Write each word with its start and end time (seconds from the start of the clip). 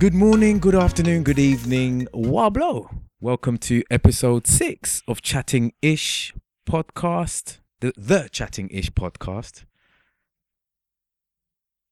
Good 0.00 0.14
morning, 0.14 0.60
good 0.60 0.74
afternoon, 0.74 1.24
good 1.24 1.38
evening, 1.38 2.08
Wablo. 2.14 2.88
Welcome 3.20 3.58
to 3.58 3.82
episode 3.90 4.46
six 4.46 5.02
of 5.06 5.20
Chatting 5.20 5.74
Ish 5.82 6.32
podcast, 6.66 7.58
the, 7.80 7.92
the 7.98 8.30
Chatting 8.32 8.70
Ish 8.70 8.90
podcast. 8.92 9.64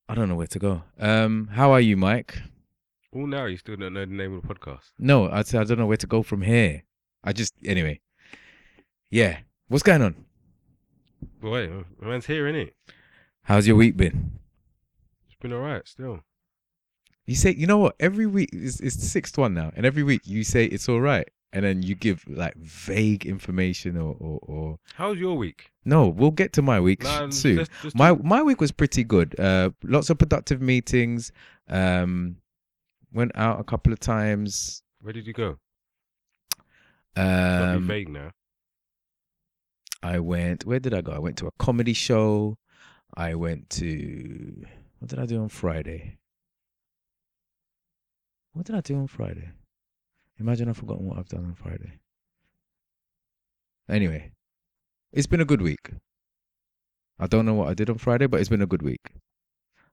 I 0.08 0.14
don't 0.14 0.28
know 0.28 0.36
where 0.36 0.46
to 0.46 0.58
go. 0.58 0.82
Um, 0.98 1.48
how 1.48 1.72
are 1.72 1.80
you, 1.80 1.96
Mike? 1.96 2.40
Oh, 3.14 3.26
now 3.26 3.46
you 3.46 3.56
still 3.56 3.76
don't 3.76 3.92
know 3.92 4.06
the 4.06 4.12
name 4.12 4.36
of 4.36 4.42
the 4.42 4.54
podcast. 4.54 4.90
No, 4.98 5.30
I 5.30 5.42
said 5.42 5.60
I 5.60 5.64
don't 5.64 5.78
know 5.78 5.86
where 5.86 5.96
to 5.98 6.06
go 6.06 6.22
from 6.22 6.42
here. 6.42 6.84
I 7.24 7.32
just 7.32 7.54
anyway. 7.64 8.00
Yeah, 9.10 9.38
what's 9.68 9.82
going 9.82 10.02
on? 10.02 10.24
Boy, 11.40 11.84
man's 12.00 12.26
here, 12.26 12.44
innit? 12.44 12.72
How's 13.42 13.66
your 13.66 13.76
week 13.76 13.96
been? 13.96 14.38
It's 15.26 15.36
been 15.40 15.52
alright 15.52 15.86
still. 15.86 16.20
You 17.26 17.34
say, 17.34 17.54
you 17.54 17.66
know 17.66 17.78
what? 17.78 17.96
Every 18.00 18.26
week 18.26 18.50
it's, 18.52 18.80
it's 18.80 18.96
the 18.96 19.06
sixth 19.06 19.36
one 19.36 19.52
now, 19.54 19.72
and 19.76 19.84
every 19.84 20.02
week 20.02 20.22
you 20.24 20.44
say 20.44 20.64
it's 20.64 20.88
all 20.88 21.00
right, 21.00 21.28
and 21.52 21.64
then 21.64 21.82
you 21.82 21.94
give 21.94 22.24
like 22.28 22.54
vague 22.56 23.24
information 23.26 23.96
or 23.96 24.14
or, 24.20 24.38
or 24.42 24.78
How's 24.94 25.18
your 25.18 25.36
week? 25.36 25.70
no. 25.84 26.08
We'll 26.08 26.30
get 26.30 26.52
to 26.54 26.62
my 26.62 26.78
week 26.80 27.02
soon. 27.30 27.56
let's 27.58 27.70
just 27.82 27.96
my 27.96 28.10
talk- 28.10 28.24
my 28.24 28.42
week 28.42 28.60
was 28.60 28.72
pretty 28.72 29.04
good. 29.04 29.38
Uh, 29.40 29.70
lots 29.82 30.10
of 30.10 30.18
productive 30.18 30.60
meetings. 30.60 31.32
Um, 31.68 32.36
went 33.12 33.32
out 33.34 33.60
a 33.60 33.64
couple 33.64 33.92
of 33.92 34.00
times. 34.00 34.82
Where 35.00 35.12
did 35.12 35.26
you 35.26 35.32
go? 35.32 35.58
Um, 37.16 37.86
vague 37.86 38.08
now. 38.08 38.30
I 40.02 40.18
went. 40.20 40.64
Where 40.64 40.78
did 40.78 40.94
I 40.94 41.00
go? 41.00 41.12
I 41.12 41.18
went 41.18 41.36
to 41.38 41.46
a 41.46 41.50
comedy 41.58 41.92
show. 41.94 42.56
I 43.14 43.34
went 43.34 43.70
to. 43.70 44.64
What 44.98 45.08
did 45.10 45.18
I 45.18 45.26
do 45.26 45.40
on 45.40 45.48
Friday? 45.48 46.18
What 48.52 48.66
did 48.66 48.76
I 48.76 48.80
do 48.80 48.96
on 48.96 49.06
Friday? 49.08 49.50
Imagine 50.40 50.68
I've 50.68 50.76
forgotten 50.76 51.06
what 51.06 51.18
I've 51.18 51.28
done 51.28 51.44
on 51.44 51.54
Friday. 51.54 51.98
Anyway, 53.88 54.32
it's 55.12 55.26
been 55.26 55.40
a 55.40 55.44
good 55.44 55.62
week. 55.62 55.90
I 57.18 57.26
don't 57.26 57.46
know 57.46 57.54
what 57.54 57.68
I 57.68 57.74
did 57.74 57.90
on 57.90 57.98
Friday, 57.98 58.26
but 58.26 58.40
it's 58.40 58.48
been 58.48 58.62
a 58.62 58.66
good 58.66 58.82
week. 58.82 59.00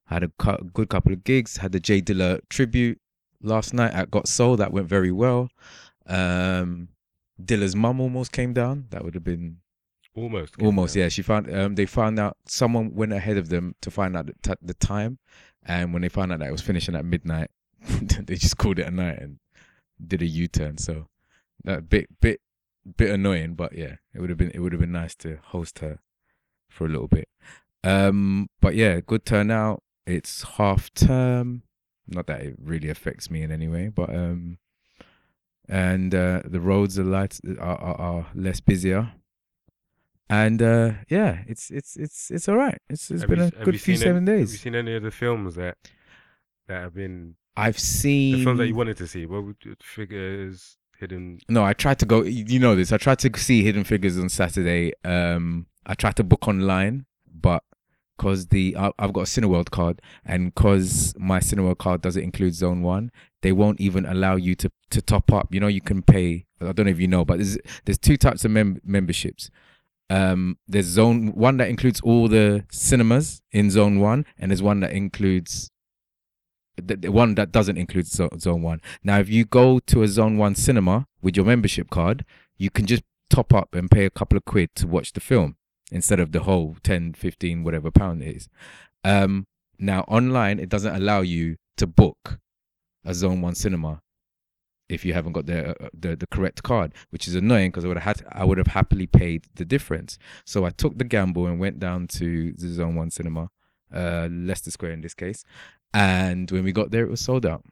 I 0.09 0.15
Had 0.15 0.23
a 0.23 0.31
good 0.73 0.89
couple 0.89 1.13
of 1.13 1.23
gigs. 1.23 1.57
Had 1.57 1.71
the 1.71 1.79
Jay 1.79 2.01
Dilla 2.01 2.39
tribute 2.49 2.99
last 3.41 3.73
night 3.73 3.93
at 3.93 4.11
Got 4.11 4.27
Soul. 4.27 4.57
That 4.57 4.71
went 4.71 4.87
very 4.87 5.11
well. 5.11 5.49
Um, 6.05 6.89
Dilla's 7.43 7.75
mum 7.75 7.99
almost 7.99 8.31
came 8.31 8.53
down. 8.53 8.85
That 8.91 9.03
would 9.03 9.15
have 9.15 9.23
been 9.23 9.57
Almost. 10.15 10.61
Almost, 10.61 10.93
down. 10.93 11.01
yeah. 11.01 11.09
She 11.09 11.21
found 11.23 11.53
um 11.53 11.75
they 11.75 11.85
found 11.85 12.19
out 12.19 12.37
someone 12.47 12.93
went 12.93 13.11
ahead 13.11 13.37
of 13.37 13.49
them 13.49 13.75
to 13.81 13.91
find 13.91 14.15
out 14.15 14.27
the, 14.27 14.33
t- 14.43 14.59
the 14.61 14.73
time, 14.75 15.17
and 15.65 15.91
when 15.91 16.03
they 16.03 16.09
found 16.09 16.31
out 16.31 16.39
that 16.39 16.47
it 16.47 16.51
was 16.53 16.61
finishing 16.61 16.95
at 16.95 17.03
midnight, 17.03 17.49
they 17.89 18.35
just 18.35 18.57
called 18.57 18.79
it 18.79 18.87
a 18.87 18.91
night 18.91 19.19
and 19.19 19.39
did 20.05 20.21
a 20.21 20.25
U 20.25 20.47
turn. 20.47 20.77
So 20.77 21.07
that 21.63 21.89
bit 21.89 22.07
bit 22.21 22.41
bit 22.97 23.09
annoying, 23.11 23.55
but 23.55 23.73
yeah, 23.77 23.95
it 24.13 24.19
would 24.21 24.29
have 24.29 24.37
been 24.37 24.51
it 24.51 24.59
would 24.59 24.71
have 24.71 24.81
been 24.81 24.91
nice 24.91 25.15
to 25.15 25.37
host 25.43 25.79
her 25.79 25.99
for 26.69 26.85
a 26.85 26.89
little 26.89 27.07
bit. 27.07 27.27
Um, 27.83 28.49
but 28.61 28.75
yeah, 28.75 28.99
good 28.99 29.25
turnout. 29.25 29.83
It's 30.05 30.43
half 30.43 30.93
term. 30.93 31.63
Not 32.07 32.27
that 32.27 32.41
it 32.41 32.55
really 32.61 32.89
affects 32.89 33.31
me 33.31 33.41
in 33.41 33.51
any 33.51 33.67
way, 33.67 33.87
but 33.89 34.09
um, 34.13 34.59
and 35.67 36.13
uh, 36.13 36.43
the 36.45 36.59
roads 36.59 36.99
are 36.99 37.03
light 37.03 37.39
are, 37.59 37.77
are, 37.77 37.95
are 38.01 38.27
less 38.35 38.59
busier 38.59 39.13
and 40.27 40.59
uh 40.59 40.91
yeah 41.07 41.43
it's 41.47 41.69
it's 41.69 41.95
it's 41.97 42.31
it's 42.31 42.49
all 42.49 42.55
right 42.55 42.79
it's 42.89 43.11
it's 43.11 43.21
Have 43.21 43.29
been 43.29 43.39
you- 43.39 43.51
a 43.59 43.63
good 43.63 43.79
few 43.79 43.95
seven 43.95 44.27
any, 44.27 44.39
Have 44.39 44.49
you 44.49 44.57
seen 44.57 44.73
any 44.73 44.95
of 44.95 45.03
the 45.03 45.11
films 45.11 45.53
that 45.53 45.77
that 46.67 46.81
have 46.81 46.95
been 46.95 47.35
i've 47.57 47.79
seen 47.79 48.37
the 48.37 48.43
films 48.43 48.59
that 48.59 48.67
you 48.67 48.75
wanted 48.75 48.97
to 48.97 49.07
see? 49.07 49.25
What 49.25 49.43
would 49.45 49.57
you 49.63 49.75
figure 49.81 50.51
hidden? 50.99 51.39
no 51.49 51.63
i 51.63 51.73
tried 51.73 51.99
to 51.99 52.05
go 52.05 52.23
you 52.23 52.59
know 52.59 52.75
this 52.75 52.91
i 52.93 52.97
tried 52.97 53.19
to 53.19 53.29
see 53.37 53.63
hidden 53.63 53.83
figures 53.83 54.17
on 54.17 54.29
saturday 54.29 54.93
um 55.03 55.65
i 55.85 55.93
tried 55.93 56.15
to 56.15 56.23
book 56.23 56.47
online 56.47 57.05
but 57.33 57.63
because 58.17 58.47
the 58.47 58.75
I- 58.77 58.93
i've 58.99 59.11
got 59.11 59.21
a 59.21 59.23
cineworld 59.25 59.71
card 59.71 60.01
and 60.25 60.53
because 60.55 61.13
my 61.17 61.39
cineworld 61.39 61.79
card 61.79 62.01
doesn't 62.01 62.23
include 62.23 62.55
zone 62.55 62.81
one 62.81 63.11
they 63.41 63.51
won't 63.51 63.81
even 63.81 64.05
allow 64.05 64.35
you 64.37 64.55
to 64.55 64.71
to 64.89 65.01
top 65.01 65.33
up 65.33 65.53
you 65.53 65.59
know 65.59 65.67
you 65.67 65.81
can 65.81 66.01
pay 66.01 66.45
i 66.61 66.71
don't 66.71 66.85
know 66.85 66.91
if 66.91 66.99
you 66.99 67.09
know 67.09 67.25
but 67.25 67.37
there's 67.39 67.57
there's 67.83 67.97
two 67.97 68.15
types 68.15 68.45
of 68.45 68.51
mem- 68.51 68.79
memberships 68.85 69.49
um 70.09 70.57
there's 70.67 70.85
zone 70.85 71.33
one 71.35 71.57
that 71.57 71.67
includes 71.67 71.99
all 72.01 72.27
the 72.29 72.63
cinemas 72.71 73.41
in 73.51 73.69
zone 73.69 73.99
one 73.99 74.25
and 74.37 74.51
there's 74.51 74.61
one 74.63 74.79
that 74.79 74.91
includes 74.91 75.71
the, 76.77 77.09
one 77.09 77.35
that 77.35 77.51
doesn't 77.51 77.77
include 77.77 78.07
zo- 78.07 78.29
zone 78.39 78.61
one 78.61 78.81
now 79.03 79.19
if 79.19 79.29
you 79.29 79.45
go 79.45 79.79
to 79.79 80.03
a 80.03 80.07
zone 80.07 80.37
one 80.37 80.55
cinema 80.55 81.07
with 81.21 81.35
your 81.35 81.45
membership 81.45 81.89
card 81.89 82.25
you 82.57 82.69
can 82.69 82.85
just 82.85 83.03
top 83.29 83.53
up 83.53 83.73
and 83.73 83.89
pay 83.89 84.05
a 84.05 84.09
couple 84.09 84.37
of 84.37 84.45
quid 84.45 84.69
to 84.75 84.87
watch 84.87 85.13
the 85.13 85.19
film 85.19 85.55
instead 85.91 86.19
of 86.19 86.31
the 86.31 86.41
whole 86.41 86.75
10 86.83 87.13
15 87.13 87.63
whatever 87.63 87.91
pound 87.91 88.21
it 88.21 88.35
is 88.35 88.49
um 89.03 89.47
now 89.79 90.01
online 90.01 90.59
it 90.59 90.69
doesn't 90.69 90.95
allow 90.95 91.21
you 91.21 91.57
to 91.77 91.87
book 91.87 92.39
a 93.03 93.13
zone 93.13 93.41
one 93.41 93.55
cinema 93.55 94.01
if 94.89 95.03
you 95.03 95.13
haven't 95.13 95.33
got 95.33 95.45
the 95.45 95.71
uh, 95.71 95.89
the, 95.93 96.15
the 96.15 96.27
correct 96.27 96.63
card, 96.63 96.93
which 97.09 97.27
is 97.27 97.35
annoying 97.35 97.71
because 97.71 97.85
I 97.85 97.87
would 97.87 97.97
have 97.97 98.17
had 98.17 98.27
I 98.31 98.45
would 98.45 98.57
have 98.57 98.67
happily 98.67 99.07
paid 99.07 99.45
the 99.55 99.65
difference. 99.65 100.17
So 100.45 100.65
I 100.65 100.69
took 100.69 100.97
the 100.97 101.03
gamble 101.03 101.47
and 101.47 101.59
went 101.59 101.79
down 101.79 102.07
to 102.19 102.51
the 102.53 102.67
Zone 102.67 102.95
One 102.95 103.11
Cinema, 103.11 103.49
uh, 103.93 104.27
Leicester 104.31 104.71
Square 104.71 104.91
in 104.91 105.01
this 105.01 105.13
case, 105.13 105.43
and 105.95 106.51
when 106.51 106.65
we 106.65 106.73
got 106.73 106.91
there, 106.91 107.05
it 107.05 107.09
was 107.09 107.21
sold 107.21 107.45
out. 107.45 107.63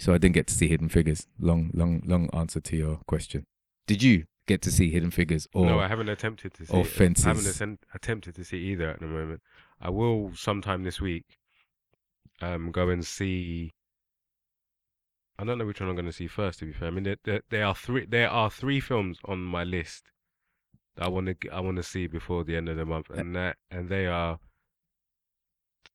So 0.00 0.12
I 0.12 0.18
didn't 0.18 0.34
get 0.34 0.48
to 0.48 0.54
see 0.54 0.66
Hidden 0.66 0.88
Figures. 0.88 1.28
Long, 1.38 1.70
long, 1.72 2.02
long 2.04 2.28
answer 2.32 2.60
to 2.60 2.76
your 2.76 3.00
question. 3.06 3.46
Did 3.86 4.02
you 4.02 4.24
get 4.48 4.62
to 4.62 4.72
see 4.72 4.90
Hidden 4.90 5.12
Figures 5.12 5.46
or 5.54 5.66
no, 5.66 5.78
I 5.78 5.86
haven't 5.86 6.08
attempted 6.08 6.54
to 6.54 6.66
see. 6.66 6.72
or 6.72 6.80
it. 6.80 7.00
I 7.24 7.28
haven't 7.28 7.44
Fences. 7.44 7.78
attempted 7.94 8.34
to 8.34 8.44
see 8.44 8.58
either 8.58 8.90
at 8.90 8.98
the 8.98 9.06
moment. 9.06 9.42
I 9.80 9.90
will 9.90 10.32
sometime 10.34 10.82
this 10.82 11.00
week. 11.00 11.24
Um, 12.40 12.72
go 12.72 12.88
and 12.88 13.06
see. 13.06 13.72
I 15.38 15.44
don't 15.44 15.58
know 15.58 15.66
which 15.66 15.80
one 15.80 15.88
I'm 15.88 15.94
going 15.94 16.06
to 16.06 16.12
see 16.12 16.26
first. 16.26 16.58
To 16.60 16.64
be 16.64 16.72
fair, 16.72 16.88
I 16.88 16.90
mean 16.90 17.04
there, 17.04 17.16
there, 17.24 17.42
there 17.50 17.64
are 17.64 17.74
three. 17.76 18.06
There 18.06 18.28
are 18.28 18.50
three 18.50 18.80
films 18.80 19.18
on 19.24 19.40
my 19.44 19.62
list 19.62 20.10
that 20.96 21.06
I 21.06 21.08
want 21.08 21.26
to 21.26 21.48
I 21.50 21.60
want 21.60 21.76
to 21.76 21.82
see 21.84 22.08
before 22.08 22.42
the 22.42 22.56
end 22.56 22.68
of 22.68 22.76
the 22.76 22.84
month, 22.84 23.08
and 23.10 23.36
that 23.36 23.56
and 23.70 23.88
they 23.88 24.06
are 24.06 24.38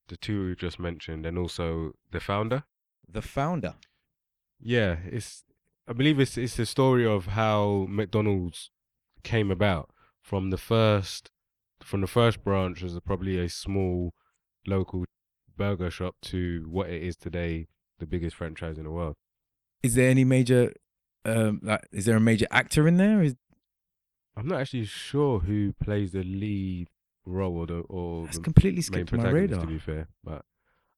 the 0.07 0.17
two 0.17 0.47
we 0.47 0.55
just 0.55 0.79
mentioned, 0.79 1.25
and 1.25 1.37
also 1.37 1.93
the 2.11 2.19
founder. 2.19 2.63
the 3.07 3.21
founder? 3.21 3.75
Yeah, 4.59 4.97
it's. 5.05 5.43
I 5.87 5.93
believe 5.93 6.19
it's 6.19 6.37
it's 6.37 6.55
the 6.55 6.65
story 6.65 7.05
of 7.05 7.27
how 7.27 7.85
McDonald's 7.89 8.71
came 9.23 9.51
about 9.51 9.89
from 10.21 10.49
the 10.49 10.57
first 10.57 11.29
from 11.81 12.01
the 12.01 12.07
first 12.07 12.43
branch 12.43 12.83
as 12.83 12.97
probably 13.01 13.37
a 13.37 13.49
small 13.49 14.13
local 14.65 15.05
burger 15.57 15.91
shop 15.91 16.15
to 16.21 16.65
what 16.69 16.89
it 16.89 17.03
is 17.03 17.15
today, 17.17 17.67
the 17.99 18.05
biggest 18.05 18.35
franchise 18.35 18.77
in 18.77 18.85
the 18.85 18.91
world. 18.91 19.15
Is 19.83 19.95
there 19.95 20.09
any 20.09 20.23
major, 20.23 20.73
um, 21.25 21.59
like, 21.61 21.85
is 21.91 22.05
there 22.05 22.15
a 22.15 22.21
major 22.21 22.47
actor 22.51 22.87
in 22.87 22.97
there? 22.97 23.21
Is 23.21 23.35
I'm 24.35 24.47
not 24.47 24.61
actually 24.61 24.85
sure 24.85 25.39
who 25.39 25.73
plays 25.73 26.11
the 26.11 26.23
lead 26.23 26.87
role 27.25 27.57
or 27.59 27.65
the 27.67 27.79
or 27.89 28.25
that's 28.25 28.37
the 28.37 28.43
completely 28.43 28.77
main 28.77 28.83
skipped 28.83 29.11
my 29.13 29.17
protagonist. 29.23 29.51
radar? 29.53 29.61
To 29.65 29.67
be 29.67 29.79
fair, 29.79 30.07
but 30.23 30.43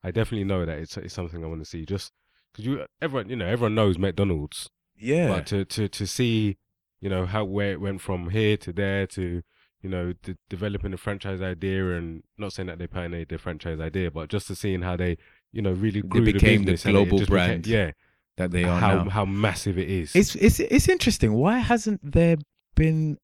I 0.04 0.12
definitely 0.12 0.46
know 0.46 0.66
that 0.66 0.78
it's 0.80 0.98
it's 0.98 1.14
something 1.14 1.44
I 1.44 1.48
want 1.48 1.62
to 1.62 1.66
see. 1.66 1.86
Just 1.86 2.12
because 2.52 2.66
you 2.66 2.86
everyone 3.02 3.30
you 3.30 3.36
know 3.36 3.46
everyone 3.48 3.76
knows 3.76 3.98
McDonald's. 3.98 4.70
Yeah, 4.98 5.28
But 5.28 5.46
to, 5.48 5.66
to, 5.66 5.90
to 5.90 6.08
see, 6.08 6.56
you 7.02 7.10
know, 7.10 7.26
how 7.26 7.44
where 7.44 7.74
it 7.74 7.82
went 7.82 8.00
from 8.00 8.30
here 8.30 8.56
to 8.56 8.72
there 8.72 9.06
to, 9.08 9.44
you 9.82 9.90
know, 9.90 10.14
de- 10.24 10.38
developing 10.50 10.94
a 10.94 10.98
franchise 10.98 11.42
idea 11.42 11.98
and 11.98 12.24
not 12.38 12.54
saying 12.54 12.68
that 12.68 12.80
they 12.80 12.88
pioneered 12.88 13.28
the 13.28 13.38
franchise 13.38 13.82
idea, 13.82 14.10
but 14.10 14.30
just 14.30 14.48
to 14.48 14.56
seeing 14.56 14.84
how 14.84 14.96
they, 14.96 15.18
you 15.52 15.62
know, 15.62 15.74
really 15.74 16.00
They 16.02 16.08
grew 16.08 16.24
became 16.24 16.64
the 16.64 16.72
business 16.72 16.86
and 16.86 16.96
it 16.96 17.00
global 17.10 17.18
just 17.18 17.30
became- 17.30 17.46
brand 17.48 17.68
yeah, 17.68 17.92
that 18.38 18.52
they 18.52 18.64
are 18.64 18.80
how 18.80 19.04
now. 19.04 19.10
how 19.10 19.26
massive 19.26 19.78
it 19.78 19.90
is. 19.90 20.16
It's 20.16 20.34
it's 20.36 20.62
it's 20.62 20.88
interesting. 20.88 21.34
Why 21.34 21.58
hasn't 21.60 22.00
there 22.10 22.38
been 22.76 23.18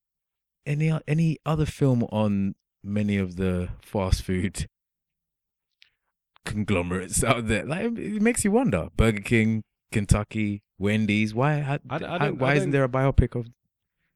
any 0.65 0.91
o- 0.91 0.99
any 1.07 1.37
other 1.45 1.65
film 1.65 2.03
on 2.11 2.55
many 2.83 3.17
of 3.17 3.35
the 3.35 3.69
fast 3.81 4.23
food 4.23 4.67
conglomerates 6.45 7.23
out 7.23 7.47
there? 7.47 7.65
Like 7.65 7.85
it 7.97 8.21
makes 8.21 8.43
you 8.43 8.51
wonder. 8.51 8.89
Burger 8.95 9.21
King, 9.21 9.63
Kentucky, 9.91 10.63
Wendy's. 10.77 11.33
Why 11.33 11.59
ha- 11.59 11.77
I 11.89 11.95
I 11.95 12.17
how- 12.19 12.31
why 12.31 12.55
isn't 12.55 12.71
there 12.71 12.83
a 12.83 12.89
biopic 12.89 13.35
of? 13.39 13.47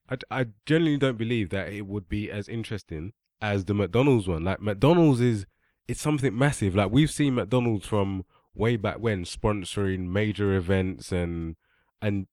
I, 0.09 0.17
I 0.29 0.45
genuinely 0.65 0.99
don't 0.99 1.17
believe 1.17 1.49
that 1.49 1.73
it 1.73 1.87
would 1.87 2.07
be 2.07 2.29
as 2.29 2.47
interesting 2.47 3.13
as 3.41 3.65
the 3.65 3.73
McDonald's 3.73 4.27
one. 4.27 4.43
Like 4.43 4.61
McDonald's 4.61 5.19
is 5.21 5.45
it's 5.87 6.01
something 6.01 6.37
massive. 6.37 6.75
Like 6.75 6.91
we've 6.91 7.11
seen 7.11 7.35
McDonald's 7.35 7.87
from 7.87 8.25
way 8.53 8.77
back 8.77 8.97
when 8.99 9.23
sponsoring 9.25 10.07
major 10.09 10.53
events 10.55 11.11
and 11.11 11.55
and 12.01 12.27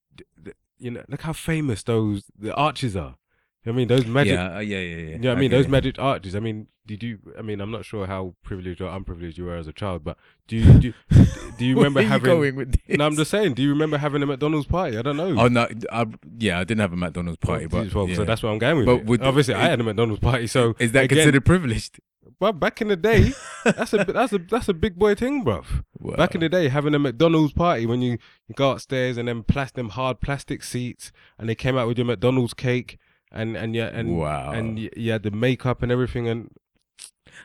you 0.78 0.90
know 0.90 1.02
look 1.08 1.22
how 1.22 1.32
famous 1.32 1.82
those 1.82 2.24
the 2.38 2.54
arches 2.54 2.96
are. 2.96 3.16
You 3.64 3.70
know 3.70 3.74
what 3.74 3.76
I 3.76 3.76
mean 3.76 3.88
those 3.88 4.06
magic. 4.06 4.32
yeah, 4.34 4.56
uh, 4.56 4.60
yeah, 4.60 4.78
yeah, 4.78 4.96
yeah. 4.96 5.08
You 5.12 5.18
know 5.18 5.28
what 5.30 5.38
I 5.38 5.40
mean? 5.40 5.50
get 5.50 5.56
Those 5.58 5.68
magic 5.68 5.98
arches. 6.00 6.34
I 6.34 6.40
mean, 6.40 6.66
did 6.84 7.02
you? 7.02 7.18
I 7.38 7.42
mean, 7.42 7.60
I'm 7.60 7.70
not 7.70 7.84
sure 7.84 8.06
how 8.08 8.34
privileged 8.42 8.80
or 8.80 8.88
unprivileged 8.90 9.38
you 9.38 9.44
were 9.44 9.56
as 9.56 9.68
a 9.68 9.72
child, 9.72 10.02
but 10.02 10.16
do 10.48 10.56
you 10.56 10.72
do, 10.80 10.86
you- 10.88 10.94
do 11.58 11.64
you 11.64 11.76
remember 11.76 12.02
having? 12.02 12.56
this? 12.56 12.98
No, 12.98 13.06
I'm 13.06 13.14
just 13.14 13.30
saying. 13.30 13.54
Do 13.54 13.62
you 13.62 13.68
remember 13.70 13.98
having 13.98 14.20
a 14.22 14.26
McDonald's 14.26 14.66
party? 14.66 14.98
I 14.98 15.02
don't 15.02 15.16
know. 15.16 15.36
Oh 15.40 15.46
no, 15.46 15.68
I, 15.92 16.06
yeah, 16.38 16.58
I 16.58 16.64
didn't 16.64 16.80
have 16.80 16.92
a 16.92 16.96
McDonald's 16.96 17.38
party, 17.38 17.66
but 17.66 17.94
well, 17.94 18.08
yeah. 18.08 18.16
so 18.16 18.24
that's 18.24 18.42
where 18.42 18.50
I'm 18.50 18.58
going 18.58 18.78
with 18.78 18.86
But 18.86 18.96
it. 18.96 19.04
would- 19.06 19.22
Obviously, 19.22 19.54
I 19.54 19.66
had 19.68 19.78
a 19.80 19.84
McDonald's 19.84 20.20
party, 20.20 20.48
so 20.48 20.74
is 20.80 20.90
that 20.92 21.04
again, 21.04 21.18
considered 21.18 21.44
privileged? 21.44 22.00
Well, 22.40 22.52
back 22.52 22.80
in 22.80 22.88
the 22.88 22.96
day, 22.96 23.32
that's 23.64 23.92
a 23.92 23.98
that's 23.98 24.32
a 24.32 24.38
that's 24.38 24.68
a 24.68 24.74
big 24.74 24.96
boy 24.98 25.14
thing, 25.14 25.44
bruv. 25.44 25.84
Back 26.16 26.34
in 26.34 26.40
the 26.40 26.48
day, 26.48 26.66
having 26.68 26.92
a 26.96 26.98
McDonald's 26.98 27.52
party 27.52 27.86
when 27.86 28.02
you, 28.02 28.18
you 28.48 28.54
go 28.56 28.72
upstairs 28.72 29.16
and 29.16 29.28
then 29.28 29.44
plas- 29.44 29.70
them 29.70 29.90
hard 29.90 30.20
plastic 30.20 30.64
seats, 30.64 31.12
and 31.38 31.48
they 31.48 31.54
came 31.54 31.78
out 31.78 31.86
with 31.86 31.96
your 31.98 32.06
McDonald's 32.08 32.54
cake, 32.54 32.98
and 33.32 33.56
and 33.56 33.74
yeah, 33.74 33.86
and 33.92 34.16
Wow. 34.18 34.52
and 34.52 34.76
y- 34.78 34.90
you 34.96 35.12
had 35.12 35.22
the 35.22 35.30
makeup 35.30 35.82
and 35.82 35.90
everything, 35.92 36.28
and 36.28 36.50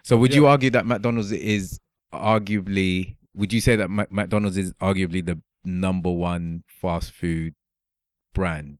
So 0.03 0.17
would 0.17 0.31
Yeah. 0.31 0.37
you 0.41 0.47
argue 0.47 0.69
that 0.71 0.85
McDonald's 0.85 1.31
is 1.31 1.79
arguably? 2.13 3.15
Would 3.35 3.53
you 3.53 3.61
say 3.61 3.75
that 3.75 3.89
Mac- 3.89 4.11
McDonald's 4.11 4.57
is 4.57 4.73
arguably 4.81 5.25
the 5.25 5.39
number 5.63 6.11
one 6.11 6.63
fast 6.67 7.11
food 7.11 7.53
brand 8.33 8.77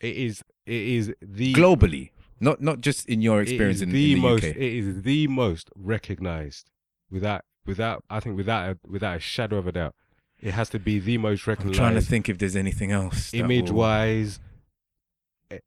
it 0.00 0.16
is 0.16 0.42
it 0.66 0.74
is 0.82 1.14
the 1.20 1.52
globally? 1.54 2.10
Not 2.40 2.60
not 2.60 2.80
just 2.80 3.06
in 3.08 3.22
your 3.22 3.40
experience 3.40 3.76
is 3.76 3.82
in, 3.82 3.92
the 3.92 4.12
in 4.12 4.18
the 4.18 4.22
most 4.22 4.44
UK. 4.44 4.50
it 4.56 4.62
is 4.62 5.02
the 5.02 5.26
most 5.28 5.70
recognized 5.76 6.70
without 7.10 7.42
without 7.66 8.04
I 8.10 8.20
think 8.20 8.36
without 8.36 8.70
a, 8.70 8.78
without 8.88 9.16
a 9.16 9.20
shadow 9.20 9.58
of 9.58 9.66
a 9.66 9.72
doubt. 9.72 9.94
It 10.40 10.54
has 10.54 10.68
to 10.70 10.80
be 10.80 10.98
the 10.98 11.18
most 11.18 11.46
recognized. 11.46 11.78
I'm 11.78 11.84
trying 11.92 11.94
to 11.94 12.00
think 12.04 12.28
if 12.28 12.38
there's 12.38 12.56
anything 12.56 12.90
else. 12.90 13.32
image 13.32 13.70
will- 13.70 13.78
wise, 13.78 14.40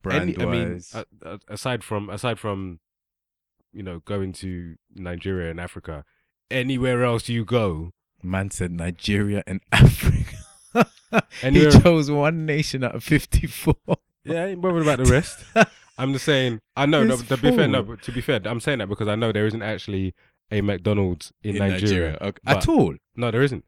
Brand 0.04 0.36
I 0.42 0.46
mean, 0.46 0.74
wise. 0.74 0.94
a- 0.94 1.06
a- 1.30 1.40
aside 1.48 1.84
from 1.84 2.10
aside 2.10 2.40
from, 2.40 2.80
you 3.74 3.84
know, 3.84 4.00
going 4.06 4.34
to 4.34 4.76
Nigeria 4.94 5.52
and 5.52 5.60
Africa, 5.60 6.04
anywhere 6.52 7.04
else 7.04 7.30
you 7.30 7.46
go, 7.46 7.92
Man 8.24 8.50
said 8.52 8.72
Nigeria 8.72 9.44
and 9.46 9.62
Africa. 9.72 10.38
he 10.74 10.82
Anywhere- 11.42 11.72
chose 11.72 12.10
one 12.12 12.46
nation 12.46 12.84
out 12.84 12.96
of 12.96 13.04
54. 13.04 13.76
yeah, 14.24 14.44
I 14.44 14.48
ain't 14.48 14.62
bothered 14.62 14.82
about 14.84 14.98
the 15.00 15.06
rest. 15.06 15.44
I'm 15.98 16.12
just 16.12 16.26
saying. 16.26 16.60
I 16.76 16.86
know. 16.86 17.04
No, 17.06 17.16
to 17.16 17.38
be 17.38 17.56
fair, 17.56 17.68
no. 17.70 17.82
But 17.84 18.02
to 18.04 18.12
be 18.12 18.20
fair, 18.20 18.42
I'm 18.46 18.60
saying 18.60 18.80
that 18.80 18.90
because 18.90 19.08
I 19.08 19.16
know 19.16 19.32
there 19.32 19.46
isn't 19.48 19.62
actually 19.62 20.14
a 20.52 20.60
McDonald's 20.62 21.32
in, 21.42 21.56
Nigeria. 21.56 22.18
Okay. 22.22 22.40
At 22.46 22.68
all? 22.68 22.96
No, 23.16 23.32
there 23.32 23.42
isn't. 23.44 23.64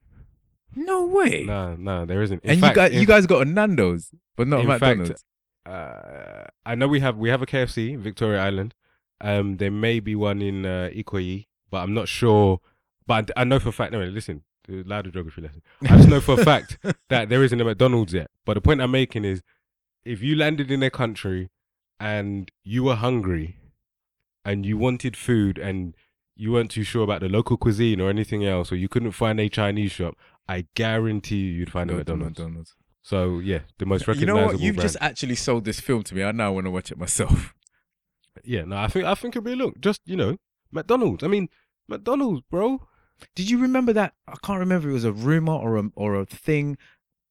No 0.75 1.05
way. 1.05 1.45
No, 1.47 1.75
no, 1.77 2.05
there 2.05 2.21
isn't. 2.21 2.43
In 2.43 2.49
and 2.51 2.59
fact, 2.59 2.75
you 2.75 2.81
guys, 2.81 2.91
in- 2.91 2.99
you 2.99 3.07
guys 3.07 3.25
got 3.27 3.41
a 3.43 3.45
Nando's, 3.45 4.11
but 4.35 4.47
not 4.49 4.57
a 4.57 4.61
in 4.63 4.67
fact, 4.67 4.81
McDonald's. 4.81 5.23
Uh, 5.67 6.45
I 6.65 6.75
know 6.75 6.87
we 6.87 6.99
have 7.01 7.17
we 7.17 7.29
have 7.29 7.41
a 7.41 7.45
KFC 7.45 7.97
Victoria 7.97 8.41
Island. 8.41 8.73
Um, 9.19 9.57
there 9.57 9.71
may 9.71 9.99
be 9.99 10.15
one 10.15 10.41
in 10.41 10.65
uh, 10.65 10.89
Ikoyi, 10.93 11.47
but 11.69 11.83
I'm 11.83 11.93
not 11.93 12.07
sure. 12.07 12.59
But 13.05 13.31
I, 13.35 13.41
I 13.41 13.43
know 13.43 13.59
for 13.59 13.69
a 13.69 13.73
fact. 13.73 13.91
No, 13.91 13.99
listen, 14.03 14.43
the 14.67 14.83
louder 14.83 15.11
geography 15.11 15.41
lesson. 15.41 15.61
I 15.83 15.97
just 15.97 16.07
know 16.07 16.21
for 16.21 16.39
a 16.39 16.43
fact 16.43 16.77
that 17.09 17.29
there 17.29 17.43
isn't 17.43 17.59
a 17.59 17.63
McDonald's 17.63 18.13
yet. 18.13 18.29
But 18.45 18.55
the 18.55 18.61
point 18.61 18.81
I'm 18.81 18.91
making 18.91 19.25
is, 19.25 19.41
if 20.05 20.21
you 20.21 20.35
landed 20.35 20.71
in 20.71 20.83
a 20.83 20.89
country 20.89 21.49
and 21.99 22.51
you 22.63 22.83
were 22.83 22.95
hungry 22.95 23.57
and 24.45 24.65
you 24.65 24.77
wanted 24.77 25.17
food 25.17 25.57
and 25.57 25.95
you 26.35 26.51
weren't 26.51 26.71
too 26.71 26.83
sure 26.83 27.03
about 27.03 27.21
the 27.21 27.29
local 27.29 27.57
cuisine 27.57 27.99
or 27.99 28.09
anything 28.09 28.45
else, 28.45 28.71
or 28.71 28.75
you 28.75 28.87
couldn't 28.87 29.11
find 29.11 29.39
a 29.39 29.49
Chinese 29.49 29.91
shop, 29.91 30.15
I 30.47 30.67
guarantee 30.75 31.37
you 31.37 31.51
you'd 31.53 31.71
find 31.71 31.89
a 31.89 31.95
McDonald's. 31.95 32.39
McDonald's. 32.39 32.75
So 33.07 33.39
yeah, 33.39 33.59
the 33.77 33.85
most 33.85 34.05
recognizable. 34.05 34.17
You 34.19 34.33
recognizable. 34.33 34.41
know 34.41 34.45
what? 34.47 34.61
You've 34.61 34.75
brand. 34.75 34.89
just 34.89 34.97
actually 34.99 35.35
sold 35.35 35.63
this 35.63 35.79
film 35.79 36.03
to 36.03 36.13
me. 36.13 36.23
I 36.23 36.33
now 36.33 36.51
want 36.51 36.65
to 36.65 36.71
watch 36.71 36.91
it 36.91 36.97
myself. 36.97 37.53
Yeah, 38.43 38.65
no, 38.65 38.77
I 38.77 38.87
think 38.87 39.03
I 39.03 39.15
think 39.15 39.35
it'd 39.35 39.43
be 39.43 39.53
a 39.53 39.55
look. 39.55 39.79
Just 39.79 40.01
you 40.05 40.15
know, 40.15 40.37
McDonald's. 40.71 41.23
I 41.23 41.27
mean, 41.27 41.49
McDonald's, 41.87 42.43
bro. 42.51 42.87
Did 43.33 43.49
you 43.49 43.57
remember 43.59 43.93
that? 43.93 44.13
I 44.27 44.35
can't 44.43 44.59
remember. 44.59 44.87
If 44.87 44.91
it 44.91 44.93
was 44.93 45.03
a 45.05 45.11
rumor 45.11 45.53
or 45.53 45.75
a 45.75 45.89
or 45.95 46.13
a 46.13 46.25
thing 46.25 46.77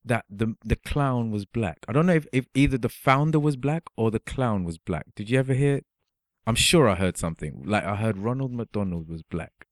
that 0.05 0.25
the 0.29 0.57
the 0.65 0.75
clown 0.75 1.31
was 1.31 1.45
black. 1.45 1.79
I 1.87 1.93
don't 1.93 2.07
know 2.07 2.15
if, 2.15 2.27
if 2.33 2.47
either 2.55 2.77
the 2.77 2.89
founder 2.89 3.39
was 3.39 3.57
black 3.57 3.85
or 3.97 4.11
the 4.11 4.19
clown 4.19 4.65
was 4.65 4.79
black. 4.79 5.07
Did 5.15 5.31
you 5.31 5.39
ever 5.39 5.55
hear? 5.55 5.83
I'm 6.45 6.57
sure 6.57 6.89
I 6.89 6.97
heard 6.97 7.17
something. 7.17 7.63
Like 7.65 7.85
I 7.85 7.95
heard 7.95 8.19
Ronald 8.19 8.53
McDonald 8.53 9.09
was 9.09 9.23
black. 9.23 9.69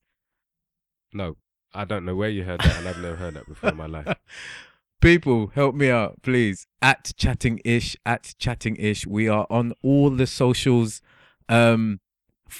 No, 1.12 1.36
I 1.74 1.84
don't 1.84 2.04
know 2.04 2.14
where 2.14 2.30
you 2.30 2.44
heard 2.44 2.60
that, 2.60 2.76
and 2.76 2.88
I've 2.88 3.02
never 3.02 3.16
heard 3.16 3.34
that 3.34 3.48
before 3.48 3.70
in 3.70 3.76
my 3.76 3.86
life. 3.86 4.14
People, 5.04 5.48
help 5.48 5.74
me 5.74 5.90
out, 5.90 6.22
please. 6.22 6.66
At 6.80 7.12
chatting 7.18 7.60
ish, 7.62 7.94
at 8.06 8.32
chatting 8.38 8.74
ish. 8.76 9.06
We 9.06 9.28
are 9.28 9.46
on 9.50 9.74
all 9.82 10.08
the 10.08 10.26
socials. 10.26 11.02
Um, 11.46 12.00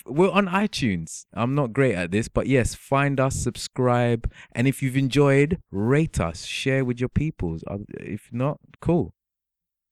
we're 0.05 0.31
on 0.31 0.49
iTunes. 0.49 1.25
I'm 1.33 1.55
not 1.55 1.73
great 1.73 1.95
at 1.95 2.11
this, 2.11 2.29
but 2.29 2.47
yes, 2.47 2.75
find 2.75 3.19
us, 3.19 3.35
subscribe, 3.35 4.31
and 4.53 4.69
if 4.69 4.83
you've 4.83 4.99
enjoyed, 4.99 5.59
rate 5.73 6.21
us, 6.21 6.45
share 6.45 6.85
with 6.85 7.01
your 7.01 7.09
peoples. 7.09 7.65
If 7.99 8.29
not, 8.31 8.61
cool. 8.79 9.15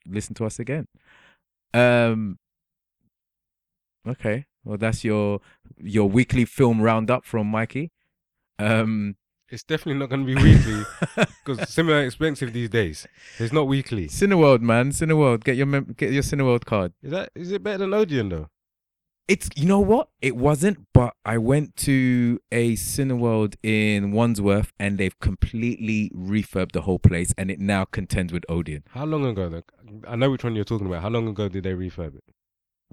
Listen 0.06 0.34
to 0.34 0.44
us 0.44 0.58
again. 0.58 0.88
Um. 1.72 2.36
Okay, 4.06 4.44
well 4.62 4.76
that's 4.76 5.04
your 5.04 5.40
your 5.78 6.06
weekly 6.06 6.44
film 6.44 6.82
roundup 6.82 7.24
from 7.24 7.46
Mikey. 7.46 7.92
Um. 8.58 9.16
It's 9.52 9.62
definitely 9.62 10.00
not 10.00 10.08
going 10.08 10.26
to 10.26 10.34
be 10.34 10.42
weekly 10.42 10.82
because 11.44 11.68
cinema 11.68 11.96
are 11.96 12.04
expensive 12.04 12.54
these 12.54 12.70
days. 12.70 13.06
It's 13.38 13.52
not 13.52 13.68
weekly. 13.68 14.08
Cineworld, 14.08 14.62
man, 14.62 14.92
Cineworld. 14.92 15.44
Get 15.44 15.56
your 15.58 15.66
mem- 15.66 15.94
get 15.94 16.10
your 16.10 16.22
Cineworld 16.22 16.64
card. 16.64 16.94
Is 17.02 17.10
that 17.10 17.32
is 17.34 17.52
it 17.52 17.62
better 17.62 17.78
than 17.78 17.92
Odeon 17.92 18.30
though? 18.30 18.48
It's 19.28 19.50
you 19.54 19.66
know 19.66 19.78
what? 19.78 20.08
It 20.22 20.36
wasn't, 20.36 20.86
but 20.94 21.12
I 21.26 21.36
went 21.36 21.76
to 21.88 22.40
a 22.50 22.76
Cineworld 22.76 23.56
in 23.62 24.12
Wandsworth 24.12 24.72
and 24.78 24.96
they've 24.96 25.18
completely 25.20 26.10
refurbed 26.16 26.72
the 26.72 26.80
whole 26.80 26.98
place 26.98 27.34
and 27.36 27.50
it 27.50 27.60
now 27.60 27.84
contends 27.84 28.32
with 28.32 28.44
Odeon. 28.48 28.84
How 28.92 29.04
long 29.04 29.26
ago 29.26 29.50
though? 29.50 29.62
I 30.08 30.16
know 30.16 30.30
which 30.30 30.44
one 30.44 30.56
you're 30.56 30.64
talking 30.64 30.86
about. 30.86 31.02
How 31.02 31.10
long 31.10 31.28
ago 31.28 31.50
did 31.50 31.64
they 31.64 31.74
refurb 31.74 32.16
it? 32.16 32.24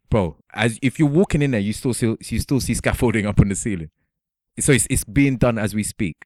Bro, 0.09 0.35
as 0.53 0.77
if 0.81 0.99
you're 0.99 1.07
walking 1.07 1.41
in 1.41 1.51
there, 1.51 1.61
you 1.61 1.71
still 1.71 1.93
see 1.93 2.17
you 2.21 2.39
still 2.41 2.59
see 2.59 2.73
scaffolding 2.73 3.25
up 3.25 3.39
on 3.39 3.47
the 3.47 3.55
ceiling. 3.55 3.91
So 4.59 4.73
it's 4.73 4.87
it's 4.89 5.05
being 5.05 5.37
done 5.37 5.57
as 5.57 5.73
we 5.73 5.83
speak. 5.83 6.25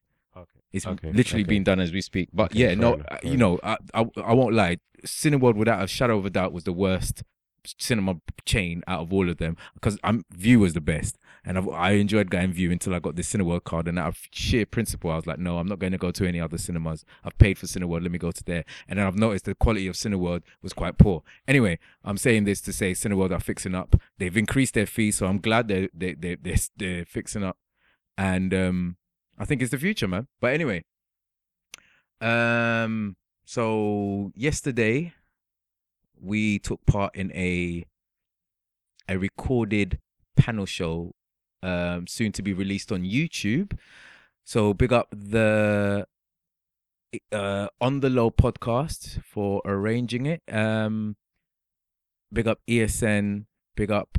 It's 0.74 0.88
Okay, 0.88 1.12
literally 1.12 1.44
okay. 1.44 1.50
being 1.50 1.64
done 1.64 1.80
as 1.80 1.92
we 1.92 2.02
speak. 2.02 2.30
But 2.34 2.52
Okay, 2.52 2.60
yeah, 2.60 2.74
no, 2.74 2.96
enough, 2.96 3.08
uh, 3.12 3.18
you 3.24 3.38
know, 3.38 3.60
I, 3.64 3.78
I 3.94 4.06
I 4.18 4.34
won't 4.34 4.56
lie. 4.56 4.78
Cineworld, 5.06 5.56
without 5.56 5.84
a 5.84 5.88
shadow 5.88 6.18
of 6.18 6.26
a 6.26 6.30
doubt, 6.30 6.52
was 6.54 6.64
the 6.64 6.74
worst 6.74 7.24
cinema 7.80 8.16
chain 8.46 8.84
out 8.88 9.00
of 9.00 9.14
all 9.14 9.30
of 9.30 9.38
them 9.38 9.56
because 9.74 9.98
I'm 10.04 10.26
Vue 10.32 10.60
was 10.60 10.74
the 10.74 10.82
best, 10.82 11.18
and 11.46 11.58
I've, 11.58 11.70
I 11.70 11.92
enjoyed 11.92 12.30
going 12.30 12.52
Vue 12.52 12.72
until 12.72 12.94
I 12.94 13.00
got 13.00 13.16
the 13.16 13.22
Cineworld 13.22 13.64
card. 13.64 13.88
And 13.88 13.98
out 14.00 14.08
of 14.08 14.18
sheer 14.32 14.66
principle, 14.66 15.12
I 15.12 15.16
was 15.16 15.28
like, 15.28 15.40
no, 15.40 15.60
I'm 15.60 15.68
not 15.68 15.80
going 15.80 15.92
to 15.94 15.98
go 15.98 16.12
to 16.12 16.26
any 16.28 16.42
other 16.42 16.58
cinemas. 16.58 17.06
I've 17.24 17.38
paid 17.38 17.58
for 17.58 17.66
Cineworld, 17.68 18.02
let 18.02 18.12
me 18.12 18.18
go 18.18 18.32
to 18.32 18.44
there. 18.44 18.66
And 18.88 19.00
then 19.00 19.06
I've 19.06 19.16
noticed 19.18 19.46
the 19.46 19.56
quality 19.56 19.88
of 19.88 19.96
Cineworld 19.96 20.42
was 20.62 20.74
quite 20.74 20.98
poor. 20.98 21.24
Anyway, 21.48 21.80
I'm 22.04 22.18
saying 22.18 22.46
this 22.46 22.60
to 22.62 22.74
say 22.74 22.92
Cineworld 22.94 23.32
are 23.32 23.40
fixing 23.40 23.76
up. 23.76 23.96
They've 24.18 24.36
increased 24.36 24.74
their 24.74 24.86
fees, 24.86 25.18
so 25.18 25.28
I'm 25.28 25.40
glad 25.40 25.68
they 25.68 25.90
they 25.94 26.14
they 26.16 26.36
they're, 26.36 26.58
they're 26.76 27.06
fixing 27.06 27.44
up, 27.44 27.58
and 28.18 28.54
um, 28.54 28.98
I 29.38 29.46
think 29.46 29.62
it's 29.62 29.72
the 29.72 29.78
future, 29.78 30.08
man. 30.08 30.28
But 30.40 30.54
anyway. 30.54 30.84
Um. 32.22 33.16
So 33.46 34.32
yesterday, 34.36 35.14
we 36.20 36.60
took 36.60 36.86
part 36.86 37.16
in 37.16 37.32
a 37.34 37.86
a 39.10 39.18
recorded 39.18 40.00
panel 40.38 40.66
show, 40.66 41.14
um, 41.62 42.08
soon 42.08 42.32
to 42.32 42.42
be 42.42 42.54
released 42.54 42.92
on 42.92 43.04
YouTube. 43.04 43.78
So 44.46 44.74
big 44.74 44.94
up 44.94 45.08
the 45.12 46.08
uh 47.32 47.68
on 47.82 48.00
the 48.00 48.10
low 48.10 48.32
podcast 48.32 49.22
for 49.24 49.62
arranging 49.66 50.26
it. 50.26 50.42
Um. 50.48 51.18
Big 52.32 52.48
up 52.48 52.60
ESN. 52.68 53.46
Big 53.76 53.92
up. 53.92 54.18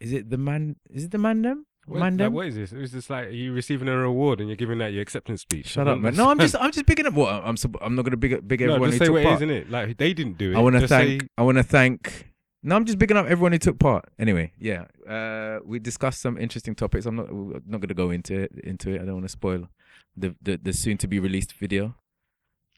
Is 0.00 0.12
it 0.12 0.30
the 0.30 0.38
man? 0.38 0.76
Is 0.90 1.04
it 1.04 1.10
the 1.10 1.18
man 1.18 1.42
them? 1.42 1.66
Like, 1.86 2.32
what 2.32 2.46
is 2.46 2.54
this? 2.54 2.72
It's 2.72 2.92
just 2.92 3.10
like 3.10 3.26
are 3.26 3.30
you 3.30 3.52
receiving 3.52 3.88
a 3.88 3.96
reward 3.96 4.40
and 4.40 4.48
you're 4.48 4.56
giving 4.56 4.78
that 4.78 4.92
your 4.92 5.02
acceptance 5.02 5.42
speech. 5.42 5.66
Shut 5.66 5.86
up, 5.86 5.98
man. 5.98 6.14
No, 6.16 6.30
I'm 6.30 6.38
just. 6.38 6.56
I'm 6.58 6.72
just 6.72 6.86
picking 6.86 7.06
up. 7.06 7.12
What 7.14 7.30
I'm 7.44 7.56
I'm 7.80 7.94
not 7.94 8.04
gonna 8.04 8.16
big 8.16 8.32
up 8.32 8.46
big 8.48 8.60
no, 8.60 8.66
everyone 8.74 8.90
just 8.90 9.00
who 9.00 9.04
say 9.04 9.06
took 9.06 9.12
what 9.14 9.20
it 9.20 9.22
is, 9.22 9.26
part. 9.26 9.42
isn't 9.42 9.50
it? 9.50 9.70
Like 9.70 9.96
they 9.98 10.14
didn't 10.14 10.38
do 10.38 10.52
it. 10.52 10.56
I 10.56 10.60
want 10.60 10.74
to 10.76 10.80
Just 10.80 10.90
thank. 10.90 11.22
say- 11.22 11.28
I 11.36 11.42
want 11.42 11.58
to 11.58 11.62
thank. 11.62 12.30
No, 12.62 12.76
I'm 12.76 12.86
just 12.86 12.98
bigging 12.98 13.18
up 13.18 13.26
everyone 13.26 13.52
who 13.52 13.58
took 13.58 13.78
part. 13.78 14.06
Anyway, 14.18 14.52
yeah, 14.58 14.84
uh, 15.06 15.58
we 15.66 15.78
discussed 15.78 16.22
some 16.22 16.38
interesting 16.38 16.74
topics. 16.74 17.04
I'm 17.04 17.16
not 17.16 17.28
I'm 17.28 17.62
not 17.66 17.80
gonna 17.82 17.92
go 17.92 18.10
into 18.10 18.34
it, 18.40 18.52
into 18.64 18.90
it. 18.94 19.02
I 19.02 19.04
don't 19.04 19.14
want 19.16 19.26
to 19.26 19.28
spoil 19.28 19.68
the, 20.16 20.34
the 20.40 20.56
the 20.62 20.72
soon 20.72 20.96
to 20.98 21.06
be 21.06 21.20
released 21.20 21.52
video. 21.52 21.96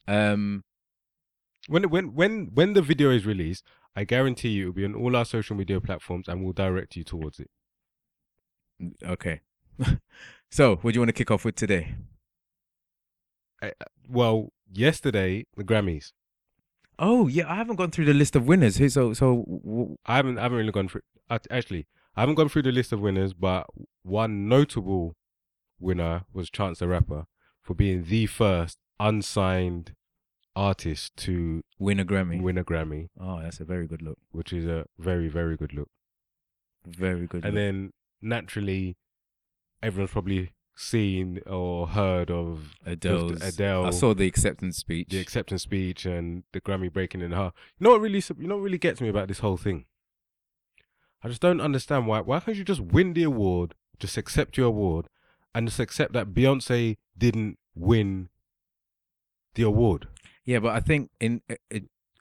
Um, 0.08 0.64
When 1.68 1.84
when 1.90 2.14
when 2.14 2.50
when 2.54 2.72
the 2.72 2.82
video 2.82 3.10
is 3.10 3.24
released, 3.26 3.64
I 3.94 4.04
guarantee 4.04 4.50
you 4.50 4.64
it 4.64 4.66
will 4.66 4.72
be 4.74 4.84
on 4.84 4.94
all 4.94 5.14
our 5.16 5.24
social 5.24 5.56
media 5.56 5.80
platforms 5.80 6.28
and 6.28 6.42
we'll 6.42 6.52
direct 6.52 6.96
you 6.96 7.04
towards 7.04 7.38
it. 7.40 7.50
Okay, 9.04 9.40
So, 10.50 10.76
what 10.76 10.92
do 10.92 10.96
you 10.96 11.00
want 11.00 11.08
to 11.08 11.12
kick 11.12 11.30
off 11.30 11.44
with 11.44 11.56
today? 11.56 11.96
Well, 14.08 14.52
yesterday 14.72 15.46
the 15.56 15.64
Grammys. 15.64 16.12
Oh 16.98 17.26
yeah, 17.26 17.50
I 17.50 17.56
haven't 17.56 17.76
gone 17.76 17.90
through 17.90 18.04
the 18.06 18.14
list 18.14 18.36
of 18.36 18.46
winners. 18.46 18.76
So 18.92 19.12
so 19.12 19.44
w- 19.46 19.96
I 20.06 20.16
haven't 20.16 20.38
I 20.38 20.42
haven't 20.42 20.58
really 20.58 20.72
gone 20.72 20.88
through. 20.88 21.02
uh, 21.28 21.38
Actually, 21.50 21.86
I 22.14 22.20
haven't 22.20 22.36
gone 22.36 22.48
through 22.48 22.62
the 22.62 22.72
list 22.72 22.92
of 22.92 23.00
winners, 23.00 23.34
but 23.34 23.66
one 24.02 24.48
notable 24.48 25.16
winner 25.80 26.24
was 26.32 26.48
Chance 26.48 26.78
the 26.78 26.88
Rapper 26.88 27.26
for 27.62 27.74
being 27.74 28.04
the 28.04 28.26
first 28.26 28.78
unsigned 29.00 29.92
artist 30.54 31.14
to 31.16 31.62
win 31.78 32.00
a 32.00 32.04
Grammy. 32.04 32.40
win 32.40 32.56
a 32.56 32.64
Grammy, 32.64 33.08
Oh, 33.20 33.42
that's 33.42 33.60
a 33.60 33.64
very 33.64 33.86
good 33.86 34.00
look. 34.00 34.18
which 34.30 34.52
is 34.52 34.64
a 34.66 34.86
very 34.98 35.28
very 35.28 35.56
good 35.56 35.74
look. 35.74 35.88
Very 36.86 37.26
good. 37.26 37.44
And 37.44 37.54
look. 37.54 37.60
then 37.60 37.92
naturally, 38.20 38.96
everyone's 39.82 40.10
probably 40.10 40.52
seen 40.76 41.40
or 41.46 41.88
heard 41.88 42.30
of 42.30 42.74
Adele's. 42.84 43.42
Adele. 43.42 43.86
I 43.86 43.90
saw 43.90 44.14
the 44.14 44.26
acceptance 44.26 44.76
speech. 44.76 45.08
the 45.08 45.18
acceptance 45.18 45.62
speech 45.62 46.04
and 46.04 46.44
the 46.52 46.60
Grammy 46.60 46.92
breaking 46.92 47.22
in 47.22 47.32
half. 47.32 47.52
You 47.78 47.84
know 47.84 47.90
what 47.90 48.00
really, 48.00 48.22
you 48.38 48.46
know 48.46 48.56
what 48.56 48.62
really 48.62 48.78
gets 48.78 49.00
me 49.00 49.08
about 49.08 49.28
this 49.28 49.38
whole 49.40 49.56
thing. 49.56 49.86
I 51.22 51.28
just 51.28 51.40
don't 51.40 51.60
understand 51.60 52.06
why. 52.06 52.20
Why 52.20 52.40
can't 52.40 52.56
you 52.56 52.64
just 52.64 52.80
win 52.80 53.14
the 53.14 53.22
award, 53.22 53.74
just 53.98 54.16
accept 54.16 54.56
your 54.56 54.66
award, 54.66 55.08
and 55.54 55.66
just 55.66 55.80
accept 55.80 56.12
that 56.12 56.28
Beyonce 56.28 56.98
didn't 57.16 57.58
win 57.74 58.28
the 59.54 59.62
award? 59.62 60.08
Yeah, 60.44 60.60
but 60.60 60.74
I 60.74 60.80
think 60.80 61.10
in 61.18 61.40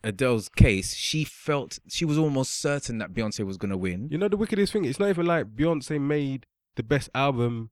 Adele's 0.06 0.50
case, 0.50 0.94
she 0.96 1.24
felt 1.24 1.80
she 1.90 2.06
was 2.06 2.18
almost 2.18 2.60
certain 2.62 3.00
that 3.00 3.14
Beyonce 3.14 3.46
was 3.46 3.58
going 3.58 3.72
to 3.72 3.78
win. 3.78 4.08
You 4.12 4.18
know 4.18 4.28
the 4.28 4.38
wickedest 4.38 4.72
thing. 4.74 4.86
It's 4.86 5.00
not 5.00 5.10
even 5.10 5.26
like 5.26 5.56
Beyonce 5.56 6.00
made 6.00 6.46
the 6.76 6.84
best 6.84 7.10
album 7.16 7.72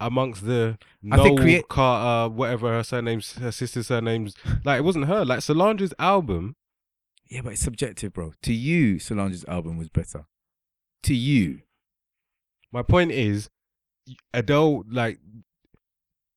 amongst 0.00 0.46
the 0.46 0.78
I 1.12 1.16
Noel 1.16 1.24
think 1.24 1.40
create- 1.40 1.68
Carter, 1.68 2.32
whatever 2.34 2.68
her 2.72 2.82
surnames, 2.82 3.34
her 3.34 3.52
sister's 3.52 3.88
surnames. 3.88 4.34
Like 4.64 4.78
it 4.78 4.82
wasn't 4.84 5.06
her. 5.06 5.24
Like 5.24 5.40
Solange's 5.40 5.92
album. 5.98 6.56
Yeah, 7.28 7.42
but 7.42 7.52
it's 7.52 7.62
subjective, 7.62 8.12
bro. 8.12 8.32
To 8.42 8.52
you, 8.52 8.96
Solange's 8.98 9.44
album 9.44 9.76
was 9.76 9.88
better. 9.88 10.26
To 11.04 11.14
you, 11.14 11.60
My 12.72 12.82
point 12.82 13.10
is, 13.12 13.50
Adele, 14.34 14.84
like 14.90 15.18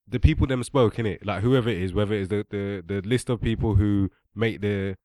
the 0.08 0.20
people 0.20 0.46
them 0.48 0.64
spoke 0.64 1.00
in 1.00 1.06
it, 1.06 1.26
like 1.26 1.42
whoever 1.42 1.70
it 1.70 1.82
is, 1.82 1.94
whether 1.94 2.14
it's 2.14 2.30
the, 2.30 2.46
the 2.50 2.84
the 2.86 3.02
list 3.08 3.30
of 3.30 3.42
people 3.42 3.76
who 3.76 4.10
make 4.36 4.62
the, 4.62 4.96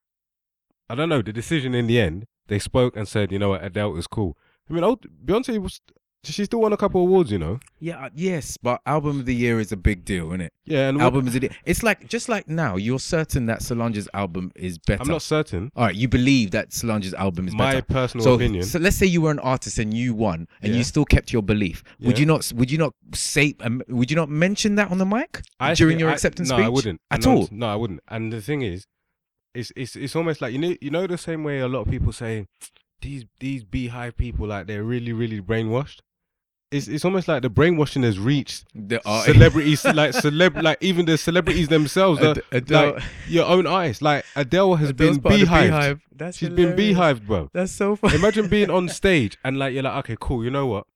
I 0.90 0.94
don't 0.94 1.08
know, 1.08 1.22
the 1.22 1.32
decision 1.32 1.74
in 1.74 1.86
the 1.86 2.00
end. 2.00 2.26
They 2.48 2.58
spoke 2.58 2.96
and 2.96 3.06
said, 3.06 3.30
you 3.30 3.38
know 3.38 3.50
what, 3.50 3.62
Adele 3.64 3.96
is 3.96 4.06
cool. 4.06 4.36
I 4.70 4.72
mean, 4.72 4.82
old, 4.84 5.04
Beyonce 5.24 5.58
was, 5.60 5.80
she 6.24 6.44
still 6.46 6.60
won 6.62 6.72
a 6.72 6.78
couple 6.78 7.00
awards, 7.02 7.30
you 7.30 7.38
know. 7.38 7.60
yeah, 7.78 8.06
uh, 8.06 8.08
yes, 8.14 8.56
but 8.56 8.80
album 8.86 9.20
of 9.20 9.26
the 9.26 9.34
year 9.34 9.60
is 9.60 9.70
a 9.70 9.76
big 9.76 10.04
deal, 10.06 10.28
isn't 10.28 10.40
it? 10.40 10.52
Yeah, 10.64 10.88
and 10.88 10.96
what- 10.98 11.04
Album 11.04 11.26
of 11.26 11.32
the. 11.34 11.50
It's 11.66 11.82
like 11.82 12.08
just 12.08 12.28
like 12.30 12.48
now, 12.48 12.76
you're 12.76 12.98
certain 12.98 13.46
that 13.46 13.62
Solange's 13.62 14.08
album 14.14 14.50
is 14.56 14.78
better. 14.78 15.02
I'm 15.02 15.08
not 15.08 15.22
certain. 15.22 15.70
All 15.76 15.84
right, 15.84 15.94
you 15.94 16.08
believe 16.08 16.50
that 16.52 16.72
Solange's 16.72 17.12
album 17.14 17.48
is 17.48 17.54
better. 17.54 17.64
My 17.64 17.72
better. 17.80 17.86
personal 17.86 18.24
so, 18.24 18.34
opinion. 18.34 18.64
so 18.64 18.78
let's 18.78 18.96
say 18.96 19.06
you 19.06 19.20
were 19.22 19.30
an 19.30 19.38
artist 19.40 19.78
and 19.78 19.92
you 19.94 20.12
won, 20.14 20.48
and 20.62 20.72
Yeah. 20.72 20.78
you 20.78 20.84
still 20.84 21.04
kept 21.04 21.32
your 21.32 21.42
belief. 21.42 21.82
Would 22.00 22.16
Yeah. 22.16 22.20
you 22.20 22.26
not? 22.26 22.50
Would 22.56 22.70
you 22.70 22.78
not 22.78 22.94
say? 23.14 23.54
Um, 23.60 23.82
would 23.88 24.10
you 24.10 24.16
not 24.16 24.28
mention 24.30 24.74
that 24.76 24.90
on 24.90 24.96
the 24.98 25.06
mic 25.06 25.42
I 25.60 25.74
during 25.74 25.92
think 25.92 26.00
your 26.00 26.10
I- 26.10 26.14
acceptance 26.14 26.48
no, 26.48 26.56
speech? 26.56 26.66
I 26.66 26.68
wouldn't 26.70 27.00
at 27.10 27.24
And 27.24 27.26
all. 27.26 27.48
No, 27.50 27.66
I 27.68 27.76
wouldn't. 27.76 28.00
And 28.08 28.32
the 28.32 28.40
thing 28.42 28.62
is, 28.62 28.86
it's 29.58 29.72
it's 29.76 29.96
it's 29.96 30.14
almost 30.16 30.40
like 30.40 30.52
you 30.52 30.58
know 30.58 30.74
you 30.80 30.90
know 30.90 31.06
the 31.06 31.18
same 31.18 31.42
way 31.44 31.58
a 31.58 31.68
lot 31.68 31.80
of 31.80 31.90
people 31.90 32.12
say 32.12 32.46
these 33.00 33.24
these 33.40 33.64
BeyHive 33.64 34.16
people 34.16 34.46
like 34.46 34.66
they're 34.66 34.84
really 34.84 35.12
really 35.12 35.40
brainwashed. 35.40 35.98
It's 36.70 36.86
it's 36.86 37.04
almost 37.04 37.28
like 37.28 37.40
the 37.42 37.48
brainwashing 37.48 38.02
has 38.02 38.18
reached 38.18 38.66
The 38.74 39.00
celebrities 39.24 39.84
like 39.84 40.10
celeb 40.22 40.62
like 40.62 40.76
even 40.82 41.06
the 41.06 41.16
celebrities 41.16 41.68
themselves. 41.68 42.20
Ad- 42.20 42.42
Adele- 42.52 42.94
like, 42.94 43.02
your 43.26 43.46
own 43.46 43.66
eyes. 43.66 44.02
Like 44.02 44.24
Adele 44.36 44.74
has 44.76 44.90
Adele's 44.90 45.16
been 45.16 45.22
part 45.22 45.34
of 45.34 45.40
the 45.40 45.46
beehived. 45.46 45.70
BeyHive. 45.70 46.00
That's 46.14 46.36
She's 46.38 46.48
been 46.50 46.76
hilarious. 46.76 46.98
beehived, 46.98 47.26
bro. 47.26 47.50
That's 47.54 47.72
so 47.72 47.96
funny. 47.96 48.16
Imagine 48.16 48.48
being 48.48 48.70
on 48.70 48.88
stage 49.00 49.38
and 49.42 49.58
like 49.58 49.72
you're 49.72 49.82
like, 49.82 49.96
okay, 50.00 50.16
cool. 50.20 50.44
You 50.44 50.50
know 50.50 50.66
what? 50.66 50.86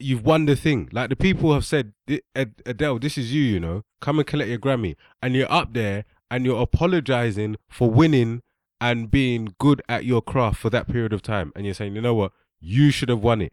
You've 0.00 0.24
won 0.24 0.46
the 0.46 0.56
thing. 0.56 0.88
Like 0.92 1.10
the 1.10 1.16
people 1.16 1.52
have 1.54 1.64
said, 1.64 1.92
Ad- 2.34 2.54
Adele, 2.66 2.98
this 2.98 3.16
is 3.16 3.32
you. 3.32 3.42
You 3.42 3.60
know, 3.60 3.82
come 4.00 4.18
and 4.18 4.26
collect 4.26 4.48
your 4.48 4.58
Grammy, 4.58 4.96
and 5.22 5.36
you're 5.36 5.52
up 5.52 5.72
there 5.72 6.04
and 6.30 6.44
you're 6.44 6.60
apologizing 6.62 7.56
for 7.68 7.90
winning 7.90 8.42
and 8.80 9.10
being 9.10 9.54
good 9.58 9.82
at 9.88 10.04
your 10.04 10.22
craft 10.22 10.58
for 10.58 10.70
that 10.70 10.86
period 10.88 11.12
of 11.12 11.22
time, 11.22 11.52
and 11.54 11.64
you're 11.66 11.74
saying, 11.74 11.94
you 11.94 12.00
know 12.00 12.14
what, 12.14 12.32
you 12.60 12.90
should 12.90 13.08
have 13.08 13.20
won 13.22 13.42
it. 13.42 13.52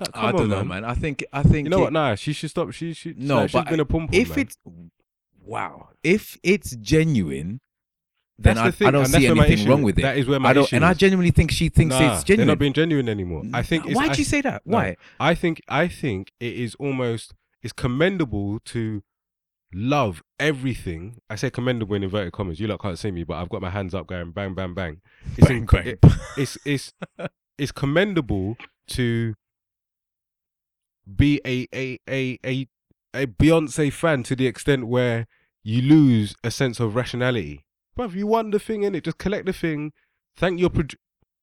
Like, 0.00 0.10
I 0.16 0.30
don't 0.32 0.42
on, 0.42 0.48
know, 0.50 0.64
man. 0.64 0.84
I 0.84 0.94
think. 0.94 1.24
I 1.32 1.42
think. 1.42 1.66
You 1.66 1.70
know 1.70 1.78
it- 1.78 1.82
what? 1.82 1.92
Nah, 1.92 2.14
she 2.14 2.32
should 2.32 2.50
stop. 2.50 2.72
She 2.72 2.92
should. 2.92 3.18
No, 3.18 3.40
No, 3.40 3.46
she's 3.46 3.52
but 3.52 3.68
been 3.68 3.80
a 3.80 3.84
pom. 3.84 4.08
If 4.12 4.30
man. 4.30 4.38
it's 4.38 4.56
wow, 5.44 5.88
if 6.04 6.38
it's 6.44 6.76
genuine, 6.76 7.60
then 8.38 8.54
That's 8.54 8.58
I, 8.60 8.66
the 8.70 8.72
thing, 8.76 8.88
I 8.88 8.90
don't 8.92 9.04
and 9.04 9.12
see 9.12 9.26
anything 9.26 9.68
wrong 9.68 9.82
with 9.82 9.98
it. 9.98 10.02
That 10.02 10.16
is 10.16 10.26
where 10.28 10.38
my 10.38 10.50
I 10.50 10.52
don't, 10.52 10.64
issue 10.64 10.76
and 10.76 10.84
I 10.84 10.94
genuinely 10.94 11.32
think 11.32 11.50
she 11.50 11.68
thinks 11.68 11.96
nah, 11.98 12.14
it's 12.14 12.22
genuine. 12.24 12.46
They're 12.46 12.54
not 12.54 12.60
being 12.60 12.72
genuine 12.72 13.08
anymore. 13.08 13.42
I 13.52 13.62
think. 13.62 13.84
it's- 13.86 13.96
Why'd 13.96 14.12
I- 14.12 14.14
you 14.14 14.24
say 14.24 14.40
that? 14.42 14.62
No. 14.64 14.76
Why? 14.76 14.96
I 15.18 15.34
think 15.34 15.60
I 15.68 15.88
think 15.88 16.32
it 16.38 16.52
is 16.54 16.76
almost 16.76 17.34
it's 17.62 17.72
commendable 17.72 18.60
to 18.66 19.02
love 19.72 20.22
everything. 20.40 21.20
I 21.28 21.36
say 21.36 21.50
commendable 21.50 21.94
in 21.94 22.02
inverted 22.02 22.32
commas. 22.32 22.60
You 22.60 22.68
lot 22.68 22.80
can't 22.80 22.98
see 22.98 23.10
me, 23.10 23.24
but 23.24 23.34
I've 23.34 23.48
got 23.50 23.62
my 23.62 23.70
hands 23.70 23.94
up 23.94 24.06
going 24.06 24.30
bang 24.32 24.54
bang 24.54 24.74
bang. 24.74 25.00
It's 25.36 25.48
Bang, 25.48 25.66
bang. 25.66 25.86
it- 25.86 26.04
it's 26.36 26.58
it's 26.64 26.92
it's 27.58 27.72
commendable 27.72 28.56
to 28.88 29.34
be 31.16 31.40
a 31.46 31.66
a 31.74 31.98
a 32.08 32.38
a 32.44 32.66
a 33.14 33.26
Beyonce 33.26 33.92
fan 33.92 34.22
to 34.24 34.36
the 34.36 34.46
extent 34.46 34.86
where 34.86 35.26
you 35.62 35.82
lose 35.82 36.34
a 36.44 36.50
sense 36.50 36.80
of 36.80 36.94
rationality. 36.94 37.64
But 37.96 38.14
you 38.14 38.26
won 38.26 38.50
the 38.50 38.58
thing 38.58 38.82
in 38.84 38.94
it, 38.94 39.04
just 39.04 39.18
collect 39.18 39.46
the 39.46 39.52
thing. 39.52 39.92
Thank 40.36 40.60
your 40.60 40.70
produ- 40.70 40.94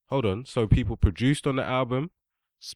hold 0.10 0.26
on. 0.26 0.46
So 0.46 0.68
people 0.68 0.96
produced 0.96 1.46
on 1.48 1.58
the 1.58 1.64
album. 1.66 2.12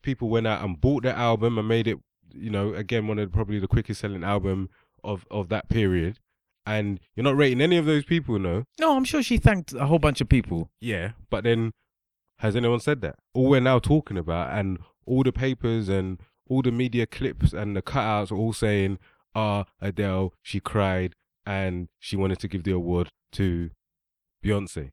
People 0.01 0.29
went 0.29 0.47
out 0.47 0.63
and 0.63 0.79
bought 0.79 1.03
the 1.03 1.15
album 1.17 1.57
and 1.57 1.67
made 1.67 1.87
it. 1.87 1.97
You 2.31 2.49
know, 2.51 2.73
again, 2.73 3.07
one 3.07 3.17
of 3.17 3.31
the, 3.31 3.33
probably 3.35 3.57
the 3.57 3.67
quickest 3.67 4.01
selling 4.01 4.23
album 4.23 4.69
of 5.03 5.25
of 5.29 5.49
that 5.49 5.69
period. 5.69 6.19
And 6.65 6.99
you're 7.15 7.23
not 7.23 7.35
rating 7.37 7.61
any 7.61 7.77
of 7.77 7.85
those 7.85 8.05
people, 8.05 8.37
no. 8.37 8.63
No, 8.79 8.95
I'm 8.95 9.03
sure 9.03 9.23
she 9.23 9.37
thanked 9.37 9.73
a 9.73 9.87
whole 9.87 9.97
bunch 9.97 10.21
of 10.21 10.29
people. 10.29 10.69
Yeah, 10.79 11.11
but 11.31 11.43
then 11.43 11.71
has 12.39 12.55
anyone 12.55 12.79
said 12.79 13.01
that? 13.01 13.15
All 13.33 13.49
we're 13.49 13.59
now 13.59 13.79
talking 13.79 14.17
about, 14.17 14.57
and 14.57 14.77
all 15.05 15.23
the 15.23 15.31
papers 15.31 15.89
and 15.89 16.19
all 16.47 16.61
the 16.61 16.71
media 16.71 17.07
clips 17.07 17.53
and 17.53 17.75
the 17.75 17.81
cutouts 17.81 18.31
are 18.31 18.35
all 18.35 18.53
saying, 18.53 18.99
"Ah, 19.33 19.65
Adele, 19.81 20.33
she 20.43 20.59
cried 20.59 21.15
and 21.45 21.87
she 21.97 22.15
wanted 22.15 22.39
to 22.39 22.47
give 22.47 22.63
the 22.63 22.71
award 22.71 23.09
to 23.33 23.71
Beyonce." 24.43 24.91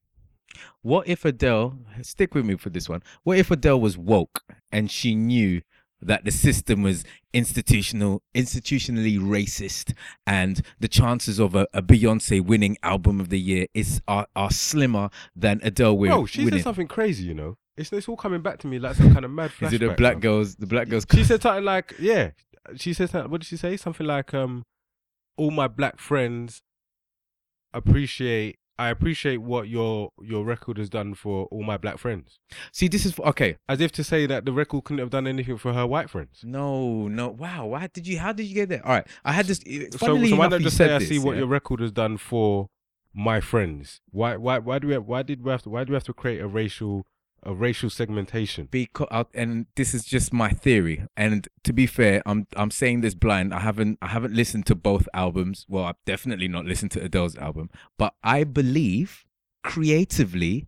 What 0.81 1.07
if 1.07 1.25
Adele? 1.25 1.79
Stick 2.03 2.35
with 2.35 2.47
me 2.47 2.57
for 2.57 2.71
this 2.71 2.89
one. 2.89 3.03
What 3.23 3.39
if 3.39 3.51
Adele 3.51 3.81
was 3.81 3.99
woke 3.99 4.43
and 4.73 4.91
she 4.91 5.15
knew 5.15 5.61
that 6.01 6.25
the 6.25 6.31
system 6.31 6.83
was 6.83 7.05
institutional, 7.33 8.23
institutionally 8.35 9.19
racist, 9.19 9.95
and 10.27 10.61
the 10.79 10.89
chances 10.89 11.39
of 11.39 11.55
a, 11.55 11.67
a 11.73 11.83
Beyonce 11.83 12.41
winning 12.45 12.77
album 12.83 13.21
of 13.21 13.29
the 13.31 13.41
year 13.41 13.67
is 13.75 14.01
are, 14.07 14.27
are 14.37 14.51
slimmer 14.51 15.09
than 15.35 15.61
Adele 15.63 15.97
win, 15.97 16.11
Bro, 16.11 16.27
she 16.27 16.45
winning? 16.45 16.59
said 16.61 16.65
something 16.65 16.89
crazy, 16.89 17.25
you 17.25 17.35
know. 17.35 17.57
It's 17.77 17.93
it's 17.93 18.09
all 18.09 18.17
coming 18.17 18.41
back 18.41 18.59
to 18.61 18.67
me 18.67 18.79
like 18.79 18.97
some 18.97 19.13
kind 19.13 19.25
of 19.25 19.31
mad 19.31 19.51
flashback. 19.51 19.67
Is 19.69 19.73
it 19.75 19.79
the 19.81 19.91
black 19.95 20.21
girls? 20.21 20.57
The 20.57 20.67
black 20.67 20.89
girls. 20.89 21.05
She 21.13 21.25
said 21.31 21.43
something 21.43 21.65
like, 21.65 21.95
"Yeah." 21.99 22.31
She 22.77 22.93
said, 22.95 23.11
something- 23.11 23.31
"What 23.31 23.43
did 23.43 23.47
she 23.49 23.57
say? 23.59 23.77
Something 23.77 24.07
like, 24.07 24.33
um, 24.33 24.65
all 25.37 25.51
my 25.51 25.69
black 25.69 25.99
friends 25.99 26.63
appreciate." 27.75 28.59
I 28.79 28.91
appreciate 28.91 29.39
what 29.39 29.69
your 29.69 30.13
your 30.23 30.45
record 30.45 30.77
has 30.79 30.91
done 30.91 31.15
for 31.15 31.47
all 31.47 31.63
my 31.63 31.77
black 31.77 31.99
friends. 31.99 32.39
See, 32.73 32.89
this 32.89 33.07
is 33.07 33.13
for, 33.13 33.27
okay. 33.29 33.57
As 33.69 33.81
if 33.81 33.91
to 33.93 34.05
say 34.05 34.27
that 34.27 34.45
the 34.45 34.53
record 34.53 34.85
couldn't 34.85 34.99
have 34.99 35.11
done 35.11 35.27
anything 35.27 35.57
for 35.57 35.73
her 35.73 35.87
white 35.87 36.11
friends. 36.11 36.41
No, 36.45 37.09
no. 37.09 37.29
Wow. 37.29 37.67
Why 37.67 37.89
did 37.93 38.07
you? 38.07 38.19
How 38.19 38.33
did 38.33 38.45
you 38.45 38.55
get 38.55 38.69
there? 38.69 38.85
All 38.85 38.93
right. 38.93 39.07
I 39.25 39.33
had 39.33 39.47
this. 39.47 39.59
So, 39.59 39.71
eh, 39.71 39.87
Funnily 39.97 40.31
so 40.31 40.37
why 40.37 40.49
not 40.49 40.61
you 40.61 40.67
just 40.67 40.77
say 40.77 40.95
I 40.95 40.99
this, 40.99 41.09
see 41.09 41.19
what 41.19 41.33
yeah? 41.33 41.41
your 41.41 41.49
record 41.49 41.81
has 41.81 41.93
done 41.93 42.19
for 42.19 42.69
my 43.15 43.41
friends? 43.41 44.01
Why 44.11 44.37
why 44.37 44.59
why 44.59 44.79
do 44.79 44.89
we 44.89 44.93
have, 44.93 45.07
why 45.07 45.23
did 45.23 45.43
we 45.43 45.51
have 45.51 45.63
to 45.63 45.71
why 45.71 45.85
do 45.85 45.93
we 45.93 45.97
have 45.97 46.05
to 46.05 46.13
create 46.13 46.41
a 46.41 46.47
racial 46.47 47.07
a 47.43 47.55
racial 47.55 47.91
segmentation? 47.91 48.69
because 48.71 49.09
uh, 49.11 49.25
and 49.35 49.67
this 49.77 49.95
is 49.95 50.05
just 50.05 50.33
my 50.33 50.51
theory. 50.51 51.07
And 51.17 51.49
to 51.65 51.73
be 51.73 51.87
fair 51.87 52.23
i'm 52.27 52.47
i'm 52.57 52.71
saying 52.71 53.01
this 53.01 53.15
blind. 53.15 53.55
I 53.55 53.61
haven't 53.61 53.99
i 54.03 54.09
haven't 54.09 54.35
listened 54.35 54.67
to 54.67 54.75
both 54.75 55.09
albums. 55.15 55.67
Well 55.69 55.85
i've 55.85 56.05
definitely 56.05 56.49
not 56.49 56.65
listened 56.65 56.91
to 56.93 57.03
adele's 57.03 57.37
album. 57.37 57.71
But 57.99 58.15
i 58.23 58.45
believe 58.45 59.25
creatively 59.63 60.67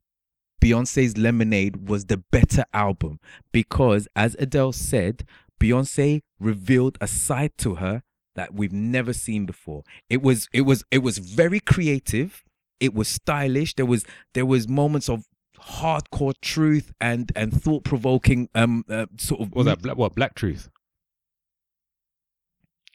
beyonce's 0.60 1.16
lemonade 1.16 1.88
was 1.88 2.06
the 2.06 2.16
better 2.16 2.64
album 2.74 3.20
because 3.52 4.08
as 4.16 4.34
adele 4.40 4.72
said 4.72 5.24
beyonce 5.60 6.20
revealed 6.40 6.98
a 7.00 7.06
side 7.06 7.52
to 7.58 7.76
her 7.76 8.02
that 8.38 8.54
we've 8.54 8.72
never 8.72 9.12
seen 9.12 9.46
before. 9.46 9.82
It 10.08 10.22
was 10.22 10.48
it 10.52 10.60
was 10.60 10.84
it 10.92 10.98
was 10.98 11.18
very 11.18 11.58
creative. 11.58 12.44
It 12.78 12.94
was 12.94 13.08
stylish. 13.08 13.74
There 13.74 13.84
was 13.84 14.04
there 14.32 14.46
was 14.46 14.68
moments 14.68 15.08
of 15.08 15.24
hardcore 15.58 16.34
truth 16.40 16.92
and 17.00 17.30
and 17.36 17.62
thought 17.62 17.84
provoking 17.84 18.48
um 18.54 18.84
uh, 18.88 19.06
sort 19.18 19.40
of. 19.40 19.54
What 19.54 19.64
that 19.64 19.82
black, 19.82 19.96
what 19.96 20.14
black 20.14 20.34
truth? 20.34 20.70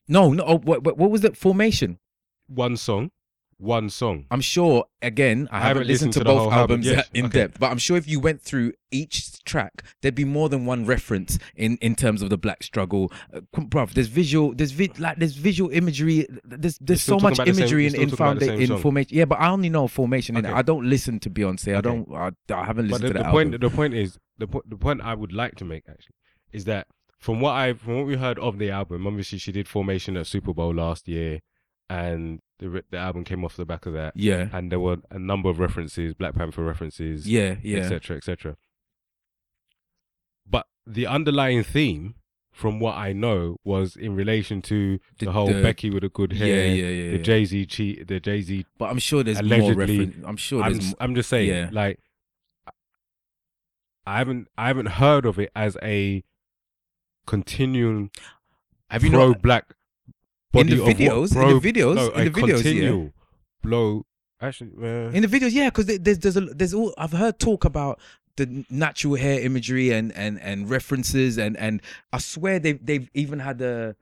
No, 0.08 0.34
no. 0.34 0.44
Oh, 0.44 0.58
what, 0.60 0.84
what 0.84 1.12
was 1.12 1.22
that 1.22 1.38
formation? 1.38 2.00
One 2.48 2.78
song 2.78 3.12
one 3.64 3.90
song. 3.90 4.26
I'm 4.30 4.42
sure. 4.42 4.86
Again, 5.02 5.50
I, 5.52 5.60
haven't, 5.60 5.88
listened, 5.88 6.14
to, 6.14 6.20
the 6.20 6.26
both 6.26 6.40
whole 6.40 6.54
album. 6.54 6.82
albums 6.82 6.86
Yes, 6.86 7.10
in 7.14 7.26
okay. 7.26 7.40
depth, 7.40 7.60
but 7.60 7.72
I'm 7.72 7.78
sure 7.78 7.98
if 7.98 8.08
you 8.08 8.20
went 8.20 8.42
through 8.42 8.72
each 8.92 9.44
track, 9.44 9.84
there'd 10.02 10.16
be 10.16 10.24
more 10.24 10.48
than 10.48 10.66
one 10.66 10.86
reference 10.86 11.40
in 11.56 11.78
in 11.82 11.96
terms 11.96 12.22
of 12.22 12.30
the 12.30 12.38
black 12.38 12.64
struggle. 12.64 13.12
Uh, 13.34 13.42
bruv, 13.56 13.94
there's 13.94 14.08
visual, 14.08 14.54
there's 14.54 14.72
vi- 14.72 14.92
like 15.00 15.18
there's 15.18 15.36
visual 15.36 15.70
imagery. 15.72 16.26
There's 16.46 16.78
there's 16.80 17.02
so 17.02 17.20
much 17.20 17.38
talking 17.38 17.38
about 17.38 17.46
the 17.48 17.54
same- 17.54 17.62
imagery 17.64 17.84
you're 17.84 17.96
in 17.96 18.02
in 18.02 18.10
talking 18.10 18.26
about 18.26 18.40
the 18.40 18.46
founda- 18.46 18.68
same 18.68 18.72
in 18.76 18.82
formation. 18.82 19.18
Yeah, 19.18 19.26
but 19.26 19.40
I 19.40 19.50
only 19.50 19.70
know 19.70 19.88
formation. 19.88 20.38
Okay. 20.38 20.48
I 20.48 20.62
don't 20.62 20.86
listen 20.90 21.20
to 21.22 21.30
Beyonce. 21.30 21.76
I 21.76 21.82
don't. 21.82 22.08
I, 22.14 22.32
I 22.54 22.64
haven't 22.66 22.88
listened 22.88 23.10
the, 23.10 23.14
to 23.14 23.20
the 23.20 23.24
the 23.26 23.32
point, 23.32 23.60
the 23.60 23.70
point 23.70 23.94
is, 23.94 24.18
the 24.38 24.48
point, 24.48 24.70
the 24.70 24.78
point 24.78 25.02
I 25.02 25.16
would 25.16 25.34
like 25.34 25.56
to 25.56 25.66
make 25.66 25.84
actually 25.90 26.16
is 26.54 26.66
that 26.66 26.88
from 27.20 27.40
what 27.42 27.52
I, 27.52 27.74
from 27.74 27.98
what 27.98 28.06
we 28.06 28.16
heard 28.16 28.38
of 28.40 28.58
the 28.58 28.70
album, 28.70 29.08
obviously 29.08 29.38
she 29.38 29.52
did 29.52 29.68
Formation 29.68 30.16
at 30.18 30.28
Super 30.28 30.54
Bowl 30.54 30.74
last 30.74 31.08
year, 31.08 31.40
and 31.90 32.40
the 32.60 32.84
the 32.90 32.98
album 32.98 33.24
came 33.24 33.44
off 33.44 33.56
the 33.56 33.66
back 33.66 33.86
of 33.86 33.94
that, 33.94 34.14
Yeah, 34.16 34.50
and 34.54 34.72
there 34.72 34.80
were 34.80 34.98
a 35.12 35.20
number 35.20 35.50
of 35.50 35.60
references, 35.60 36.14
Black 36.14 36.36
Panther 36.36 36.64
references, 36.64 37.28
yeah, 37.28 37.56
yeah. 37.62 37.80
etc., 37.80 38.18
etc. 38.18 38.56
But 40.50 40.68
the 40.86 41.08
underlying 41.08 41.64
theme, 41.64 42.16
from 42.52 42.80
what 42.80 42.96
I 42.96 43.14
know, 43.14 43.58
was 43.64 43.96
in 43.96 44.16
relation 44.16 44.62
to 44.64 45.00
the, 45.20 45.26
The- 45.26 45.32
whole 45.32 45.48
the- 45.48 45.62
Becky 45.62 45.90
with 45.90 46.04
a 46.04 46.10
good 46.10 46.34
hair, 46.34 46.68
yeah, 46.68 46.74
yeah. 46.74 46.90
yeah, 46.90 47.12
the 47.12 47.18
yeah. 47.18 47.24
Jay 47.24 47.46
Z 47.46 47.66
cheat, 47.68 48.08
the 48.08 48.20
Jay 48.20 48.42
Z. 48.42 48.66
But 48.78 48.90
I'm 48.90 49.00
sure 49.00 49.24
there's 49.24 49.42
more 49.42 49.74
reference. 49.74 50.16
I'm 50.26 50.38
sure 50.38 50.64
I'm, 50.64 50.78
more, 50.78 50.96
I'm, 51.00 51.16
just 51.16 51.30
saying, 51.30 51.50
yeah. 51.50 51.70
like, 51.72 52.00
I 54.06 54.18
haven't, 54.18 54.48
I 54.58 54.68
haven't 54.68 54.88
heard 54.88 55.26
of 55.26 55.40
it 55.40 55.52
as 55.56 55.78
a 55.82 56.24
continuing 57.26 58.12
have 58.90 59.04
you 59.04 59.10
pro 59.10 59.30
not 59.30 59.42
black 59.42 59.74
in 60.62 60.68
the 60.68 60.74
of 60.74 60.88
what? 60.88 60.98
videos? 60.98 61.36
In 61.36 61.60
the 61.60 61.74
videos, 61.74 61.96
no, 61.96 62.10
in 62.10 62.32
the 62.32 62.42
videos, 62.42 62.64
yeah. 62.64 63.10
blow. 63.62 64.06
Actually, 64.42 64.72
uh, 64.82 65.10
In 65.12 65.22
the 65.22 65.28
videos, 65.28 65.52
yeah, 65.54 65.70
because 65.70 65.86
there's 65.86 66.20
there's 66.20 66.38
a, 66.38 66.42
there's 66.42 66.74
all 66.74 66.94
I've 66.98 67.14
heard 67.14 67.40
talk 67.40 67.64
about 67.64 68.00
the 68.36 68.66
natural 68.70 69.16
hair 69.16 69.40
imagery 69.40 69.92
and 69.92 70.12
and 70.14 70.40
and 70.42 70.70
references 70.70 71.38
and 71.38 71.56
and 71.58 71.82
I 72.12 72.18
swear 72.18 72.60
they've 72.60 72.84
they've 72.84 73.10
even 73.14 73.40
had 73.40 73.62
a 73.62 73.96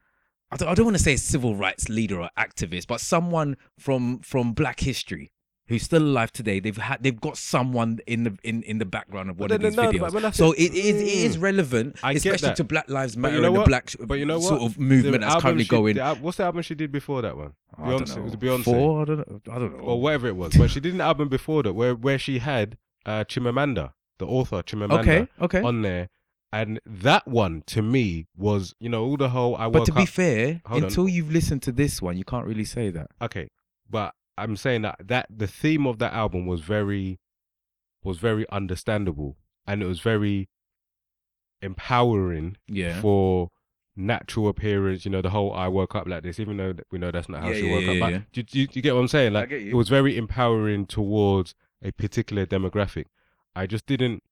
I 0.50 0.56
don't, 0.56 0.68
I 0.68 0.74
don't 0.74 0.86
want 0.86 0.96
to 0.96 1.02
say 1.02 1.14
a 1.14 1.18
civil 1.18 1.54
rights 1.54 1.88
leader 1.88 2.20
or 2.20 2.30
activist, 2.38 2.86
but 2.86 3.00
someone 3.00 3.56
from 3.78 4.18
from 4.20 4.52
Black 4.52 4.80
history 4.80 5.32
who's 5.68 5.82
still 5.82 6.02
alive 6.02 6.32
today. 6.32 6.60
They've 6.60 6.76
had 6.76 7.02
they've 7.02 7.20
got 7.20 7.36
someone 7.36 8.00
in 8.06 8.24
the 8.24 8.36
in 8.42 8.62
in 8.64 8.78
the 8.78 8.84
background 8.84 9.30
of 9.30 9.38
one 9.38 9.50
of 9.52 9.60
these 9.60 9.76
no, 9.76 9.90
videos. 9.90 10.34
so 10.34 10.52
it 10.52 10.72
is 10.74 11.00
it 11.00 11.06
is 11.06 11.36
Mm. 11.36 11.42
relevant, 11.42 11.96
I 12.02 12.12
especially 12.12 12.54
to 12.54 12.64
Black 12.64 12.88
Lives 12.90 13.16
Matter 13.16 13.36
you 13.36 13.40
know 13.42 13.48
and 13.54 13.56
the 13.56 13.64
black 13.64 13.94
but 14.00 14.18
you 14.18 14.26
know 14.26 14.38
what? 14.38 14.48
sort 14.48 14.62
of 14.62 14.78
movement 14.78 15.20
The 15.22 15.28
that's 15.28 15.42
currently 15.42 15.64
she- 15.64 15.70
going. 15.70 15.96
the 15.96 16.14
what's 16.16 16.36
the 16.38 16.44
album 16.44 16.62
she 16.62 16.74
did 16.74 16.90
before 16.92 17.22
that 17.22 17.36
one? 17.36 17.52
Beyonce. 17.78 18.16
It 18.18 18.22
was 18.24 18.36
Beyonce. 18.36 18.64
Four? 18.64 19.02
I 19.02 19.04
don't 19.06 19.18
know. 19.18 19.40
I 19.50 19.58
don't 19.58 19.72
know. 19.78 19.84
or 19.84 20.00
whatever 20.00 20.26
it 20.28 20.36
was. 20.36 20.54
But 20.56 20.70
she 20.70 20.80
did 20.80 20.92
an 20.94 21.00
album 21.00 21.28
before 21.28 21.62
that 21.62 21.72
where 21.72 21.94
where 21.94 22.18
she 22.18 22.38
had 22.40 22.76
uh, 23.06 23.24
Chimamanda, 23.24 23.92
the 24.18 24.26
author 24.26 24.62
Chimamanda, 24.62 25.00
Okay, 25.00 25.28
okay. 25.40 25.62
on 25.62 25.82
there, 25.82 26.08
and 26.52 26.80
that 26.86 27.26
one 27.26 27.62
to 27.66 27.82
me 27.82 28.26
was 28.36 28.74
you 28.78 28.88
know 28.88 29.04
all 29.04 29.16
the 29.16 29.30
whole 29.30 29.56
I 29.56 29.68
But 29.70 29.86
to 29.86 29.92
be 29.92 30.02
up. 30.02 30.08
fair, 30.08 30.60
Hold 30.66 30.82
on. 30.82 30.88
until 30.88 31.08
you've 31.08 31.30
listened 31.32 31.62
to 31.62 31.72
this 31.72 32.02
one, 32.02 32.16
you 32.18 32.24
can't 32.24 32.46
really 32.46 32.64
say 32.66 32.90
that. 32.90 33.10
okay, 33.22 33.48
but 33.88 34.14
I'm 34.42 34.56
saying 34.56 34.82
that 34.82 34.96
that 35.08 35.26
the 35.30 35.46
theme 35.46 35.86
of 35.86 35.98
that 35.98 36.12
album 36.12 36.46
was 36.46 36.60
very 36.60 37.18
was 38.04 38.18
very 38.18 38.44
understandable 38.50 39.36
and 39.66 39.82
it 39.82 39.86
was 39.86 40.00
very 40.00 40.48
empowering 41.60 42.56
Yeah. 42.66 43.00
for 43.00 43.48
natural 43.94 44.48
appearance. 44.48 45.04
You 45.04 45.10
know, 45.10 45.22
the 45.22 45.30
whole 45.30 45.52
I 45.52 45.68
woke 45.68 45.94
up 45.94 46.06
like 46.08 46.22
this, 46.24 46.40
even 46.40 46.56
though 46.56 46.74
we 46.90 46.98
know 46.98 47.10
that's 47.10 47.28
not 47.28 47.42
how 47.42 47.48
Yeah, 47.50 47.54
she 47.54 47.66
yeah, 47.68 47.72
woke 47.74 47.84
yeah, 47.84 47.92
up. 48.06 48.12
But 48.22 48.32
do, 48.32 48.42
do, 48.42 48.66
do 48.66 48.72
you 48.74 48.82
get 48.82 48.94
what 48.94 49.00
I'm 49.00 49.08
saying? 49.08 49.32
Like, 49.32 49.50
it 49.50 49.74
was 49.74 49.88
very 49.88 50.16
empowering 50.16 50.86
towards 50.86 51.54
a 51.82 51.92
particular 51.92 52.46
demographic. 52.46 53.06
I 53.54 53.66
just 53.66 53.86
didn't, 53.86 54.22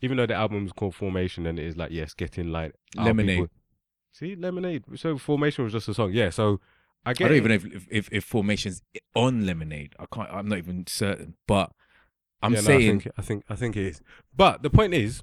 even 0.00 0.16
though 0.16 0.26
the 0.26 0.34
album's 0.34 0.72
called 0.72 0.94
Formation 0.94 1.46
and 1.46 1.58
it 1.58 1.66
is 1.66 1.76
like, 1.76 1.90
yes, 1.90 2.14
getting 2.14 2.50
like 2.52 2.74
Lemonade. 2.96 3.36
people- 3.38 3.50
See, 4.12 4.34
Lemonade. 4.34 4.84
So 4.96 5.18
Formation 5.18 5.62
was 5.64 5.72
just 5.72 5.88
a 5.88 5.94
song. 5.94 6.12
Yeah. 6.12 6.30
So 6.30 6.60
I 7.06 7.10
I 7.10 7.12
don't 7.14 7.32
it. 7.32 7.36
even 7.36 7.48
know 7.48 7.54
if, 7.54 7.64
if, 7.64 7.86
if, 7.90 8.08
if 8.12 8.24
formations 8.24 8.82
on 9.14 9.46
lemonade. 9.46 9.94
I 9.98 10.06
can't. 10.12 10.28
I'm 10.30 10.48
not 10.48 10.58
even 10.58 10.86
certain. 10.86 11.34
But 11.48 11.72
I'm 12.42 12.52
Yeah, 12.54 12.60
no, 12.60 12.66
saying 12.66 12.88
I 12.90 13.00
think, 13.00 13.08
I 13.18 13.22
think 13.22 13.44
I 13.50 13.54
think 13.56 13.76
it 13.76 13.86
is. 13.86 14.00
But 14.36 14.62
the 14.62 14.70
point 14.70 14.94
is, 14.94 15.22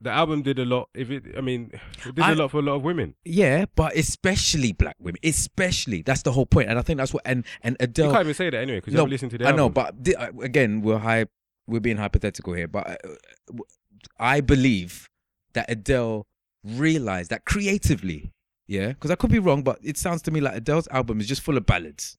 the 0.00 0.10
album 0.10 0.42
did 0.42 0.58
a 0.58 0.64
lot. 0.64 0.90
If 0.94 1.10
it, 1.10 1.24
I 1.36 1.40
mean, 1.40 1.70
it 2.06 2.14
did 2.14 2.18
a 2.18 2.24
I- 2.24 2.32
lot 2.34 2.50
for 2.50 2.58
a 2.58 2.62
lot 2.62 2.74
of 2.74 2.82
women. 2.82 3.14
yeah, 3.24 3.64
but 3.74 3.96
especially 3.96 4.72
black 4.72 4.96
women. 4.98 5.18
Especially 5.24 6.02
that's 6.02 6.22
the 6.22 6.32
whole 6.32 6.46
point. 6.46 6.68
And 6.68 6.78
I 6.78 6.82
think 6.82 6.98
that's 6.98 7.14
what 7.14 7.22
and 7.24 7.44
and 7.62 7.76
Adele. 7.80 8.06
You 8.08 8.12
can't 8.12 8.24
even 8.24 8.34
say 8.34 8.50
that 8.50 8.58
anyway 8.60 8.78
because 8.78 8.92
you 8.92 8.96
No, 8.98 9.02
haven't 9.04 9.12
listened 9.12 9.30
to 9.32 9.38
the 9.38 9.44
I 9.44 9.48
album. 9.50 9.56
know, 9.58 9.68
but 9.70 10.02
di- 10.02 10.14
uh, 10.14 10.30
again, 10.42 10.82
we're 10.82 10.98
high. 10.98 11.26
We're 11.66 11.80
being 11.80 11.96
hypothetical 11.96 12.52
here, 12.52 12.68
but 12.68 12.86
I, 12.88 12.96
w- 13.48 13.64
I 14.20 14.40
believe 14.40 15.08
that 15.54 15.68
Adele 15.68 16.26
realized 16.62 17.30
that 17.30 17.44
creatively, 17.44 18.32
yeah, 18.66 18.88
because 18.88 19.10
I 19.10 19.14
could 19.14 19.30
be 19.30 19.38
wrong, 19.38 19.62
but 19.62 19.78
it 19.82 19.96
sounds 19.96 20.22
to 20.22 20.30
me 20.30 20.40
like 20.40 20.56
Adele's 20.56 20.88
album 20.88 21.20
is 21.20 21.28
just 21.28 21.42
full 21.42 21.56
of 21.56 21.66
ballads, 21.66 22.18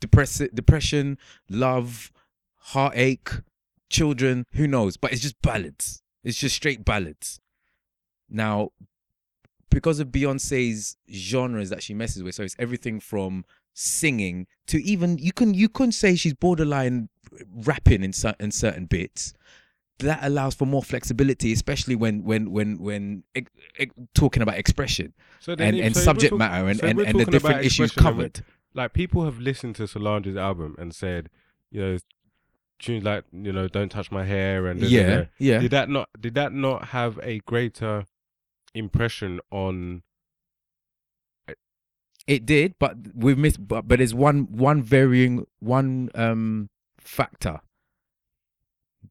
depress- 0.00 0.50
depression, 0.54 1.18
love, 1.48 2.10
heartache, 2.56 3.30
children, 3.90 4.46
who 4.52 4.66
knows? 4.66 4.96
But 4.96 5.12
it's 5.12 5.22
just 5.22 5.40
ballads. 5.42 6.02
It's 6.24 6.38
just 6.38 6.56
straight 6.56 6.84
ballads. 6.84 7.40
Now, 8.28 8.70
because 9.70 10.00
of 10.00 10.08
Beyonce's 10.08 10.96
genres 11.12 11.70
that 11.70 11.82
she 11.82 11.94
messes 11.94 12.22
with, 12.22 12.34
so 12.34 12.42
it's 12.42 12.56
everything 12.58 13.00
from 13.00 13.44
singing 13.74 14.46
to 14.66 14.82
even 14.82 15.16
you 15.16 15.32
can 15.32 15.54
you 15.54 15.66
can 15.66 15.90
say 15.90 16.14
she's 16.14 16.34
borderline 16.34 17.08
rapping 17.54 18.02
in 18.02 18.12
certain 18.12 18.46
in 18.46 18.50
certain 18.50 18.86
bits. 18.86 19.32
That 20.02 20.20
allows 20.22 20.54
for 20.54 20.66
more 20.66 20.82
flexibility, 20.82 21.52
especially 21.52 21.96
when 21.96 22.24
when 22.24 22.50
when 22.50 22.78
when 22.78 23.24
ex- 23.34 23.50
ex- 23.78 23.94
talking 24.14 24.42
about 24.42 24.56
expression 24.58 25.12
so 25.40 25.52
and, 25.58 25.76
if- 25.76 25.84
and 25.84 25.94
so 25.94 26.00
subject 26.02 26.30
talk- 26.30 26.38
matter 26.38 26.68
and, 26.68 26.78
so 26.80 26.86
and, 26.86 27.00
and 27.00 27.18
the 27.20 27.24
different 27.26 27.64
issues 27.64 27.92
covered. 27.92 28.44
like 28.74 28.92
people 28.92 29.24
have 29.24 29.38
listened 29.38 29.76
to 29.76 29.86
Solange's 29.86 30.36
album 30.36 30.74
and 30.78 30.94
said, 30.94 31.28
you 31.70 31.80
know, 31.80 31.98
tunes 32.78 33.04
like 33.04 33.24
you 33.32 33.52
know, 33.52 33.68
"Don't 33.68 33.90
Touch 33.90 34.10
My 34.10 34.24
Hair" 34.24 34.66
and 34.66 34.80
da- 34.80 34.86
da- 34.86 34.92
Yeah, 34.92 35.16
da. 35.16 35.24
yeah. 35.38 35.58
Did 35.60 35.70
that 35.72 35.88
not? 35.88 36.08
Did 36.20 36.34
that 36.34 36.52
not 36.52 36.88
have 36.88 37.18
a 37.22 37.38
greater 37.40 38.06
impression 38.74 39.40
on? 39.50 40.02
It 42.26 42.46
did, 42.46 42.74
but 42.78 42.96
we've 43.14 43.36
missed. 43.38 43.66
But 43.66 43.88
but 43.88 43.98
there's 43.98 44.14
one 44.14 44.46
one 44.52 44.80
varying 44.82 45.44
one 45.58 46.08
um 46.14 46.70
factor. 46.98 47.60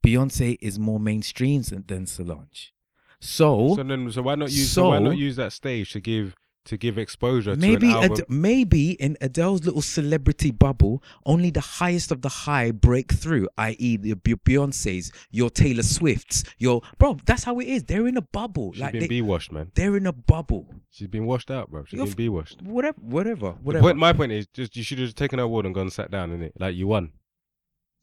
Beyonce 0.06 0.58
is 0.62 0.80
more 0.80 1.00
mainstream 1.00 1.62
than, 1.64 2.06
Solange, 2.08 2.74
so, 3.20 3.76
So 3.76 3.84
then, 3.84 4.12
so 4.12 4.24
why 4.24 4.36
not 4.36 4.52
use? 4.52 4.72
So, 4.72 4.90
why 4.90 5.00
not 5.00 5.18
use 5.18 5.36
that 5.36 5.54
stage 5.54 5.92
to 5.92 6.00
give 6.00 6.36
to 6.64 6.78
give 6.78 6.98
exposure 6.98 7.56
maybe 7.56 7.88
to 7.88 7.98
an 7.98 8.04
album? 8.04 8.18
Ad- 8.20 8.30
maybe 8.30 8.92
in 8.94 9.18
Adele's 9.22 9.64
little 9.66 9.82
celebrity 9.82 10.52
bubble, 10.52 11.04
only 11.26 11.52
the 11.52 11.62
highest 11.62 12.12
of 12.12 12.22
the 12.22 12.30
high 12.30 12.72
break 12.72 13.12
through, 13.12 13.48
i.e., 13.58 13.98
the 13.98 14.16
Be- 14.16 14.36
Beyonces, 14.36 15.12
your 15.32 15.50
Taylor 15.50 15.84
Swifts, 15.84 16.44
your 16.58 16.82
bro. 16.98 17.18
That's 17.26 17.44
how 17.44 17.60
it 17.60 17.68
is. 17.68 17.84
They're 17.84 18.08
in 18.08 18.18
a 18.18 18.22
bubble. 18.22 18.74
She's 18.74 18.82
like 18.82 18.94
been 18.94 19.08
be 19.08 19.22
washed, 19.22 19.52
man. 19.52 19.72
they're 19.76 19.98
in 19.98 20.08
a 20.08 20.14
bubble. 20.14 20.68
She's 20.90 21.08
been 21.08 21.26
washed 21.26 21.52
out, 21.52 21.70
bro. 21.70 21.86
She's 21.86 21.98
You're 21.98 22.08
been 22.08 22.16
be 22.16 22.30
washed. 22.30 22.62
Whatever, 22.64 23.00
whatever, 23.00 23.52
whatever. 23.62 23.84
point, 23.84 23.98
my 23.98 24.14
point 24.14 24.32
is, 24.32 24.48
just 24.48 24.76
you 24.76 24.84
should 24.84 25.00
have 25.00 25.14
taken 25.14 25.40
her 25.40 25.46
award 25.46 25.66
and 25.66 25.76
gone 25.76 25.84
and 25.84 25.94
sat 25.94 26.10
down 26.10 26.32
in 26.32 26.42
it. 26.42 26.54
Like 26.60 26.76
you 26.76 26.88
won. 26.88 27.12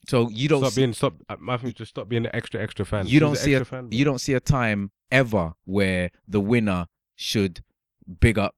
So 0.09 0.29
you 0.31 0.49
don't 0.49 0.63
Stop 0.63 0.73
see, 0.73 0.81
being 0.81 0.93
stop. 0.95 1.15
My 1.39 1.57
thing 1.57 1.73
just 1.73 1.91
stop 1.91 2.09
being 2.09 2.27
an 2.27 2.35
extra 2.35 2.61
extra 2.61 2.85
fan. 2.85 3.07
you 3.07 3.21
don't 3.21 3.37
see 3.37 3.55
a 3.55 3.65
fan, 3.65 3.89
you 3.91 4.05
don't 4.05 4.21
see 4.21 4.35
a 4.35 4.41
time 4.41 4.91
ever 5.11 5.55
where 5.65 6.11
the 6.27 6.41
winner 6.41 6.87
should 7.17 7.63
big 8.21 8.39
up 8.39 8.55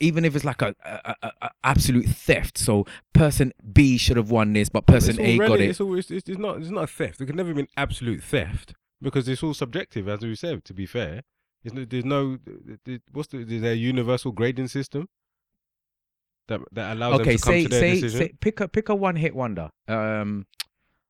even 0.00 0.24
if 0.24 0.34
it's 0.34 0.44
like 0.44 0.62
a, 0.62 0.74
a, 0.84 1.14
a, 1.22 1.32
a 1.42 1.50
absolute 1.62 2.06
theft 2.06 2.58
so 2.58 2.84
person 3.12 3.52
b 3.72 3.96
should 3.96 4.16
have 4.16 4.30
won 4.30 4.52
this 4.52 4.68
but 4.68 4.86
person 4.86 5.18
a 5.20 5.38
got 5.38 5.60
it 5.60 5.70
It's, 5.70 5.80
all, 5.80 5.96
it's, 5.96 6.10
it's, 6.10 6.28
not. 6.28 6.58
It's 6.58 6.70
not 6.70 6.84
a 6.84 6.86
theft. 6.86 7.20
It 7.20 7.26
could 7.26 7.36
never 7.36 7.54
be 7.54 7.60
an 7.60 7.68
absolute 7.76 8.22
theft 8.22 8.74
because 9.00 9.28
it's 9.28 9.42
all 9.42 9.54
subjective, 9.54 10.08
as 10.08 10.20
we 10.20 10.34
said. 10.34 10.64
To 10.64 10.74
be 10.74 10.86
fair, 10.86 11.22
there's 11.62 11.74
no. 11.74 11.84
There's 11.84 12.04
no 12.04 12.38
what's 13.12 13.28
the? 13.28 13.38
Is 13.38 13.62
there 13.62 13.72
a 13.72 13.76
universal 13.76 14.32
grading 14.32 14.68
system 14.68 15.08
that 16.48 16.60
that 16.72 16.96
allows 16.96 17.20
okay 17.20 17.30
them 17.30 17.38
to 17.38 17.42
come 17.44 17.52
say 17.52 17.62
to 17.64 17.68
their 17.68 17.80
say, 17.80 18.00
decision? 18.00 18.18
say 18.20 18.32
pick 18.40 18.60
a 18.60 18.68
pick 18.68 18.88
a 18.88 18.94
one 18.94 19.16
hit 19.16 19.34
wonder. 19.34 19.70
Um 19.88 20.46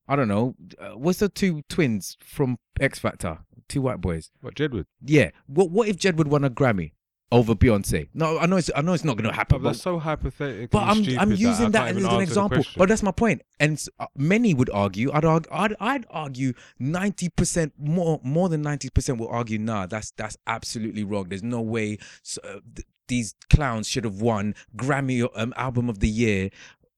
i 0.09 0.17
don't 0.17 0.29
know. 0.29 0.55
Uh, 0.79 0.91
what's 0.91 1.19
the 1.21 1.29
two 1.29 1.63
twins 1.69 2.17
from 2.25 2.59
x 2.81 2.99
factor? 2.99 3.39
Two 3.69 3.83
white 3.83 4.01
boys. 4.01 4.31
What 4.41 4.55
Jedward? 4.55 4.87
yeah. 5.05 5.31
What 5.47 5.71
what 5.71 5.89
if 5.89 5.97
jedward 5.97 6.27
won 6.27 6.45
a 6.45 6.51
grammy 6.51 6.93
over 7.33 7.55
Beyonce. 7.55 8.09
No, 8.15 8.39
I 8.39 8.47
know 8.47 8.57
it's 8.57 8.71
I 8.75 8.81
know 8.81 8.93
it's 8.93 9.05
not 9.05 9.17
going 9.17 9.29
to 9.29 9.35
happen. 9.35 9.63
But 9.63 9.71
that's 9.71 9.83
so 9.83 9.99
hypothetical. 9.99 10.69
But 10.71 10.87
I'm 10.87 11.19
I'm 11.19 11.33
using 11.33 11.73
that, 11.73 11.97
as 11.97 12.05
an 12.05 12.21
example. 12.21 12.63
But 12.77 12.89
that's 12.89 13.03
my 13.03 13.11
point. 13.11 13.43
And 13.59 13.83
uh, 13.99 14.07
many 14.17 14.55
would 14.55 14.71
argue. 14.71 15.11
I'd 15.13 15.25
argue. 15.25 15.51
I'd, 15.53 15.75
I'd 15.81 16.07
argue 16.11 16.53
ninety 16.79 17.29
percent 17.29 17.73
more 17.79 18.21
more 18.23 18.49
than 18.49 18.63
ninety 18.63 18.91
percent 18.91 19.19
will 19.19 19.29
argue. 19.29 19.59
Nah, 19.59 19.87
that's 19.87 20.13
that's 20.13 20.37
absolutely 20.47 21.05
wrong. 21.05 21.29
There's 21.29 21.43
no 21.43 21.61
way 21.61 21.99
uh, 22.43 22.61
th- 22.75 22.87
these 23.09 23.35
clowns 23.51 23.89
should 23.89 24.05
have 24.05 24.21
won 24.21 24.55
Grammy 24.77 25.29
um, 25.35 25.53
album 25.57 25.89
of 25.89 26.01
the 26.01 26.09
year 26.09 26.51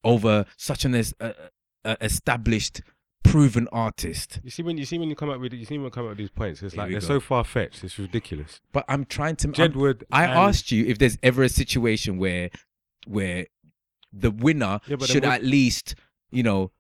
over 0.05 0.45
such 0.57 0.85
an 0.85 0.95
uh, 0.95 1.33
uh, 1.85 1.97
established 2.01 2.83
proven 3.27 3.69
artist. 3.73 4.41
You 4.43 4.51
see 4.51 4.63
when 4.63 4.79
you 4.79 4.85
see 4.85 4.99
when 4.99 5.09
you 5.09 5.17
come 5.17 5.31
up 5.31 5.41
with 5.41 5.53
you 5.53 5.65
see 5.65 5.77
when 5.77 5.85
you 5.85 5.91
come 5.91 6.05
up 6.05 6.11
with 6.11 6.19
these 6.19 6.31
points, 6.31 6.63
it's 6.63 6.75
Here 6.75 6.83
like 6.83 6.91
they're 6.91 7.01
go. 7.01 7.07
so 7.07 7.21
far 7.21 7.45
fetched. 7.45 7.85
It's 7.85 7.99
ridiculous. 7.99 8.61
But 8.73 8.85
I'm 8.89 9.05
trying 9.05 9.37
to. 9.37 9.49
Jedward. 9.49 10.03
I 10.11 10.25
asked 10.25 10.73
you 10.73 10.87
if 10.87 10.99
there's 10.99 11.19
ever 11.23 11.43
a 11.43 11.49
situation 11.49 12.19
where 12.19 12.51
where 13.07 13.47
the 14.13 14.31
winner 14.31 14.81
yeah, 14.87 14.97
should 15.01 15.25
at 15.25 15.45
least 15.45 15.95
you 16.31 16.43
know 16.43 16.73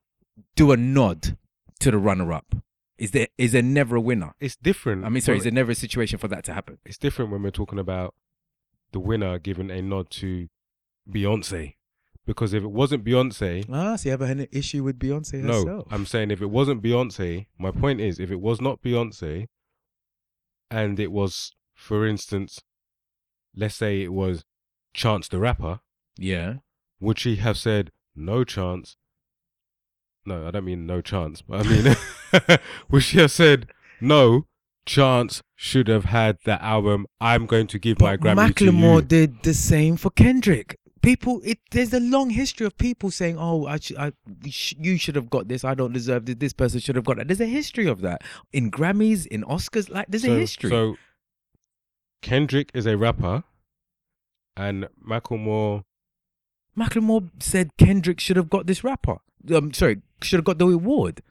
do 0.55 0.73
a 0.73 0.77
nod 0.77 1.37
to 1.81 1.91
the 1.91 1.99
runner 1.99 2.33
up. 2.33 2.55
Is 2.99 3.11
there 3.11 3.29
is 3.37 3.53
there 3.53 3.63
never 3.63 3.97
a 3.97 4.01
winner? 4.01 4.35
It's 4.41 4.57
different. 4.57 5.05
I 5.05 5.11
mean, 5.11 5.21
sorry, 5.21 5.39
is 5.39 5.45
there 5.45 5.53
never 5.53 5.73
a 5.73 5.75
situation 5.75 6.19
for 6.19 6.29
that 6.29 6.45
to 6.45 6.55
happen? 6.55 6.79
It's 6.85 6.99
different 6.99 7.31
when 7.31 7.43
we're 7.43 7.51
talking 7.51 7.79
about 7.79 8.15
the 8.93 9.01
winner 9.01 9.39
giving 9.39 9.71
a 9.71 9.83
nod 9.83 10.11
to 10.11 10.49
Beyonce. 11.11 11.75
Because 12.27 12.53
if 12.53 12.65
it 12.65 12.71
wasn't 12.71 13.05
Beyonce, 13.05 13.65
ah, 13.73 13.95
so 13.95 14.09
you 14.09 14.11
have 14.11 14.21
an 14.21 14.49
issue 14.51 14.83
with 14.83 14.99
Beyonce 14.99 15.43
herself? 15.43 15.67
No, 15.67 15.87
I'm 15.93 16.05
saying 16.05 16.33
if 16.33 16.43
it 16.43 16.51
wasn't 16.51 16.83
Beyonce, 16.83 17.47
my 17.57 17.71
point 17.71 18.01
is 18.01 18.19
if 18.19 18.33
it 18.33 18.41
was 18.41 18.61
not 18.61 18.83
Beyonce, 18.83 19.47
and 20.69 20.99
it 20.99 21.13
was, 21.13 21.53
for 21.73 22.05
instance, 22.05 22.61
let's 23.55 23.77
say 23.77 24.03
it 24.03 24.13
was 24.13 24.45
Chance 24.93 25.29
the 25.29 25.39
rapper, 25.39 25.81
yeah, 26.19 26.55
would 27.01 27.19
she 27.19 27.37
have 27.37 27.59
said 27.59 27.93
no 28.17 28.45
chance? 28.45 28.97
No, 30.25 30.49
I 30.49 30.51
don't 30.51 30.65
mean 30.65 30.87
no 30.87 31.01
chance, 31.01 31.43
but 31.43 31.65
I 31.65 31.71
mean, 31.71 32.59
would 32.91 33.03
she 33.03 33.19
have 33.19 33.31
said 33.31 33.69
no? 34.01 34.47
Chance 34.87 35.43
should 35.57 35.89
have 35.89 36.05
had 36.05 36.39
that 36.45 36.63
album. 36.63 37.07
I'm 37.21 37.47
going 37.47 37.67
to 37.67 37.79
give 37.79 37.99
but 37.99 38.05
my 38.05 38.35
Grammy 38.35 38.53
Macklemore 38.53 39.09
to 39.09 39.17
you. 39.17 39.27
did 39.27 39.43
the 39.43 39.53
same 39.53 39.97
for 39.97 40.11
Kendrick 40.11 40.79
people 41.07 41.41
it 41.45 41.61
there's 41.71 41.93
a 41.93 42.01
long 42.01 42.31
history 42.31 42.67
of 42.67 42.77
people 42.77 43.13
saying 43.13 43.37
oh 43.39 43.65
I, 43.67 43.79
sh- 43.79 43.93
I 43.97 44.11
sh- 44.51 44.75
you 44.77 44.99
should 44.99 45.15
have 45.15 45.31
got 45.31 45.47
this. 45.47 45.65
I 45.65 45.75
don't 45.75 45.93
deserve 45.93 46.27
this. 46.27 46.35
This 46.35 46.53
person 46.53 46.81
should 46.81 46.97
have 46.97 47.05
got 47.05 47.19
that. 47.19 47.29
There's 47.29 47.41
a 47.41 47.47
history 47.47 47.87
of 47.87 48.01
that. 48.01 48.23
In 48.53 48.73
grammys 48.73 49.25
in 49.25 49.45
oscars 49.45 49.89
like 49.89 50.07
there's 50.09 50.25
so, 50.25 50.33
a 50.33 50.39
history. 50.39 50.71
so 50.71 50.97
kendrick 52.23 52.73
is 52.75 52.87
a 52.87 52.97
rapper 52.97 53.45
and 54.57 54.89
macklemore 55.09 55.85
macklemore 56.77 57.31
said 57.39 57.71
kendrick 57.79 58.19
should 58.19 58.37
have 58.37 58.51
got 58.51 58.67
this 58.67 58.83
rapper. 58.83 59.19
I'm 59.49 59.57
um, 59.57 59.73
sorry 59.73 60.03
should 60.23 60.39
have 60.39 60.45
got 60.45 60.59
the 60.59 60.67
award. 60.67 61.23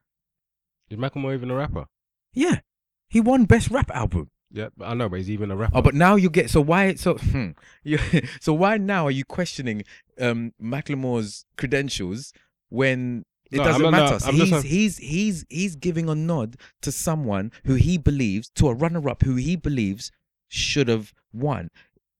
Is 0.89 0.97
macklemore 0.97 1.33
even 1.33 1.51
a 1.51 1.55
rapper? 1.55 1.88
Yeah. 2.33 2.61
He 3.09 3.19
won 3.19 3.43
best 3.43 3.69
rap 3.69 3.91
album 3.91 4.29
yeah, 4.55 4.69
I 4.79 4.93
know, 4.93 5.09
but 5.09 5.17
he's 5.17 5.29
even 5.29 5.51
a 5.51 5.55
rapper. 5.57 5.77
Oh, 5.77 5.81
but 5.81 5.95
now 5.95 6.15
you 6.15 6.29
get 6.29 6.49
so 6.49 6.61
why 6.61 6.93
so 6.95 7.15
hmm, 7.17 7.49
you, 7.83 7.99
so 8.39 8.53
why 8.53 8.77
now 8.77 9.05
are 9.05 9.11
you 9.11 9.25
questioning 9.25 9.83
um 10.19 10.53
Macklemore's 10.61 11.45
credentials 11.57 12.31
when 12.69 13.25
it 13.51 13.57
no, 13.57 13.65
doesn't 13.65 13.81
not, 13.81 13.91
matter? 13.91 14.13
No, 14.13 14.17
so 14.19 14.31
he's, 14.31 14.61
he's 14.61 14.97
he's 14.97 15.45
he's 15.49 15.75
giving 15.75 16.07
a 16.07 16.15
nod 16.15 16.55
to 16.83 16.91
someone 16.93 17.51
who 17.65 17.73
he 17.73 17.97
believes 17.97 18.49
to 18.55 18.69
a 18.69 18.73
runner-up 18.73 19.23
who 19.23 19.35
he 19.35 19.57
believes 19.57 20.09
should 20.47 20.87
have 20.87 21.13
won. 21.33 21.69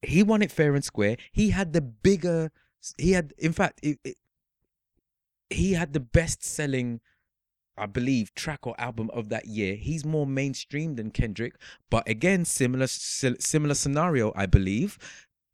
He 0.02 0.22
won 0.22 0.42
it 0.42 0.52
fair 0.52 0.76
and 0.76 0.84
square. 0.84 1.16
He 1.32 1.52
had 1.52 1.72
the 1.72 1.82
bigger. 1.82 2.52
He 2.98 3.14
had, 3.14 3.34
in 3.38 3.54
fact, 3.54 3.80
it, 3.82 3.98
it, 4.04 4.18
he 5.50 5.74
had 5.74 5.94
the 5.94 6.02
best-selling 6.02 7.00
I 7.78 7.86
believe, 7.86 8.34
track 8.36 8.66
or 8.66 8.76
album 8.80 9.10
of 9.14 9.30
that 9.30 9.48
year. 9.48 9.76
He's 9.76 10.06
more 10.06 10.26
mainstream 10.26 10.96
than 10.96 11.12
Kendrick, 11.12 11.56
but 11.90 12.08
again, 12.08 12.46
similar 12.46 12.88
similar 12.88 13.74
scenario. 13.74 14.32
I 14.36 14.46
believe 14.46 14.98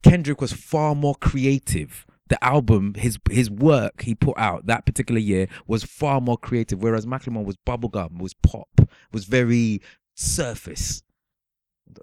Kendrick 0.03 0.41
was 0.41 0.53
far 0.53 0.95
more 0.95 1.15
creative. 1.15 2.05
The 2.29 2.41
album, 2.43 2.93
his 2.95 3.17
his 3.29 3.49
work 3.49 4.03
he 4.03 4.15
put 4.15 4.37
out 4.37 4.65
that 4.67 4.85
particular 4.85 5.19
year 5.19 5.47
was 5.67 5.83
far 5.83 6.21
more 6.21 6.37
creative, 6.37 6.81
whereas 6.81 7.05
Macklemore 7.05 7.43
was 7.43 7.57
bubblegum, 7.67 8.19
was 8.19 8.33
pop, 8.33 8.69
was 9.11 9.25
very 9.25 9.81
surface 10.15 11.03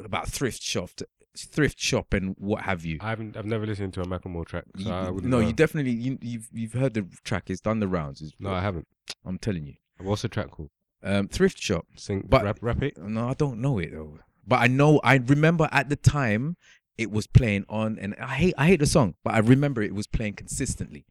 about 0.04 0.28
thrift 0.28 0.62
shop, 0.62 0.90
thrift 1.36 1.80
shop, 1.80 2.12
and 2.12 2.34
what 2.38 2.62
have 2.62 2.84
you. 2.84 2.98
I 3.00 3.10
haven't, 3.10 3.36
I've 3.36 3.46
never 3.46 3.66
listened 3.66 3.94
to 3.94 4.02
a 4.02 4.06
Macklemore 4.06 4.46
track, 4.46 4.64
so 4.76 4.82
you. 4.82 4.88
No, 4.90 5.12
know. 5.22 5.38
you 5.40 5.52
definitely 5.52 5.92
you, 5.92 6.18
you've 6.20 6.48
you've 6.52 6.72
heard 6.74 6.94
the 6.94 7.06
track. 7.24 7.48
It's 7.48 7.60
done 7.60 7.80
the 7.80 7.88
rounds. 7.88 8.20
It's, 8.20 8.32
no, 8.38 8.52
I 8.52 8.60
haven't. 8.60 8.86
I'm 9.24 9.38
telling 9.38 9.66
you. 9.66 9.74
What's 10.00 10.22
the 10.22 10.28
track 10.28 10.50
called? 10.50 10.70
Um, 11.02 11.28
Thrift 11.28 11.58
Shop. 11.58 11.86
Sing, 11.96 12.24
but 12.28 12.44
rap, 12.44 12.58
rap 12.60 12.82
it. 12.82 12.98
No, 12.98 13.28
I 13.28 13.34
don't 13.34 13.60
know 13.60 13.78
it 13.78 13.92
though. 13.92 14.18
But 14.46 14.60
I 14.60 14.66
know. 14.66 15.00
I 15.04 15.16
remember 15.16 15.68
at 15.70 15.88
the 15.88 15.96
time 15.96 16.56
it 16.96 17.10
was 17.10 17.26
playing 17.26 17.64
on, 17.68 17.98
and 17.98 18.14
I 18.20 18.34
hate. 18.34 18.54
I 18.58 18.66
hate 18.66 18.80
the 18.80 18.86
song, 18.86 19.14
but 19.22 19.34
I 19.34 19.38
remember 19.38 19.82
it 19.82 19.94
was 19.94 20.06
playing 20.06 20.34
consistently. 20.34 21.04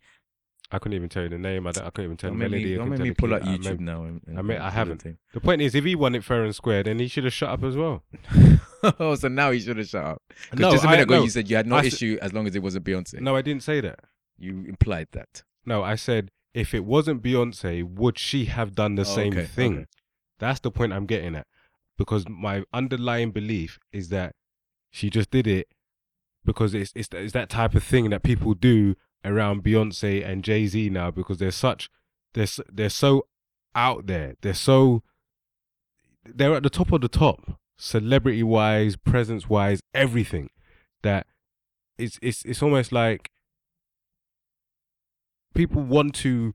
I 0.70 0.80
couldn't 0.80 0.96
even 0.96 1.08
tell 1.08 1.24
you 1.24 1.30
the 1.30 1.38
name. 1.38 1.66
I, 1.66 1.70
I 1.70 1.74
couldn't 1.74 2.06
even 2.06 2.18
tell 2.18 2.30
don't 2.30 2.40
the 2.40 2.50
melody. 2.50 2.66
Me, 2.66 2.76
don't 2.76 2.90
make 2.90 3.00
me 3.00 3.12
pull 3.12 3.34
up 3.34 3.42
YouTube 3.44 3.80
now. 3.80 4.04
And, 4.04 4.22
and 4.28 4.38
I 4.38 4.42
mean, 4.42 4.58
I 4.58 4.70
haven't. 4.70 5.02
The 5.34 5.40
point 5.40 5.62
is, 5.62 5.76
if 5.76 5.86
he 5.86 5.96
won 5.96 6.14
it 6.14 6.26
fair 6.26 6.44
and 6.44 6.54
square, 6.54 6.84
then 6.84 7.00
he 7.00 7.08
should 7.08 7.24
have 7.24 7.34
shut 7.34 7.50
up 7.50 7.64
as 7.64 7.78
well. 7.78 8.04
oh, 9.00 9.16
so 9.16 9.30
now 9.30 9.52
he 9.52 9.62
should 9.62 9.78
have 9.78 9.88
shut 9.88 10.04
up. 10.04 10.22
No, 10.54 10.72
just 10.72 10.84
a 10.84 10.88
minute 10.88 11.00
I, 11.00 11.04
ago 11.04 11.16
no, 11.18 11.24
you 11.24 11.30
said 11.30 11.50
you 11.50 11.56
had 11.56 11.68
no 11.68 11.78
I 11.78 11.84
issue 11.84 12.18
as 12.22 12.34
long 12.34 12.48
as 12.48 12.56
it 12.56 12.62
wasn't 12.62 12.84
Beyonce. 12.84 13.22
No, 13.22 13.36
I 13.36 13.42
didn't 13.42 13.64
say 13.64 13.80
that. 13.80 14.00
You 14.38 14.66
implied 14.68 15.08
that. 15.14 15.44
No, 15.66 15.84
I 15.84 15.96
said 15.96 16.32
if 16.58 16.74
it 16.74 16.84
wasn't 16.84 17.22
Beyonce, 17.22 17.84
would 17.84 18.18
she 18.18 18.46
have 18.46 18.74
done 18.74 18.96
the 18.96 19.04
oh, 19.04 19.06
same 19.06 19.34
okay, 19.34 19.46
thing? 19.46 19.74
Okay. 19.74 19.86
That's 20.40 20.60
the 20.60 20.72
point 20.72 20.92
I'm 20.92 21.06
getting 21.06 21.36
at. 21.36 21.46
Because 22.00 22.28
my 22.28 22.64
underlying 22.74 23.30
belief 23.30 23.78
is 23.92 24.10
that 24.10 24.34
she 24.90 25.12
just 25.12 25.30
did 25.30 25.46
it 25.46 25.68
because 26.44 26.74
it's 26.74 26.92
it's, 26.96 27.10
it's 27.12 27.34
that 27.34 27.50
type 27.50 27.76
of 27.76 27.84
thing 27.84 28.10
that 28.10 28.24
people 28.24 28.56
do 28.56 28.96
around 29.24 29.64
Beyonce 29.64 30.28
and 30.28 30.44
Jay 30.44 30.66
Z 30.66 30.90
now 30.90 31.12
because 31.12 31.38
they're 31.38 31.52
such 31.52 31.90
they're 32.34 32.48
they're 32.72 32.90
so 32.90 33.28
out 33.76 34.08
there. 34.08 34.36
They're 34.42 34.54
so 34.56 35.04
they're 36.26 36.56
at 36.56 36.64
the 36.64 36.72
top 36.72 36.92
of 36.92 37.02
the 37.02 37.08
top, 37.08 37.60
celebrity 37.78 38.44
wise, 38.44 38.96
presence 38.96 39.48
wise, 39.48 39.80
everything. 39.94 40.50
That 41.04 41.28
it's 42.00 42.18
it's 42.22 42.44
it's 42.46 42.64
almost 42.64 42.92
like 42.92 43.30
people 45.54 45.82
want 45.82 46.16
to 46.16 46.54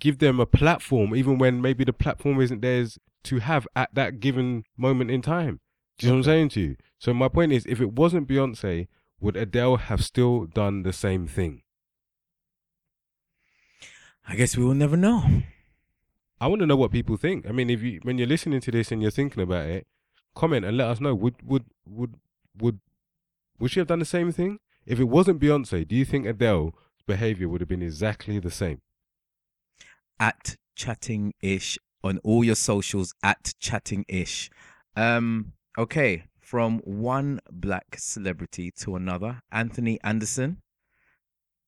give 0.00 0.18
them 0.18 0.40
a 0.40 0.46
platform, 0.46 1.14
even 1.14 1.38
when 1.38 1.62
maybe 1.62 1.84
the 1.84 1.92
platform 1.92 2.40
isn't 2.40 2.60
theirs 2.60 2.98
to 3.24 3.38
have 3.38 3.66
at 3.76 3.94
that 3.94 4.20
given 4.20 4.64
moment 4.76 5.10
in 5.10 5.22
time. 5.22 5.60
Do 5.98 6.06
you 6.06 6.12
know 6.12 6.16
what 6.16 6.26
I'm 6.26 6.32
saying 6.32 6.48
to 6.50 6.60
you? 6.60 6.76
So 6.98 7.14
my 7.14 7.28
point 7.28 7.52
is, 7.52 7.66
if 7.66 7.80
it 7.80 7.92
wasn't 7.92 8.28
Beyonce, 8.28 8.88
would 9.20 9.36
Adele 9.36 9.76
have 9.76 10.04
still 10.04 10.46
done 10.46 10.82
the 10.82 10.92
same 10.92 11.26
thing? 11.26 11.62
I 14.26 14.34
guess 14.34 14.56
we 14.56 14.64
will 14.64 14.74
never 14.74 14.96
know. 14.96 15.42
I 16.40 16.48
want 16.48 16.60
to 16.60 16.66
know 16.66 16.76
what 16.76 16.90
people 16.90 17.16
think. 17.16 17.46
I 17.48 17.52
mean, 17.52 17.70
if 17.70 17.82
you 17.82 18.00
when 18.02 18.18
you're 18.18 18.26
listening 18.26 18.60
to 18.62 18.70
this 18.72 18.90
and 18.90 19.00
you're 19.00 19.12
thinking 19.12 19.42
about 19.42 19.66
it, 19.66 19.86
comment 20.34 20.64
and 20.64 20.76
let 20.76 20.88
us 20.88 21.00
know. 21.00 21.14
Would 21.14 21.36
would 21.44 21.64
would 21.86 22.14
would 22.58 22.80
would 23.58 23.70
she 23.70 23.80
have 23.80 23.86
done 23.86 24.00
the 24.00 24.04
same 24.04 24.32
thing? 24.32 24.58
If 24.84 24.98
it 24.98 25.04
wasn't 25.04 25.40
Beyonce, 25.40 25.86
do 25.86 25.94
you 25.94 26.04
think 26.04 26.26
Adele 26.26 26.74
behavior 27.06 27.48
would 27.48 27.60
have 27.60 27.68
been 27.68 27.82
exactly 27.82 28.38
the 28.38 28.50
same. 28.50 28.80
At 30.18 30.56
chatting 30.74 31.34
ish 31.40 31.78
on 32.04 32.18
all 32.24 32.44
your 32.44 32.54
socials 32.54 33.14
at 33.22 33.54
chatting 33.58 34.04
ish. 34.08 34.50
Um, 34.96 35.52
okay, 35.78 36.24
from 36.40 36.78
one 36.80 37.40
black 37.50 37.96
celebrity 37.98 38.70
to 38.80 38.96
another, 38.96 39.42
Anthony 39.50 39.98
Anderson 40.02 40.58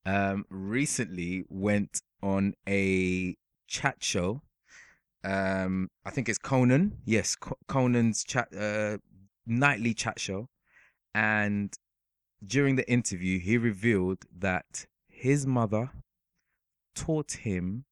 um, 0.05 0.45
recently 0.51 1.45
went 1.49 2.03
on 2.23 2.55
a 2.69 3.37
chat 3.67 4.03
show. 4.03 4.43
Um, 5.23 5.89
I 6.05 6.11
think 6.11 6.29
it's 6.29 6.39
Conan. 6.39 6.99
Yes, 7.05 7.37
Conan's 7.67 8.25
chat 8.25 8.49
uh, 8.55 8.99
nightly 9.47 9.95
chat 9.95 10.21
show, 10.21 10.49
and 11.15 11.75
during 12.47 12.77
the 12.77 12.91
interview, 12.91 13.39
he 13.39 13.57
revealed 13.57 14.25
that 14.37 14.87
his 15.25 15.47
mother 15.47 15.91
taught 16.95 17.33
him 17.33 17.87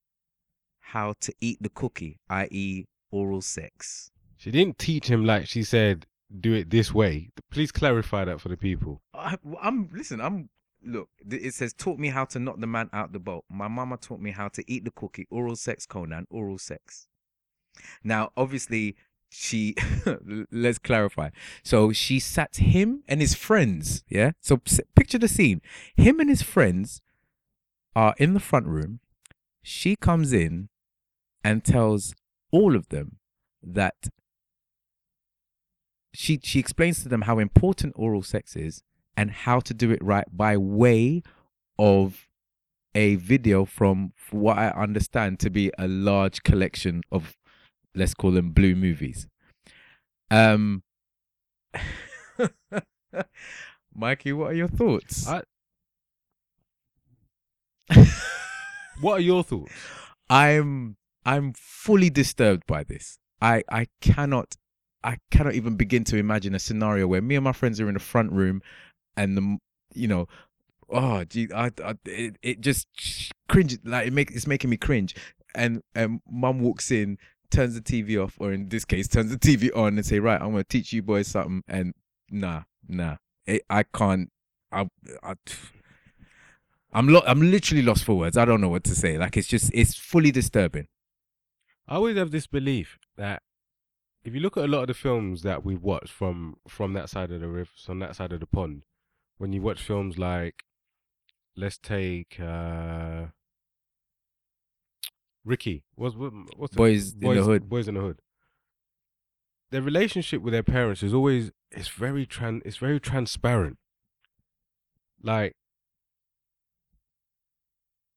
how 0.81 1.15
to 1.19 1.33
eat 1.41 1.57
the 1.63 1.71
cookie, 1.71 2.21
i.e., 2.29 2.85
oral 3.11 3.41
sex. 3.41 4.11
She 4.37 4.51
didn't 4.51 4.79
teach 4.79 5.07
him 5.07 5.25
like 5.25 5.49
she 5.49 5.63
said, 5.63 6.05
do 6.41 6.53
it 6.53 6.69
this 6.69 6.93
way. 6.93 7.31
Please 7.51 7.73
clarify 7.73 8.27
that 8.27 8.39
for 8.39 8.51
the 8.51 8.59
people. 8.59 9.01
I, 9.15 9.39
am 9.63 9.89
listen. 9.95 10.21
I'm 10.21 10.51
look. 10.85 11.09
It 11.27 11.55
says 11.55 11.73
taught 11.73 11.99
me 11.99 12.09
how 12.09 12.27
to 12.27 12.39
knock 12.39 12.61
the 12.61 12.67
man 12.67 12.91
out 12.93 13.15
the 13.15 13.19
boat. 13.19 13.45
My 13.49 13.67
mama 13.67 13.97
taught 13.97 14.21
me 14.21 14.33
how 14.33 14.49
to 14.49 14.63
eat 14.71 14.85
the 14.85 14.91
cookie. 14.91 15.27
Oral 15.31 15.57
sex, 15.57 15.87
Conan. 15.87 16.27
Oral 16.29 16.59
sex. 16.59 17.09
Now, 18.05 18.31
obviously, 18.37 18.95
she 19.31 19.75
let's 20.53 20.79
clarify. 20.79 21.31
So 21.65 21.93
she 21.93 22.19
sat 22.19 22.57
him 22.57 23.05
and 23.09 23.23
his 23.23 23.35
friends. 23.35 24.05
Yeah. 24.07 24.33
So 24.43 24.61
picture 24.95 25.19
the 25.19 25.29
scene. 25.29 25.63
Him 25.97 26.21
and 26.21 26.29
his 26.29 26.43
friends 26.43 27.01
are 27.95 28.15
in 28.19 28.35
the 28.35 28.41
front 28.41 28.67
room. 28.67 29.01
She 29.63 29.97
comes 29.97 30.33
in 30.33 30.69
and 31.45 31.65
tells 31.65 32.15
all 32.51 32.77
of 32.77 32.89
them 32.89 33.17
that 33.63 34.09
she 36.15 36.39
she 36.43 36.59
explains 36.59 37.03
to 37.03 37.09
them 37.09 37.23
how 37.23 37.39
important 37.39 37.95
oral 37.97 38.23
sex 38.23 38.55
is 38.57 38.83
and 39.17 39.31
how 39.31 39.61
to 39.61 39.73
do 39.73 39.91
it 39.91 40.03
right 40.03 40.27
by 40.31 40.57
way 40.57 41.23
of 41.79 42.29
a 42.95 43.15
video 43.17 43.65
from 43.65 44.13
what 44.31 44.59
I 44.59 44.69
understand 44.69 45.41
to 45.41 45.51
be 45.51 45.71
a 45.79 45.89
large 45.89 46.43
collection 46.43 47.03
of 47.11 47.37
let's 47.95 48.15
call 48.15 48.33
them 48.33 48.51
blue 48.51 48.75
movies. 48.75 49.27
Um 50.31 50.83
Mikey, 53.95 54.33
what 54.33 54.51
are 54.51 54.55
your 54.55 54.69
thoughts? 54.69 55.29
I- 55.29 55.43
What 59.01 59.15
are 59.15 59.21
your 59.21 59.43
thoughts? 59.43 59.73
I'm 60.31 60.97
I'm 61.27 61.53
fully 61.55 62.09
disturbed 62.09 62.67
by 62.67 62.85
this. 62.85 63.19
I 63.41 63.65
I 63.69 63.89
cannot 64.01 64.57
I 65.03 65.17
cannot 65.31 65.55
even 65.55 65.77
begin 65.77 66.05
to 66.05 66.17
imagine 66.17 66.55
a 66.55 66.59
scenario 66.59 67.07
where 67.07 67.21
me 67.21 67.35
and 67.35 67.45
my 67.45 67.53
friends 67.53 67.81
are 67.81 67.89
in 67.89 67.95
the 67.95 68.01
front 68.01 68.33
room 68.33 68.63
and 69.17 69.37
the 69.37 69.59
you 69.95 70.09
know 70.09 70.29
oh 70.89 71.25
gee 71.25 71.49
I, 71.53 71.71
I 71.85 71.95
it, 72.05 72.37
it 72.43 72.61
just 72.61 72.87
cringe 73.49 73.79
like 73.85 74.07
it 74.07 74.13
make 74.13 74.31
it's 74.31 74.47
making 74.47 74.71
me 74.71 74.77
cringe 74.77 75.17
and 75.55 75.83
and 75.95 76.21
mum 76.31 76.61
walks 76.61 76.91
in 76.91 77.19
turns 77.51 77.75
the 77.75 77.81
TV 77.81 78.23
off 78.23 78.37
or 78.39 78.53
in 78.53 78.69
this 78.69 78.85
case 78.85 79.09
turns 79.09 79.31
the 79.31 79.39
TV 79.39 79.77
on 79.77 79.97
and 79.97 80.07
say 80.07 80.21
right 80.21 80.41
I'm 80.41 80.55
to 80.55 80.65
teach 80.65 80.93
you 80.93 81.03
boys 81.03 81.29
something 81.29 81.63
and 81.67 81.93
nah 82.31 82.63
nah 82.89 83.17
it, 83.47 83.63
I 83.69 83.83
can't 83.83 84.31
I, 84.71 84.89
I 85.23 85.35
I'm 86.93 87.09
lo- 87.09 87.23
I'm 87.27 87.41
literally 87.51 87.83
lost 87.83 88.05
for 88.05 88.15
words. 88.17 88.37
I 88.37 88.45
don't 88.45 88.61
know 88.61 88.69
what 88.69 88.85
to 88.85 88.95
say. 88.95 89.17
Like 89.19 89.37
it's 89.37 89.49
just 89.49 89.71
it's 89.73 89.95
fully 89.95 90.31
disturbing. 90.31 90.89
I 91.89 91.97
always 91.97 92.17
have 92.17 92.31
this 92.31 92.47
belief 92.47 92.99
that 93.17 93.43
if 94.25 94.35
you 94.35 94.41
look 94.41 94.57
at 94.57 94.65
a 94.65 94.69
lot 94.69 94.83
of 94.83 94.87
the 94.89 94.95
films 94.95 95.43
that 95.43 95.65
we've 95.65 95.83
watched 95.83 96.11
from 96.13 96.57
from 96.69 96.93
that 96.93 97.09
side 97.09 97.31
of 97.33 97.41
the 97.41 97.49
river, 97.49 97.71
from 97.85 97.99
that 98.01 98.15
side 98.17 98.33
of 98.33 98.41
the 98.41 98.47
pond, 98.47 98.83
when 99.39 99.53
you 99.53 99.63
watch 99.63 99.83
films 99.83 100.19
like, 100.19 100.65
let's 101.57 101.79
take 101.79 102.39
uh, 102.39 103.27
Ricky, 105.45 105.83
what's 105.95 106.15
what, 106.15 106.33
what's 106.57 106.73
the- 106.75 106.79
Boys 106.79 107.13
in 107.15 107.35
the 107.35 107.43
Hood. 107.43 107.69
Boys 107.69 107.89
in 107.89 107.95
the 107.95 108.01
Hood. 108.01 108.19
Their 109.71 109.83
relationship 109.83 110.43
with 110.43 110.53
their 110.53 110.63
parents 110.63 111.03
is 111.03 111.15
always 111.15 111.51
it's 111.71 111.89
very 111.89 112.27
tran 112.27 112.61
it's 112.65 112.77
very 112.77 113.01
transparent. 113.01 113.79
Like 115.23 115.55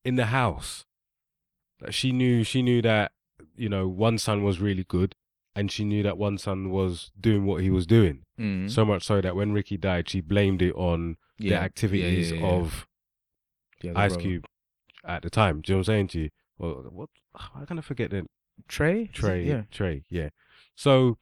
in 0.05 0.15
the 0.15 0.27
house, 0.27 0.85
that 1.81 1.93
she 1.93 2.11
knew 2.11 2.43
she 2.43 2.61
knew 2.61 2.81
that 2.81 3.11
you 3.57 3.67
know 3.67 3.87
one 3.87 4.17
son 4.17 4.43
was 4.43 4.59
really 4.61 4.85
good, 4.85 5.15
and 5.55 5.71
she 5.71 5.83
knew 5.83 6.03
that 6.03 6.17
one 6.17 6.37
son 6.37 6.69
was 6.69 7.11
doing 7.19 7.45
what 7.45 7.61
he 7.61 7.69
was 7.69 7.85
doing. 7.85 8.23
Mm. 8.39 8.69
So 8.69 8.85
much 8.85 9.03
so 9.03 9.19
that 9.19 9.35
when 9.35 9.51
Ricky 9.51 9.75
died, 9.75 10.07
she 10.09 10.21
blamed 10.21 10.61
it 10.61 10.75
on 10.75 11.17
the 11.37 11.49
yeah, 11.49 11.59
activities 11.59 12.31
yeah, 12.31 12.39
yeah. 12.39 12.47
of 12.47 12.87
The 13.81 13.89
Ice 13.89 14.13
brother. 14.13 14.21
Cube 14.21 14.45
at 15.05 15.21
the 15.23 15.29
time. 15.29 15.61
Do 15.61 15.71
you 15.71 15.75
know 15.75 15.79
what 15.79 15.89
I'm 15.89 15.93
saying 15.93 16.07
to 16.09 16.19
you? 16.19 16.29
Well, 16.57 16.85
what? 16.89 17.09
I 17.35 17.65
kind 17.65 17.79
of 17.79 17.85
forget 17.85 18.11
the 18.11 18.25
Trey. 18.67 19.07
Trey. 19.07 19.43
Yeah. 19.43 19.63
Trey. 19.71 20.03
Yeah. 20.09 20.29
So 20.75 21.17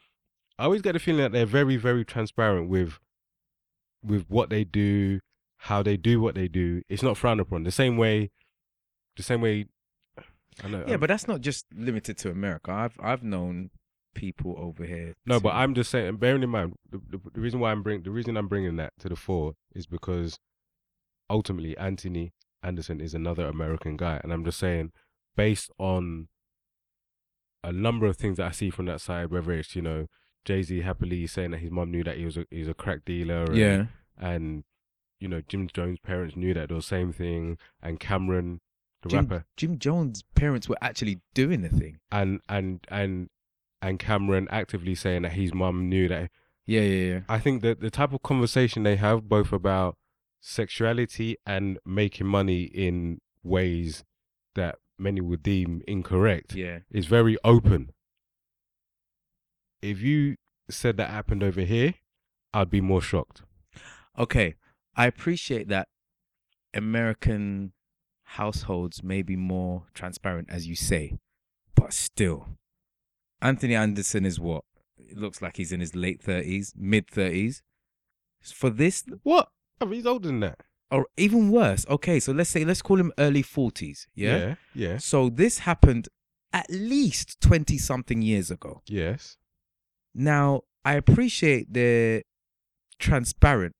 I 0.59 0.65
always 0.65 0.81
get 0.81 0.93
the 0.93 0.99
feeling 0.99 1.21
that 1.21 1.31
they're 1.31 1.45
very, 1.45 1.77
very 1.77 2.05
transparent 2.05 2.69
with 2.69 2.99
with 4.03 4.25
what 4.27 4.49
they 4.49 4.63
do, 4.63 5.19
how 5.57 5.81
they 5.81 5.97
do 5.97 6.19
what 6.19 6.35
they 6.35 6.47
do. 6.47 6.81
It's 6.89 7.03
not 7.03 7.17
frowned 7.17 7.39
upon. 7.39 7.63
The 7.63 7.71
same 7.71 7.97
way, 7.97 8.31
the 9.15 9.23
same 9.23 9.41
way. 9.41 9.67
I 10.63 10.67
know. 10.67 10.83
Yeah, 10.87 10.95
um, 10.95 10.99
but 10.99 11.07
that's 11.07 11.27
not 11.27 11.41
just 11.41 11.65
limited 11.75 12.17
to 12.19 12.29
America. 12.29 12.71
I've 12.71 12.97
I've 13.01 13.23
known 13.23 13.71
people 14.13 14.55
over 14.57 14.85
here. 14.85 15.15
no, 15.25 15.39
but 15.39 15.53
I'm 15.55 15.73
just 15.73 15.89
saying. 15.89 16.17
Bearing 16.17 16.43
in 16.43 16.49
mind, 16.49 16.75
the, 16.89 17.01
the, 17.09 17.19
the 17.33 17.41
reason 17.41 17.59
why 17.59 17.71
I'm 17.71 17.81
bring 17.83 18.03
the 18.03 18.11
reason 18.11 18.37
I'm 18.37 18.47
bringing 18.47 18.75
that 18.77 18.93
to 18.99 19.09
the 19.09 19.15
fore 19.15 19.53
is 19.73 19.87
because 19.87 20.39
ultimately 21.29 21.77
Anthony 21.77 22.33
Anderson 22.61 23.01
is 23.01 23.13
another 23.13 23.47
American 23.47 23.97
guy, 23.97 24.19
and 24.23 24.31
I'm 24.31 24.45
just 24.45 24.59
saying, 24.59 24.91
based 25.35 25.71
on 25.77 26.27
a 27.63 27.71
number 27.71 28.05
of 28.05 28.17
things 28.17 28.37
that 28.37 28.47
I 28.47 28.51
see 28.51 28.69
from 28.69 28.85
that 28.85 29.01
side, 29.01 29.31
whether 29.31 29.51
it's 29.51 29.75
you 29.75 29.81
know 29.81 30.07
Jay 30.45 30.61
Z 30.63 30.81
happily 30.81 31.27
saying 31.27 31.51
that 31.51 31.59
his 31.59 31.71
mom 31.71 31.91
knew 31.91 32.03
that 32.03 32.17
he 32.17 32.25
was 32.25 32.37
a 32.37 32.45
he's 32.49 32.67
a 32.67 32.73
crack 32.73 33.05
dealer, 33.05 33.45
and, 33.45 33.55
yeah. 33.55 33.85
and 34.17 34.63
you 35.19 35.27
know 35.27 35.41
Jim 35.47 35.67
Jones' 35.73 35.99
parents 35.99 36.35
knew 36.35 36.53
that 36.53 36.69
the 36.69 36.81
same 36.81 37.11
thing, 37.11 37.57
and 37.81 37.99
Cam'ron, 37.99 38.59
the 39.03 39.09
Jim, 39.09 39.27
rapper, 39.27 39.45
Jim 39.57 39.77
Jones' 39.79 40.23
parents 40.35 40.67
were 40.67 40.77
actually 40.81 41.21
doing 41.33 41.61
the 41.61 41.69
thing. 41.69 41.99
and 42.11 42.41
and 42.49 42.79
and 42.89 43.29
and 43.81 43.99
Cam'ron 43.99 44.47
actively 44.49 44.95
saying 44.95 45.21
that 45.23 45.33
his 45.33 45.53
mum 45.53 45.89
knew 45.89 46.07
that 46.07 46.31
Yeah, 46.65 46.81
yeah, 46.81 47.13
yeah. 47.13 47.19
I 47.27 47.39
think 47.39 47.61
that 47.63 47.81
the 47.81 47.89
type 47.91 48.13
of 48.13 48.23
conversation 48.23 48.83
they 48.83 48.95
have, 48.95 49.27
both 49.27 49.51
about 49.51 49.97
sexuality 50.39 51.37
and 51.45 51.77
making 51.85 52.27
money 52.27 52.63
in 52.63 53.19
ways 53.43 54.03
that 54.55 54.75
many 54.97 55.19
would 55.21 55.43
deem 55.43 55.81
incorrect, 55.87 56.55
Yeah. 56.55 56.79
is 56.91 57.05
very 57.07 57.37
open. 57.43 57.91
If 59.81 60.01
you 60.01 60.35
said 60.69 60.95
that 60.97 61.09
happened 61.09 61.43
over 61.43 61.61
here, 61.61 61.95
I'd 62.53 62.69
be 62.69 62.81
more 62.81 63.01
shocked. 63.01 63.41
Okay, 64.17 64.55
I 64.95 65.07
appreciate 65.07 65.67
that 65.69 65.89
American 66.73 67.73
households 68.23 69.03
may 69.03 69.21
be 69.21 69.35
more 69.35 69.83
transparent, 69.93 70.49
as 70.49 70.67
you 70.67 70.75
say, 70.75 71.17
but 71.75 71.93
still, 71.93 72.47
Anthony 73.41 73.75
Anderson 73.75 74.25
is 74.25 74.39
what? 74.39 74.63
It 74.97 75.17
looks 75.17 75.41
like 75.41 75.57
he's 75.57 75.71
in 75.71 75.79
his 75.79 75.95
late 75.95 76.21
thirties, 76.21 76.73
mid 76.75 77.07
thirties. 77.09 77.61
For 78.41 78.69
this, 78.69 79.03
What? 79.23 79.49
I 79.81 79.85
mean, 79.85 79.95
he's 79.95 80.05
older 80.05 80.27
than 80.27 80.39
that. 80.41 80.59
or 80.91 81.07
even 81.17 81.49
worse. 81.49 81.85
Okay, 81.89 82.19
so 82.19 82.31
let's 82.31 82.49
say 82.49 82.63
let's 82.65 82.81
call 82.81 82.99
him 82.99 83.11
early 83.17 83.41
forties. 83.41 84.07
Yeah? 84.15 84.37
Yeah. 84.37 84.55
yeah. 84.73 84.97
So 84.97 85.29
this 85.29 85.59
happened 85.59 86.07
at 86.51 86.67
least 86.69 87.39
twenty 87.41 87.77
something 87.77 88.21
years 88.21 88.51
ago. 88.51 88.81
Yes. 88.87 89.37
Now, 90.13 90.61
I 90.85 90.93
appreciate 90.95 91.73
they're 91.73 92.23
transparent, 92.99 93.75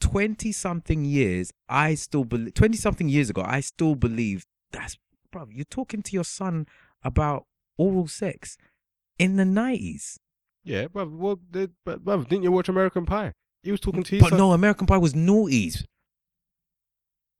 20 0.00 0.52
something 0.52 1.04
years, 1.04 1.52
I 1.68 1.94
still 1.94 2.24
believe, 2.24 2.54
20 2.54 2.76
something 2.76 3.08
years 3.08 3.30
ago, 3.30 3.42
I 3.44 3.60
still 3.60 3.94
believe 3.94 4.44
that's, 4.72 4.98
bro, 5.32 5.46
you're 5.50 5.64
talking 5.64 6.02
to 6.02 6.12
your 6.12 6.24
son 6.24 6.66
about 7.02 7.46
oral 7.78 8.06
sex 8.06 8.56
in 9.18 9.36
the 9.36 9.44
90s. 9.44 10.18
Yeah, 10.64 10.86
but 10.92 11.10
well, 11.10 11.38
the, 11.50 11.70
but 11.84 12.04
bruv, 12.04 12.28
didn't 12.28 12.42
you 12.44 12.52
watch 12.52 12.68
American 12.68 13.06
Pie? 13.06 13.32
He 13.62 13.70
was 13.70 13.80
talking 13.80 14.02
to 14.02 14.10
his 14.16 14.22
But 14.22 14.30
son. 14.30 14.38
no, 14.38 14.52
American 14.52 14.86
Pie 14.86 14.98
was 14.98 15.14
noughties. 15.14 15.84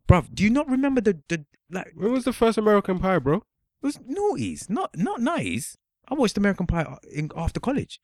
Bruv, 0.08 0.32
do 0.32 0.44
you 0.44 0.50
not 0.50 0.68
remember 0.68 1.00
the, 1.00 1.18
the 1.28 1.44
like, 1.70 1.92
When 1.94 2.12
was 2.12 2.24
the 2.24 2.32
first 2.32 2.58
American 2.58 2.98
Pie, 2.98 3.18
bro? 3.18 3.36
It 3.36 3.42
was 3.82 3.98
noughties, 3.98 4.70
not, 4.70 4.96
not 4.96 5.20
90s. 5.20 5.76
I 6.08 6.14
watched 6.14 6.38
American 6.38 6.66
Pie 6.66 6.82
uh, 6.82 6.96
in, 7.12 7.30
after 7.36 7.58
college. 7.60 8.00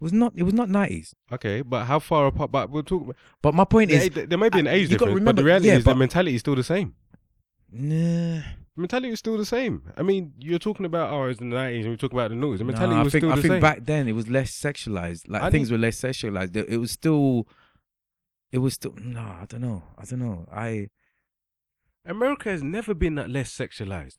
It 0.00 0.04
was 0.04 0.12
not, 0.12 0.32
it 0.36 0.44
was 0.44 0.54
not 0.54 0.68
90s. 0.68 1.14
Okay, 1.32 1.62
but 1.62 1.84
how 1.86 1.98
far 1.98 2.26
apart? 2.28 2.52
But 2.52 2.70
we'll 2.70 2.84
talk. 2.84 3.16
But 3.42 3.54
my 3.54 3.64
point 3.64 3.90
is, 3.90 4.08
there 4.10 4.38
may 4.38 4.48
be 4.48 4.60
an 4.60 4.68
uh, 4.68 4.70
age 4.70 4.90
you 4.90 4.96
gotta 4.96 5.10
difference, 5.10 5.24
but 5.24 5.36
the 5.36 5.44
reality 5.44 5.68
yeah, 5.68 5.74
is 5.78 5.84
the 5.84 5.90
but- 5.90 5.96
mentality 5.98 6.34
is 6.36 6.40
still 6.40 6.54
the 6.54 6.62
same. 6.64 6.94
nah. 7.72 8.40
Mentality 8.76 9.08
is 9.10 9.18
still 9.18 9.36
the 9.36 9.44
same. 9.44 9.82
I 9.96 10.02
mean, 10.02 10.32
you're 10.38 10.60
talking 10.60 10.86
about 10.86 11.12
oh, 11.12 11.24
it's 11.24 11.40
the 11.40 11.46
nineties, 11.46 11.84
and 11.84 11.90
we 11.92 11.96
talk 11.96 12.12
about 12.12 12.30
the 12.30 12.36
news. 12.36 12.60
The 12.60 12.64
mentality 12.64 12.94
Nah, 12.94 13.00
I 13.00 13.02
was 13.02 13.12
think, 13.12 13.22
still 13.22 13.32
I 13.32 13.34
the 13.34 13.42
think 13.42 13.52
same. 13.54 13.60
back 13.60 13.84
then 13.84 14.06
it 14.06 14.12
was 14.12 14.28
less 14.28 14.52
sexualized. 14.52 15.22
Like 15.26 15.42
I 15.42 15.50
things 15.50 15.72
were 15.72 15.78
less 15.78 16.00
sexualized. 16.00 16.54
It 16.54 16.68
it 16.68 16.76
was 16.76 16.92
still, 16.92 17.48
it 18.52 18.58
was 18.58 18.74
still. 18.74 18.94
No, 19.02 19.18
I 19.20 19.46
don't 19.48 19.62
know. 19.62 19.82
I 19.98 20.04
don't 20.04 20.20
know. 20.20 20.46
I 20.52 20.90
America 22.06 22.50
has 22.50 22.62
never 22.62 22.94
been 22.94 23.14
that 23.16 23.30
less 23.30 23.50
sexualized. 23.56 24.16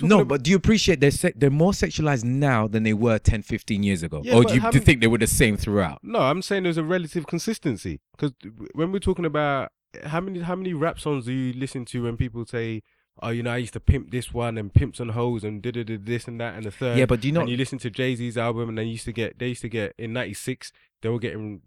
No, 0.00 0.20
about, 0.20 0.28
but 0.28 0.42
do 0.44 0.50
you 0.52 0.56
appreciate 0.56 1.00
they're 1.00 1.10
se- 1.10 1.32
they're 1.34 1.50
more 1.50 1.72
sexualized 1.72 2.22
now 2.22 2.68
than 2.68 2.84
they 2.84 2.92
were 2.92 3.18
10, 3.18 3.42
15 3.42 3.82
years 3.82 4.04
ago? 4.04 4.20
Yeah, 4.24 4.34
or 4.36 4.44
do 4.44 4.54
you, 4.54 4.60
do 4.60 4.68
you 4.74 4.80
think 4.80 5.00
they 5.00 5.08
were 5.08 5.18
the 5.18 5.26
same 5.26 5.56
throughout? 5.56 5.98
no, 6.04 6.20
I'm 6.20 6.40
saying 6.40 6.62
there's 6.62 6.76
a 6.78 6.84
relative 6.84 7.26
consistency 7.26 8.00
because 8.12 8.32
when 8.74 8.92
we're 8.92 9.00
talking 9.00 9.24
about 9.24 9.72
how 10.04 10.20
many 10.20 10.40
how 10.40 10.54
many 10.54 10.72
rap 10.72 11.00
songs 11.00 11.24
do 11.26 11.32
you 11.32 11.52
listen 11.52 11.84
to 11.86 12.04
when 12.04 12.16
people 12.16 12.46
say, 12.46 12.82
oh, 13.20 13.30
you 13.30 13.42
know, 13.42 13.50
I 13.52 13.56
used 13.56 13.72
to 13.72 13.80
pimp 13.80 14.12
this 14.12 14.32
one 14.32 14.56
and 14.56 14.72
pimps 14.72 15.00
and 15.00 15.10
hoes 15.10 15.42
and 15.42 15.60
did 15.60 15.74
this 16.06 16.28
and 16.28 16.40
that 16.40 16.54
and 16.54 16.64
the 16.64 16.70
third. 16.70 16.96
Yeah, 16.96 17.06
but 17.06 17.20
do 17.20 17.26
you 17.28 17.32
know? 17.32 17.40
and 17.40 17.50
you 17.50 17.56
listen 17.56 17.78
to 17.78 17.90
Jay 17.90 18.14
Z's 18.14 18.38
album, 18.38 18.68
and 18.68 18.78
they 18.78 18.84
used 18.84 19.04
to 19.06 19.12
get 19.12 19.40
they 19.40 19.48
used 19.48 19.62
to 19.62 19.68
get 19.68 19.94
in 19.98 20.12
'96 20.12 20.70
they 21.02 21.08
were 21.08 21.18
getting 21.18 21.60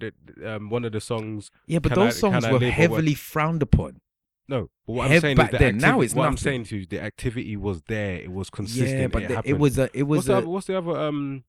um, 0.45 0.69
one 0.69 0.85
of 0.85 0.93
the 0.93 1.01
songs. 1.01 1.51
yeah, 1.67 1.79
but 1.79 1.91
can 1.91 2.01
I- 2.01 2.05
those 2.05 2.19
songs 2.19 2.45
were 2.45 2.53
live 2.53 2.61
or 2.61 2.65
what? 2.65 2.73
heavily 2.73 3.13
frowned 3.13 3.61
upon. 3.61 3.99
No, 4.47 4.69
but 4.85 4.93
what 4.93 5.11
I'm 5.11 5.19
saying 5.19 5.37
back 5.37 5.47
is 5.47 5.51
the 5.53 5.57
then, 5.57 5.77
now 5.77 5.97
activi- 5.99 6.03
it's 6.05 6.13
what 6.15 6.27
I'm 6.27 6.37
saying 6.37 6.65
to 6.65 6.77
you, 6.77 6.85
the 6.85 7.01
activity 7.01 7.57
was 7.57 7.81
there. 7.83 8.17
It 8.17 8.31
was 8.31 8.49
consistent. 8.49 8.99
yeah, 8.99 9.07
but 9.07 9.23
it, 9.23 9.27
the- 9.29 9.41
it 9.49 9.53
was 9.57 9.77
a 9.79 9.89
it 9.97 10.03
What's 10.03 10.17
was 10.17 10.25
the, 10.27 10.33
a 10.33 10.37
other, 10.37 10.47
what's 10.47 10.67
the 10.67 10.77
other 10.77 10.97
um 10.97 11.43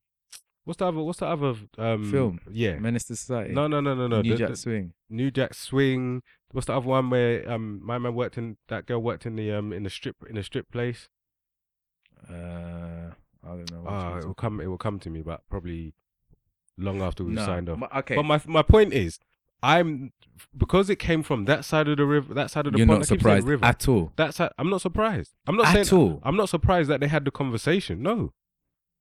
What's 0.65 0.79
the 0.79 0.87
other? 0.87 0.99
What's 0.99 1.19
the 1.21 1.27
other 1.27 1.55
um 1.79 2.11
Film? 2.11 2.41
Yeah. 2.51 2.79
Menace 2.81 3.05
to 3.05 3.15
Society. 3.17 3.55
No, 3.55 3.69
no, 3.69 3.81
no, 3.81 3.95
no, 3.95 4.09
no. 4.09 4.21
New 4.23 4.33
the- 4.33 4.37
Jack 4.39 4.49
the- 4.49 4.57
Swing. 4.57 4.95
New 5.09 5.31
Jack 5.31 5.55
Swing. 5.55 6.23
What's 6.51 6.67
the 6.67 6.73
other 6.77 6.89
one 6.89 7.11
where 7.11 7.49
um 7.51 7.81
my 7.85 7.99
man 7.99 8.15
worked 8.15 8.37
in 8.39 8.57
that 8.69 8.87
girl 8.87 9.01
worked 9.03 9.27
in 9.27 9.37
the 9.37 9.53
um 9.53 9.73
in 9.73 9.83
the 9.85 9.91
strip 9.91 10.17
in 10.29 10.35
the 10.37 10.43
strip 10.43 10.71
place? 10.73 11.09
Uh, 12.29 13.13
I 13.45 13.49
don't 13.49 13.71
know. 13.71 13.85
Ah, 13.87 14.19
it 14.19 14.25
will 14.27 14.35
come. 14.35 14.61
It 14.61 14.67
will 14.67 14.79
come 14.79 14.99
to 15.01 15.11
me, 15.11 15.23
but 15.23 15.43
probably 15.49 15.93
long 16.77 17.01
after 17.03 17.25
we've 17.25 17.35
No, 17.35 17.45
signed 17.47 17.69
off. 17.69 17.81
okay. 17.99 18.17
But 18.17 18.25
my 18.25 18.41
my 18.47 18.63
point 18.63 18.93
is, 18.93 19.19
I'm 19.63 20.13
because 20.57 20.91
it 20.91 20.97
came 20.97 21.23
from 21.23 21.45
that 21.47 21.65
side 21.65 21.89
of 21.89 21.97
the 21.97 22.05
river. 22.05 22.35
That 22.35 22.51
side 22.51 22.67
of 22.67 22.73
the 22.73 22.79
You're 22.79 22.87
pond. 22.87 23.01
not 23.01 23.07
I 23.07 23.17
surprised 23.17 23.47
river. 23.47 23.65
at 23.65 23.89
all. 23.89 24.13
That's 24.17 24.41
I'm 24.41 24.71
not 24.71 24.81
surprised. 24.81 25.33
I'm 25.47 25.57
not 25.57 25.67
saying 25.67 25.79
At 25.79 25.87
saying 25.89 26.03
all. 26.03 26.21
I'm 26.23 26.37
not 26.37 26.49
surprised 26.49 26.89
that 26.91 27.01
they 27.01 27.09
had 27.09 27.25
the 27.25 27.31
conversation. 27.31 28.03
No, 28.03 28.33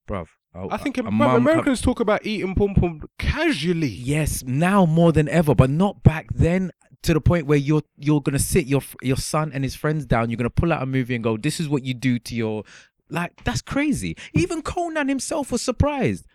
Bruv. 0.08 0.28
I 0.71 0.78
think 0.78 0.98
a 0.98 1.04
mum 1.04 1.17
come- 1.19 1.36
Americans 1.36 1.82
talk 1.82 2.00
about 2.00 2.26
eating 2.26 2.56
pom 2.56 2.76
pom 2.76 3.02
casually. 3.19 3.88
Yes, 3.89 4.43
now 4.45 4.86
more 4.86 5.12
than 5.12 5.28
ever, 5.30 5.54
but 5.54 5.69
not 5.69 6.04
back 6.04 6.28
then. 6.34 6.71
To 7.04 7.13
the 7.13 7.21
point 7.21 7.45
where 7.45 7.58
you're 7.58 7.84
you're 7.98 8.21
gonna 8.21 8.39
sit 8.39 8.65
your 8.65 8.82
your 9.04 9.17
son 9.17 9.52
and 9.54 9.63
his 9.63 9.76
friends 9.76 10.08
down. 10.08 10.30
You're 10.32 10.38
gonna 10.38 10.50
pull 10.50 10.74
out 10.74 10.82
a 10.82 10.88
movie 10.88 11.13
and 11.13 11.24
go, 11.24 11.38
"This 11.38 11.60
is 11.60 11.69
what 11.69 11.84
you 11.84 11.93
do 11.93 12.17
to 12.17 12.34
your." 12.36 12.63
Like 13.12 13.43
that's 13.43 13.62
crazy. 13.62 14.17
Even 14.34 14.63
Conan 14.63 15.08
himself 15.08 15.52
was 15.52 15.62
surprised. 15.62 16.26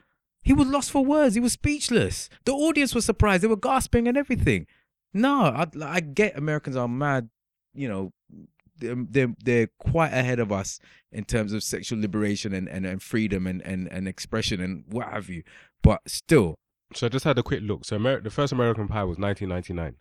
He 0.43 0.53
was 0.53 0.69
lost 0.69 0.93
for 0.93 1.05
words. 1.05 1.35
He 1.35 1.41
was 1.41 1.55
speechless. 1.55 2.29
The 2.45 2.53
audience 2.53 2.95
was 2.95 3.05
surprised. 3.05 3.43
They 3.43 3.49
were 3.49 3.57
gasping 3.57 4.07
and 4.07 4.17
everything. 4.17 4.69
No, 5.13 5.43
I, 5.45 5.67
I 5.83 6.01
get 6.01 6.37
Americans 6.37 6.77
are 6.77 6.89
mad. 6.89 7.29
You 7.75 7.89
know, 7.89 8.13
they're, 8.79 8.97
they're 8.97 9.35
they're 9.45 9.69
quite 9.79 10.13
ahead 10.13 10.39
of 10.39 10.51
us 10.53 10.81
in 11.13 11.25
terms 11.25 11.53
of 11.53 11.63
sexual 11.63 12.01
liberation 12.01 12.53
and 12.55 12.69
and, 12.69 12.87
and 12.87 13.03
freedom 13.03 13.47
and, 13.47 13.61
and 13.63 13.89
and 13.89 14.09
expression 14.09 14.61
and 14.61 14.85
what 14.89 15.09
have 15.09 15.29
you. 15.29 15.43
But 15.83 16.01
still, 16.07 16.57
So 16.95 17.07
I 17.07 17.09
just 17.11 17.25
had 17.25 17.39
a 17.39 17.43
quick 17.43 17.61
look. 17.63 17.85
So 17.85 17.97
Amer- 17.97 18.21
the 18.21 18.31
first 18.31 18.53
American 18.53 18.89
Pie 18.89 19.05
was 19.05 19.19
1999. 19.19 19.97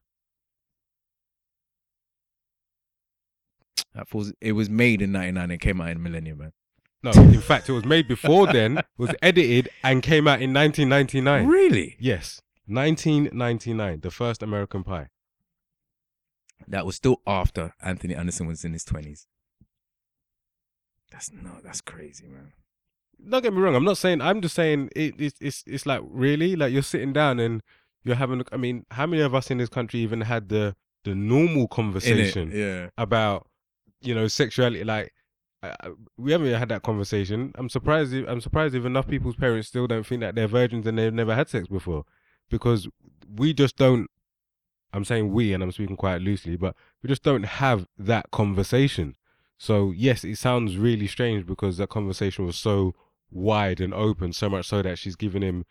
That 3.95 4.07
falls. 4.07 4.31
It 4.41 4.51
was 4.53 4.69
made 4.69 5.01
in 5.01 5.11
'99 5.11 5.51
and 5.51 5.59
came 5.59 5.81
out 5.81 5.89
in 5.89 6.03
Millennium 6.03 6.37
Man. 6.37 6.51
No, 7.01 7.11
in 7.11 7.39
fact, 7.41 7.69
it 7.69 7.71
was 7.71 7.85
made 7.85 8.07
before 8.09 8.45
then, 8.47 8.81
was 8.97 9.11
edited, 9.21 9.69
and 9.83 10.03
came 10.03 10.27
out 10.27 10.41
in 10.41 10.53
1999. 10.53 11.47
Really? 11.47 11.95
Yes, 11.97 12.41
1999, 12.69 13.99
the 14.01 14.12
first 14.12 14.41
American 14.43 14.84
Pie. 14.84 15.10
That 16.67 16.86
was 16.86 16.95
still 16.95 17.21
after 17.25 17.73
Anthony 17.82 18.15
Anderson 18.15 18.47
was 18.47 18.63
in 18.65 18.73
his 18.73 18.84
twenties. 18.84 19.27
That's 21.12 21.32
no. 21.32 21.51
That's 21.63 21.82
crazy, 21.82 22.27
man. 22.27 22.53
Don't 23.27 23.41
get 23.41 23.53
me 23.53 23.60
wrong. 23.60 23.75
I'm 23.75 23.84
not 23.84 23.97
saying. 23.97 24.21
I'm 24.21 24.41
just 24.41 24.55
saying 24.55 24.89
it, 24.95 25.15
it's 25.17 25.38
it's 25.41 25.63
it's 25.65 25.86
like 25.86 26.01
really 26.05 26.55
like 26.55 26.71
you're 26.71 26.82
sitting 26.84 27.13
down 27.13 27.39
and 27.39 27.62
you're 28.03 28.15
having. 28.15 28.43
I 28.51 28.58
mean, 28.58 28.86
how 28.91 29.05
many 29.08 29.21
of 29.21 29.34
us 29.34 29.49
in 29.49 29.58
this 29.58 29.69
country 29.69 29.99
even 30.01 30.21
had 30.21 30.49
the 30.49 30.75
the 31.03 31.15
normal 31.15 31.67
conversation 31.67 32.51
Yeah. 32.53 32.89
about 32.97 33.47
you 34.01 34.13
know 34.13 34.27
sexuality? 34.27 34.84
Like 34.84 35.13
I- 35.63 35.75
we 36.17 36.32
haven't 36.32 36.53
had 36.53 36.69
that 36.69 36.84
conversation. 36.84 37.51
I'm 37.55 37.69
surprised. 37.69 38.13
If, 38.13 38.27
I'm 38.27 38.41
surprised 38.41 38.75
if 38.75 38.86
enough 38.86 39.08
people's 39.08 39.36
parents 39.36 39.67
still 39.67 39.88
don't 39.88 40.05
think 40.05 40.21
that 40.21 40.36
they're 40.36 40.47
virgins 40.47 40.86
and 40.88 40.97
they've 40.97 41.13
never 41.13 41.34
had 41.36 41.49
sex 41.49 41.67
before, 41.67 42.05
because 42.49 42.88
we 43.35 43.53
just 43.53 43.75
don't. 43.77 44.09
I'm 44.91 45.05
saying 45.05 45.31
we, 45.31 45.53
and 45.53 45.62
I'm 45.62 45.71
speaking 45.71 45.95
quite 45.95 46.21
loosely, 46.21 46.55
but 46.55 46.75
we 47.03 47.07
just 47.07 47.23
don't 47.23 47.43
have 47.43 47.85
that 47.97 48.31
conversation. 48.31 49.15
So 49.57 49.91
yes, 49.91 50.23
it 50.23 50.38
sounds 50.38 50.77
really 50.77 51.07
strange 51.07 51.45
because 51.45 51.77
that 51.77 51.89
conversation 51.89 52.45
was 52.45 52.57
so 52.57 52.95
wide 53.29 53.79
and 53.79 53.93
open, 53.93 54.33
so 54.33 54.49
much 54.49 54.67
so 54.67 54.81
that 54.81 54.97
she's 54.97 55.15
giving 55.15 55.41
him 55.41 55.65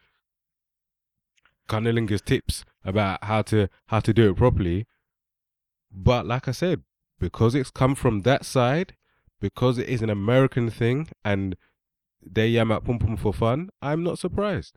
cunnilingus 1.69 2.25
tips 2.25 2.65
about 2.85 3.23
how 3.25 3.43
to 3.43 3.69
how 3.87 4.01
to 4.01 4.15
do 4.15 4.31
it 4.31 4.37
properly. 4.37 4.87
But 5.91 6.27
like 6.27 6.49
I 6.49 6.53
said, 6.53 6.83
because 7.19 7.55
it's 7.55 7.71
come 7.71 7.95
from 7.95 8.21
that 8.21 8.45
side, 8.45 8.95
because 9.41 9.79
it 9.79 9.89
is 9.89 10.03
an 10.03 10.11
American 10.11 10.71
thing, 10.71 11.09
and 11.25 11.57
they 12.25 12.49
yam 12.49 12.71
at 12.71 12.85
pum 12.85 12.99
pum 12.99 13.17
for 13.17 13.33
fun, 13.33 13.71
I'm 13.81 14.03
not 14.03 14.19
surprised. 14.19 14.77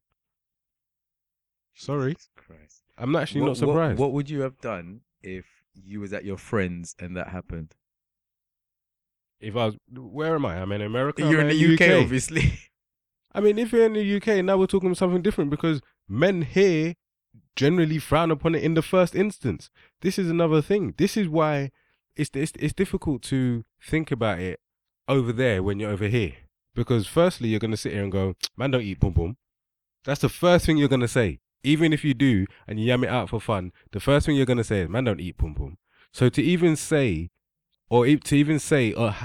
Sorry, 1.73 2.15
Christ. 2.35 2.83
I'm 2.97 3.15
actually 3.15 3.45
not 3.45 3.57
surprised. 3.57 3.99
What, 3.99 4.11
would 4.11 4.29
you 4.29 4.41
have 4.41 4.59
done 4.59 5.01
if 5.23 5.45
you 5.73 5.99
was 5.99 6.13
at 6.13 6.25
your 6.25 6.37
friends 6.37 6.95
and 6.99 7.15
that 7.17 7.29
happened? 7.29 7.75
If 9.39 9.55
I 9.55 9.65
was, 9.65 9.75
where 9.91 10.35
am 10.35 10.45
I? 10.45 10.61
I'm 10.61 10.71
in 10.71 10.81
America. 10.81 11.27
You're 11.27 11.41
in 11.41 11.47
the 11.47 11.73
UK, 11.73 12.01
obviously. 12.03 12.59
I 13.33 13.39
mean, 13.39 13.57
if 13.57 13.71
you're 13.71 13.85
in 13.85 13.93
the 13.93 14.15
UK, 14.17 14.43
now 14.43 14.57
we're 14.57 14.67
talking 14.67 14.93
something 14.93 15.21
different 15.21 15.49
because 15.49 15.81
men 16.07 16.41
here 16.43 16.95
generally 17.55 17.97
frown 17.97 18.31
upon 18.31 18.55
it 18.55 18.63
in 18.63 18.73
the 18.73 18.81
first 18.81 19.15
instance. 19.15 19.69
This 20.01 20.19
is 20.19 20.29
another 20.29 20.61
thing. 20.61 20.93
This 20.97 21.17
is 21.17 21.27
why 21.27 21.71
it's 22.15 22.29
it's, 22.33 22.53
it's 22.59 22.73
difficult 22.73 23.21
to 23.23 23.63
think 23.81 24.11
about 24.11 24.39
it 24.39 24.59
over 25.07 25.31
there 25.31 25.63
when 25.63 25.79
you're 25.79 25.91
over 25.91 26.07
here. 26.07 26.33
Because 26.75 27.07
firstly, 27.07 27.49
you're 27.49 27.59
gonna 27.59 27.77
sit 27.77 27.93
here 27.93 28.03
and 28.03 28.11
go, 28.11 28.35
"Man, 28.55 28.71
don't 28.71 28.81
eat 28.81 28.99
boom 28.99 29.13
boom. 29.13 29.37
That's 30.05 30.21
the 30.21 30.29
first 30.29 30.65
thing 30.65 30.77
you're 30.77 30.87
gonna 30.87 31.07
say. 31.07 31.39
Even 31.63 31.93
if 31.93 32.03
you 32.03 32.13
do 32.13 32.47
and 32.67 32.79
you 32.79 32.87
yam 32.87 33.03
it 33.03 33.09
out 33.09 33.29
for 33.29 33.39
fun, 33.39 33.71
the 33.91 33.99
first 33.99 34.25
thing 34.25 34.35
you're 34.35 34.45
gonna 34.45 34.63
say 34.63 34.81
is, 34.81 34.89
"Man, 34.89 35.03
don't 35.03 35.19
eat 35.19 35.37
pum 35.37 35.55
pum." 35.55 35.77
So 36.11 36.29
to 36.29 36.41
even 36.41 36.75
say, 36.75 37.29
or 37.89 38.05
to 38.05 38.35
even 38.35 38.59
say, 38.59 38.93
or 38.93 39.15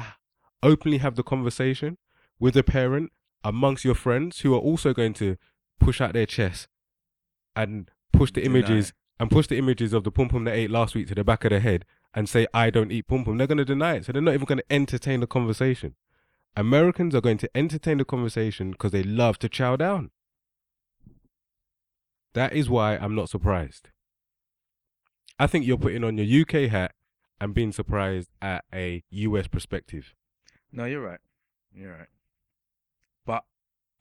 openly 0.63 0.99
have 0.99 1.17
the 1.17 1.23
conversation 1.23 1.99
with 2.39 2.57
a 2.57 2.63
parent 2.63 3.13
amongst 3.43 3.85
your 3.85 3.95
friends 3.95 4.41
who 4.41 4.55
are 4.55 4.61
also 4.61 4.93
going 4.93 5.15
to 5.15 5.37
push 5.79 6.01
out 6.01 6.13
their 6.13 6.27
chest 6.27 6.69
and 7.55 7.91
push 8.13 8.33
the 8.33 8.43
Deny. 8.43 8.59
images 8.59 8.93
and 9.19 9.31
push 9.31 9.47
the 9.47 9.57
images 9.57 9.93
of 9.93 10.05
the 10.05 10.11
pum 10.11 10.29
pum 10.29 10.45
they 10.45 10.53
ate 10.53 10.71
last 10.71 10.95
week 10.95 11.09
to 11.09 11.15
the 11.15 11.25
back 11.25 11.45
of 11.45 11.51
their 11.51 11.61
head 11.61 11.85
and 12.15 12.29
say 12.29 12.47
I 12.53 12.71
don't 12.71 12.91
eat 12.91 13.07
pum 13.07 13.25
pum, 13.25 13.39
they're 13.39 13.47
going 13.47 13.59
to 13.59 13.65
deny 13.65 13.97
it. 13.97 14.07
So 14.07 14.13
they're 14.13 14.23
not 14.23 14.35
even 14.35 14.47
going 14.47 14.59
to 14.59 14.73
entertain 14.73 15.21
the 15.21 15.27
conversation. 15.27 15.95
Americans 16.57 17.15
are 17.15 17.21
going 17.21 17.39
to 17.39 17.51
entertain 17.55 17.99
the 17.99 18.05
conversation 18.05 18.71
because 18.73 18.91
they 18.91 19.03
love 19.03 19.39
to 19.41 19.49
chow 19.49 19.77
down. 19.77 20.11
That 22.37 22.53
is 22.53 22.69
why 22.69 22.99
I'm 22.99 23.15
not 23.15 23.31
surprised. 23.31 23.89
I 25.39 25.47
think 25.47 25.65
you're 25.65 25.79
putting 25.79 26.05
on 26.05 26.19
your 26.19 26.43
UK 26.43 26.71
hat 26.71 26.93
and 27.41 27.55
being 27.55 27.73
surprised 27.73 28.29
at 28.43 28.67
a 28.75 29.03
US 29.09 29.49
perspective. 29.49 30.15
No, 30.71 30.85
you're 30.85 31.01
right. 31.01 31.21
You're 31.75 31.93
right. 31.93 32.09
But 33.25 33.45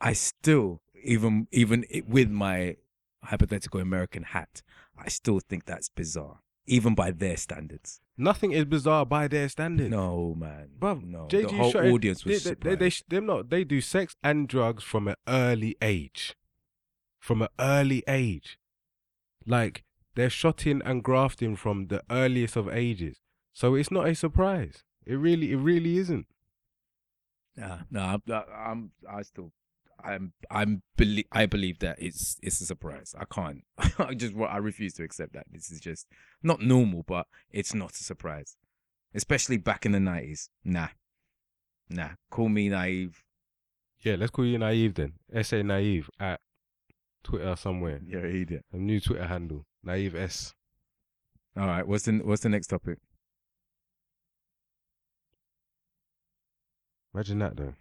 I 0.02 0.12
still, 0.12 0.82
even 1.02 1.48
even 1.54 1.86
with 2.06 2.30
my 2.30 2.76
hypothetical 3.24 3.80
American 3.80 4.24
hat, 4.24 4.62
I 4.98 5.08
still 5.08 5.40
think 5.40 5.64
that's 5.64 5.88
bizarre, 5.88 6.40
even 6.68 6.94
by 6.94 7.12
their 7.12 7.38
standards. 7.38 8.02
Nothing 8.18 8.52
is 8.52 8.66
bizarre 8.66 9.06
by 9.06 9.30
their 9.30 9.48
standards. 9.48 9.92
No, 9.92 10.36
man. 10.38 10.72
Bruv, 10.78 11.06
no. 11.06 11.28
JG 11.28 11.52
the 11.52 11.56
whole 11.56 11.94
audience 11.94 12.26
was 12.26 12.44
they, 12.44 12.50
they, 12.50 12.56
they, 12.56 12.76
they, 12.76 12.90
surprised. 12.90 13.24
sh- 13.24 13.24
not, 13.24 13.50
they 13.50 13.64
do 13.64 13.80
sex 13.80 14.18
and 14.22 14.50
drugs 14.50 14.84
from 14.84 15.08
an 15.08 15.16
early 15.26 15.78
age. 15.82 16.36
From 17.26 17.42
an 17.42 17.48
early 17.60 18.04
age. 18.08 18.60
Like, 19.48 19.84
they're 20.14 20.30
shotting 20.30 20.84
and 20.86 21.04
grafting 21.04 21.56
from 21.56 21.88
the 21.88 22.04
earliest 22.12 22.56
of 22.56 22.70
ages. 22.70 23.18
So 23.52 23.74
it's 23.74 23.90
not 23.90 24.08
a 24.08 24.14
surprise. 24.14 24.84
It 25.08 25.16
really, 25.16 25.52
it 25.52 25.56
really 25.56 25.98
isn't. 25.98 26.28
Nah, 27.58 27.80
no, 27.90 28.00
I'm, 28.02 28.22
I'm, 28.56 28.92
I 29.10 29.24
still, 29.24 29.52
I'm, 30.04 30.34
I'm, 30.52 30.84
belie- 30.98 31.26
I 31.32 31.48
believe 31.48 31.80
that 31.80 31.98
it's, 32.00 32.38
it's 32.44 32.62
a 32.62 32.66
surprise. 32.68 33.16
I 33.18 33.26
can't, 33.26 33.64
I 33.98 34.14
just, 34.14 34.36
I 34.38 34.58
refuse 34.58 34.94
to 34.94 35.04
accept 35.04 35.34
that. 35.34 35.48
This 35.52 35.72
is 35.72 35.80
just 35.80 36.06
not 36.44 36.62
normal, 36.62 37.02
but 37.08 37.26
it's 37.50 37.74
not 37.74 37.94
a 37.94 38.04
surprise, 38.04 38.56
especially 39.16 39.58
back 39.58 39.84
in 39.84 39.94
the 39.94 40.00
nineties. 40.00 40.52
Nah, 40.64 40.90
nah. 41.90 42.10
Call 42.30 42.50
me 42.50 42.70
naive. 42.70 43.24
Yeah, 44.02 44.16
let's 44.20 44.30
call 44.30 44.46
you 44.46 44.60
naive 44.60 44.94
then. 44.94 45.14
SA 45.42 45.64
naive 45.64 46.08
at 46.20 46.40
Twitter 47.26 47.56
somewhere. 47.56 48.00
You're 48.06 48.26
an 48.26 48.36
idiot. 48.42 48.64
A 48.72 48.78
new 48.78 49.00
Twitter 49.00 49.26
handle. 49.28 49.66
Naive 49.84 50.16
S. 50.16 50.54
All 51.58 51.66
right, 51.68 51.88
what's 51.88 52.06
the, 52.06 52.14
what's 52.20 52.44
the 52.44 52.50
next 52.50 52.68
topic? 52.68 52.98
Imagine 57.14 57.40
that 57.40 57.56
though. 57.58 57.74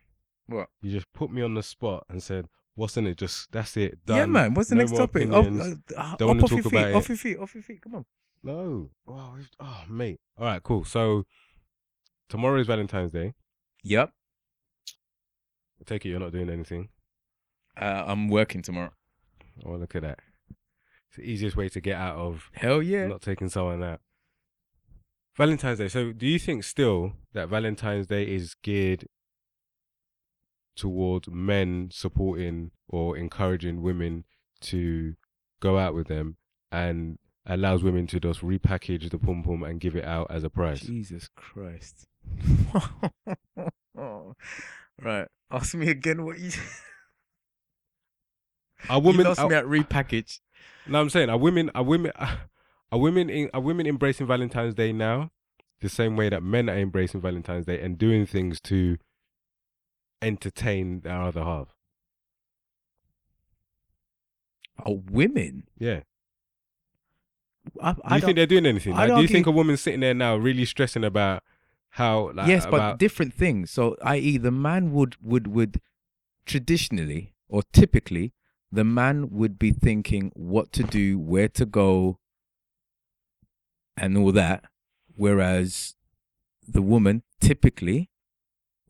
What? 0.47 0.69
You 0.83 0.93
just 0.93 1.13
put 1.13 1.31
me 1.31 1.43
on 1.43 1.55
the 1.55 1.63
spot 1.63 2.05
and 2.09 2.23
said, 2.23 2.47
"What's 2.75 2.97
in 2.97 3.07
it?" 3.07 3.17
Just 3.19 3.51
that's 3.51 3.77
it. 3.77 4.05
Done. 4.07 4.17
Yeah, 4.17 4.27
man. 4.27 4.55
What's 4.55 4.69
the 4.69 4.77
No 4.77 4.83
next 4.85 4.97
topic? 4.97 5.31
Off, 5.31 5.47
uh, 5.47 5.75
uh, 5.97 6.17
Don't 6.17 6.29
wanna 6.29 6.41
your 6.41 6.49
talk 6.49 6.63
feet. 6.63 6.67
about 6.67 6.95
Off 6.95 7.05
it. 7.05 7.09
your 7.09 7.17
feet. 7.19 7.39
Off 7.39 7.55
your 7.55 7.63
feet. 7.63 7.83
Come 7.83 7.95
on. 7.97 8.05
No. 8.43 8.91
Oh, 9.09 9.37
oh, 9.61 9.85
mate. 9.89 10.21
All 10.39 10.45
right, 10.45 10.63
cool. 10.63 10.85
So 10.85 11.25
tomorrow 12.29 12.61
is 12.61 12.67
Valentine's 12.67 13.11
Day. 13.11 13.35
Yep. 13.83 14.11
I 15.81 15.85
take 15.85 16.05
it 16.05 16.11
you're 16.11 16.21
not 16.21 16.33
doing 16.33 16.51
anything. 16.51 16.91
Uh, 17.77 18.05
I'm 18.07 18.29
working 18.29 18.63
tomorrow. 18.63 18.93
Oh, 19.65 19.73
look 19.73 19.95
at 19.95 20.03
that. 20.03 20.19
It's 21.09 21.17
the 21.17 21.23
easiest 21.23 21.57
way 21.57 21.69
to 21.69 21.81
get 21.81 21.97
out 21.97 22.17
of 22.17 22.51
Hell 22.55 22.83
yeah. 22.83 23.07
not 23.07 23.23
taking 23.23 23.49
someone 23.49 23.83
out. 23.83 24.01
Valentine's 25.37 25.79
Day. 25.79 25.89
So, 25.89 26.13
do 26.13 26.27
you 26.27 26.39
think 26.39 26.65
still 26.65 27.13
that 27.33 27.49
Valentine's 27.49 28.07
Day 28.07 28.25
is 28.25 28.55
geared 28.63 29.07
towards 30.77 31.29
men 31.29 31.89
supporting 31.93 32.71
or 32.89 33.17
encouraging 33.17 33.83
women 33.83 34.25
to 34.61 35.15
go 35.61 35.79
out 35.79 35.95
with 35.95 36.09
them 36.09 36.37
and 36.71 37.19
allows 37.47 37.83
women 37.83 38.07
to 38.09 38.19
just 38.21 38.41
repackage 38.41 39.11
the 39.11 39.19
pom 39.19 39.43
pom 39.43 39.63
and 39.63 39.81
give 39.81 39.95
it 39.97 40.05
out 40.05 40.29
as 40.31 40.45
a 40.45 40.51
prize. 40.51 40.81
Jesus 40.81 41.29
Christ. 41.37 42.07
right. 45.01 45.29
Ask 45.51 45.75
me 45.75 45.91
again 45.91 46.25
what 46.25 46.39
you. 46.39 46.51
Are 48.91 49.01
women 49.01 49.25
lost 49.27 49.41
are- 49.41 49.49
me 49.49 49.55
at 49.57 49.65
repackage. 49.65 50.41
No, 50.87 51.01
I'm 51.01 51.09
saying 51.11 51.31
are 51.31 51.39
women 51.39 51.71
are 51.75 51.83
women 51.83 52.13
are 52.93 52.99
women 52.99 53.31
in, 53.31 53.51
are 53.55 53.61
women 53.61 53.87
embracing 53.87 54.27
Valentine's 54.27 54.75
Day 54.75 54.93
now 54.93 55.31
the 55.81 55.89
same 55.89 56.17
way 56.17 56.29
that 56.29 56.43
men 56.43 56.69
are 56.71 56.77
embracing 56.77 57.21
Valentine's 57.21 57.67
Day 57.67 57.81
and 57.81 57.99
doing 57.99 58.27
things 58.27 58.61
to 58.63 58.97
entertain 60.23 61.01
their 61.01 61.21
other 61.21 61.43
half. 61.45 61.69
Are 64.85 64.95
women? 64.95 65.65
Yeah. 65.79 66.01
I, 67.81 67.93
Do 67.93 67.99
you 68.03 68.09
don't- 68.11 68.21
think 68.21 68.37
they're 68.37 68.47
doing 68.47 68.67
anything? 68.67 68.95
Like, 68.95 69.15
do 69.15 69.23
you 69.23 69.29
think 69.29 69.47
a 69.47 69.51
woman's 69.51 69.81
sitting 69.81 70.01
there 70.01 70.15
now 70.15 70.37
really 70.37 70.65
stressing 70.65 71.05
about 71.05 71.43
how 71.91 72.33
like 72.35 72.49
yes, 72.49 72.67
but 72.67 72.99
different 72.99 73.33
things. 73.33 73.71
So, 73.71 73.97
i.e., 74.03 74.37
the 74.37 74.51
man 74.51 74.93
would 74.93 75.17
would 75.23 75.47
would 75.47 75.81
traditionally 76.45 77.33
or 77.49 77.63
typically, 77.73 78.33
the 78.75 78.85
man 78.85 79.31
would 79.31 79.59
be 79.59 79.71
thinking 79.71 80.33
what 80.35 80.73
to 80.73 80.83
do, 80.83 81.19
where 81.19 81.49
to 81.49 81.65
go, 81.65 82.19
and 83.97 84.17
all 84.19 84.33
that, 84.33 84.65
whereas 85.15 85.95
the 86.67 86.83
woman 86.83 87.23
typically 87.41 88.11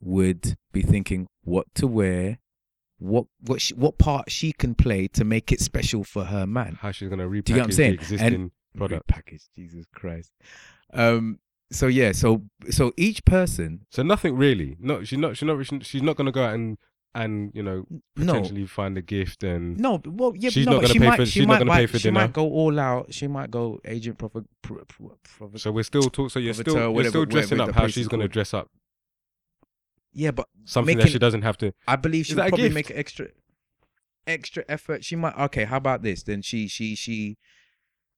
would 0.01 0.55
be 0.71 0.81
thinking 0.81 1.27
what 1.43 1.67
to 1.75 1.85
wear, 1.87 2.39
what 2.97 3.25
what 3.41 3.61
she, 3.61 3.73
what 3.75 3.97
part 3.97 4.31
she 4.31 4.51
can 4.51 4.73
play 4.73 5.07
to 5.09 5.23
make 5.23 5.51
it 5.51 5.59
special 5.59 6.03
for 6.03 6.25
her 6.25 6.47
man. 6.47 6.77
how 6.81 6.91
she's 6.91 7.09
gonna 7.09 7.27
repackage 7.27 7.49
you 7.49 7.55
get 7.55 7.55
what 7.57 7.63
I'm 7.63 7.69
the 7.69 7.75
saying? 7.75 7.93
existing 7.93 8.51
product? 8.75 9.07
Package, 9.07 9.43
Jesus 9.55 9.85
Christ. 9.93 10.31
Um. 10.93 11.39
So 11.71 11.87
yeah. 11.87 12.11
So 12.11 12.43
so 12.69 12.91
each 12.97 13.25
person 13.25 13.85
So 13.91 14.01
nothing 14.03 14.35
really. 14.35 14.77
No, 14.79 15.03
she's 15.03 15.19
not. 15.19 15.37
She's 15.37 15.47
not. 15.47 15.85
She's 15.85 16.01
not 16.01 16.15
gonna 16.15 16.31
go 16.31 16.43
out 16.43 16.55
and 16.55 16.77
and 17.15 17.51
you 17.55 17.63
know 17.63 17.85
no 18.15 18.33
potentially 18.33 18.65
find 18.67 18.97
a 18.97 19.01
gift 19.01 19.43
and 19.43 19.79
No, 19.79 20.01
well, 20.05 20.33
yeah, 20.35 20.49
She's 20.51 20.65
no, 20.67 20.73
not 20.73 20.81
gonna 20.83 20.93
pay 20.93 20.99
might, 20.99 21.15
for- 21.15 21.25
she 21.25 21.31
she's 21.39 21.47
not 21.47 21.59
gonna 21.59 21.71
pay 21.71 21.85
for 21.87 21.93
dinner. 21.93 21.99
she 21.99 22.07
dinner. 22.09 22.19
might 22.19 22.33
go 22.33 22.43
all 22.49 22.79
out. 22.79 23.13
She 23.13 23.27
might 23.27 23.49
go 23.49 23.79
agent 23.85 24.17
proper. 24.17 24.43
Pro, 24.61 24.83
pro, 24.85 25.17
pro, 25.23 25.51
so 25.55 25.71
we're 25.71 25.83
still 25.83 26.03
talk. 26.03 26.29
So 26.31 26.39
you're 26.39 26.53
still 26.53 26.75
you're 26.75 26.91
whatever- 26.91 27.09
still 27.09 27.25
dressing 27.25 27.57
whatever 27.57 27.71
up 27.77 27.81
how 27.83 27.87
she's 27.87 28.07
gonna 28.07 28.27
dress 28.27 28.53
up 28.53 28.69
yeah, 30.17 30.31
but 30.31 30.47
something 30.63 30.97
that 30.97 31.09
she 31.09 31.19
doesn't 31.19 31.41
have 31.41 31.57
to. 31.57 31.73
I 31.87 31.97
believe 31.97 32.25
she'll 32.25 32.37
probably 32.37 32.63
gift? 32.69 32.73
make 32.75 32.91
extra, 32.91 33.27
extra 34.25 34.63
effort. 34.69 35.03
She 35.03 35.17
might. 35.17 35.37
Okay, 35.37 35.65
how 35.65 35.75
about 35.75 36.03
this? 36.03 36.23
Then 36.23 36.41
she, 36.41 36.69
she, 36.69 36.95
she. 36.95 37.37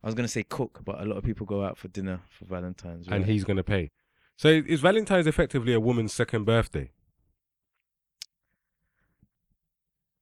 I 0.03 0.05
was 0.07 0.13
gonna 0.13 0.27
say 0.27 0.43
cook, 0.43 0.81
but 0.85 1.01
a 1.01 1.05
lot 1.05 1.17
of 1.17 1.23
people 1.23 1.47
go 1.47 1.63
out 1.63 1.75
for 1.75 1.87
dinner 1.87 2.21
for 2.29 2.45
Valentine's. 2.45 3.07
and 3.07 3.25
he's 3.25 3.43
going 3.43 3.57
to 3.57 3.63
pay. 3.63 3.89
So 4.37 4.49
is 4.49 4.79
Valentine's 4.81 5.25
effectively 5.25 5.73
a 5.73 5.79
woman's 5.79 6.13
second 6.13 6.43
birthday? 6.45 6.91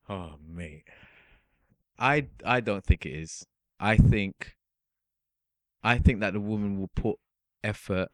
Oh 0.09 0.35
mate. 0.47 0.83
I 1.97 2.27
I 2.45 2.59
don't 2.59 2.83
think 2.83 3.05
it 3.05 3.13
is. 3.13 3.45
I 3.79 3.97
think 3.97 4.55
I 5.83 5.97
think 5.97 6.19
that 6.19 6.33
the 6.33 6.39
woman 6.39 6.79
will 6.79 6.91
put 6.95 7.17
effort 7.63 8.09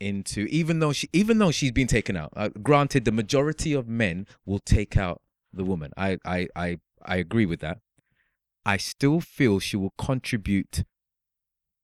into 0.00 0.42
even 0.46 0.78
though 0.78 0.92
she 0.92 1.08
even 1.12 1.38
though 1.38 1.50
she's 1.50 1.72
been 1.72 1.86
taken 1.88 2.16
out. 2.16 2.32
Uh, 2.36 2.48
granted 2.62 3.04
the 3.04 3.12
majority 3.12 3.72
of 3.72 3.88
men 3.88 4.26
will 4.46 4.60
take 4.60 4.96
out 4.96 5.20
the 5.52 5.64
woman. 5.64 5.92
I 5.96 6.18
I 6.24 6.48
I 6.54 6.78
I 7.04 7.16
agree 7.16 7.46
with 7.46 7.60
that. 7.60 7.78
I 8.64 8.76
still 8.76 9.20
feel 9.20 9.58
she 9.58 9.76
will 9.76 9.94
contribute 9.98 10.84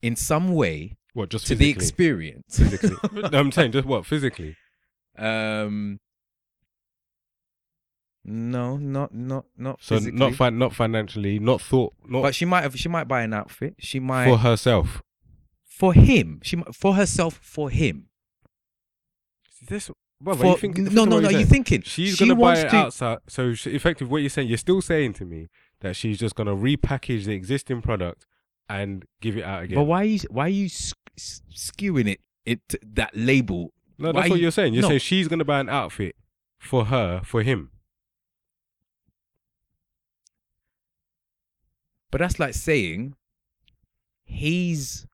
in 0.02 0.16
some 0.16 0.52
way 0.54 0.96
What 1.14 1.30
just 1.30 1.46
to 1.46 1.54
the 1.54 1.70
experience. 1.70 2.58
physically. 2.58 2.96
no, 3.12 3.38
I'm 3.38 3.52
saying 3.52 3.72
just 3.72 3.86
what 3.86 4.06
physically. 4.06 4.56
um 5.18 5.98
no, 8.24 8.76
not 8.76 9.14
not 9.14 9.44
not 9.56 9.82
So 9.82 9.96
physically. 9.96 10.18
not 10.18 10.34
fin- 10.34 10.58
not 10.58 10.74
financially, 10.74 11.38
not 11.38 11.60
thought, 11.60 11.92
not 12.08 12.22
But 12.22 12.34
she 12.34 12.44
might 12.44 12.62
have. 12.62 12.76
She 12.78 12.88
might 12.88 13.06
buy 13.08 13.22
an 13.22 13.32
outfit. 13.34 13.74
She 13.78 14.00
might 14.00 14.24
for 14.28 14.38
herself. 14.38 15.02
for, 15.64 15.92
him. 15.92 16.40
She 16.42 16.56
might, 16.56 16.74
for 16.74 16.94
herself 16.94 17.38
for 17.42 17.68
him. 17.70 18.08
This, 19.68 19.90
well, 20.22 20.36
For- 20.36 20.46
you 20.46 20.56
think, 20.56 20.76
think 20.76 20.92
no, 20.92 21.04
no, 21.04 21.18
no. 21.20 21.28
you're 21.28 21.40
You're 21.40 21.48
thinking 21.48 21.82
She's 21.82 22.16
she 22.16 22.24
gonna 22.24 22.34
buy 22.34 22.40
wants 22.40 22.60
it 22.62 22.68
to. 22.70 22.76
outside. 22.76 23.18
So 23.28 23.54
she, 23.54 23.70
effective, 23.70 24.10
what 24.10 24.18
you're 24.18 24.30
saying, 24.30 24.48
you're 24.48 24.58
still 24.58 24.82
saying 24.82 25.14
to 25.14 25.24
me 25.24 25.48
that 25.80 25.96
she's 25.96 26.18
just 26.18 26.34
gonna 26.34 26.54
repackage 26.54 27.24
the 27.24 27.32
existing 27.32 27.82
product 27.82 28.26
and 28.68 29.04
give 29.20 29.36
it 29.36 29.44
out 29.44 29.64
again. 29.64 29.76
But 29.76 29.84
why 29.84 30.02
are 30.02 30.04
you 30.04 30.18
why 30.30 30.46
are 30.46 30.48
you 30.50 30.66
s- 30.66 30.92
s- 31.16 31.42
skewing 31.54 32.08
it 32.08 32.20
it 32.46 32.60
that 32.94 33.16
label? 33.16 33.72
no, 33.98 34.08
why 34.08 34.12
that's 34.20 34.30
what 34.30 34.36
you- 34.38 34.42
you're 34.42 34.50
saying. 34.50 34.74
You're 34.74 34.82
no. 34.82 34.88
saying 34.88 35.00
she's 35.00 35.28
gonna 35.28 35.44
buy 35.44 35.60
an 35.60 35.68
outfit 35.68 36.14
for 36.58 36.86
her, 36.86 37.20
for 37.24 37.42
him. 37.42 37.70
But 42.14 42.20
that's 42.20 42.38
like 42.38 42.54
saying 42.54 43.16
he's 44.22 45.04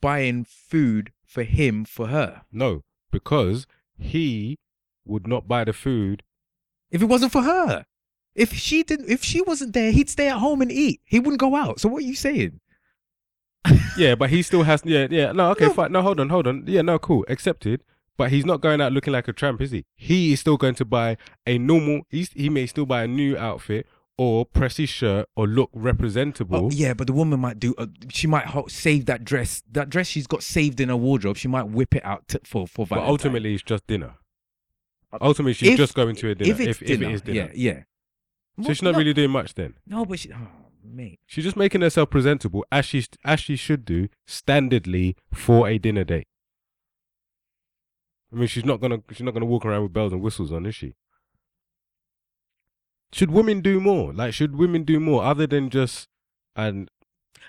buying 0.00 0.44
food 0.44 1.12
for 1.24 1.44
him 1.44 1.84
for 1.84 2.08
her. 2.08 2.42
No, 2.50 2.82
because 3.12 3.64
he 3.96 4.58
would 5.04 5.28
not 5.28 5.46
buy 5.46 5.62
the 5.62 5.72
food. 5.72 6.24
If 6.90 7.00
it 7.00 7.04
wasn't 7.04 7.30
for 7.30 7.42
her, 7.42 7.86
if 8.34 8.54
she 8.54 8.82
didn't, 8.82 9.08
if 9.08 9.22
she 9.22 9.40
wasn't 9.40 9.72
there, 9.72 9.92
he'd 9.92 10.10
stay 10.10 10.26
at 10.28 10.38
home 10.38 10.62
and 10.62 10.72
eat. 10.72 11.00
He 11.04 11.20
wouldn't 11.20 11.38
go 11.38 11.54
out. 11.54 11.78
So 11.78 11.90
what 11.90 12.02
are 12.02 12.06
you 12.08 12.16
saying? 12.16 12.58
Yeah, 13.96 14.16
but 14.16 14.30
he 14.30 14.42
still 14.42 14.64
has. 14.64 14.82
Yeah, 14.84 15.06
yeah. 15.08 15.30
No, 15.30 15.52
okay, 15.52 15.66
No. 15.66 15.72
fine. 15.74 15.92
No, 15.92 16.02
hold 16.02 16.18
on, 16.18 16.28
hold 16.28 16.48
on. 16.48 16.64
Yeah, 16.66 16.82
no, 16.82 16.98
cool, 16.98 17.24
accepted. 17.28 17.84
But 18.16 18.32
he's 18.32 18.44
not 18.44 18.60
going 18.60 18.80
out 18.80 18.92
looking 18.92 19.12
like 19.12 19.28
a 19.28 19.32
tramp, 19.32 19.62
is 19.62 19.70
he? 19.70 19.84
He 19.94 20.32
is 20.32 20.40
still 20.40 20.56
going 20.56 20.74
to 20.74 20.84
buy 20.84 21.16
a 21.46 21.56
normal. 21.56 22.00
He's, 22.10 22.32
he 22.32 22.48
may 22.48 22.66
still 22.66 22.84
buy 22.84 23.04
a 23.04 23.06
new 23.06 23.38
outfit 23.38 23.86
or 24.18 24.46
press 24.46 24.76
his 24.78 24.88
shirt 24.88 25.28
or 25.36 25.46
look 25.46 25.70
representable. 25.72 26.66
Oh, 26.66 26.70
yeah, 26.70 26.94
but 26.94 27.06
the 27.06 27.12
woman 27.12 27.40
might 27.40 27.58
do. 27.58 27.74
Uh, 27.76 27.86
she 28.08 28.26
might 28.26 28.46
ho- 28.46 28.66
save 28.68 29.06
that 29.06 29.24
dress. 29.24 29.62
That 29.70 29.90
dress 29.90 30.06
she's 30.08 30.26
got 30.26 30.42
saved 30.42 30.80
in 30.80 30.88
her 30.88 30.96
wardrobe. 30.96 31.36
She 31.36 31.48
might 31.48 31.64
whip 31.64 31.94
it 31.94 32.04
out 32.04 32.26
to, 32.28 32.40
for 32.44 32.66
for 32.66 32.86
but 32.86 32.98
ultimately, 32.98 33.54
it's 33.54 33.62
just 33.62 33.86
dinner. 33.86 34.14
Ultimately, 35.20 35.52
she's 35.54 35.70
If- 35.70 35.76
just 35.78 35.94
going 35.94 36.16
to 36.16 36.30
a 36.30 36.34
dinner. 36.34 36.50
if 36.50 36.60
it's 36.60 36.80
if, 36.82 36.86
dinner, 36.86 37.04
if 37.06 37.10
it 37.10 37.14
is 37.14 37.20
dinner, 37.22 37.50
yeah, 37.54 37.74
yeah. 37.74 37.82
so 38.62 38.68
she's 38.68 38.82
not 38.82 38.92
no, 38.92 38.98
really 38.98 39.12
doing 39.14 39.30
much 39.30 39.54
then. 39.54 39.74
No, 39.86 40.04
but 40.04 40.18
she. 40.18 40.32
Oh, 40.32 40.48
mate. 40.82 41.20
She's 41.26 41.44
just 41.44 41.56
making 41.56 41.80
herself 41.82 42.10
presentable 42.10 42.64
as 42.72 42.84
she 42.86 43.04
as 43.24 43.40
she 43.40 43.56
should 43.56 43.84
do 43.84 44.08
standardly 44.26 45.14
for 45.32 45.68
a 45.68 45.78
dinner 45.78 46.04
date. 46.04 46.26
I 48.32 48.36
mean, 48.36 48.48
she's 48.48 48.64
not 48.64 48.80
gonna 48.80 48.98
she's 49.10 49.22
not 49.22 49.32
gonna 49.34 49.46
walk 49.46 49.64
around 49.64 49.82
with 49.84 49.92
bells 49.92 50.12
and 50.12 50.20
whistles 50.20 50.52
on, 50.52 50.66
is 50.66 50.74
she? 50.74 50.94
Should 53.16 53.30
women 53.30 53.62
do 53.62 53.80
more? 53.80 54.12
Like, 54.12 54.34
should 54.34 54.56
women 54.56 54.84
do 54.84 55.00
more 55.00 55.24
other 55.24 55.46
than 55.46 55.70
just 55.70 56.06
and 56.54 56.90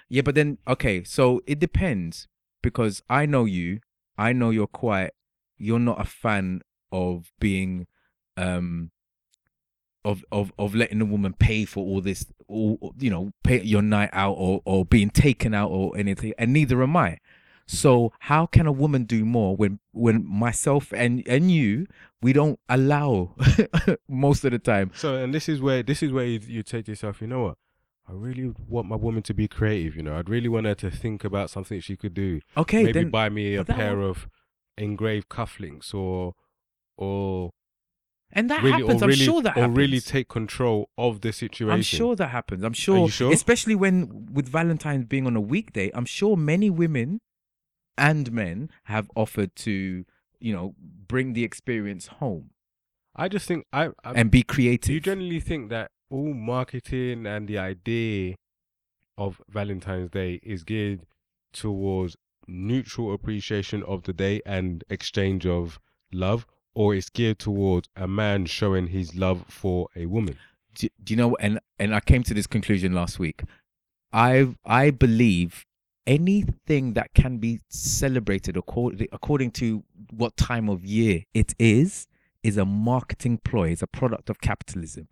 Yeah, 0.07 0.21
but 0.21 0.33
then 0.33 0.59
okay, 0.65 1.03
so 1.03 1.41
it 1.45 1.59
depends 1.59 2.29
because 2.63 3.03
I 3.09 3.25
know 3.25 3.43
you. 3.43 3.81
I 4.17 4.31
know 4.31 4.49
you're 4.49 4.67
quite. 4.67 5.11
You're 5.57 5.77
not 5.79 5.99
a 5.99 6.05
fan 6.05 6.61
of 6.93 7.33
being, 7.37 7.87
um, 8.37 8.91
of 10.05 10.23
of 10.31 10.53
of 10.57 10.73
letting 10.73 11.01
a 11.01 11.05
woman 11.05 11.33
pay 11.33 11.65
for 11.65 11.83
all 11.83 11.99
this, 11.99 12.25
all 12.47 12.93
you 12.97 13.09
know, 13.09 13.31
pay 13.43 13.61
your 13.61 13.81
night 13.81 14.11
out 14.13 14.35
or 14.37 14.61
or 14.63 14.85
being 14.85 15.09
taken 15.09 15.53
out 15.53 15.69
or 15.69 15.97
anything, 15.97 16.33
and 16.37 16.53
neither 16.53 16.81
am 16.81 16.95
I. 16.95 17.17
So 17.69 18.13
how 18.19 18.45
can 18.45 18.65
a 18.65 18.71
woman 18.71 19.03
do 19.03 19.25
more 19.25 19.55
when 19.55 19.79
when 19.91 20.25
myself 20.25 20.93
and 20.93 21.21
and 21.27 21.51
you 21.51 21.85
we 22.21 22.31
don't 22.33 22.59
allow 22.69 23.35
most 24.07 24.45
of 24.45 24.51
the 24.51 24.59
time? 24.59 24.91
so 24.95 25.15
and 25.17 25.33
this 25.33 25.49
is 25.49 25.61
where 25.61 25.83
this 25.83 26.01
is 26.01 26.11
where 26.11 26.25
you, 26.25 26.39
you 26.47 26.63
take 26.63 26.85
to 26.85 26.91
yourself. 26.91 27.21
You 27.21 27.27
know 27.27 27.43
what? 27.43 27.57
I 28.09 28.13
really 28.13 28.53
want 28.69 28.87
my 28.87 28.95
woman 28.95 29.21
to 29.23 29.33
be 29.33 29.49
creative. 29.49 29.97
You 29.97 30.03
know, 30.03 30.17
I'd 30.17 30.29
really 30.29 30.47
want 30.47 30.65
her 30.65 30.75
to 30.75 30.89
think 30.89 31.25
about 31.25 31.49
something 31.49 31.81
she 31.81 31.97
could 31.97 32.13
do. 32.13 32.39
Okay, 32.55 32.83
Maybe 32.83 32.93
then 32.93 33.09
buy 33.09 33.27
me 33.27 33.55
a 33.55 33.65
pair 33.65 33.97
will- 33.97 34.11
of 34.11 34.29
engraved 34.77 35.27
cufflinks 35.27 35.93
or 35.93 36.35
or 36.95 37.51
and 38.31 38.49
that 38.49 38.61
really 38.61 38.83
happens. 38.83 39.01
or 39.01 39.05
I'm 39.05 39.09
really 39.09 39.25
sure 39.25 39.41
that 39.41 39.57
or 39.57 39.61
happens. 39.61 39.77
really 39.77 39.99
take 40.01 40.27
control 40.29 40.89
of 40.97 41.21
the 41.21 41.31
situation. 41.31 41.73
I'm 41.73 41.81
sure 41.81 42.15
that 42.15 42.27
happens. 42.29 42.63
I'm 42.63 42.73
sure, 42.73 43.09
sure? 43.09 43.31
especially 43.31 43.75
when 43.75 44.27
with 44.31 44.47
Valentine's 44.49 45.05
being 45.05 45.25
on 45.27 45.35
a 45.35 45.41
weekday, 45.41 45.91
I'm 45.93 46.05
sure 46.05 46.35
many 46.37 46.69
women 46.69 47.21
and 47.97 48.31
men 48.31 48.69
have 48.85 49.09
offered 49.15 49.55
to, 49.55 50.05
you 50.39 50.53
know, 50.53 50.75
bring 50.79 51.33
the 51.33 51.43
experience 51.43 52.07
home 52.07 52.51
I 53.17 53.27
just 53.27 53.47
think 53.47 53.65
I, 53.73 53.87
I 54.03 54.11
and 54.13 54.29
be 54.29 54.43
creative. 54.43 54.93
you 54.93 54.99
generally 54.99 55.39
think 55.39 55.69
that 55.69 55.89
all 56.09 56.33
marketing 56.33 57.25
and 57.25 57.47
the 57.47 57.57
idea 57.57 58.35
of 59.17 59.41
Valentine's 59.49 60.11
Day 60.11 60.39
is 60.43 60.63
geared 60.63 61.01
towards 61.51 62.15
neutral 62.47 63.13
appreciation 63.13 63.81
of 63.83 64.03
the 64.03 64.13
day 64.13 64.41
and 64.45 64.83
exchange 64.89 65.47
of 65.47 65.79
love, 66.13 66.45
or 66.75 66.93
it's 66.93 67.09
geared 67.09 67.39
towards 67.39 67.89
a 67.95 68.07
man 68.07 68.45
showing 68.45 68.87
his 68.87 69.15
love 69.15 69.43
for 69.49 69.87
a 69.95 70.05
woman. 70.05 70.37
do, 70.75 70.87
do 71.03 71.13
you 71.13 71.17
know 71.17 71.35
and 71.39 71.59
and 71.79 71.95
i 71.95 71.99
came 71.99 72.21
to 72.21 72.35
this 72.35 72.45
conclusion 72.45 72.93
last 72.93 73.17
week 73.17 73.41
i 74.13 74.47
i 74.63 74.91
believe 74.91 75.65
anything 76.07 76.93
that 76.93 77.13
can 77.13 77.37
be 77.37 77.59
celebrated 77.69 78.57
according 78.57 79.07
according 79.11 79.51
to 79.51 79.83
what 80.11 80.35
time 80.37 80.69
of 80.69 80.83
year 80.85 81.23
it 81.33 81.53
is 81.59 82.07
is 82.43 82.57
a 82.57 82.65
marketing 82.65 83.37
ploy 83.43 83.69
it's 83.69 83.81
a 83.81 83.87
product 83.87 84.29
of 84.29 84.39
capitalism 84.41 85.07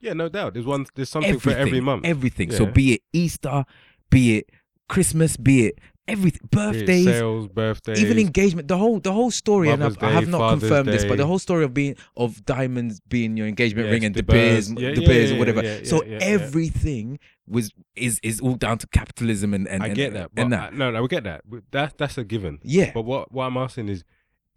Yeah, 0.00 0.12
no 0.12 0.28
doubt. 0.28 0.52
There's 0.54 0.66
one. 0.66 0.84
There's 0.94 1.08
something 1.08 1.38
for 1.38 1.50
every 1.50 1.80
month. 1.80 2.04
everything 2.04 2.50
so 2.50 2.66
be 2.66 2.94
it 2.94 3.02
easter 3.12 3.64
be 4.10 4.36
it 4.38 4.50
christmas 4.88 5.36
be 5.38 5.66
it 5.68 5.78
everything 6.06 6.46
birthdays 6.50 7.04
sales, 7.04 7.48
birthdays, 7.48 7.98
even 7.98 8.18
engagement 8.18 8.68
the 8.68 8.76
whole 8.76 9.00
the 9.00 9.12
whole 9.12 9.30
story 9.30 9.70
and 9.70 9.82
I've, 9.82 9.96
i 10.02 10.10
have 10.10 10.28
not 10.28 10.38
Father's 10.38 10.60
confirmed 10.60 10.88
this 10.88 11.04
but 11.04 11.16
the 11.16 11.26
whole 11.26 11.38
story 11.38 11.64
of 11.64 11.72
being 11.72 11.96
of 12.16 12.44
diamonds 12.44 13.00
being 13.08 13.36
your 13.38 13.46
engagement 13.46 13.86
Yes, 13.86 13.92
ring 13.92 14.04
and 14.04 14.14
De 14.14 14.20
the 14.20 14.22
beers 14.24 14.68
Beers. 14.68 14.82
Yeah, 14.82 14.94
the 14.94 15.00
yeah, 15.00 15.08
beers 15.08 15.30
yeah, 15.30 15.36
or 15.36 15.38
whatever 15.38 15.62
yeah, 15.64 15.76
yeah, 15.78 15.84
so 15.84 16.04
yeah, 16.04 16.10
yeah. 16.12 16.18
everything 16.20 17.18
was 17.46 17.72
is 17.96 18.20
is 18.22 18.40
all 18.40 18.54
down 18.56 18.78
to 18.78 18.86
capitalism 18.88 19.54
and 19.54 19.66
and 19.66 19.82
I 19.82 19.86
and, 19.86 19.96
get 19.96 20.12
that. 20.12 20.34
But 20.34 20.42
and 20.42 20.52
that 20.52 20.72
I- 20.72 20.76
no, 20.76 20.90
no, 20.90 21.02
we 21.02 21.08
get 21.08 21.24
that. 21.24 21.42
But 21.46 21.62
That 21.70 21.96
that's 21.98 22.18
a 22.18 22.24
given. 22.24 22.58
yeah 22.62 22.90
But 22.92 23.02
what 23.02 23.32
what 23.32 23.44
I'm 23.46 23.56
asking 23.56 23.88
is, 23.88 24.04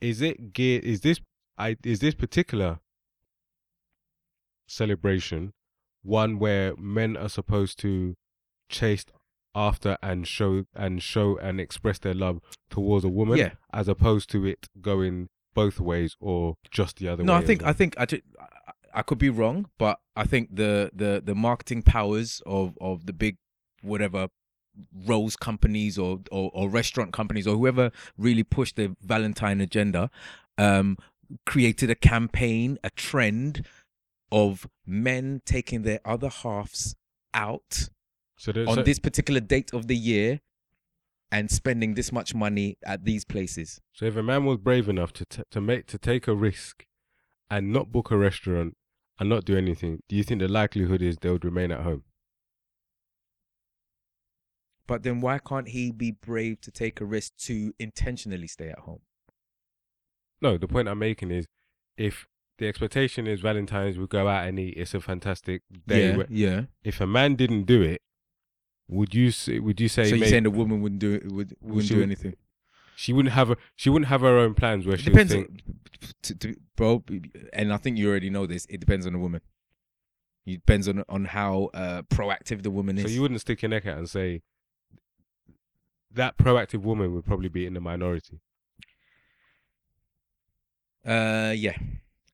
is 0.02 0.22
it 0.22 0.54
geared? 0.54 0.84
Is 0.84 1.02
this 1.02 1.20
I 1.58 1.78
is 1.84 2.00
this 2.00 2.14
particular 2.14 2.80
celebration 4.68 5.54
one 6.04 6.40
where 6.40 6.76
men 6.78 7.18
are 7.18 7.30
supposed 7.30 7.80
to 7.80 8.16
chase 8.70 9.06
after 9.58 9.98
and 10.04 10.28
show 10.28 10.66
and 10.76 11.02
show 11.02 11.38
and 11.38 11.60
express 11.60 11.98
their 12.00 12.14
love 12.14 12.40
towards 12.70 13.04
a 13.04 13.10
woman, 13.10 13.38
Yeah. 13.38 13.52
as 13.74 13.88
opposed 13.88 14.30
to 14.32 14.46
it 14.46 14.68
going 14.80 15.28
both 15.56 15.80
ways 15.80 16.16
or 16.20 16.56
just 16.70 16.98
the 16.98 17.08
other 17.08 17.24
no 17.24 17.34
way? 17.34 17.40
No, 17.40 17.44
I 17.44 17.48
think 17.48 17.64
i 17.64 17.74
think 17.74 17.96
I, 17.98 18.06
ju- 18.06 18.22
I 18.40 18.46
i 19.00 19.02
could 19.02 19.18
be 19.18 19.30
wrong 19.40 19.58
but 19.80 20.00
i 20.16 20.24
think 20.24 20.56
the 20.56 20.92
the 20.94 21.12
the 21.30 21.34
marketing 21.34 21.82
powers 21.82 22.42
of 22.46 22.78
of 22.80 23.08
the 23.08 23.14
big 23.14 23.38
whatever 23.82 24.28
rose 25.06 25.36
companies 25.36 25.98
or, 25.98 26.20
or 26.32 26.52
or 26.54 26.70
restaurant 26.70 27.12
companies 27.12 27.48
or 27.48 27.56
whoever 27.56 27.92
really 28.18 28.44
pushed 28.44 28.76
the 28.76 28.96
valentine 29.02 29.60
agenda 29.60 30.12
um 30.60 30.96
created 31.48 31.90
a 31.90 31.96
campaign 31.96 32.78
a 32.84 32.92
trend 32.92 33.66
of 34.32 34.68
men 34.86 35.42
taking 35.46 35.82
their 35.82 36.00
other 36.06 36.30
halves 36.30 36.96
out 37.34 37.90
so. 38.38 38.52
On 38.68 38.76
so, 38.76 38.84
this 38.84 39.00
particular 39.00 39.40
date 39.40 39.74
of 39.74 39.88
the 39.88 39.96
year 39.96 40.40
and 41.32 41.52
spending 41.52 41.94
this 41.96 42.12
much 42.12 42.34
money 42.34 42.78
at 42.86 43.04
these 43.04 43.26
places 43.26 43.82
so 43.92 44.06
if 44.06 44.16
a 44.16 44.24
man 44.24 44.46
was 44.46 44.58
brave 44.58 44.88
enough 44.88 45.12
to 45.12 45.26
t- 45.26 45.44
to 45.52 45.60
make 45.60 45.86
to 45.88 45.98
take 45.98 46.26
a 46.28 46.34
risk 46.34 46.86
and 47.50 47.74
not 47.74 47.92
book 47.92 48.12
a 48.12 48.18
restaurant 48.18 48.76
and 49.20 49.28
not 49.30 49.44
do 49.46 49.58
anything, 49.58 50.02
do 50.08 50.16
you 50.16 50.24
think 50.24 50.40
the 50.42 50.48
likelihood 50.48 51.02
is 51.02 51.18
they 51.18 51.30
would 51.32 51.44
remain 51.44 51.72
at 51.72 51.82
home? 51.82 52.04
but 54.86 55.04
then 55.04 55.20
why 55.20 55.38
can't 55.38 55.68
he 55.70 55.92
be 55.92 56.12
brave 56.12 56.62
to 56.62 56.72
take 56.72 57.02
a 57.02 57.06
risk 57.06 57.36
to 57.38 57.74
intentionally 57.78 58.48
stay 58.48 58.70
at 58.70 58.80
home 58.80 59.02
No, 60.42 60.58
the 60.58 60.68
point 60.68 60.88
I'm 60.88 61.00
making 61.00 61.32
is 61.32 61.46
if 61.98 62.26
the 62.58 62.68
expectation 62.68 63.28
is 63.28 63.42
Valentine's 63.42 63.98
will 63.98 64.08
go 64.08 64.28
out 64.28 64.48
and 64.48 64.58
eat, 64.60 64.76
it's 64.78 64.94
a 64.94 65.02
fantastic 65.02 65.62
day. 65.86 66.16
yeah 66.16 66.24
yeah 66.30 66.62
If 66.84 67.02
a 67.02 67.08
man 67.08 67.36
didn't 67.36 67.64
do 67.66 67.82
it, 67.82 68.02
would 68.90 69.14
you 69.14 69.32
say, 69.32 69.60
would 69.60 69.80
you 69.82 69.88
say 69.90 70.04
so 70.06 70.10
you're 70.16 70.20
may- 70.26 70.30
saying 70.30 70.44
the 70.44 70.52
woman 70.52 70.82
wouldn't 70.82 71.00
do 71.00 71.14
it 71.14 71.32
would, 71.32 71.56
wouldn't 71.62 71.84
she 71.88 71.90
do 71.94 71.96
would- 71.98 72.04
anything 72.04 72.36
she 72.96 73.14
wouldn't 73.14 73.34
have 73.34 73.52
a 73.52 73.58
she 73.76 73.90
wouldn't 73.90 74.08
have 74.10 74.22
her 74.22 74.38
own 74.38 74.54
plans 74.54 74.86
where 74.86 74.96
it 74.96 75.02
she 75.02 75.10
depends 75.10 75.32
think, 75.34 75.50
on, 75.68 75.80
to, 76.24 76.36
to, 76.36 76.56
bro 76.76 77.04
and 77.54 77.72
i 77.74 77.78
think 77.78 77.98
you 77.98 78.10
already 78.10 78.30
know 78.30 78.46
this 78.48 78.66
it 78.70 78.80
depends 78.80 79.06
on 79.06 79.14
the 79.14 79.20
woman 79.20 79.42
it 80.46 80.54
depends 80.66 80.88
on 80.88 81.04
on 81.10 81.26
how 81.26 81.70
uh 81.74 82.02
proactive 82.04 82.64
the 82.64 82.72
woman 82.72 82.98
is 82.98 83.04
so 83.04 83.10
you 83.10 83.22
wouldn't 83.22 83.42
stick 83.42 83.62
your 83.62 83.70
neck 83.70 83.86
out 83.86 83.98
and 83.98 84.10
say 84.10 84.42
that 86.12 86.38
proactive 86.38 86.82
woman 86.82 87.14
would 87.14 87.26
probably 87.26 87.50
be 87.50 87.66
in 87.68 87.74
the 87.76 87.82
minority. 87.82 88.40
Uh, 91.06 91.54
yeah, 91.56 91.76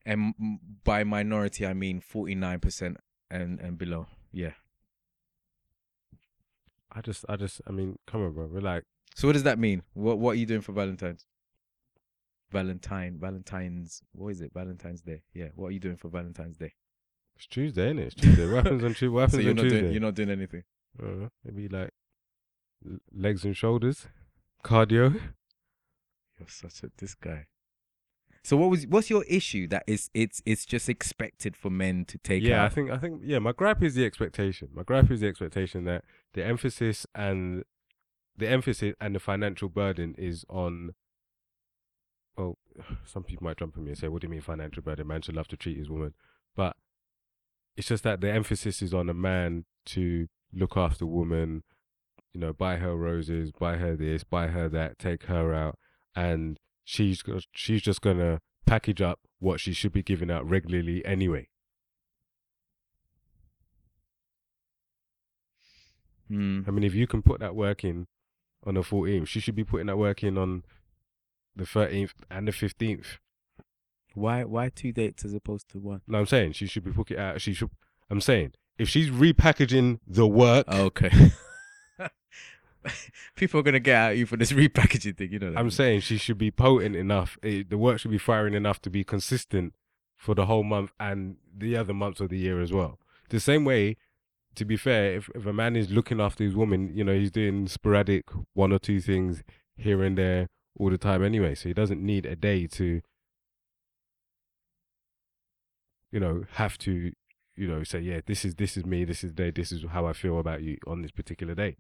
and 0.06 0.34
m- 0.40 0.60
by 0.84 1.04
minority 1.04 1.66
I 1.66 1.74
mean 1.74 2.00
forty 2.00 2.34
nine 2.34 2.60
percent 2.60 2.98
and 3.30 3.60
and 3.60 3.78
below. 3.78 4.08
Yeah. 4.32 4.52
I 6.96 7.02
just 7.02 7.26
I 7.28 7.36
just 7.36 7.62
I 7.68 7.72
mean, 7.72 7.98
come 8.08 8.24
on, 8.24 8.34
bro. 8.34 8.48
We're 8.48 8.62
like 8.62 8.84
So 9.16 9.28
what 9.28 9.34
does 9.34 9.44
that 9.44 9.60
mean? 9.60 9.84
What 9.94 10.20
what 10.20 10.32
are 10.32 10.36
you 10.40 10.46
doing 10.46 10.62
for 10.62 10.74
Valentine's? 10.74 11.26
Valentine, 12.52 13.18
Valentine's. 13.20 14.02
What 14.14 14.30
is 14.30 14.42
it? 14.42 14.52
Valentine's 14.54 15.02
Day. 15.02 15.24
Yeah. 15.34 15.48
What 15.56 15.68
are 15.68 15.72
you 15.72 15.80
doing 15.80 15.98
for 15.98 16.10
Valentine's 16.10 16.58
Day? 16.58 16.74
it's 17.36 17.48
Tuesday, 17.48 17.86
isn't 17.86 18.00
it? 18.00 18.06
It's 18.06 18.16
Tuesday. 18.16 18.46
What 18.46 18.64
happens 18.66 18.84
on 18.84 18.90
Tuesday? 18.92 19.08
What 19.08 19.22
happens 19.32 19.34
So 19.34 19.40
you're 19.42 19.50
on 19.52 19.56
not 19.56 19.62
Tuesday? 19.64 19.80
doing 19.82 19.92
you're 19.94 20.02
not 20.02 20.16
doing 20.16 20.30
anything. 20.30 20.64
Uh, 21.02 21.28
maybe 21.44 21.68
like 21.68 21.90
l- 22.88 23.00
legs 23.12 23.44
and 23.44 23.58
shoulders, 23.58 24.08
cardio. 24.64 25.14
You're 26.40 26.48
such 26.48 26.84
a 26.84 26.92
this 26.98 27.16
guy. 27.16 27.48
So 28.44 28.58
what 28.58 28.70
was 28.70 28.86
what's 28.88 29.10
your 29.10 29.24
issue 29.24 29.68
that 29.70 29.84
is 29.88 30.10
it's 30.14 30.42
it's 30.46 30.66
just 30.66 30.90
expected 30.90 31.56
for 31.56 31.70
men 31.70 32.04
to 32.06 32.18
take 32.18 32.44
yeah, 32.44 32.66
I 32.66 32.70
think 32.70 32.92
I 32.92 32.98
think 32.98 33.22
yeah. 33.24 33.40
My 33.40 33.54
gripe 33.54 33.82
is 33.82 33.96
the 33.96 34.06
expectation. 34.06 34.70
My 34.74 34.84
gripe 34.84 35.10
is 35.10 35.22
the 35.22 35.28
expectation 35.28 35.86
that 35.86 36.04
the 36.34 36.44
emphasis 36.44 37.06
and 37.16 37.64
the 38.36 38.50
emphasis 38.50 38.96
and 39.00 39.16
the 39.16 39.20
financial 39.20 39.70
burden 39.70 40.14
is 40.18 40.44
on. 40.50 40.94
Well, 42.38 42.58
some 43.06 43.24
people 43.24 43.46
might 43.46 43.58
jump 43.58 43.78
at 43.78 43.84
me 43.84 43.92
and 43.92 43.98
say, 43.98 44.10
"What 44.10 44.22
do 44.22 44.26
you 44.28 44.32
mean 44.32 44.42
financial 44.42 44.84
burden? 44.84 45.08
Man 45.08 45.22
should 45.22 45.36
love 45.36 45.48
to 45.48 45.58
treat 45.58 45.78
his 45.78 45.90
woman," 45.90 46.14
but 46.54 46.76
it's 47.78 47.88
just 47.88 48.04
that 48.04 48.20
the 48.20 48.30
emphasis 48.30 48.82
is 48.82 48.94
on 48.94 49.10
a 49.10 49.14
man 49.14 49.64
to 49.86 50.28
look 50.52 50.76
after 50.76 51.06
woman, 51.06 51.64
you 52.34 52.42
know, 52.42 52.52
buy 52.52 52.76
her 52.76 52.96
roses, 52.96 53.52
buy 53.52 53.78
her 53.78 53.96
this, 53.96 54.26
buy 54.26 54.48
her 54.48 54.68
that, 54.68 55.00
take 55.00 55.24
her 55.24 55.54
out, 55.54 55.80
and 56.14 56.60
she's 56.84 57.24
she's 57.54 57.82
just 57.82 58.02
gonna 58.02 58.40
package 58.66 59.02
up 59.02 59.20
what 59.40 59.60
she 59.60 59.74
should 59.74 59.92
be 59.92 60.04
giving 60.04 60.32
out 60.32 60.48
regularly 60.48 61.06
anyway. 61.06 61.48
Hmm. 66.28 66.62
I 66.68 66.72
mean, 66.72 66.84
if 66.84 66.96
you 66.96 67.08
can 67.08 67.22
put 67.22 67.40
that 67.42 67.56
work 67.56 67.84
in 67.84 68.08
on 68.66 68.76
the 68.76 68.82
14th, 68.82 69.28
she 69.28 69.40
should 69.40 69.56
be 69.56 69.64
putting 69.64 69.88
that 69.88 69.98
work 69.98 70.24
in 70.24 70.38
on 70.38 70.64
the 71.56 71.66
13th 71.66 72.12
and 72.32 72.48
the 72.48 72.52
15th. 72.52 73.18
Why 74.16 74.44
why 74.44 74.70
two 74.70 74.92
dates 74.92 75.26
as 75.26 75.34
opposed 75.34 75.70
to 75.70 75.80
one? 75.80 76.02
No, 76.08 76.20
I'm 76.20 76.26
saying 76.28 76.54
she 76.54 76.68
should 76.68 76.84
be 76.84 76.92
putting 76.92 77.18
out. 77.18 77.42
She 77.42 77.54
should. 77.54 77.72
I'm 78.10 78.22
saying 78.22 78.54
if 78.78 78.88
she's 78.88 79.10
repackaging 79.10 80.00
the 80.06 80.28
work, 80.28 80.68
Okay. 80.68 81.12
People 83.36 83.60
are 83.60 83.64
gonna 83.64 83.80
get 83.80 84.12
at 84.12 84.18
you 84.18 84.26
for 84.26 84.38
this 84.38 84.52
repackaging 84.62 85.18
thing, 85.18 85.32
you 85.32 85.40
know. 85.40 85.54
I'm 85.56 85.72
saying 85.72 86.02
she 86.02 86.18
should 86.18 86.38
be 86.38 86.52
potent 86.52 86.96
enough. 86.96 87.38
eh, 87.44 87.64
the 87.68 87.78
work 87.78 88.00
should 88.00 88.12
be 88.12 88.18
firing 88.18 88.54
enough 88.54 88.82
to 88.84 88.90
be 88.90 89.04
consistent 89.04 89.74
for 90.18 90.36
the 90.36 90.46
whole 90.46 90.64
month 90.64 90.92
and 91.00 91.36
the 91.56 91.76
other 91.76 91.94
months 91.94 92.22
of 92.22 92.30
the 92.30 92.38
year 92.38 92.62
as 92.62 92.72
well. 92.72 93.00
The 93.30 93.40
same 93.40 93.66
way, 93.66 93.98
to 94.56 94.66
be 94.66 94.78
fair, 94.78 95.16
if, 95.16 95.30
if 95.36 95.46
a 95.46 95.54
man 95.54 95.76
is 95.76 95.90
looking 95.90 96.22
after 96.22 96.44
his 96.44 96.56
woman, 96.56 96.92
you 96.96 97.04
know, 97.04 97.14
he's 97.14 97.32
doing 97.32 97.68
sporadic 97.68 98.26
one 98.54 98.72
or 98.72 98.80
two 98.80 99.02
things 99.02 99.44
here 99.76 100.04
and 100.04 100.18
there 100.18 100.48
all 100.80 100.90
the 100.90 100.98
time 100.98 101.24
anyway. 101.24 101.56
So 101.56 101.70
he 101.70 101.74
doesn't 101.74 102.02
need 102.02 102.26
a 102.26 102.36
day 102.36 102.68
to, 102.68 103.02
you 106.12 106.20
know, 106.20 106.46
have 106.54 106.78
to, 106.80 107.12
you 107.56 107.68
know, 107.68 107.84
say, 107.84 108.00
yeah, 108.00 108.22
this 108.26 108.46
is 108.46 108.56
this 108.56 108.78
is 108.78 108.86
me, 108.86 109.04
this 109.04 109.24
is 109.24 109.32
the 109.34 109.44
day, 109.44 109.52
this 109.52 109.72
is 109.72 109.84
how 109.90 110.06
I 110.06 110.14
feel 110.14 110.40
about 110.40 110.62
you 110.62 110.78
on 110.88 111.02
this 111.02 111.12
particular 111.12 111.56
day. 111.56 111.78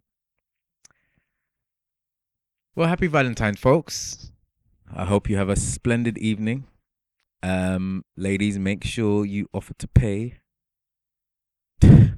Well, 2.76 2.88
happy 2.88 3.05
Valentine, 3.05 3.53
folks. 3.53 4.32
I 4.91 5.05
hope 5.05 5.30
you 5.30 5.38
have 5.38 5.49
a 5.49 5.55
splendid 5.55 6.17
evening. 6.17 6.65
Um, 7.43 8.03
ladies, 8.17 8.57
make 8.57 8.84
sure 8.84 9.26
you 9.26 9.47
offer 9.53 9.76
to 9.76 9.88
pay. 9.88 10.39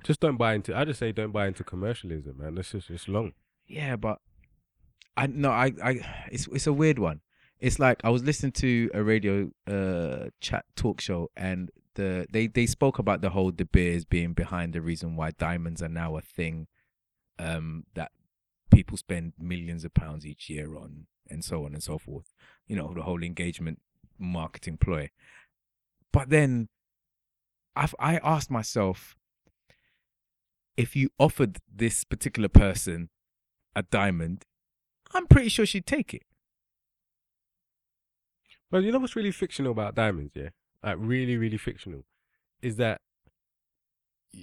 Just 0.06 0.22
don't 0.22 0.38
buy 0.38 0.53
into. 0.53 0.74
I 0.74 0.86
just 0.86 0.99
say 0.99 1.12
don't 1.12 1.34
buy 1.34 1.47
into 1.47 1.66
commercialism, 1.66 2.38
man. 2.38 2.56
This 2.56 2.74
is 2.74 2.86
it's 2.89 3.10
long. 3.10 3.34
Yeah, 3.68 3.97
but 3.97 4.20
I 5.18 5.28
no, 5.28 5.51
I, 5.51 5.74
I, 5.84 5.99
it's 6.32 6.47
it's 6.47 6.68
a 6.68 6.74
weird 6.74 6.99
one. 6.99 7.20
It's 7.60 7.78
like 7.78 7.99
I 8.06 8.10
was 8.10 8.24
listening 8.24 8.53
to 8.53 8.89
a 8.93 9.03
radio 9.03 9.51
uh 9.68 10.30
chat 10.39 10.64
talk 10.78 11.01
show, 11.01 11.32
and 11.36 11.70
the 11.95 12.28
they 12.32 12.47
they 12.47 12.66
spoke 12.66 12.97
about 12.97 13.20
the 13.20 13.32
whole 13.32 13.51
De 13.51 13.66
Beers 13.66 14.06
being 14.06 14.32
behind 14.32 14.72
the 14.72 14.82
reason 14.82 15.18
why 15.18 15.32
diamonds 15.32 15.82
are 15.82 15.89
now 15.89 16.16
a 16.16 16.22
thing, 16.22 16.68
um, 17.39 17.84
that 17.95 18.12
people 18.76 18.98
spend 18.98 19.32
millions 19.40 19.86
of 19.86 19.94
pounds 19.94 20.26
each 20.26 20.50
year 20.50 20.76
on, 20.76 21.08
and 21.30 21.44
so 21.46 21.66
on 21.66 21.74
and 21.74 21.82
so 21.82 21.98
forth. 21.98 22.34
You 22.68 22.76
know, 22.76 22.94
the 22.94 23.04
whole 23.04 23.24
engagement 23.24 23.80
marketing 24.20 24.78
ploy. 24.78 25.10
But 26.12 26.30
then, 26.30 26.68
I've 27.76 27.96
I 28.00 28.18
asked 28.18 28.52
myself, 28.52 29.16
if 30.76 30.94
you 30.96 31.10
offered 31.18 31.60
this 31.74 32.04
particular 32.04 32.50
person 32.50 33.10
a 33.76 33.84
diamond, 33.84 34.44
I'm 35.14 35.28
pretty 35.28 35.50
sure 35.50 35.66
she'd 35.66 35.86
take 35.88 36.14
it. 36.14 36.24
Well, 38.72 38.84
you 38.84 38.92
know 38.92 39.00
what's 39.00 39.16
really 39.16 39.32
fictional 39.32 39.72
about 39.72 39.96
diamonds, 39.96 40.34
yeah? 40.36 40.50
Like 40.84 40.98
really, 41.00 41.38
really 41.38 41.58
fictional, 41.58 42.04
is 42.62 42.76
that 42.76 43.00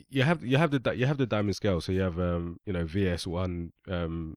you 0.09 0.23
have 0.23 0.45
you 0.45 0.57
have 0.57 0.71
the 0.71 0.93
you 0.97 1.07
have 1.07 1.19
the 1.19 1.27
diamond 1.27 1.57
scale. 1.57 1.81
So 1.81 1.93
you 1.93 2.01
have 2.01 2.19
um 2.19 2.59
you 2.67 2.73
know 2.73 2.85
VS 2.85 3.27
one 3.27 3.73
um 3.89 4.35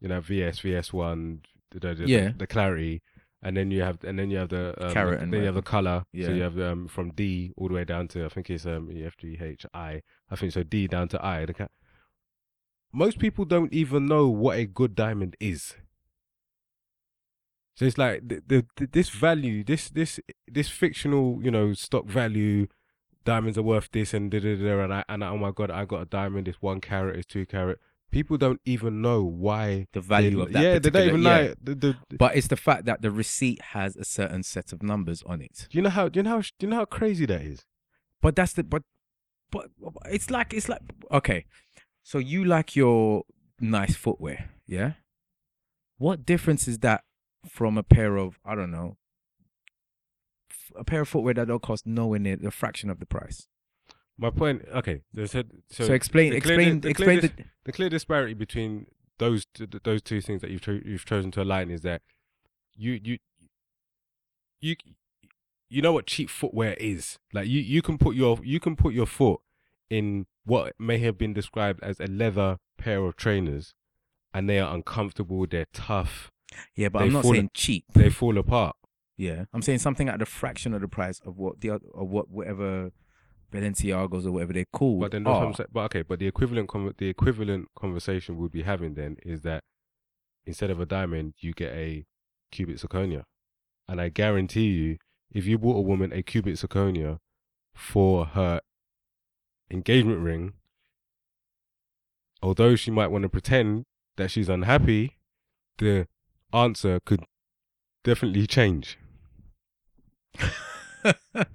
you 0.00 0.08
know 0.08 0.20
VS 0.20 0.58
VS 0.60 0.92
one 0.92 1.42
the, 1.70 1.94
the, 1.94 2.08
Yeah. 2.08 2.32
the 2.36 2.46
clarity, 2.46 3.02
and 3.42 3.56
then 3.56 3.70
you 3.70 3.82
have 3.82 4.02
and 4.04 4.18
then 4.18 4.30
you 4.30 4.38
have 4.38 4.48
the 4.50 4.74
um, 4.84 4.92
and 5.22 5.32
then 5.32 5.40
you 5.40 5.46
have 5.46 5.54
the 5.54 5.62
color. 5.62 6.04
Yeah. 6.12 6.26
So 6.26 6.32
you 6.32 6.42
have 6.42 6.58
um 6.58 6.88
from 6.88 7.10
D 7.10 7.52
all 7.56 7.68
the 7.68 7.74
way 7.74 7.84
down 7.84 8.08
to 8.08 8.24
I 8.24 8.28
think 8.28 8.50
it's 8.50 8.66
um 8.66 8.90
E 8.90 9.04
F 9.04 9.16
G 9.16 9.38
H 9.40 9.66
I. 9.74 10.02
I 10.30 10.36
think 10.36 10.52
so 10.52 10.62
D 10.62 10.86
down 10.86 11.08
to 11.08 11.24
I. 11.24 11.46
The 11.46 11.54
ca- 11.54 11.68
most 12.92 13.18
people 13.18 13.44
don't 13.44 13.72
even 13.72 14.06
know 14.06 14.28
what 14.28 14.58
a 14.58 14.64
good 14.66 14.94
diamond 14.94 15.36
is. 15.40 15.74
So 17.74 17.84
it's 17.84 17.98
like 17.98 18.26
the, 18.26 18.42
the, 18.46 18.64
the 18.76 18.86
this 18.86 19.10
value, 19.10 19.62
this 19.62 19.90
this 19.90 20.18
this 20.48 20.70
fictional, 20.70 21.40
you 21.42 21.50
know, 21.50 21.74
stock 21.74 22.06
value, 22.06 22.68
diamonds 23.26 23.58
are 23.58 23.62
worth 23.62 23.90
this 23.92 24.14
and 24.14 24.30
da 24.30 24.40
da 24.40 24.56
da, 24.56 24.80
and 24.84 24.94
I 24.94 25.04
and 25.08 25.22
I, 25.24 25.28
oh 25.28 25.36
my 25.36 25.50
god, 25.50 25.70
I 25.70 25.84
got 25.84 26.00
a 26.02 26.06
diamond. 26.06 26.48
It's 26.48 26.62
one 26.62 26.80
carat. 26.80 27.16
It's 27.16 27.26
two 27.26 27.44
carat. 27.44 27.78
People 28.10 28.38
don't 28.38 28.60
even 28.64 29.02
know 29.02 29.22
why. 29.24 29.88
The 29.92 30.00
value 30.00 30.36
they- 30.36 30.42
of 30.42 30.52
that. 30.52 30.62
yeah, 30.62 30.78
they 30.78 30.90
don't 30.90 31.08
even 31.08 31.22
yeah. 31.22 31.36
know. 31.42 31.54
The, 31.62 31.74
the, 31.74 31.96
But 32.16 32.36
it's 32.36 32.46
the 32.46 32.56
fact 32.56 32.86
that 32.86 33.02
the 33.02 33.10
receipt 33.10 33.60
has 33.76 33.96
a 33.96 34.04
certain 34.04 34.42
set 34.44 34.72
of 34.72 34.82
numbers 34.82 35.22
on 35.26 35.42
it. 35.42 35.66
do 35.70 35.76
you 35.76 35.82
know 35.82 35.90
how? 35.90 36.08
Do 36.08 36.18
you 36.20 36.22
know 36.22 36.30
how? 36.30 36.40
Do 36.40 36.48
you 36.60 36.68
know 36.68 36.76
how 36.76 36.84
crazy 36.86 37.26
that 37.26 37.42
is? 37.42 37.64
But 38.22 38.36
that's 38.36 38.54
the 38.54 38.62
but 38.64 38.82
but 39.50 39.68
it's 40.06 40.30
like 40.30 40.54
it's 40.54 40.68
like 40.68 40.80
okay. 41.10 41.44
So 42.02 42.18
you 42.18 42.44
like 42.44 42.76
your 42.76 43.24
nice 43.60 43.96
footwear, 43.96 44.50
yeah? 44.66 44.92
What 45.98 46.24
difference 46.24 46.68
is 46.68 46.78
that 46.78 47.02
from 47.48 47.76
a 47.76 47.82
pair 47.82 48.16
of 48.16 48.38
I 48.44 48.54
don't 48.54 48.70
know 48.70 48.96
a 50.78 50.84
pair 50.84 51.02
of 51.02 51.08
footwear 51.08 51.34
that 51.34 51.48
don't 51.48 51.62
cost 51.62 51.86
nowhere 51.86 52.18
near 52.18 52.36
the 52.36 52.50
fraction 52.50 52.90
of 52.90 52.98
the 53.00 53.06
price? 53.06 53.48
My 54.18 54.30
point. 54.30 54.62
Okay, 54.74 55.02
so. 55.26 55.42
So, 55.70 55.92
explain 55.92 56.32
the 56.32 56.40
clear- 56.40 56.58
explain 56.60 56.80
the 56.80 56.94
clear 56.94 57.10
explain 57.10 57.20
dis- 57.20 57.30
the 57.36 57.44
the 57.64 57.72
clear 57.72 57.88
disparity 57.90 58.34
between 58.34 58.86
those 59.18 59.46
t- 59.52 59.66
those 59.84 60.02
two 60.02 60.20
things 60.20 60.40
that 60.42 60.50
you've 60.50 60.62
cho- 60.62 60.80
you've 60.84 61.04
chosen 61.04 61.30
to 61.32 61.42
align 61.42 61.70
is 61.70 61.82
that 61.82 62.02
you 62.74 62.98
you 63.02 63.18
you 64.60 64.76
you 65.68 65.82
know 65.82 65.92
what 65.92 66.06
cheap 66.06 66.30
footwear 66.30 66.74
is 66.74 67.18
like 67.32 67.46
you 67.46 67.60
you 67.60 67.82
can 67.82 67.98
put 67.98 68.14
your 68.14 68.38
you 68.42 68.60
can 68.60 68.76
put 68.76 68.94
your 68.94 69.06
foot 69.06 69.40
in 69.90 70.26
what 70.44 70.72
may 70.78 70.98
have 70.98 71.18
been 71.18 71.32
described 71.32 71.82
as 71.82 71.98
a 72.00 72.06
leather 72.06 72.58
pair 72.78 73.04
of 73.04 73.16
trainers 73.16 73.74
and 74.32 74.48
they 74.48 74.58
are 74.58 74.74
uncomfortable 74.74 75.46
they're 75.46 75.66
tough 75.72 76.30
Yeah, 76.74 76.88
but 76.88 77.02
I'm 77.02 77.12
not 77.12 77.22
fall- 77.22 77.32
saying 77.34 77.50
cheap. 77.54 77.84
they 77.94 78.10
fall 78.10 78.38
apart 78.38 78.76
Yeah, 79.16 79.44
I'm 79.52 79.62
saying 79.62 79.78
something 79.78 80.08
at 80.08 80.18
the 80.18 80.26
fraction 80.26 80.74
of 80.74 80.82
the 80.82 80.88
price 80.88 81.20
of 81.24 81.38
what 81.38 81.60
the 81.60 81.70
of 81.70 81.80
what 81.94 82.28
whatever 82.28 82.90
Balenciagos 83.52 84.26
or 84.26 84.32
whatever 84.32 84.52
they're 84.52 84.66
called. 84.72 85.00
But 85.00 85.12
then 85.12 85.24
that's 85.24 85.34
what 85.34 85.46
I'm 85.46 85.54
saying. 85.54 85.68
But 85.72 85.84
okay, 85.86 86.02
but 86.02 86.18
the 86.18 86.26
equivalent 86.26 86.70
the 86.98 87.08
equivalent 87.08 87.68
conversation 87.78 88.36
we'd 88.36 88.52
be 88.52 88.62
having 88.62 88.94
then 88.94 89.16
is 89.24 89.40
that 89.42 89.64
instead 90.44 90.70
of 90.70 90.80
a 90.80 90.86
diamond, 90.86 91.34
you 91.38 91.52
get 91.52 91.72
a 91.72 92.04
cubic 92.50 92.76
zirconia, 92.76 93.24
and 93.88 94.00
I 94.00 94.10
guarantee 94.10 94.68
you, 94.68 94.98
if 95.30 95.46
you 95.46 95.58
bought 95.58 95.76
a 95.76 95.82
woman 95.82 96.12
a 96.12 96.22
cubic 96.22 96.54
zirconia 96.54 97.18
for 97.74 98.26
her 98.26 98.60
engagement 99.70 100.20
ring, 100.20 100.52
although 102.42 102.76
she 102.76 102.90
might 102.90 103.08
want 103.08 103.22
to 103.22 103.28
pretend 103.28 103.84
that 104.16 104.30
she's 104.30 104.48
unhappy, 104.48 105.16
the 105.78 106.06
answer 106.52 107.00
could 107.04 107.24
definitely 108.04 108.46
change. 108.46 108.98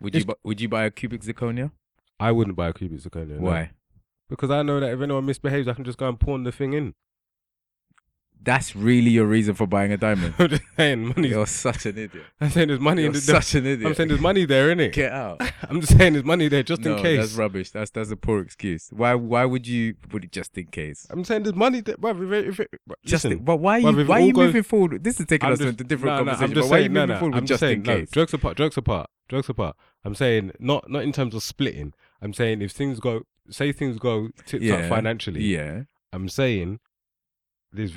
would 0.00 0.14
you 0.14 0.20
It's- 0.20 0.24
bu- 0.24 0.34
would 0.44 0.60
you 0.60 0.68
buy 0.68 0.84
a 0.84 0.90
cubic 0.90 1.22
zirconia? 1.22 1.70
I 2.18 2.32
wouldn't 2.32 2.56
buy 2.56 2.68
a 2.68 2.72
cubic 2.72 3.00
zirconia. 3.00 3.38
no. 3.38 3.40
Why? 3.50 3.70
Because 4.28 4.50
I 4.50 4.62
know 4.62 4.78
that 4.80 4.92
if 4.92 5.00
anyone 5.00 5.26
misbehaves, 5.26 5.66
I 5.66 5.72
can 5.74 5.84
just 5.84 5.98
go 5.98 6.08
and 6.08 6.18
pawn 6.20 6.44
the 6.44 6.52
thing 6.52 6.72
in. 6.72 6.94
That's 8.42 8.74
really 8.74 9.10
your 9.10 9.26
reason 9.26 9.54
for 9.54 9.66
buying 9.66 9.92
a 9.92 9.98
diamond. 9.98 10.34
I'm 10.38 10.48
just 10.56 10.62
saying 10.76 11.08
money. 11.08 11.28
You're 11.28 11.46
such 11.46 11.84
an 11.84 11.98
idiot. 11.98 12.24
I'm 12.40 12.48
saying 12.50 12.68
there's 12.68 12.80
money 12.80 13.02
You're 13.02 13.08
in 13.10 13.12
the. 13.12 13.20
such 13.20 13.54
an 13.54 13.66
idiot. 13.66 13.86
I'm 13.88 13.94
saying 13.94 14.08
there's 14.08 14.20
money 14.20 14.46
there, 14.46 14.74
innit? 14.74 14.92
Get 14.92 15.12
out. 15.12 15.42
I'm 15.68 15.80
just 15.82 15.98
saying 15.98 16.14
there's 16.14 16.24
money 16.24 16.48
there 16.48 16.62
just 16.62 16.80
no, 16.80 16.96
in 16.96 17.02
case. 17.02 17.18
that's 17.20 17.34
rubbish. 17.34 17.70
That's 17.70 17.90
that's 17.90 18.10
a 18.10 18.16
poor 18.16 18.40
excuse. 18.40 18.88
Why 18.92 19.14
why 19.14 19.44
would 19.44 19.66
you 19.66 19.94
put 20.08 20.24
it 20.24 20.32
just 20.32 20.56
in 20.56 20.66
case? 20.66 21.06
I'm 21.10 21.22
saying 21.24 21.42
there's 21.42 21.54
money 21.54 21.82
there. 21.82 21.96
Bruv, 21.96 22.24
if 22.24 22.32
it, 22.32 22.48
if 22.48 22.60
it, 22.60 22.70
bruv, 22.88 22.94
Just 23.04 23.24
listen, 23.24 23.40
but 23.40 23.56
why 23.56 23.74
are 23.74 23.80
you 23.80 24.00
if 24.00 24.08
why 24.08 24.20
are 24.22 24.24
you 24.24 24.32
moving 24.32 24.62
forward? 24.62 25.04
This 25.04 25.20
is 25.20 25.26
taking 25.26 25.46
I'm 25.46 25.52
us 25.52 25.58
just- 25.58 25.68
into 25.68 25.84
a 25.84 25.86
different 25.86 26.16
no, 26.16 26.32
no. 26.32 26.38
I'm 26.38 26.52
just 26.54 26.68
but 26.68 26.70
why 26.70 26.76
are 26.76 26.80
you 26.80 26.84
saying, 26.84 26.92
no, 26.94 27.04
no, 27.06 27.36
I'm 27.36 27.46
just 27.46 27.60
saying, 27.60 27.78
in 27.80 27.82
no, 27.82 28.04
jokes 28.06 28.32
apart, 28.32 28.56
jokes 28.56 28.76
apart, 28.78 29.10
jokes 29.28 29.48
apart. 29.50 29.76
I'm 30.02 30.14
saying 30.14 30.52
not 30.58 30.90
not 30.90 31.02
in 31.02 31.12
terms 31.12 31.34
of 31.34 31.42
splitting. 31.42 31.92
I'm 32.22 32.32
saying 32.32 32.62
if 32.62 32.72
things 32.72 33.00
go, 33.00 33.22
say 33.50 33.70
things 33.72 33.98
go 33.98 34.28
tip 34.46 34.62
Yeah, 34.62 34.80
top 34.80 34.88
financially. 34.88 35.42
Yeah. 35.44 35.82
I'm 36.12 36.28
saying 36.30 36.80
there's 37.72 37.92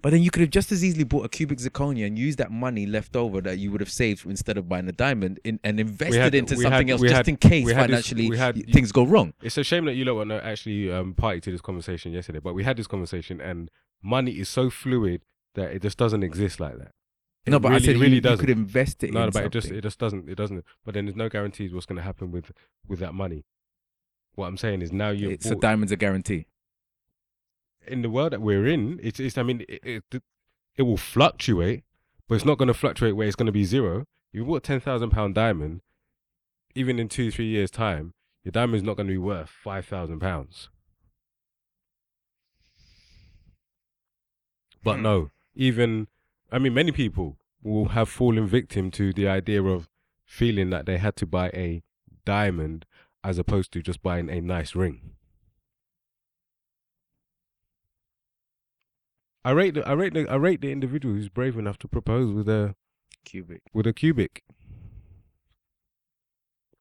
But 0.00 0.10
then 0.10 0.22
you 0.22 0.30
could 0.30 0.40
have 0.40 0.50
just 0.50 0.72
as 0.72 0.84
easily 0.84 1.04
bought 1.04 1.24
a 1.24 1.28
cubic 1.28 1.58
zirconia 1.58 2.06
and 2.06 2.18
used 2.18 2.38
that 2.38 2.50
money 2.50 2.86
left 2.86 3.16
over 3.16 3.40
that 3.42 3.58
you 3.58 3.70
would 3.70 3.80
have 3.80 3.90
saved 3.90 4.26
instead 4.26 4.56
of 4.56 4.68
buying 4.68 4.88
a 4.88 4.92
diamond 4.92 5.40
in, 5.44 5.60
and 5.64 5.78
invested 5.80 6.20
had- 6.20 6.34
into 6.34 6.56
something 6.56 6.88
had- 6.88 6.90
else 6.90 7.00
just 7.02 7.14
had- 7.14 7.28
in 7.28 7.36
case 7.36 7.66
this- 7.66 7.74
financially 7.74 8.30
we 8.30 8.38
had- 8.38 8.56
things 8.72 8.92
go 8.92 9.04
wrong. 9.04 9.34
It's 9.42 9.58
a 9.58 9.64
shame 9.64 9.84
that 9.86 9.94
you 9.94 10.04
don't 10.04 10.16
want 10.16 10.30
to 10.30 10.44
actually 10.44 10.90
um, 10.90 11.14
party 11.14 11.40
to 11.42 11.50
this 11.50 11.60
conversation 11.60 12.12
yesterday, 12.12 12.40
but 12.40 12.54
we 12.54 12.64
had 12.64 12.76
this 12.76 12.86
conversation, 12.86 13.40
and 13.40 13.70
money 14.02 14.32
is 14.32 14.48
so 14.48 14.70
fluid 14.70 15.22
that 15.54 15.72
it 15.72 15.82
just 15.82 15.98
doesn't 15.98 16.22
exist 16.22 16.60
like 16.60 16.78
that. 16.78 16.92
It 17.44 17.50
no, 17.50 17.58
but 17.58 17.70
really, 17.70 17.82
I 17.82 17.86
said 17.86 17.96
it 17.96 17.98
really 17.98 18.20
you, 18.22 18.30
you 18.30 18.36
could 18.36 18.50
invest 18.50 19.02
it 19.02 19.12
no, 19.12 19.24
in 19.24 19.30
but 19.30 19.44
it 19.44 19.52
just 19.52 19.70
it 19.70 19.80
just 19.82 19.98
doesn't 19.98 20.28
it 20.28 20.36
doesn't. 20.36 20.64
But 20.84 20.94
then 20.94 21.06
there's 21.06 21.16
no 21.16 21.28
guarantees 21.28 21.74
what's 21.74 21.86
going 21.86 21.96
to 21.96 22.02
happen 22.02 22.30
with 22.30 22.52
with 22.86 23.00
that 23.00 23.14
money. 23.14 23.44
What 24.34 24.46
I'm 24.46 24.56
saying 24.56 24.80
is 24.80 24.92
now 24.92 25.10
you 25.10 25.30
It's 25.30 25.46
a 25.46 25.56
diamond's 25.56 25.92
a 25.92 25.96
guarantee. 25.96 26.46
In 27.86 28.02
the 28.02 28.10
world 28.10 28.32
that 28.32 28.40
we're 28.42 28.66
in. 28.66 28.98
It's 29.02 29.20
it's 29.20 29.38
I 29.38 29.42
mean 29.42 29.64
it 29.68 30.04
it, 30.12 30.22
it 30.76 30.82
will 30.82 30.96
fluctuate, 30.96 31.84
but 32.28 32.36
it's 32.36 32.44
not 32.44 32.58
going 32.58 32.68
to 32.68 32.74
fluctuate 32.74 33.16
where 33.16 33.26
it's 33.26 33.36
going 33.36 33.46
to 33.46 33.52
be 33.52 33.64
zero. 33.64 34.06
You 34.32 34.44
bought 34.44 34.56
a 34.58 34.60
ten 34.60 34.80
thousand 34.80 35.10
pound 35.10 35.34
diamond, 35.34 35.82
even 36.74 36.98
in 36.98 37.08
two 37.08 37.30
three 37.30 37.46
years 37.46 37.70
time, 37.70 38.14
your 38.44 38.52
diamond's 38.52 38.84
not 38.84 38.96
going 38.96 39.06
to 39.08 39.12
be 39.12 39.18
worth 39.18 39.50
five 39.50 39.84
thousand 39.86 40.20
pounds. 40.20 40.68
But 44.82 44.96
Hmm. 44.96 45.02
no, 45.02 45.30
even 45.54 46.08
I 46.50 46.58
mean, 46.58 46.74
many 46.74 46.92
people 46.92 47.38
will 47.62 47.88
have 47.90 48.08
fallen 48.08 48.46
victim 48.46 48.90
to 48.92 49.12
the 49.12 49.28
idea 49.28 49.62
of 49.62 49.88
feeling 50.24 50.70
that 50.70 50.86
they 50.86 50.98
had 50.98 51.16
to 51.16 51.26
buy 51.26 51.48
a 51.50 51.82
diamond 52.24 52.84
as 53.24 53.38
opposed 53.38 53.72
to 53.72 53.82
just 53.82 54.02
buying 54.02 54.28
a 54.28 54.40
nice 54.40 54.74
ring. 54.74 55.12
I 59.44 59.50
rate 59.50 59.74
the 59.74 59.86
I 59.86 59.92
rate 59.92 60.14
the 60.14 60.28
I 60.28 60.36
rate 60.36 60.60
the 60.60 60.70
individual 60.70 61.14
who's 61.14 61.28
brave 61.28 61.58
enough 61.58 61.78
to 61.78 61.88
propose 61.88 62.32
with 62.32 62.48
a 62.48 62.74
Cubic. 63.24 63.62
with 63.72 63.86
a 63.86 63.92
cubic. 63.92 64.42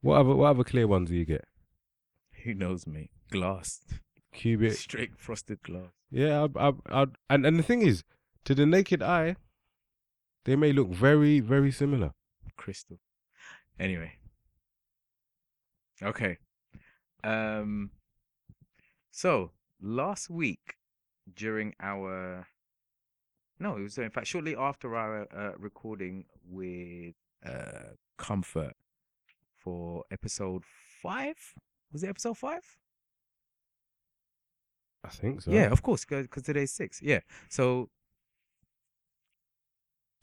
What 0.02 0.20
other 0.20 0.36
what 0.36 0.50
other 0.52 0.64
clear 0.64 0.88
ones 0.88 1.10
do 1.10 1.16
you 1.16 1.26
get? 1.26 1.46
Who 2.44 2.54
knows 2.54 2.86
me? 2.88 3.10
Glass. 3.32 3.82
Cubic. 4.34 4.74
Straight 4.74 5.12
frosted 5.18 5.62
glass. 5.64 5.92
Yeah, 6.10 6.48
I, 6.56 6.70
I, 6.70 6.74
I, 6.90 7.06
and 7.30 7.46
and 7.46 7.58
the 7.60 7.64
thing 7.64 7.82
is, 7.82 8.04
to 8.46 8.56
the 8.56 8.66
naked 8.66 9.02
eye, 9.02 9.36
they 10.46 10.56
may 10.56 10.72
look 10.72 10.90
very 10.90 11.40
very 11.40 11.72
similar. 11.72 12.12
Crystal. 12.58 13.00
Anyway. 13.80 14.14
Okay. 16.02 16.38
Um 17.24 17.92
so 19.12 19.52
last 19.82 20.30
week 20.30 20.76
during 21.34 21.74
our 21.80 22.48
no, 23.60 23.78
it 23.78 23.82
was 23.82 23.98
in 23.98 24.10
fact 24.10 24.28
shortly 24.28 24.56
after 24.56 24.96
our 24.96 25.28
uh, 25.36 25.52
recording 25.58 26.26
with 26.50 27.16
uh 27.46 27.94
Comfort 28.18 28.74
for 29.58 30.04
episode 30.12 30.64
5. 31.02 31.36
Was 31.92 32.04
it 32.04 32.10
episode 32.10 32.38
5? 32.38 32.60
I 35.04 35.10
think 35.10 35.42
so. 35.42 35.52
Yeah, 35.52 35.72
of 35.72 35.82
course, 35.82 36.06
because 36.06 36.44
today's 36.44 36.72
six. 36.72 37.02
Yeah. 37.02 37.22
So, 37.50 37.90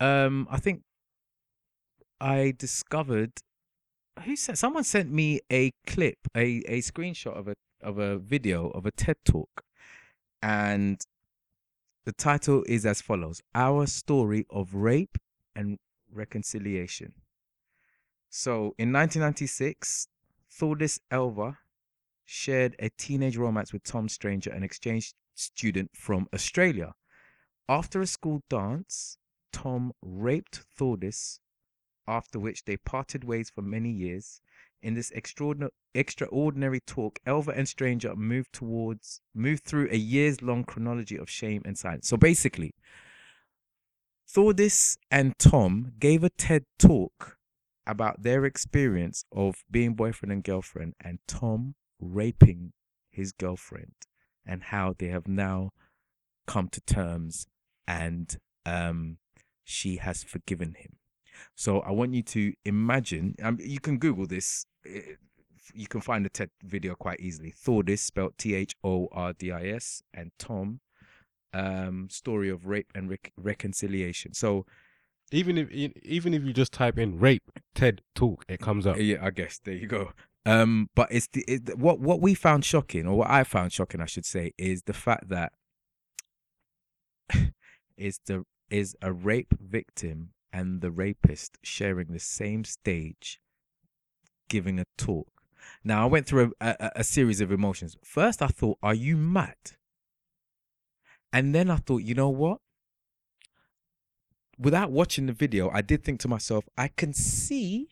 um, 0.00 0.46
I 0.50 0.58
think 0.58 0.82
I 2.20 2.54
discovered 2.56 3.32
who 4.24 4.36
said 4.36 4.58
someone 4.58 4.84
sent 4.84 5.10
me 5.10 5.40
a 5.52 5.72
clip, 5.86 6.18
a 6.36 6.62
a 6.66 6.80
screenshot 6.80 7.36
of 7.36 7.48
a 7.48 7.54
of 7.82 7.98
a 7.98 8.18
video 8.18 8.68
of 8.70 8.86
a 8.86 8.90
TED 8.90 9.16
talk, 9.24 9.62
and 10.42 11.00
the 12.04 12.12
title 12.12 12.64
is 12.68 12.86
as 12.86 13.00
follows: 13.00 13.42
Our 13.54 13.86
story 13.86 14.46
of 14.50 14.74
rape 14.74 15.18
and 15.54 15.78
reconciliation. 16.12 17.12
So, 18.30 18.74
in 18.78 18.92
1996, 18.92 20.08
Thordis 20.50 21.00
Elva 21.10 21.58
shared 22.24 22.76
a 22.78 22.90
teenage 22.90 23.36
romance 23.36 23.72
with 23.72 23.84
Tom 23.84 24.08
Stranger, 24.08 24.50
an 24.50 24.62
exchange 24.62 25.14
student 25.34 25.90
from 25.94 26.28
Australia. 26.34 26.94
After 27.68 28.00
a 28.00 28.06
school 28.06 28.42
dance, 28.48 29.18
Tom 29.52 29.92
raped 30.02 30.64
Thordis, 30.76 31.40
after 32.06 32.38
which 32.38 32.64
they 32.64 32.76
parted 32.76 33.24
ways 33.24 33.50
for 33.50 33.62
many 33.62 33.90
years. 33.90 34.40
In 34.80 34.94
this 34.94 35.10
extraordinary, 35.10 35.72
extraordinary 35.94 36.80
talk, 36.80 37.18
Elva 37.26 37.50
and 37.50 37.68
Stranger 37.68 38.14
moved 38.14 38.52
towards, 38.52 39.20
moved 39.34 39.64
through 39.64 39.88
a 39.90 39.96
years 39.96 40.40
long 40.40 40.64
chronology 40.64 41.16
of 41.16 41.28
shame 41.28 41.62
and 41.64 41.76
silence. 41.76 42.08
So 42.08 42.16
basically, 42.16 42.74
Thordis 44.28 44.96
and 45.10 45.36
Tom 45.38 45.92
gave 45.98 46.22
a 46.22 46.30
TED 46.30 46.64
talk 46.78 47.38
about 47.86 48.22
their 48.22 48.44
experience 48.44 49.24
of 49.32 49.64
being 49.70 49.94
boyfriend 49.94 50.30
and 50.30 50.44
girlfriend, 50.44 50.94
and 51.00 51.18
Tom 51.26 51.74
raping 51.98 52.72
his 53.10 53.32
girlfriend, 53.32 53.94
and 54.46 54.62
how 54.64 54.94
they 54.96 55.08
have 55.08 55.26
now 55.26 55.70
come 56.46 56.68
to 56.68 56.80
terms, 56.82 57.46
and 57.86 58.36
um, 58.64 59.16
she 59.64 59.96
has 59.96 60.22
forgiven 60.22 60.74
him. 60.74 60.98
So 61.56 61.80
I 61.80 61.90
want 61.92 62.14
you 62.14 62.22
to 62.22 62.52
imagine. 62.64 63.34
Um, 63.42 63.58
you 63.60 63.80
can 63.80 63.98
Google 63.98 64.26
this. 64.26 64.64
eh, 64.86 65.16
You 65.74 65.86
can 65.86 66.00
find 66.00 66.24
the 66.24 66.30
TED 66.30 66.50
video 66.64 66.94
quite 66.94 67.20
easily. 67.20 67.52
Thordis, 67.52 67.98
spelled 68.00 68.34
T 68.38 68.54
H 68.54 68.74
O 68.82 69.08
R 69.12 69.32
D 69.34 69.52
I 69.52 69.66
S, 69.68 70.02
and 70.14 70.30
Tom, 70.38 70.80
um, 71.52 72.08
story 72.10 72.48
of 72.48 72.66
rape 72.66 72.90
and 72.94 73.10
rec- 73.10 73.32
reconciliation. 73.36 74.32
So 74.34 74.64
Even 75.30 75.58
if 75.58 75.70
even 75.70 76.32
if 76.32 76.42
you 76.44 76.52
just 76.54 76.72
type 76.72 76.96
in 76.98 77.18
rape 77.20 77.50
TED 77.74 78.00
talk, 78.14 78.44
it 78.48 78.60
comes 78.60 78.86
up. 78.86 78.96
yeah, 78.98 79.18
I 79.22 79.30
guess 79.30 79.60
there 79.62 79.74
you 79.74 79.86
go. 79.86 80.12
Um, 80.46 80.88
but 80.94 81.08
it's 81.10 81.28
the 81.34 81.44
it, 81.46 81.76
what 81.78 82.00
what 82.00 82.22
we 82.22 82.32
found 82.34 82.64
shocking, 82.64 83.06
or 83.06 83.18
what 83.18 83.30
I 83.30 83.44
found 83.44 83.72
shocking, 83.72 84.00
I 84.00 84.06
should 84.06 84.24
say, 84.24 84.52
is 84.56 84.82
the 84.84 84.94
fact 84.94 85.28
that 85.28 85.52
is 87.98 88.20
the 88.26 88.44
is 88.70 88.96
a 89.02 89.12
rape 89.12 89.54
victim 89.60 90.30
and 90.52 90.80
the 90.80 90.90
rapist 90.90 91.58
sharing 91.62 92.08
the 92.08 92.18
same 92.18 92.64
stage, 92.64 93.40
giving 94.48 94.78
a 94.78 94.84
talk. 94.96 95.28
Now 95.84 96.02
I 96.02 96.06
went 96.06 96.26
through 96.26 96.52
a, 96.60 96.76
a, 96.80 96.90
a 96.96 97.04
series 97.04 97.40
of 97.40 97.52
emotions. 97.52 97.96
First, 98.02 98.42
I 98.42 98.48
thought, 98.48 98.78
"Are 98.82 98.94
you 98.94 99.16
mad?" 99.16 99.56
And 101.32 101.54
then 101.54 101.70
I 101.70 101.76
thought, 101.76 102.02
you 102.02 102.14
know 102.14 102.30
what? 102.30 102.60
Without 104.58 104.90
watching 104.90 105.26
the 105.26 105.32
video, 105.32 105.70
I 105.70 105.82
did 105.82 106.02
think 106.02 106.20
to 106.20 106.28
myself, 106.28 106.68
I 106.76 106.88
can 106.88 107.12
see 107.12 107.90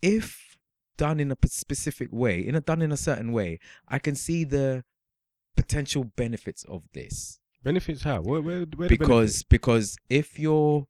if 0.00 0.56
done 0.96 1.20
in 1.20 1.32
a 1.32 1.36
specific 1.46 2.08
way, 2.12 2.40
in 2.40 2.54
a 2.54 2.60
done 2.60 2.82
in 2.82 2.92
a 2.92 2.96
certain 2.96 3.32
way, 3.32 3.58
I 3.86 3.98
can 3.98 4.14
see 4.14 4.44
the 4.44 4.84
potential 5.56 6.04
benefits 6.04 6.64
of 6.64 6.82
this. 6.92 7.40
Benefits 7.62 8.02
how? 8.02 8.20
Where, 8.20 8.40
where, 8.40 8.64
where 8.76 8.88
because 8.88 9.42
because 9.44 9.96
if 10.08 10.38
you're 10.38 10.86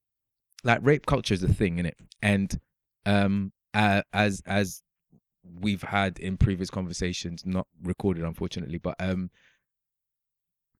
like 0.64 0.80
rape 0.82 1.06
culture 1.06 1.34
is 1.34 1.42
a 1.42 1.52
thing 1.52 1.78
in 1.78 1.86
it 1.86 1.96
and 2.22 2.60
um 3.06 3.52
uh, 3.74 4.02
as 4.12 4.42
as 4.46 4.82
we've 5.60 5.82
had 5.82 6.18
in 6.18 6.36
previous 6.36 6.70
conversations 6.70 7.44
not 7.46 7.66
recorded 7.82 8.24
unfortunately 8.24 8.78
but 8.78 8.94
um 8.98 9.30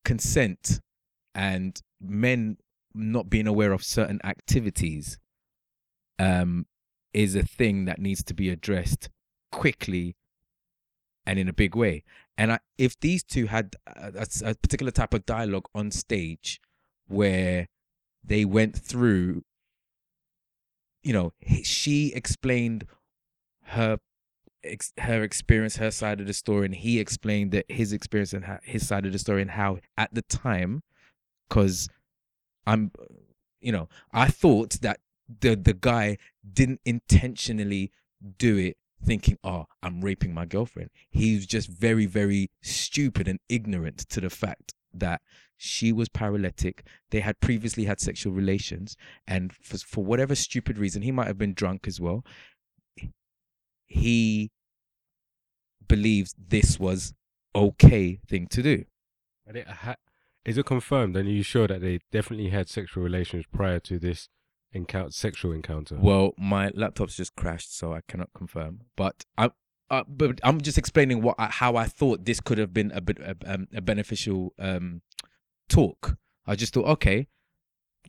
consent 0.05 0.81
and 1.35 1.81
men 2.01 2.57
not 2.95 3.31
being 3.31 3.47
aware 3.47 3.73
of 3.73 3.83
certain 3.83 4.21
activities 4.25 5.19
um 6.19 6.67
is 7.15 7.35
a 7.35 7.43
thing 7.43 7.85
that 7.85 7.99
needs 7.99 8.23
to 8.23 8.35
be 8.35 8.51
addressed 8.51 9.09
quickly 9.53 10.17
and 11.29 11.39
in 11.39 11.47
a 11.47 11.53
big 11.53 11.77
way. 11.77 12.03
And 12.39 12.53
I, 12.53 12.59
if 12.79 12.99
these 12.99 13.23
two 13.23 13.47
had 13.47 13.77
a 13.87 14.55
particular 14.55 14.91
type 14.91 15.13
of 15.13 15.27
dialogue 15.27 15.67
on 15.75 15.91
stage 15.91 16.59
where 17.07 17.69
they 18.25 18.47
went 18.47 18.77
through 18.77 19.43
you 21.03 21.13
know 21.13 21.33
she 21.63 22.13
explained 22.15 22.87
her 23.63 23.99
her 24.99 25.23
experience 25.23 25.77
her 25.77 25.91
side 25.91 26.21
of 26.21 26.27
the 26.27 26.33
story 26.33 26.67
and 26.67 26.75
he 26.75 26.99
explained 26.99 27.53
that 27.53 27.65
his 27.69 27.93
experience 27.93 28.33
and 28.33 28.45
his 28.63 28.87
side 28.87 29.07
of 29.07 29.13
the 29.13 29.19
story 29.19 29.41
and 29.41 29.53
how 29.53 29.79
at 29.97 30.13
the 30.13 30.23
time 30.23 30.83
because 31.49 31.89
i'm 32.67 32.91
you 33.61 33.71
know 33.71 33.89
i 34.13 34.27
thought 34.27 34.73
that 34.83 34.99
the 35.41 35.55
the 35.55 35.75
guy 35.75 36.19
didn't 36.53 36.81
intentionally 36.85 37.93
do 38.39 38.57
it 38.57 38.77
thinking 39.05 39.39
oh 39.45 39.67
i'm 39.83 40.01
raping 40.01 40.35
my 40.35 40.45
girlfriend 40.45 40.91
he 41.11 41.35
was 41.35 41.47
just 41.47 41.69
very 41.69 42.07
very 42.07 42.51
stupid 42.63 43.29
and 43.29 43.39
ignorant 43.49 43.99
to 44.09 44.21
the 44.21 44.31
fact 44.31 44.75
that 44.93 45.21
she 45.57 45.93
was 45.93 46.09
paralytic 46.09 46.85
they 47.11 47.21
had 47.21 47.39
previously 47.41 47.85
had 47.85 48.01
sexual 48.01 48.33
relations 48.33 48.97
and 49.27 49.53
for, 49.53 49.79
for 49.79 50.05
whatever 50.05 50.35
stupid 50.35 50.79
reason 50.79 51.03
he 51.03 51.13
might 51.13 51.27
have 51.27 51.39
been 51.39 51.55
drunk 51.55 51.87
as 51.87 52.01
well 52.01 52.25
he 53.87 54.51
believes 55.87 56.35
this 56.37 56.79
was 56.79 57.15
okay 57.55 58.21
thing 58.29 58.47
to 58.47 58.63
do 58.63 58.85
is 60.49 60.57
it 60.57 60.65
confirmed? 60.65 61.15
And 61.15 61.29
are 61.29 61.33
you 61.33 61.43
sure 61.43 61.67
that 61.67 61.83
they 61.83 62.01
definitely 62.11 62.49
had 62.49 62.71
sexual 62.71 63.03
relations 63.03 63.45
prior 63.53 63.81
to 63.81 63.99
this 63.99 64.31
encounter, 64.73 65.11
sexual 65.11 65.53
encounter? 65.53 65.97
well 66.01 66.33
my 66.39 66.71
laptop's 66.75 67.17
just 67.17 67.35
crashed 67.37 67.77
so 67.77 67.93
i 67.93 68.01
cannot 68.09 68.31
confirm 68.35 68.81
but 68.97 69.25
i 69.37 69.51
uh, 69.91 70.05
but 70.07 70.39
I'm 70.43 70.61
just 70.61 70.77
explaining 70.77 71.23
what 71.23 71.37
how 71.39 71.77
I 71.77 71.87
thought 71.87 72.25
this 72.25 72.41
could 72.41 72.59
have 72.59 72.75
been 72.75 72.91
a 72.93 73.01
bit 73.01 73.19
a, 73.21 73.37
um, 73.47 73.69
a 73.75 73.81
beneficial 73.81 74.53
um, 74.59 75.03
talk. 75.69 76.19
I 76.47 76.57
just 76.57 76.75
thought, 76.75 76.87
okay, 76.87 77.29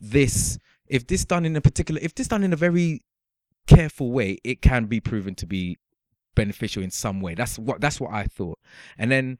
this 0.00 0.58
if 0.86 1.06
this 1.06 1.24
done 1.24 1.46
in 1.46 1.56
a 1.56 1.60
particular, 1.60 2.00
if 2.02 2.14
this 2.14 2.28
done 2.28 2.42
in 2.42 2.52
a 2.52 2.56
very 2.56 3.02
careful 3.66 4.12
way, 4.12 4.38
it 4.44 4.60
can 4.60 4.86
be 4.86 5.00
proven 5.00 5.34
to 5.36 5.46
be 5.46 5.78
beneficial 6.34 6.82
in 6.82 6.90
some 6.90 7.20
way. 7.20 7.34
That's 7.34 7.58
what 7.58 7.80
that's 7.80 8.00
what 8.00 8.12
I 8.12 8.24
thought. 8.24 8.58
And 8.98 9.10
then 9.10 9.38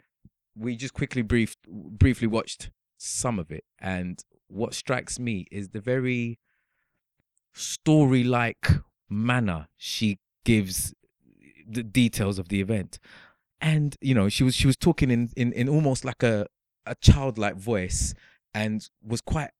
we 0.56 0.76
just 0.76 0.94
quickly 0.94 1.22
brief 1.22 1.56
briefly 1.68 2.26
watched 2.26 2.70
some 2.96 3.38
of 3.38 3.50
it, 3.50 3.64
and 3.78 4.22
what 4.48 4.72
strikes 4.74 5.18
me 5.18 5.46
is 5.50 5.70
the 5.70 5.80
very 5.80 6.38
story 7.54 8.24
like 8.24 8.68
manner 9.08 9.68
she 9.76 10.18
gives 10.44 10.94
the 11.68 11.82
details 11.82 12.38
of 12.38 12.48
the 12.48 12.60
event. 12.60 12.98
And 13.60 13.96
you 14.00 14.14
know 14.14 14.28
she 14.28 14.44
was 14.44 14.54
she 14.54 14.66
was 14.66 14.76
talking 14.76 15.10
in 15.10 15.30
in, 15.36 15.52
in 15.52 15.68
almost 15.68 16.04
like 16.04 16.22
a 16.22 16.46
a 16.86 16.94
childlike 16.96 17.56
voice 17.56 18.14
and 18.54 18.88
was 19.06 19.20
quite 19.20 19.50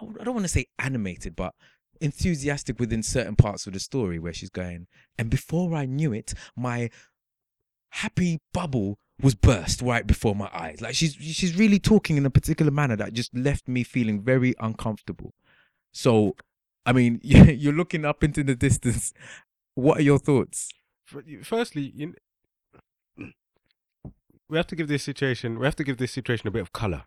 i 0.00 0.24
don't 0.24 0.34
want 0.34 0.44
to 0.44 0.48
say 0.48 0.64
animated 0.78 1.36
but 1.36 1.54
enthusiastic 2.00 2.80
within 2.80 3.02
certain 3.02 3.36
parts 3.36 3.66
of 3.66 3.74
the 3.74 3.80
story 3.80 4.18
where 4.18 4.32
she's 4.32 4.50
going. 4.50 4.86
And 5.18 5.28
before 5.28 5.74
i 5.74 5.84
knew 5.84 6.12
it 6.12 6.32
my 6.56 6.90
happy 7.90 8.38
bubble 8.52 8.98
was 9.20 9.34
burst 9.34 9.82
right 9.82 10.06
before 10.06 10.34
my 10.34 10.48
eyes. 10.52 10.80
Like 10.80 10.94
she's 10.94 11.14
she's 11.14 11.56
really 11.56 11.78
talking 11.78 12.16
in 12.16 12.24
a 12.24 12.30
particular 12.30 12.70
manner 12.70 12.96
that 12.96 13.12
just 13.12 13.34
left 13.36 13.68
me 13.68 13.82
feeling 13.82 14.22
very 14.22 14.54
uncomfortable. 14.60 15.34
So 15.92 16.36
i 16.88 16.92
mean 16.92 17.20
you're 17.62 17.78
looking 17.80 18.04
up 18.10 18.24
into 18.24 18.42
the 18.50 18.54
distance 18.66 19.12
what 19.74 19.98
are 19.98 20.06
your 20.10 20.18
thoughts 20.18 20.68
Firstly, 21.42 21.84
you, 21.94 22.14
we 24.48 24.56
have 24.56 24.66
to 24.66 24.76
give 24.76 24.88
this 24.88 25.02
situation. 25.02 25.58
We 25.58 25.64
have 25.66 25.76
to 25.76 25.84
give 25.84 25.96
this 25.96 26.12
situation 26.12 26.48
a 26.48 26.50
bit 26.50 26.60
of 26.62 26.72
color, 26.72 27.04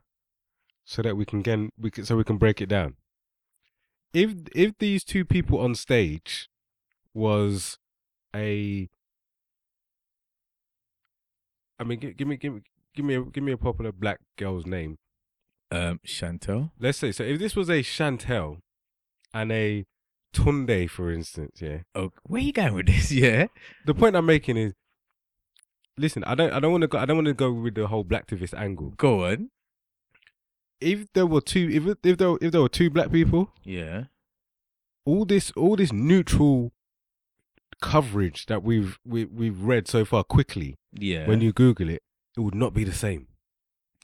so 0.86 1.01
that 1.03 1.15
we 1.15 1.25
can 1.25 1.41
get 1.41 1.59
we 1.79 1.91
can 1.91 2.05
so 2.05 2.15
we 2.17 2.23
can 2.23 2.38
break 2.38 2.61
it 2.61 2.69
down. 2.69 2.95
If 4.13 4.32
if 4.55 4.77
these 4.79 5.03
two 5.03 5.23
people 5.23 5.59
on 5.59 5.75
stage 5.75 6.49
was 7.13 7.77
a, 8.36 8.89
I 11.79 11.84
mean, 11.84 11.99
gi- 11.99 12.13
give 12.13 12.27
me 12.27 12.38
give 12.38 12.53
me 12.55 12.61
give 12.95 13.05
me 13.05 13.15
a, 13.15 13.21
give 13.23 13.43
me 13.43 13.51
a 13.51 13.57
popular 13.57 13.91
black 13.91 14.19
girl's 14.38 14.65
name. 14.65 14.97
um 15.71 15.99
chantel 16.05 16.71
Let's 16.79 16.97
say 16.97 17.11
so. 17.11 17.23
If 17.23 17.39
this 17.39 17.55
was 17.55 17.69
a 17.69 17.84
Chantel 17.84 18.59
and 19.34 19.51
a 19.51 19.86
Tunde, 20.34 20.89
for 20.89 21.11
instance, 21.11 21.61
yeah. 21.61 21.79
Oh, 21.93 22.11
where 22.23 22.41
you 22.41 22.53
going 22.53 22.73
with 22.73 22.88
this? 22.88 23.11
Yeah. 23.23 23.47
the 23.86 23.93
point 23.93 24.15
I'm 24.15 24.25
making 24.25 24.57
is, 24.57 24.73
listen, 25.97 26.23
I 26.23 26.36
don't, 26.36 26.53
I 26.53 26.59
don't 26.59 26.71
want 26.71 26.84
to 26.84 26.88
go, 26.88 26.97
I 26.97 27.05
don't 27.05 27.17
want 27.17 27.27
to 27.27 27.34
go 27.34 27.51
with 27.51 27.75
the 27.75 27.88
whole 27.88 28.05
blacktivist 28.05 28.53
angle. 28.57 28.93
Go 28.97 29.25
on. 29.25 29.49
If 30.79 31.11
there 31.13 31.25
were 31.27 31.41
two, 31.41 31.69
if 31.71 31.97
if 32.03 32.17
there, 32.17 32.38
if 32.41 32.51
there 32.51 32.61
were 32.61 32.69
two 32.69 32.89
black 32.89 33.11
people, 33.11 33.51
Yeah. 33.63 34.05
all 35.05 35.25
this, 35.25 35.51
all 35.55 35.75
this 35.75 35.91
neutral 35.91 36.71
coverage 37.82 38.45
that 38.47 38.63
we've 38.63 38.99
we, 39.05 39.25
we've 39.25 39.61
read 39.61 39.88
so 39.88 40.05
far 40.05 40.23
quickly, 40.23 40.75
Yeah. 40.93 41.27
when 41.27 41.41
you 41.41 41.51
Google 41.51 41.89
it, 41.89 42.01
it 42.38 42.39
would 42.41 42.55
not 42.55 42.73
be 42.73 42.84
the 42.84 42.93
same. 42.93 43.27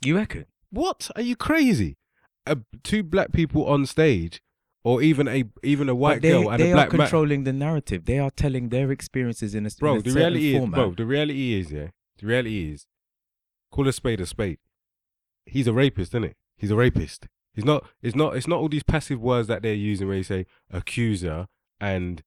you 0.04 0.16
reckon? 0.18 0.46
What 0.70 1.10
are 1.16 1.22
you 1.22 1.36
crazy? 1.36 1.96
A, 2.46 2.58
two 2.84 3.02
black 3.02 3.32
people 3.32 3.66
on 3.66 3.86
stage, 3.86 4.42
or 4.88 5.02
even 5.02 5.28
a 5.28 5.44
even 5.64 5.90
a 5.90 5.96
white 6.04 6.22
they, 6.22 6.32
girl 6.32 6.50
and 6.50 6.60
they 6.62 6.72
a 6.72 6.74
black 6.74 6.94
are 6.94 6.98
man. 6.98 7.08
controlling 7.08 7.44
the 7.44 7.52
narrative. 7.52 8.06
They 8.06 8.20
are 8.20 8.32
telling 8.32 8.70
their 8.70 8.90
experiences 8.92 9.54
in 9.54 9.66
a, 9.66 9.70
Bro, 9.80 9.96
in 9.96 10.00
a 10.00 10.02
the 10.04 10.12
reality 10.12 10.54
is, 10.54 10.60
format. 10.60 10.78
bro, 10.78 10.92
the 10.92 11.06
reality 11.06 11.60
is, 11.60 11.72
yeah, 11.72 11.88
the 12.20 12.28
reality 12.28 12.72
is, 12.72 12.86
call 13.72 13.88
a 13.88 13.94
spade 13.94 14.22
a 14.22 14.26
spade. 14.26 14.60
He's 15.46 15.68
a 15.68 15.74
rapist, 15.74 16.12
isn't 16.12 16.24
it? 16.24 16.38
he's 16.58 16.72
a 16.72 16.76
rapist. 16.76 17.28
He's 17.54 17.66
not. 17.66 17.86
It's 18.02 18.16
not. 18.16 18.36
It's 18.38 18.48
not 18.48 18.60
all 18.60 18.70
these 18.70 18.84
passive 18.84 19.20
words 19.20 19.48
that 19.48 19.62
they're 19.62 19.74
using 19.74 20.08
where 20.08 20.18
you 20.18 20.24
say 20.24 20.46
accuser 20.72 21.48
and 21.82 22.24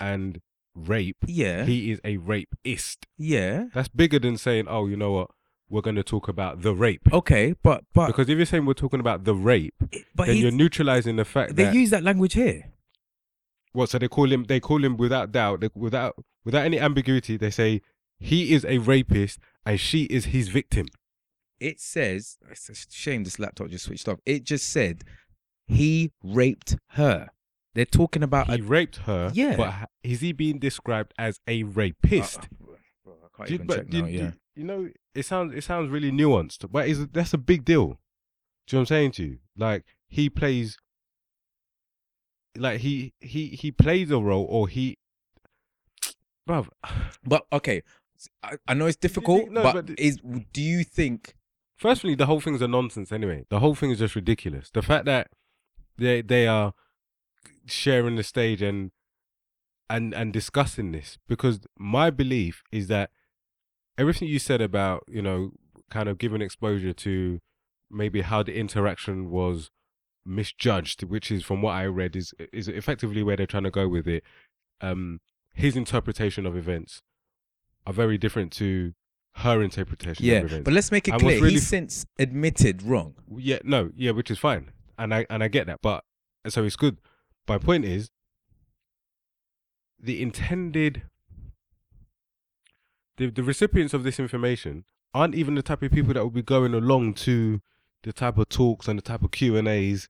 and 0.00 0.40
rape. 0.74 1.18
Yeah. 1.26 1.64
He 1.64 1.92
is 1.92 2.00
a 2.04 2.16
rapist. 2.16 3.06
yeah. 3.18 3.66
That's 3.74 3.88
bigger 3.88 4.18
than 4.18 4.36
saying, 4.38 4.66
oh, 4.68 4.86
you 4.86 4.96
know 4.96 5.12
what? 5.12 5.30
We're 5.68 5.80
going 5.82 5.96
to 5.96 6.04
talk 6.04 6.28
about 6.28 6.62
the 6.62 6.74
rape. 6.74 7.12
Okay, 7.12 7.54
but 7.62 7.84
but 7.92 8.06
Because 8.06 8.28
if 8.28 8.36
you're 8.36 8.46
saying 8.46 8.66
we're 8.66 8.74
talking 8.74 9.00
about 9.00 9.24
the 9.24 9.34
rape, 9.34 9.74
but 10.14 10.26
then 10.28 10.36
you're 10.36 10.50
neutralizing 10.52 11.16
the 11.16 11.24
fact 11.24 11.56
they 11.56 11.64
that 11.64 11.74
use 11.74 11.90
that 11.90 12.02
language 12.04 12.34
here. 12.34 12.70
what? 13.72 13.88
So 13.90 13.98
they 13.98 14.08
call 14.08 14.30
him. 14.30 14.44
They 14.44 14.60
call 14.60 14.84
him 14.84 14.96
without 14.96 15.32
doubt, 15.32 15.60
they- 15.60 15.70
without 15.74 16.16
without 16.44 16.64
any 16.64 16.78
ambiguity. 16.78 17.36
They 17.36 17.50
say 17.50 17.82
he 18.18 18.54
is 18.54 18.64
a 18.64 18.78
rapist 18.78 19.38
and 19.64 19.78
she 19.80 20.04
is 20.04 20.26
his 20.26 20.48
victim. 20.48 20.86
It 21.58 21.80
says 21.80 22.38
it's 22.50 22.68
a 22.68 22.74
shame 22.90 23.24
this 23.24 23.38
laptop 23.38 23.68
just 23.68 23.86
switched 23.86 24.08
off. 24.08 24.18
It 24.24 24.44
just 24.44 24.68
said 24.68 25.02
he 25.66 26.12
raped 26.22 26.76
her. 26.90 27.30
They're 27.74 27.84
talking 27.84 28.22
about 28.22 28.46
He 28.48 28.60
a 28.60 28.62
raped 28.62 28.96
her. 28.98 29.30
Yeah. 29.34 29.56
But 29.56 29.90
is 30.02 30.20
he 30.20 30.32
being 30.32 30.58
described 30.58 31.12
as 31.18 31.40
a 31.46 31.64
rapist? 31.64 32.38
Uh, 32.38 32.76
bro, 33.04 33.14
I 33.24 33.36
can't 33.36 33.50
even 33.50 33.66
but 33.66 33.76
check 33.76 33.92
now. 33.92 34.06
Yeah. 34.06 34.30
You 34.56 34.64
know, 34.64 34.88
it 35.14 35.24
sounds 35.24 35.54
it 35.54 35.62
sounds 35.62 35.90
really 35.90 36.10
nuanced, 36.10 36.70
but 36.72 36.88
is 36.88 37.06
that's 37.08 37.34
a 37.34 37.38
big 37.38 37.64
deal. 37.64 37.98
Do 38.66 38.76
you 38.76 38.78
know 38.78 38.80
what 38.80 38.80
I'm 38.80 38.86
saying 38.86 39.12
to 39.12 39.22
you? 39.24 39.38
Like 39.56 39.84
he 40.08 40.28
plays, 40.30 40.78
like 42.56 42.80
he 42.80 43.12
he 43.20 43.48
he 43.48 43.70
plays 43.70 44.10
a 44.10 44.18
role, 44.18 44.46
or 44.48 44.66
he, 44.66 44.98
bruv, 46.48 46.68
But 47.24 47.46
okay, 47.52 47.82
I, 48.42 48.56
I 48.66 48.74
know 48.74 48.86
it's 48.86 48.96
difficult, 48.96 49.50
no, 49.50 49.62
but, 49.62 49.86
but- 49.86 50.00
is 50.00 50.18
do 50.52 50.62
you 50.62 50.82
think? 50.82 51.34
Firstly, 51.76 52.14
the 52.14 52.24
whole 52.24 52.40
thing's 52.40 52.62
a 52.62 52.68
nonsense 52.68 53.12
anyway. 53.12 53.44
The 53.50 53.60
whole 53.60 53.74
thing 53.74 53.90
is 53.90 53.98
just 53.98 54.16
ridiculous. 54.16 54.70
The 54.72 54.80
fact 54.80 55.04
that 55.04 55.28
they 55.98 56.22
they 56.22 56.46
are 56.46 56.72
sharing 57.66 58.16
the 58.16 58.22
stage 58.22 58.62
and 58.62 58.92
and 59.90 60.14
and 60.14 60.32
discussing 60.32 60.92
this 60.92 61.18
because 61.28 61.60
my 61.78 62.08
belief 62.08 62.62
is 62.72 62.88
that 62.88 63.10
everything 63.98 64.28
you 64.28 64.38
said 64.38 64.60
about 64.60 65.02
you 65.08 65.22
know 65.22 65.52
kind 65.90 66.08
of 66.08 66.18
giving 66.18 66.40
exposure 66.42 66.92
to 66.92 67.40
maybe 67.90 68.22
how 68.22 68.42
the 68.42 68.54
interaction 68.58 69.30
was 69.30 69.70
misjudged 70.24 71.04
which 71.04 71.30
is 71.30 71.44
from 71.44 71.62
what 71.62 71.72
i 71.72 71.84
read 71.84 72.16
is 72.16 72.34
is 72.52 72.66
effectively 72.68 73.22
where 73.22 73.36
they're 73.36 73.46
trying 73.46 73.62
to 73.62 73.70
go 73.70 73.86
with 73.88 74.08
it 74.08 74.24
um 74.80 75.20
his 75.54 75.76
interpretation 75.76 76.44
of 76.46 76.56
events 76.56 77.00
are 77.86 77.92
very 77.92 78.18
different 78.18 78.50
to 78.52 78.92
her 79.36 79.62
interpretation 79.62 80.24
Yeah, 80.26 80.38
of 80.38 80.44
events 80.46 80.64
but 80.64 80.74
let's 80.74 80.90
make 80.90 81.06
it 81.08 81.12
And 81.12 81.20
clear. 81.20 81.38
really 81.40 81.50
He's 81.54 81.68
since 81.68 82.04
admitted 82.18 82.82
wrong. 82.82 83.14
yeah, 83.36 83.58
no, 83.64 83.90
yeah, 83.94 84.10
which 84.10 84.30
is 84.30 84.38
fine, 84.38 84.72
and 84.98 85.14
I 85.14 85.26
and 85.30 85.42
I 85.44 85.48
get 85.48 85.66
that, 85.68 85.80
but 85.82 86.02
so 86.48 86.64
it's 86.64 86.74
good. 86.76 86.96
My 87.46 87.58
point 87.58 87.84
is, 87.84 88.08
the 90.00 90.20
intended, 90.22 91.02
the 93.16 93.30
the 93.30 93.42
recipients 93.42 93.94
of 93.94 94.02
this 94.04 94.18
information 94.18 94.84
aren't 95.14 95.34
even 95.34 95.54
the 95.54 95.62
type 95.62 95.82
of 95.82 95.90
people 95.92 96.12
that 96.14 96.22
will 96.22 96.30
be 96.30 96.42
going 96.42 96.74
along 96.74 97.14
to 97.14 97.60
the 98.02 98.12
type 98.12 98.36
of 98.38 98.48
talks 98.48 98.86
and 98.88 98.98
the 98.98 99.02
type 99.02 99.22
of 99.22 99.30
Q 99.30 99.56
and 99.56 99.66
A's 99.66 100.08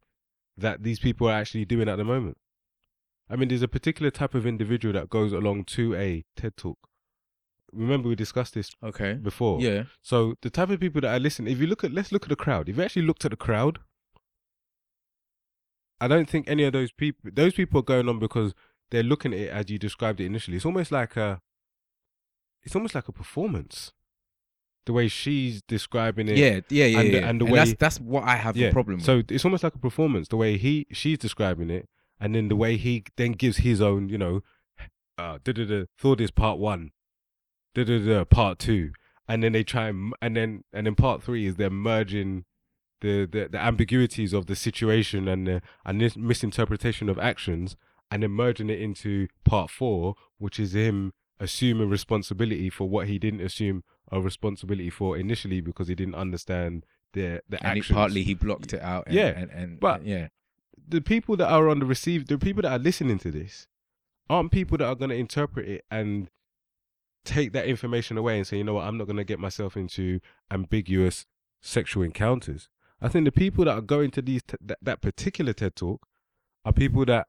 that 0.57 0.83
these 0.83 0.99
people 0.99 1.29
are 1.29 1.33
actually 1.35 1.65
doing 1.65 1.89
at 1.89 1.97
the 1.97 2.05
moment. 2.05 2.39
I 3.29 3.37
mean, 3.37 3.49
there's 3.49 3.63
a 3.63 3.69
particular 3.69 4.11
type 4.11 4.35
of 4.35 4.47
individual 4.47 4.93
that 4.95 5.11
goes 5.11 5.33
along 5.33 5.65
to 5.67 5.95
a 5.95 6.25
TED 6.37 6.57
talk. 6.57 6.79
Remember, 7.73 8.09
we 8.09 8.15
discussed 8.15 8.55
this 8.55 8.71
Okay. 8.83 9.15
before. 9.15 9.61
Yeah. 9.61 9.85
So 10.01 10.35
the 10.43 10.51
type 10.51 10.71
of 10.71 10.81
people 10.81 11.01
that 11.03 11.13
I 11.15 11.19
listen, 11.19 11.47
if 11.47 11.59
you 11.59 11.67
look 11.67 11.85
at, 11.85 11.93
let's 11.93 12.11
look 12.13 12.23
at 12.23 12.29
the 12.29 12.37
crowd. 12.37 12.69
If 12.69 12.77
you 12.77 12.83
actually 12.83 13.03
looked 13.03 13.25
at 13.25 13.33
the 13.33 13.37
crowd, 13.37 13.81
I 16.01 16.09
don't 16.09 16.29
think 16.29 16.49
any 16.49 16.65
of 16.65 16.73
those 16.73 16.93
people, 16.93 17.31
those 17.33 17.55
people 17.55 17.81
are 17.81 17.85
going 17.85 18.09
on 18.09 18.19
because 18.19 18.55
they're 18.91 19.03
looking 19.03 19.33
at 19.33 19.39
it 19.41 19.51
as 19.51 19.71
you 19.71 19.79
described 19.79 20.21
it 20.21 20.27
initially. 20.27 20.57
It's 20.57 20.67
almost 20.67 20.93
like 20.93 21.17
a, 21.17 21.41
it's 22.67 22.75
almost 22.77 22.95
like 22.95 23.09
a 23.09 23.13
performance. 23.13 23.93
The 24.85 24.93
way 24.93 25.09
she's 25.09 25.63
describing 25.63 26.29
it, 26.29 26.37
Yeah, 26.37 26.61
yeah, 26.69 26.85
yeah, 26.87 27.01
and 27.01 27.09
the- 27.15 27.19
yeah. 27.19 27.29
and 27.29 27.41
the 27.41 27.45
that's 27.47 27.71
way- 27.71 27.77
that's 27.81 27.99
what 28.01 28.23
I 28.25 28.37
have 28.37 28.57
yeah. 28.57 28.69
a 28.69 28.73
problem 28.73 28.97
with. 28.99 29.05
So 29.07 29.23
it's 29.29 29.45
almost 29.45 29.65
like 29.65 29.75
a 29.75 29.79
performance. 29.79 30.29
The 30.29 30.37
way 30.37 30.57
he, 30.59 30.87
she's 30.93 31.19
describing 31.19 31.71
it, 31.71 31.89
and 32.21 32.35
then 32.35 32.49
the 32.49 32.57
way 32.57 32.77
he 32.77 33.03
then 33.17 33.33
gives 33.33 33.57
his 33.59 33.81
own, 33.81 34.09
you 34.09 34.19
know, 34.19 34.43
uh. 35.19 35.39
Thought 35.99 36.21
is 36.21 36.31
part 36.31 36.59
one. 36.59 36.93
Part 38.31 38.59
two, 38.59 38.93
and 39.29 39.43
then 39.43 39.53
they 39.53 39.63
try 39.65 39.89
and 39.89 40.13
and 40.23 40.37
then 40.37 40.65
and 40.73 40.87
then 40.87 40.95
part 40.95 41.23
three 41.23 41.47
is 41.47 41.57
they're 41.57 41.69
merging 41.71 42.45
the 43.03 43.27
the, 43.27 43.49
the 43.51 43.59
ambiguities 43.59 44.33
of 44.33 44.47
the 44.47 44.57
situation 44.57 45.29
and 45.29 45.47
the 45.47 45.63
and 45.85 46.01
this 46.01 46.17
misinterpretation 46.17 47.09
of 47.11 47.19
actions, 47.19 47.77
and 48.11 48.23
then 48.23 48.31
merging 48.31 48.71
it 48.71 48.81
into 48.81 49.27
part 49.45 49.71
four, 49.71 50.15
which 50.39 50.59
is 50.59 50.75
him 50.75 51.13
assuming 51.39 51.89
responsibility 51.91 52.71
for 52.71 52.89
what 52.89 53.07
he 53.09 53.19
didn't 53.19 53.41
assume 53.41 53.85
a 54.11 54.21
responsibility 54.21 54.91
for 54.91 55.17
initially 55.17 55.61
because 55.61 55.89
he 55.89 55.95
didn't 55.95 56.15
understand 56.15 56.85
the 57.13 57.43
the 57.49 57.59
and 57.65 57.75
he, 57.75 57.81
actions 57.81 57.95
partly 57.97 58.23
he 58.23 58.35
blocked 58.35 58.73
it 58.73 58.81
out. 58.83 59.05
And, 59.07 59.15
Yeah, 59.15 59.27
and, 59.29 59.51
and 59.51 59.81
but- 59.81 60.05
yeah, 60.07 60.29
the 60.89 61.01
people 61.01 61.37
that 61.37 61.49
are 61.51 61.69
on 61.69 61.81
the 61.81 61.87
receive, 61.87 62.27
the 62.27 62.39
people 62.39 62.63
that 62.63 62.73
are 62.73 62.79
listening 62.79 63.19
to 63.21 63.31
this, 63.31 63.67
aren't 64.31 64.53
people 64.53 64.79
that 64.79 64.87
are 64.87 64.95
going 64.95 65.11
to 65.11 65.17
interpret 65.17 65.69
it 65.69 65.85
and 65.91 66.31
take 67.25 67.53
that 67.53 67.67
information 67.67 68.17
away 68.17 68.37
and 68.37 68.47
say, 68.47 68.59
you 68.59 68.65
know 68.65 68.75
what, 68.75 68.85
I'm 68.85 68.97
not 68.97 69.07
going 69.07 69.17
to 69.17 69.25
get 69.25 69.41
myself 69.41 69.77
into 69.77 70.21
ambiguous 70.51 71.27
sexual 71.61 72.05
encounters. 72.05 72.69
I 73.01 73.09
think 73.09 73.25
the 73.25 73.33
people 73.33 73.65
that 73.65 73.73
are 73.77 73.81
going 73.81 74.11
to 74.13 74.23
these 74.23 74.43
t- 74.45 74.57
that, 74.61 74.79
that 74.81 75.03
particular 75.03 75.53
TED 75.53 75.75
talk 75.77 76.07
are 76.65 76.73
people 76.73 77.05
that 77.07 77.27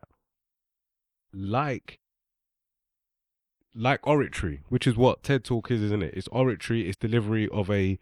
like 1.34 2.00
like 3.78 4.06
oratory, 4.08 4.62
which 4.70 4.88
is 4.88 4.98
what 4.98 5.24
TED 5.24 5.44
talk 5.44 5.70
is, 5.70 5.82
isn't 5.84 6.02
it? 6.02 6.14
It's 6.16 6.28
oratory, 6.30 6.88
it's 6.90 6.98
delivery 6.98 7.48
of 7.50 7.70
a 7.70 8.00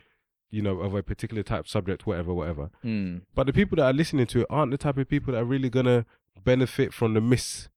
you 0.49 0.61
know 0.61 0.79
of 0.79 0.95
a 0.95 1.03
particular 1.03 1.43
type 1.43 1.67
subject, 1.67 2.07
whatever, 2.07 2.33
whatever. 2.33 2.69
Hmm. 2.81 3.17
But 3.35 3.47
the 3.47 3.53
people 3.53 3.75
that 3.75 3.85
are 3.85 3.93
listening 3.93 4.27
to 4.27 4.41
it 4.41 4.47
aren't 4.49 4.71
the 4.71 4.77
type 4.77 4.97
of 4.97 5.09
people 5.09 5.33
that 5.33 5.39
are 5.39 5.45
really 5.45 5.69
gonna 5.69 6.05
benefit 6.43 6.93
from 6.93 7.13
the 7.13 7.21
mis 7.21 7.67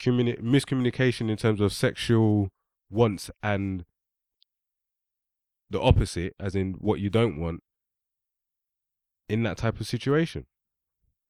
communi- 0.00 0.40
miscommunication 0.40 1.28
in 1.28 1.36
terms 1.36 1.60
of 1.60 1.72
sexual 1.72 2.50
wants 2.88 3.30
and 3.42 3.84
the 5.68 5.80
opposite, 5.80 6.34
as 6.38 6.54
in 6.54 6.74
what 6.74 7.00
you 7.00 7.10
don't 7.10 7.40
want, 7.40 7.62
in 9.28 9.42
that 9.42 9.56
type 9.56 9.80
of 9.80 9.86
situation. 9.88 10.46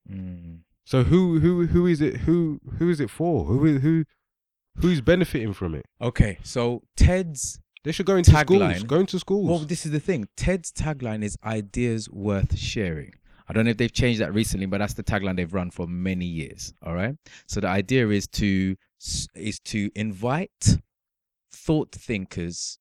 Hmm. 0.06 0.56
So 0.84 1.02
who 1.02 1.40
who 1.40 1.66
who 1.66 1.86
is 1.86 2.02
it 2.02 2.18
who 2.18 2.60
who 2.78 2.90
is 2.90 3.00
it 3.00 3.10
for? 3.10 3.44
Who 3.44 3.78
who 3.78 4.04
who's 4.80 5.00
benefiting 5.00 5.52
from 5.52 5.74
it? 5.74 5.86
Okay, 6.00 6.38
so 6.42 6.82
Ted's 6.96 7.60
They 7.84 7.92
should 7.92 8.06
go 8.06 8.16
into 8.16 8.30
schools. 8.30 8.60
Tagline. 8.60 8.86
Go 8.86 8.96
into 9.00 9.18
schools. 9.18 9.48
well, 9.48 9.58
this 9.60 9.86
is 9.86 9.92
the 9.92 10.00
thing. 10.00 10.28
Ted's 10.36 10.72
tagline 10.72 11.22
is 11.22 11.36
"Ideas 11.44 12.08
worth 12.10 12.58
sharing." 12.58 13.12
I 13.48 13.52
don't 13.52 13.64
know 13.64 13.70
if 13.70 13.76
they've 13.76 13.92
changed 13.92 14.20
that 14.20 14.34
recently, 14.34 14.66
but 14.66 14.78
that's 14.78 14.94
the 14.94 15.04
tagline 15.04 15.36
they've 15.36 15.52
run 15.52 15.70
for 15.70 15.86
many 15.86 16.26
years. 16.26 16.74
All 16.82 16.94
right. 16.94 17.16
So 17.46 17.60
the 17.60 17.68
idea 17.68 18.08
is 18.08 18.26
to 18.28 18.76
is 19.34 19.60
to 19.60 19.90
invite 19.94 20.78
thought 21.52 21.92
thinkers 21.92 22.78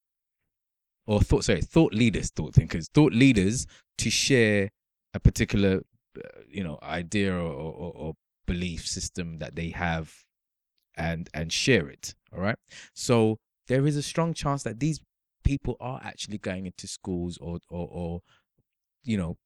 or 1.05 1.21
thought 1.21 1.43
sorry 1.43 1.61
thought 1.61 1.93
leaders, 1.93 2.31
thought 2.31 2.55
thinkers, 2.55 2.89
thought 2.93 3.13
leaders 3.13 3.67
to 3.99 4.09
share 4.09 4.69
a 5.13 5.19
particular 5.19 5.81
uh, 6.17 6.27
you 6.49 6.63
know 6.63 6.79
idea 6.81 7.33
or, 7.33 7.51
or, 7.51 7.91
or 7.95 8.13
belief 8.47 8.87
system 8.87 9.37
that 9.39 9.55
they 9.55 9.69
have 9.69 10.24
and 10.97 11.29
and 11.33 11.51
share 11.51 11.87
it. 11.89 12.15
All 12.33 12.41
right. 12.41 12.57
So 12.93 13.37
there 13.67 13.85
is 13.87 13.95
a 13.95 14.03
strong 14.03 14.33
chance 14.33 14.63
that 14.63 14.79
these 14.79 14.99
people 15.43 15.77
are 15.79 16.01
actually 16.03 16.37
going 16.37 16.65
into 16.65 16.87
schools 16.87 17.37
or 17.39 17.59
or, 17.69 17.87
or 17.91 18.21
you 19.03 19.17
know 19.17 19.37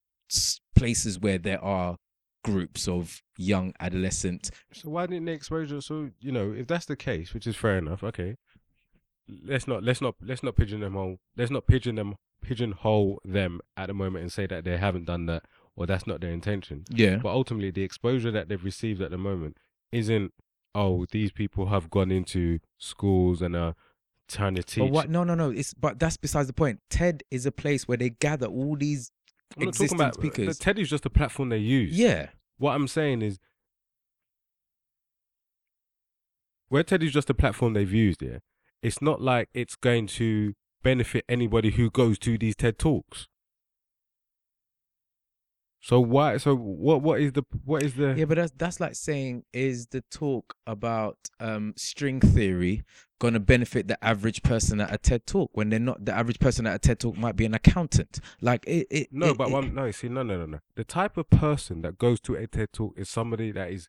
places 0.76 1.20
where 1.20 1.38
there 1.38 1.64
are 1.64 1.97
groups 2.43 2.88
of 2.88 3.22
young 3.38 3.74
adolescent 3.80 4.50
So 4.72 4.89
why 4.89 5.08
didn't 5.08 5.26
they 5.26 5.34
expose 5.34 5.72
you? 5.72 5.82
So 5.82 6.12
you 6.20 6.32
know, 6.32 6.54
if 6.54 6.68
that's 6.68 6.86
the 6.86 6.95
case, 6.95 7.34
which 7.34 7.47
is 7.47 7.56
fair 7.56 7.78
enough, 7.78 8.04
okay. 8.04 8.36
Let's 9.45 9.68
not 9.68 9.84
let's 9.84 10.02
not 10.02 10.16
let's 10.22 10.41
not 10.41 10.56
pigeon 10.56 10.80
them 10.80 10.93
hole. 10.93 11.18
Let's 11.38 11.52
not 11.52 11.68
pigeon 11.68 11.95
them 11.95 12.16
pigeonhole 12.41 13.20
them 13.24 13.60
at 13.78 13.88
the 13.88 13.93
moment 13.93 14.24
and 14.24 14.32
say 14.32 14.47
that 14.47 14.64
they 14.64 14.78
haven't 14.78 15.06
done 15.06 15.26
that 15.28 15.43
or 15.76 15.86
that's 15.86 16.08
not 16.08 16.22
their 16.22 16.32
intention. 16.32 16.84
yeah 16.89 17.18
But 17.18 17.30
ultimately, 17.30 17.72
the 17.72 17.84
exposure 17.84 18.32
that 18.32 18.50
they've 18.50 18.64
received 18.64 19.02
at 19.02 19.12
the 19.12 19.18
moment 19.18 19.58
isn't 19.91 20.34
oh 20.76 21.06
these 21.12 21.32
people 21.32 21.68
have 21.68 21.90
gone 21.90 22.12
into 22.12 22.60
schools 22.78 23.42
and 23.42 23.56
are 23.56 23.76
trying 24.28 24.56
to 24.56 24.64
teach. 24.64 24.84
but 24.84 24.92
what 24.92 25.10
no 25.10 25.24
no 25.24 25.34
no 25.34 25.50
it's 25.50 25.74
but 25.74 26.00
that's 26.00 26.18
besides 26.18 26.48
the 26.48 26.54
point 26.54 26.80
ted 26.90 27.24
is 27.32 27.46
a 27.46 27.52
place 27.52 27.88
where 27.88 27.98
they 27.98 28.10
gather 28.12 28.46
all 28.46 28.76
these 28.76 29.12
I'm 29.58 29.66
not 29.66 29.74
talking 29.74 29.86
existing 29.86 30.00
about 30.00 30.12
uh, 30.12 30.22
speakers. 30.22 30.58
The 30.58 30.64
TED 30.64 30.80
is 30.80 30.90
just 30.90 31.06
a 31.06 31.10
platform 31.10 31.50
they 31.50 31.58
use. 31.58 31.98
yeah 31.98 32.28
What 32.58 32.76
I'm 32.76 32.88
saying 32.88 33.22
is, 33.22 33.40
where 36.68 36.84
TED 36.84 37.04
is 37.04 37.12
just 37.12 37.30
a 37.30 37.34
platform 37.34 37.74
they've 37.74 37.92
used, 37.92 38.22
yeah, 38.22 38.40
it's 38.84 39.02
not 39.02 39.22
like 39.22 39.50
it's 39.54 39.76
going 39.76 40.08
to 40.08 40.54
benefit 40.84 41.26
anybody 41.28 41.72
who 41.72 41.90
goes 41.90 42.20
to 42.20 42.38
these 42.38 42.56
TED 42.56 42.78
talks. 42.78 43.28
So 45.82 46.00
why? 46.02 46.38
So 46.38 46.56
what? 46.56 47.02
What 47.02 47.22
is 47.22 47.32
the? 47.32 47.44
What 47.64 47.84
is 47.84 47.94
the? 47.94 48.14
Yeah, 48.18 48.26
but 48.26 48.36
that's 48.36 48.52
that's 48.58 48.80
like 48.82 48.96
saying 48.96 49.44
is 49.54 49.88
the 49.88 50.02
talk 50.12 50.56
about 50.68 51.18
um 51.40 51.74
string 51.78 52.20
theory 52.20 52.84
going 53.20 53.34
to 53.34 53.40
benefit 53.40 53.88
the 53.88 54.02
average 54.04 54.42
person 54.44 54.80
at 54.82 54.94
a 54.94 54.98
TED 54.98 55.26
talk 55.26 55.52
when 55.54 55.70
they're 55.70 55.80
not 55.80 56.04
the 56.06 56.14
average 56.14 56.40
person 56.40 56.66
at 56.68 56.76
a 56.76 56.80
TED 56.80 57.00
talk 57.00 57.18
might 57.18 57.36
be 57.38 57.46
an 57.46 57.54
accountant. 57.54 58.20
Like 58.42 58.66
it, 58.68 58.88
it 58.92 59.08
No, 59.12 59.28
it- 59.32 59.38
but 59.38 59.48
it- 59.50 59.54
one, 59.54 59.74
no. 59.74 59.90
See, 59.92 60.10
no, 60.10 60.22
no, 60.24 60.38
no, 60.38 60.46
no. 60.46 60.60
The 60.76 60.84
type 60.84 61.16
of 61.18 61.30
person 61.30 61.82
that 61.84 61.98
goes 61.98 62.20
to 62.22 62.36
a 62.36 62.46
TED 62.48 62.74
talk 62.74 62.94
is 62.98 63.10
somebody 63.10 63.52
that 63.52 63.72
is, 63.72 63.88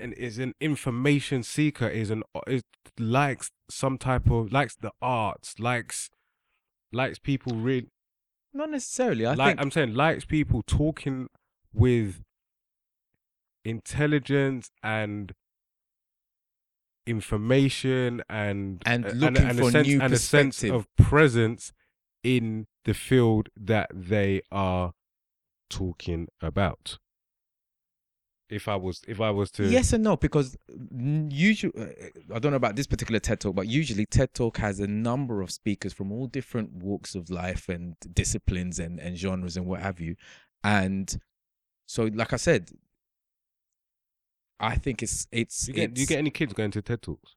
and 0.00 0.12
is 0.14 0.38
an 0.38 0.54
information 0.60 1.44
seeker. 1.44 1.86
Is 1.86 2.10
an 2.10 2.24
is 2.48 2.62
likes 2.98 3.52
some 3.70 3.96
type 3.96 4.28
of 4.28 4.52
likes 4.52 4.74
the 4.74 4.90
arts, 5.00 5.60
likes 5.60 6.10
likes 6.92 7.18
people 7.20 7.54
really 7.54 7.88
not 8.52 8.70
necessarily. 8.70 9.26
I 9.26 9.34
like. 9.34 9.48
think 9.48 9.60
I'm 9.60 9.70
saying 9.70 9.94
likes 9.94 10.24
people 10.24 10.62
talking 10.66 11.28
with 11.72 12.22
intelligence 13.64 14.70
and 14.82 15.32
information 17.06 18.22
and 18.28 18.82
And 18.86 19.04
looking 19.18 19.46
a 19.46 19.54
for 19.54 19.70
sense, 19.70 19.88
new 19.88 20.00
and 20.00 20.12
a 20.12 20.18
sense 20.18 20.62
of 20.64 20.86
presence 20.96 21.72
in 22.22 22.66
the 22.84 22.94
field 22.94 23.48
that 23.56 23.90
they 23.92 24.42
are 24.50 24.92
talking 25.68 26.28
about. 26.40 26.98
If 28.52 28.68
I 28.68 28.76
was, 28.76 29.02
if 29.08 29.20
I 29.20 29.30
was 29.30 29.50
to, 29.52 29.64
yes 29.64 29.92
and 29.92 30.04
no 30.04 30.16
because 30.16 30.56
usually 30.98 31.72
I 32.34 32.38
don't 32.38 32.52
know 32.52 32.56
about 32.56 32.76
this 32.76 32.86
particular 32.86 33.18
TED 33.18 33.40
talk, 33.40 33.54
but 33.54 33.66
usually 33.66 34.06
TED 34.06 34.34
talk 34.34 34.58
has 34.58 34.78
a 34.80 34.86
number 34.86 35.40
of 35.40 35.50
speakers 35.50 35.92
from 35.92 36.12
all 36.12 36.26
different 36.26 36.74
walks 36.74 37.14
of 37.14 37.30
life 37.30 37.68
and 37.68 37.96
disciplines 38.12 38.78
and 38.78 39.00
and 39.00 39.16
genres 39.16 39.56
and 39.56 39.66
what 39.66 39.80
have 39.80 40.00
you, 40.00 40.16
and 40.62 41.18
so 41.86 42.04
like 42.04 42.32
I 42.32 42.36
said. 42.36 42.70
I 44.60 44.76
think 44.76 45.02
it's 45.02 45.26
it's 45.32 45.66
you 45.66 45.74
get, 45.74 45.92
do 45.94 46.00
you 46.00 46.06
get 46.06 46.18
any 46.18 46.30
kids 46.30 46.52
going 46.52 46.70
to 46.70 46.82
TED 46.82 47.02
talks? 47.02 47.34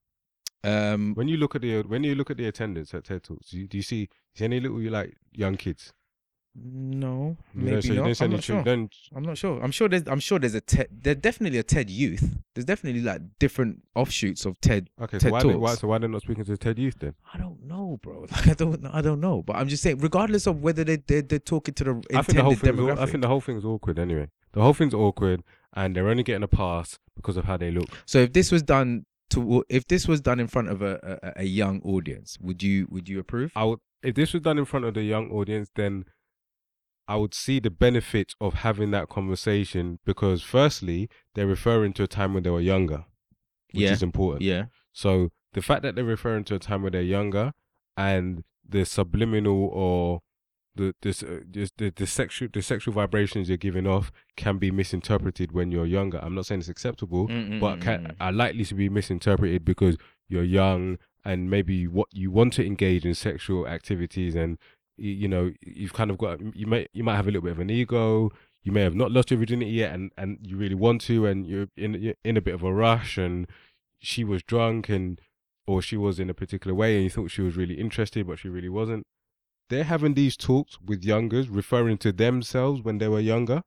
um 0.64 1.16
When 1.16 1.28
you 1.28 1.38
look 1.38 1.56
at 1.56 1.62
the 1.62 1.82
when 1.82 2.04
you 2.04 2.14
look 2.14 2.30
at 2.30 2.38
the 2.38 2.46
attendance 2.48 2.94
at 2.94 3.06
TED 3.06 3.24
talks, 3.24 3.50
do 3.50 3.58
you, 3.60 3.68
do 3.68 3.78
you 3.78 3.84
see, 3.84 4.10
see 4.36 4.46
any 4.46 4.60
little 4.60 4.80
like 4.92 5.16
young 5.34 5.56
kids? 5.56 5.94
No, 6.58 7.36
maybe 7.54 7.82
don't 7.96 8.08
not. 8.08 8.22
I'm 8.22 8.32
not 8.32 8.44
sure. 8.44 8.64
don't- 8.64 8.96
I'm 9.14 9.24
not 9.24 9.38
sure. 9.38 9.62
I'm 9.62 9.72
sure 9.72 9.90
there's. 9.90 10.08
I'm 10.08 10.22
sure 10.22 10.40
there's 10.40 10.56
a 10.56 10.62
TED. 10.62 10.88
There's 10.90 11.18
definitely 11.18 11.60
a 11.60 11.64
TED 11.64 11.90
Youth. 11.90 12.38
There's 12.54 12.64
definitely 12.64 13.02
like 13.02 13.22
different 13.40 13.84
offshoots 13.94 14.46
of 14.46 14.60
TED. 14.62 14.90
Okay, 15.02 15.20
so 15.20 15.24
TED 15.24 15.32
why, 15.34 15.44
they, 15.44 15.56
why 15.56 15.76
so 15.76 15.88
why 15.90 15.98
they're 15.98 16.08
not 16.08 16.22
speaking 16.22 16.46
to 16.46 16.56
TED 16.58 16.80
youth 16.80 17.00
then? 17.00 17.14
I 17.34 17.38
don't 17.40 17.62
know, 17.66 18.00
bro. 18.02 18.26
Like 18.32 18.48
I 18.48 18.54
don't. 18.54 18.82
know- 18.82 18.92
I 18.94 19.02
don't 19.02 19.20
know. 19.20 19.44
But 19.44 19.58
I'm 19.58 19.68
just 19.68 19.84
saying, 19.84 19.98
regardless 19.98 20.48
of 20.48 20.62
whether 20.62 20.86
they 20.86 20.96
they 20.96 21.22
they're 21.22 21.40
talking 21.40 21.74
to 21.74 21.84
the 21.84 21.90
intended 21.92 22.16
I 22.16 22.22
think 22.22 22.38
the 22.38 22.44
whole 22.44 22.56
thing's 22.56 22.80
demographic. 22.80 23.00
I 23.00 23.06
think 23.08 23.22
the 23.22 23.28
whole 23.28 23.42
thing's 23.42 23.66
awkward 23.66 24.00
anyway. 24.00 24.30
The 24.54 24.62
whole 24.62 24.74
thing's 24.74 24.94
awkward, 24.94 25.44
and 25.74 25.94
they're 25.94 26.08
only 26.08 26.24
getting 26.24 26.44
a 26.44 26.48
pass 26.48 27.00
because 27.18 27.36
of 27.36 27.44
how 27.44 27.58
they 27.58 27.72
look. 27.72 27.90
so 28.06 28.20
if 28.20 28.32
this 28.32 28.50
was 28.52 28.64
done 28.64 29.06
to, 29.32 29.66
if 29.68 29.86
this 29.88 30.08
was 30.08 30.22
done 30.22 30.40
in 30.40 30.48
front 30.48 30.70
of 30.70 30.82
a, 30.82 31.20
a 31.36 31.42
a 31.42 31.44
young 31.44 31.82
audience, 31.82 32.38
would 32.40 32.64
you 32.64 32.88
would 32.90 33.10
you 33.10 33.20
approve? 33.20 33.52
I 33.58 33.66
would 33.66 33.80
if 34.02 34.16
this 34.16 34.32
was 34.34 34.42
done 34.44 34.58
in 34.58 34.66
front 34.66 34.86
of 34.86 34.94
the 34.94 35.04
young 35.04 35.30
audience, 35.32 35.70
then 35.76 36.06
I 37.08 37.16
would 37.18 37.34
see 37.34 37.60
the 37.60 37.70
benefit 37.70 38.34
of 38.42 38.56
having 38.56 38.92
that 38.92 39.10
conversation 39.10 40.00
because 40.06 40.42
firstly, 40.42 41.10
they're 41.34 41.48
referring 41.48 41.94
to 41.94 42.04
a 42.04 42.08
time 42.08 42.34
when 42.34 42.44
they 42.44 42.50
were 42.50 42.62
younger, 42.62 43.06
which 43.74 43.84
Yeah. 43.84 43.92
is 43.92 44.04
important. 44.04 44.42
Yeah. 44.42 44.66
So 44.92 45.32
the 45.54 45.62
fact 45.62 45.84
that 45.84 45.96
they're 45.96 46.04
referring 46.04 46.44
to 46.46 46.56
a 46.56 46.60
time 46.60 46.82
when 46.84 46.94
they're 46.94 47.02
younger 47.02 47.52
and 47.96 48.44
the 48.68 48.86
subliminal 48.86 49.70
or 49.72 50.22
the 50.76 50.94
this 51.02 51.24
uh, 51.24 51.40
just 51.52 51.78
the, 51.78 51.90
the 51.96 52.06
sexual 52.06 52.50
the 52.52 52.62
sexual 52.62 52.94
vibrations 52.94 53.48
you're 53.48 53.58
giving 53.58 53.88
off 53.88 54.12
can 54.36 54.58
be 54.58 54.72
misinterpreted 54.72 55.52
when 55.54 55.72
you're 55.72 55.86
younger. 55.86 56.20
I'm 56.22 56.36
not 56.36 56.48
saying 56.48 56.60
it's 56.60 56.68
acceptable, 56.70 57.28
Mm, 57.30 57.50
mm 57.52 57.60
but 57.62 57.78
mm, 57.80 57.82
can, 57.82 58.06
are 58.20 58.32
mm, 58.32 58.34
uh, 58.34 58.38
likely 58.38 58.66
to 58.66 58.76
be 58.76 58.90
misinterpreted 58.90 59.64
because 59.64 59.96
you're 60.28 60.44
young 60.44 60.98
and 61.24 61.50
maybe 61.50 61.88
what 61.88 62.08
you 62.12 62.30
want 62.30 62.52
to 62.54 62.66
engage 62.66 63.06
in 63.06 63.14
sexual 63.16 63.66
activities 63.68 64.36
and 64.36 64.58
you, 64.98 65.12
you 65.12 65.28
know 65.28 65.52
you've 65.66 65.94
kind 65.94 66.10
of 66.12 66.18
got 66.18 66.40
you 66.56 66.68
may 66.68 66.88
you 66.94 67.04
might 67.04 67.16
have 67.16 67.28
a 67.28 67.32
little 67.32 67.42
bit 67.44 67.52
of 67.52 67.60
an 67.60 67.70
ego 67.70 68.32
you 68.64 68.72
may 68.72 68.82
have 68.82 68.96
not 68.96 69.12
lost 69.12 69.30
your 69.32 69.40
virginity 69.40 69.72
yet 69.72 69.94
and 69.94 70.12
and 70.18 70.40
you 70.42 70.58
really 70.58 70.76
want 70.76 71.02
to 71.02 71.26
and 71.26 71.46
you're 71.46 71.68
in 71.78 71.94
you're 71.96 72.16
in 72.24 72.38
a 72.38 72.42
bit 72.42 72.56
of 72.56 72.64
a 72.64 72.74
rush 72.74 73.18
and 73.18 73.48
she 74.00 74.24
was 74.24 74.42
drunk 74.44 74.90
and 74.90 75.20
or 75.68 75.82
she 75.82 75.98
was 75.98 76.20
in 76.20 76.30
a 76.30 76.34
particular 76.34 76.74
way 76.76 76.96
and 76.96 77.04
you 77.04 77.10
thought 77.10 77.32
she 77.32 77.42
was 77.42 77.56
really 77.56 77.76
interested 77.76 78.28
but 78.28 78.38
she 78.40 78.50
really 78.50 78.70
wasn't. 78.70 79.04
They're 79.70 79.84
having 79.84 80.14
these 80.14 80.38
talks 80.38 80.78
with 80.80 81.04
youngers 81.04 81.50
referring 81.50 81.98
to 82.00 82.12
themselves 82.12 82.84
when 82.84 83.00
they 83.00 83.08
were 83.08 83.20
younger 83.20 83.64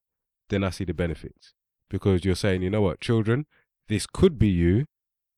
then 0.49 0.64
i 0.64 0.70
see 0.70 0.85
the 0.85 0.95
benefits. 0.95 1.53
Because 1.91 2.24
you're 2.24 2.35
saying 2.37 2.62
you 2.62 2.70
know 2.70 2.83
what 2.83 3.01
children 3.01 3.47
this 3.89 4.07
could 4.07 4.39
be 4.39 4.49
you. 4.49 4.85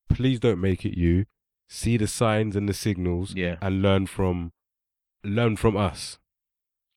Please 0.08 0.40
don't 0.40 0.60
make 0.60 0.84
it 0.84 0.98
you. 0.98 1.24
See 1.68 1.96
the 1.96 2.08
signs 2.08 2.56
and 2.56 2.68
the 2.68 2.74
signals 2.74 3.32
Yeah. 3.34 3.56
and 3.62 3.80
learn 3.80 4.06
from 4.06 4.52
learn 5.24 5.56
from 5.56 5.76
us. 5.76 6.18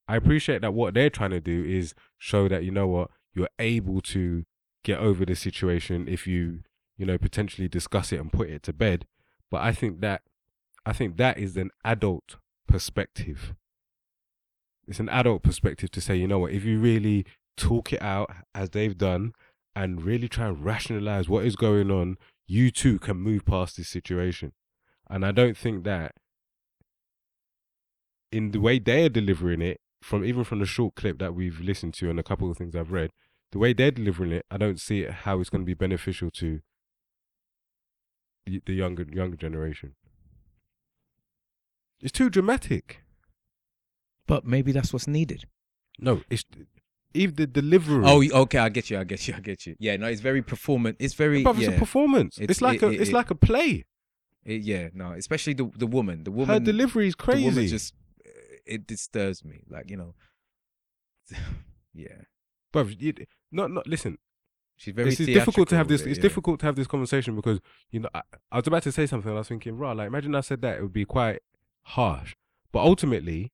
I 0.07 0.15
appreciate 0.15 0.61
that 0.61 0.74
what 0.74 0.93
they're 0.93 1.09
trying 1.09 1.32
to 1.32 1.39
do 1.39 1.63
is 1.63 1.93
show 2.17 2.47
that 2.47 2.63
you 2.63 2.71
know 2.71 2.88
what 2.88 3.09
you're 3.34 3.49
able 3.59 4.01
to 4.01 4.43
get 4.84 4.99
over 4.99 5.26
the 5.26 5.36
situation 5.36 6.07
if 6.07 6.28
you 6.28 6.59
you 6.97 7.05
know 7.05 7.17
potentially 7.17 7.67
discuss 7.67 8.11
it 8.11 8.19
and 8.19 8.32
put 8.32 8.49
it 8.49 8.63
to 8.63 8.74
bed. 8.74 9.05
But 9.49 9.61
i 9.61 9.71
think 9.71 10.01
that 10.01 10.21
i 10.86 10.93
think 10.93 11.17
that 11.17 11.38
is 11.38 11.55
an 11.57 11.71
adult 11.86 12.38
perspective. 12.67 13.53
It's 14.88 14.99
an 14.99 15.09
adult 15.09 15.43
perspective 15.43 15.91
to 15.91 16.01
say 16.01 16.15
you 16.15 16.28
know 16.28 16.39
what 16.39 16.51
if 16.51 16.63
you 16.63 16.80
really 16.80 17.26
talk 17.55 17.93
it 17.93 18.01
out 18.01 18.32
as 18.53 18.71
they've 18.71 18.97
done 18.97 19.34
and 19.76 20.03
really 20.03 20.28
try 20.28 20.47
and 20.47 20.63
rationalize 20.63 21.30
what 21.30 21.45
is 21.45 21.55
going 21.55 21.89
on 21.89 22.17
you 22.45 22.69
too 22.71 22.99
can 22.99 23.17
move 23.17 23.45
past 23.45 23.78
this 23.78 23.88
situation. 23.88 24.51
And 25.09 25.26
i 25.26 25.32
don't 25.32 25.57
think 25.57 25.86
that 25.86 26.15
in 28.34 28.51
the 28.51 28.59
way 28.59 28.79
they're 28.79 29.09
delivering 29.09 29.61
it 29.61 29.77
from 30.01 30.25
even 30.25 30.43
from 30.43 30.59
the 30.59 30.65
short 30.65 30.95
clip 30.95 31.19
that 31.19 31.34
we've 31.34 31.59
listened 31.61 31.93
to 31.93 32.09
and 32.09 32.19
a 32.19 32.23
couple 32.23 32.49
of 32.51 32.57
things 32.57 32.75
i've 32.75 32.91
read 32.91 33.09
the 33.53 33.59
way 33.59 33.71
they're 33.73 33.91
delivering 33.91 34.31
it 34.31 34.45
i 34.51 34.57
don't 34.57 34.79
see 34.88 35.01
it 35.01 35.11
how 35.25 35.39
it's 35.39 35.49
going 35.49 35.61
to 35.61 35.65
be 35.65 35.73
beneficial 35.86 36.29
to 36.31 36.59
the, 38.45 38.61
the 38.65 38.73
younger 38.73 39.05
younger 39.21 39.38
generation 39.38 39.93
it's 42.01 42.11
too 42.11 42.29
dramatic 42.29 43.03
But 44.27 44.45
maybe 44.45 44.71
that's 44.71 44.91
what's 44.93 45.07
needed. 45.07 45.45
no 45.99 46.21
it's 46.29 46.43
even 47.13 47.36
the 47.36 47.47
delivery 47.47 48.03
Oh, 48.05 48.23
okay. 48.43 48.57
I 48.57 48.69
get 48.69 48.89
you. 48.89 48.97
I 48.97 49.03
get 49.03 49.27
you. 49.27 49.36
I 49.38 49.39
get 49.39 49.67
you. 49.67 49.75
Yeah. 49.79 49.97
No, 49.97 50.07
it's 50.07 50.19
very 50.21 50.41
performant. 50.41 50.97
It's 50.99 51.13
very. 51.13 51.43
Bruv, 51.43 51.59
yeah. 51.59 51.67
it's 51.67 51.77
a 51.77 51.79
performance 51.79 52.38
it's, 52.39 52.43
It's- 52.57 52.61
like 52.61 52.81
it- 52.81 52.86
a 52.86 52.89
it- 52.89 53.01
it's 53.01 53.09
it- 53.11 53.13
like 53.19 53.29
a 53.29 53.36
play 53.36 53.86
It- 54.43 54.63
yeah. 54.63 54.89
No, 54.95 55.11
especially 55.11 55.53
the 55.53 55.65
the 55.84 55.86
woman. 55.97 56.23
The 56.23 56.31
woman. 56.31 56.49
her 56.53 56.59
delivery 56.59 57.07
is 57.07 57.15
the 57.15 57.23
woman 57.31 57.53
crazy 57.53 57.67
just 57.67 57.93
it 58.66 58.88
disturbs 58.88 59.43
me. 59.43 59.64
Like 59.70 59.89
you 59.89 59.97
know. 59.97 60.16
yeah. 61.93 62.24
But 62.72 62.99
you, 62.99 63.14
not 63.51 63.72
not 63.72 63.88
listen 63.88 64.18
She's 64.78 64.93
very. 64.93 65.09
is 65.09 65.18
difficult 65.18 65.70
to 65.70 65.76
have 65.78 65.88
this. 65.88 66.01
It's 66.01 66.18
yeah. 66.18 66.22
difficult 66.22 66.59
to 66.61 66.66
have 66.66 66.76
this 66.76 66.88
conversation 66.88 67.36
because 67.36 67.59
you 67.91 68.01
know 68.01 68.09
I, 68.14 68.22
I 68.51 68.57
was 68.57 68.68
about 68.68 68.84
to 68.84 68.91
say 68.91 69.05
something. 69.05 69.30
and 69.30 69.38
I 69.38 69.41
was 69.41 69.47
thinking, 69.47 69.78
right, 69.78 69.95
like 69.95 70.07
imagine 70.07 70.36
I 70.36 70.41
said 70.41 70.61
that 70.61 70.78
it 70.78 70.82
would 70.82 70.93
be 70.93 71.05
quite 71.05 71.39
harsh. 71.84 72.36
But 72.72 72.84
ultimately, 72.84 73.51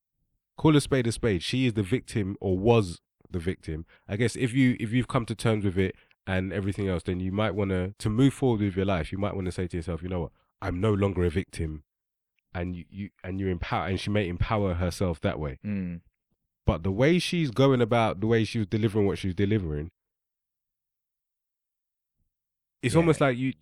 call 0.56 0.76
a 0.76 0.80
spade 0.80 1.06
a 1.06 1.12
spade. 1.12 1.42
She 1.42 1.66
is 1.66 1.74
the 1.74 1.82
victim 1.82 2.36
or 2.40 2.58
was 2.58 3.00
the 3.30 3.38
victim. 3.38 3.86
I 4.08 4.16
guess 4.16 4.34
if 4.34 4.52
you 4.54 4.76
if 4.80 4.92
you've 4.92 5.08
come 5.08 5.26
to 5.26 5.34
terms 5.34 5.64
with 5.64 5.78
it 5.78 5.94
and 6.26 6.52
everything 6.52 6.88
else, 6.88 7.02
then 7.02 7.20
you 7.20 7.32
might 7.32 7.54
want 7.54 7.70
to 7.70 7.94
to 7.98 8.10
move 8.10 8.34
forward 8.34 8.60
with 8.60 8.76
your 8.76 8.86
life. 8.86 9.12
You 9.12 9.18
might 9.18 9.34
want 9.34 9.46
to 9.46 9.52
say 9.52 9.66
to 9.68 9.76
yourself, 9.76 10.02
you 10.02 10.08
know 10.08 10.20
what, 10.20 10.32
I'm 10.62 10.80
no 10.80 10.92
longer 10.92 11.24
a 11.24 11.30
victim, 11.30 11.84
and 12.54 12.74
you, 12.76 12.84
you 12.90 13.10
and 13.22 13.38
you 13.40 13.48
empower 13.48 13.86
and 13.88 14.00
she 14.00 14.10
may 14.10 14.28
empower 14.28 14.74
herself 14.74 15.20
that 15.20 15.38
way. 15.38 15.58
Mm. 15.64 16.00
But 16.66 16.82
the 16.82 16.90
way 16.92 17.18
she's 17.18 17.50
going 17.50 17.80
about, 17.80 18.20
the 18.20 18.26
way 18.26 18.44
she 18.44 18.58
was 18.58 18.66
delivering 18.66 19.06
what 19.06 19.18
she 19.18 19.28
was 19.28 19.34
delivering, 19.34 19.90
it's 22.82 22.94
Yeah. 22.94 23.00
almost 23.00 23.20
like 23.20 23.36
you, 23.36 23.52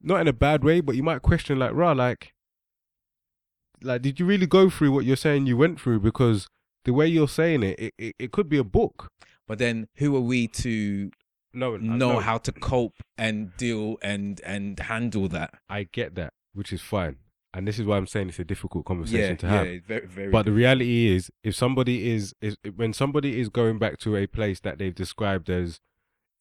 not 0.00 0.20
in 0.20 0.28
a 0.28 0.32
bad 0.32 0.64
way, 0.64 0.80
but 0.80 0.96
you 0.96 1.02
might 1.02 1.22
question, 1.22 1.58
like, 1.58 1.72
rah, 1.72 1.92
like, 1.92 2.32
like, 3.82 4.02
did 4.02 4.18
you 4.18 4.26
really 4.26 4.46
go 4.46 4.70
through 4.70 4.92
what 4.92 5.04
you're 5.04 5.16
saying 5.16 5.46
you 5.46 5.56
went 5.56 5.80
through? 5.80 6.00
Because 6.00 6.46
the 6.84 6.92
way 6.92 7.06
you're 7.06 7.28
saying 7.28 7.62
it, 7.62 7.78
it, 7.78 7.94
it, 7.98 8.14
it 8.18 8.32
could 8.32 8.48
be 8.48 8.58
a 8.58 8.64
book. 8.64 9.10
But 9.46 9.58
then, 9.58 9.86
who 9.96 10.16
are 10.16 10.20
we 10.20 10.48
to 10.48 11.10
No, 11.52 11.76
know 11.76 12.14
no, 12.14 12.18
how 12.20 12.38
to 12.38 12.52
cope 12.52 12.94
and 13.18 13.56
deal 13.56 13.96
and 14.02 14.40
and 14.44 14.78
handle 14.80 15.28
that? 15.28 15.54
I 15.68 15.84
get 15.84 16.14
that, 16.16 16.32
which 16.54 16.72
is 16.72 16.80
fine, 16.82 17.16
and 17.56 17.66
this 17.66 17.78
is 17.78 17.86
why 17.86 17.96
I'm 17.96 18.06
saying 18.06 18.28
it's 18.28 18.38
a 18.38 18.44
difficult 18.44 18.84
conversation 18.84 19.30
yeah. 19.30 19.36
to 19.36 19.46
have. 19.48 19.66
Yeah. 19.66 19.78
Very. 19.86 20.06
Very. 20.06 20.30
But 20.30 20.44
the 20.44 20.52
reality 20.52 21.08
is, 21.14 21.30
if 21.42 21.56
somebody 21.56 22.10
is 22.10 22.34
is 22.42 22.58
when 22.76 22.92
somebody 22.92 23.40
is 23.40 23.48
going 23.48 23.78
back 23.78 23.96
to 24.00 24.14
a 24.14 24.26
place 24.26 24.60
that 24.60 24.76
they've 24.76 24.94
described 24.94 25.48
as 25.48 25.80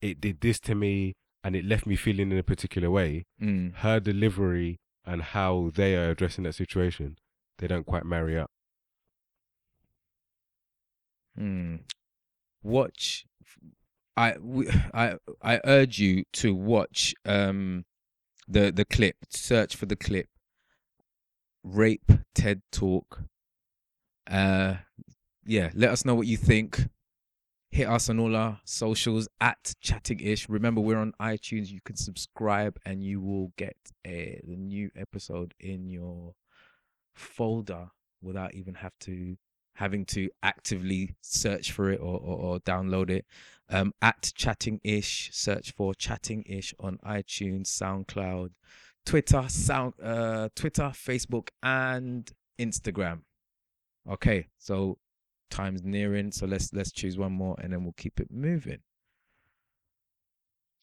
it 0.01 0.19
did 0.19 0.41
this 0.41 0.59
to 0.59 0.75
me 0.75 1.15
and 1.41 1.55
it 1.55 1.63
left 1.63 1.85
me 1.85 1.95
feeling 1.95 2.33
in 2.33 2.37
a 2.37 2.43
particular 2.43 2.91
way, 2.91 3.25
Mm. 3.41 3.75
her 3.75 4.01
delivery 4.01 4.81
and 5.05 5.21
how 5.21 5.71
they 5.73 5.95
are 5.95 6.09
addressing 6.09 6.43
that 6.43 6.55
situation, 6.55 7.17
they 7.59 7.67
don't 7.67 7.85
quite 7.85 8.05
marry 8.05 8.37
up. 8.37 8.51
Mm. 11.39 11.79
watch. 12.61 13.25
I 14.17 14.35
I 14.93 15.15
I 15.41 15.61
urge 15.63 15.97
you 15.97 16.25
to 16.33 16.53
watch 16.53 17.13
um 17.23 17.85
the 18.49 18.69
the 18.69 18.83
clip. 18.83 19.15
Search 19.29 19.77
for 19.77 19.85
the 19.85 19.95
clip. 19.95 20.27
Rape 21.65 22.11
TED 22.35 22.61
Talk. 22.71 23.23
Uh, 24.29 24.75
yeah. 25.45 25.71
Let 25.73 25.89
us 25.89 26.05
know 26.05 26.15
what 26.15 26.27
you 26.27 26.37
think. 26.37 26.87
Hit 27.71 27.89
us 27.89 28.09
on 28.09 28.19
all 28.19 28.35
our 28.35 28.61
socials 28.63 29.27
at 29.41 29.73
Chatting 29.81 30.19
Ish. 30.21 30.47
Remember, 30.47 30.79
we're 30.79 30.99
on 30.99 31.13
iTunes. 31.19 31.69
You 31.69 31.81
can 31.83 31.97
subscribe, 31.97 32.77
and 32.85 33.03
you 33.03 33.19
will 33.19 33.51
get 33.57 33.75
a 34.05 34.39
the 34.47 34.55
new 34.55 34.91
episode 34.95 35.53
in 35.59 35.89
your 35.89 36.35
folder 37.13 37.89
without 38.21 38.53
even 38.53 38.75
have 38.75 38.93
to 39.01 39.35
having 39.73 40.05
to 40.05 40.29
actively 40.41 41.15
search 41.19 41.73
for 41.73 41.91
it 41.91 41.99
or, 41.99 42.17
or, 42.17 42.37
or 42.37 42.59
download 42.59 43.09
it. 43.09 43.25
Um, 43.69 43.93
at 44.01 44.31
Chatting 44.35 44.79
Ish, 44.83 45.31
search 45.33 45.73
for 45.73 45.93
Chatting 45.93 46.43
Ish 46.47 46.73
on 46.79 46.97
iTunes, 47.05 47.67
SoundCloud, 47.67 48.51
Twitter, 49.05 49.45
Sound, 49.47 49.93
uh, 50.01 50.49
Twitter, 50.55 50.91
Facebook, 50.93 51.49
and 51.63 52.29
Instagram. 52.59 53.21
Okay, 54.09 54.47
so 54.57 54.97
time's 55.49 55.83
nearing, 55.83 56.31
so 56.31 56.45
let's 56.45 56.73
let's 56.73 56.91
choose 56.91 57.17
one 57.17 57.31
more, 57.31 57.55
and 57.59 57.71
then 57.73 57.83
we'll 57.83 57.93
keep 57.97 58.19
it 58.19 58.27
moving. 58.31 58.79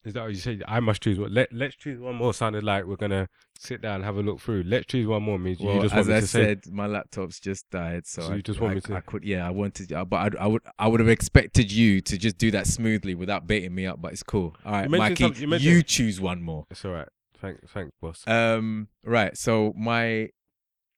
Is 0.04 0.14
that 0.14 0.22
what 0.22 0.30
you 0.30 0.36
said? 0.38 0.64
I 0.66 0.80
must 0.80 1.00
choose 1.00 1.16
one. 1.20 1.32
Let 1.32 1.52
Let's 1.52 1.76
choose 1.76 2.00
one 2.00 2.16
more. 2.16 2.34
Sounded 2.34 2.64
like 2.64 2.86
we're 2.86 2.96
gonna 2.96 3.28
sit 3.56 3.80
down 3.82 3.96
and 3.96 4.04
have 4.04 4.16
a 4.16 4.20
look 4.22 4.40
through. 4.40 4.64
Let's 4.66 4.86
choose 4.86 5.06
one 5.06 5.22
more. 5.22 5.38
Means 5.38 5.60
Well, 5.60 5.76
you 5.76 5.82
just 5.82 5.94
as 5.94 6.06
want 6.06 6.08
me 6.08 6.16
I 6.16 6.20
to 6.20 6.26
say. 6.26 6.42
said, 6.42 6.72
my 6.72 6.86
laptop's 6.88 7.38
just 7.38 7.70
died, 7.70 8.04
so, 8.08 8.22
So 8.22 8.32
I, 8.32 8.36
you 8.36 8.42
just 8.42 8.60
want 8.60 8.72
I, 8.72 8.74
me 8.74 8.80
to- 8.80 8.96
I 8.96 9.00
could, 9.00 9.22
yeah, 9.22 9.46
I 9.46 9.50
wanted, 9.50 9.92
uh, 9.92 10.04
but 10.04 10.34
I, 10.36 10.44
I 10.44 10.46
would, 10.48 10.62
I 10.76 10.88
would 10.88 10.98
have 10.98 11.08
expected 11.08 11.70
you 11.70 12.00
to 12.00 12.18
just 12.18 12.36
do 12.36 12.50
that 12.50 12.66
smoothly 12.66 13.14
without 13.14 13.46
baiting 13.46 13.76
me 13.76 13.86
up. 13.86 14.02
But 14.02 14.12
it's 14.12 14.24
cool. 14.24 14.56
All 14.66 14.72
right, 14.72 14.90
mentioned 14.90 15.20
Mikey, 15.38 15.46
you 15.46 15.74
you, 15.74 15.82
choose 15.84 16.20
one 16.20 16.42
more. 16.42 16.66
It's 16.68 16.84
all 16.84 16.90
right. 16.90 17.08
Thanks, 17.42 17.72
thanks, 17.72 17.92
boss. 18.00 18.22
Um, 18.26 18.86
right. 19.04 19.36
So 19.36 19.74
my, 19.76 20.28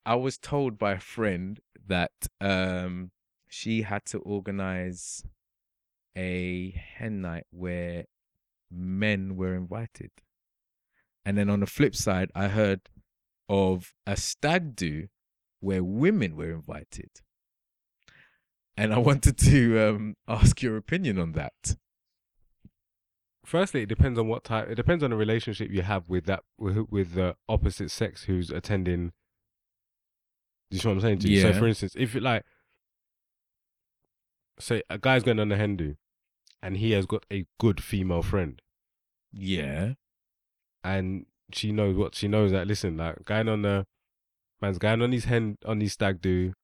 I 0.04 0.14
was 0.14 0.36
told 0.36 0.78
by 0.78 0.92
a 0.92 1.00
friend 1.00 1.58
that 1.86 2.12
um 2.40 3.10
she 3.48 3.82
had 3.82 4.04
to 4.06 4.18
organize 4.18 5.24
a 6.16 6.70
hen 6.96 7.22
night 7.22 7.44
where 7.50 8.04
men 8.70 9.36
were 9.36 9.54
invited, 9.54 10.10
and 11.24 11.38
then 11.38 11.48
on 11.48 11.60
the 11.60 11.66
flip 11.66 11.96
side, 11.96 12.30
I 12.34 12.48
heard 12.48 12.90
of 13.48 13.94
a 14.06 14.16
stag 14.16 14.76
do 14.76 15.08
where 15.60 15.82
women 15.82 16.36
were 16.36 16.52
invited. 16.52 17.10
And 18.76 18.92
I 18.92 18.98
wanted 19.10 19.38
to 19.38 19.88
um, 19.88 20.16
ask 20.28 20.62
your 20.62 20.76
opinion 20.76 21.18
on 21.18 21.32
that. 21.32 21.76
Firstly, 23.44 23.82
it 23.82 23.88
depends 23.88 24.18
on 24.18 24.26
what 24.28 24.42
type. 24.44 24.68
It 24.70 24.74
depends 24.74 25.04
on 25.04 25.10
the 25.10 25.16
relationship 25.16 25.70
you 25.70 25.82
have 25.82 26.08
with 26.08 26.24
that 26.26 26.42
with, 26.58 26.78
with 26.90 27.12
the 27.14 27.36
opposite 27.48 27.90
sex 27.90 28.24
who's 28.24 28.50
attending. 28.50 29.12
You 30.70 30.78
see 30.78 30.88
what 30.88 30.94
I'm 30.94 31.00
saying 31.00 31.18
to 31.20 31.28
you? 31.28 31.40
So, 31.42 31.52
for 31.52 31.68
instance, 31.68 31.94
if 31.96 32.14
you 32.14 32.20
like, 32.20 32.44
say 34.58 34.82
a 34.88 34.98
guy's 34.98 35.22
going 35.22 35.38
on 35.40 35.52
a 35.52 35.56
hen 35.56 35.76
do, 35.76 35.96
and 36.62 36.76
he 36.78 36.92
has 36.92 37.06
got 37.06 37.24
a 37.32 37.46
good 37.60 37.82
female 37.82 38.22
friend, 38.22 38.60
Yeah. 39.32 39.94
and 40.82 41.26
she 41.52 41.70
knows 41.72 41.96
what 41.96 42.14
she 42.14 42.28
knows 42.28 42.50
that 42.52 42.66
listen, 42.66 42.96
like 42.96 43.24
going 43.24 43.48
on 43.48 43.62
the 43.62 43.86
man's 44.60 44.78
going 44.78 45.02
on 45.02 45.12
his 45.12 45.24
hen 45.26 45.58
on 45.66 45.80
his 45.80 45.92
stag 45.92 46.20
do. 46.20 46.54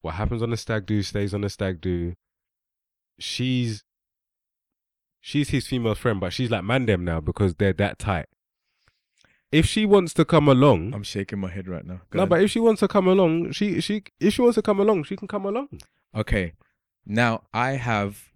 What 0.00 0.14
happens 0.14 0.42
on 0.42 0.50
the 0.50 0.56
stag 0.56 0.86
do 0.86 1.02
stays 1.02 1.34
on 1.34 1.42
the 1.42 1.50
stag 1.50 1.80
do. 1.80 2.14
She's 3.18 3.84
she's 5.20 5.50
his 5.50 5.66
female 5.66 5.94
friend, 5.94 6.20
but 6.20 6.32
she's 6.32 6.50
like 6.50 6.64
man 6.64 6.86
them 6.86 7.04
now 7.04 7.20
because 7.20 7.54
they're 7.54 7.72
that 7.74 7.98
tight. 7.98 8.26
If 9.50 9.64
she 9.64 9.86
wants 9.86 10.12
to 10.14 10.24
come 10.24 10.48
along, 10.48 10.92
I'm 10.94 11.02
shaking 11.02 11.38
my 11.38 11.50
head 11.50 11.68
right 11.68 11.84
now. 11.84 12.02
Go 12.10 12.18
no, 12.18 12.22
on. 12.24 12.28
but 12.28 12.42
if 12.42 12.50
she 12.50 12.60
wants 12.60 12.80
to 12.80 12.88
come 12.88 13.08
along, 13.08 13.52
she 13.52 13.80
she 13.80 14.04
if 14.20 14.34
she 14.34 14.42
wants 14.42 14.56
to 14.56 14.62
come 14.62 14.78
along, 14.78 15.04
she 15.04 15.16
can 15.16 15.28
come 15.28 15.46
along. 15.46 15.68
Okay. 16.14 16.52
Now 17.06 17.44
I 17.54 17.72
have 17.72 18.28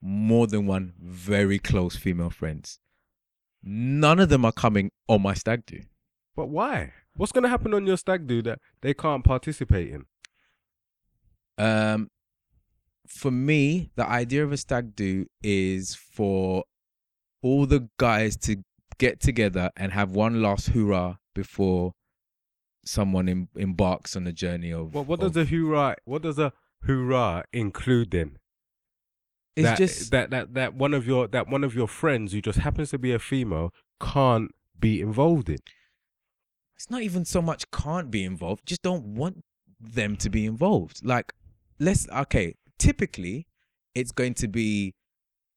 more 0.00 0.46
than 0.46 0.66
one 0.66 0.94
very 0.98 1.58
close 1.58 1.96
female 1.96 2.30
friends. 2.30 2.78
None 3.62 4.20
of 4.20 4.28
them 4.28 4.44
are 4.44 4.52
coming 4.52 4.90
on 5.08 5.22
my 5.22 5.34
stag 5.34 5.66
do. 5.66 5.82
But 6.34 6.48
why? 6.48 6.92
What's 7.14 7.32
gonna 7.32 7.48
happen 7.48 7.74
on 7.74 7.86
your 7.86 7.96
stag 7.96 8.26
do 8.26 8.40
that 8.42 8.60
they 8.80 8.94
can't 8.94 9.24
participate 9.24 9.90
in? 9.90 10.06
Um, 11.58 12.10
for 13.08 13.30
me, 13.30 13.90
the 13.96 14.06
idea 14.06 14.44
of 14.44 14.52
a 14.52 14.56
stag 14.56 14.94
do 14.94 15.26
is 15.42 15.94
for 15.94 16.64
all 17.42 17.66
the 17.66 17.88
guys 17.98 18.36
to 18.36 18.56
get 18.98 19.20
together 19.20 19.70
and 19.76 19.92
have 19.92 20.10
one 20.10 20.42
last 20.42 20.68
hurrah 20.70 21.16
before 21.34 21.92
someone 22.84 23.28
em- 23.28 23.48
embarks 23.56 24.16
on 24.16 24.26
a 24.26 24.32
journey 24.32 24.72
of. 24.72 24.94
What 24.94 25.06
what 25.06 25.20
does 25.20 25.36
a 25.36 25.44
hoorah? 25.44 25.96
What 26.04 26.22
does 26.22 26.38
a 26.38 26.52
hoorah 26.84 27.44
include 27.52 28.10
then? 28.10 28.38
It's 29.56 29.64
that, 29.64 29.78
just 29.78 30.10
that 30.10 30.30
that 30.30 30.54
that 30.54 30.74
one 30.74 30.94
of 30.94 31.06
your 31.06 31.26
that 31.28 31.48
one 31.48 31.64
of 31.64 31.74
your 31.74 31.88
friends 31.88 32.32
who 32.32 32.40
just 32.40 32.60
happens 32.60 32.90
to 32.90 32.98
be 32.98 33.12
a 33.12 33.18
female 33.18 33.72
can't 34.00 34.52
be 34.78 35.00
involved 35.00 35.48
in. 35.48 35.58
it's 36.76 36.88
not 36.88 37.02
even 37.02 37.24
so 37.24 37.42
much 37.42 37.68
can't 37.72 38.10
be 38.10 38.22
involved 38.24 38.64
just 38.64 38.82
don't 38.82 39.04
want 39.04 39.44
them 39.80 40.16
to 40.16 40.30
be 40.30 40.46
involved 40.46 41.04
like 41.04 41.32
let's 41.80 42.08
okay 42.10 42.54
typically 42.78 43.46
it's 43.94 44.12
going 44.12 44.34
to 44.34 44.48
be 44.48 44.94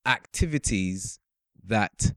activities 0.06 1.20
that 1.64 2.14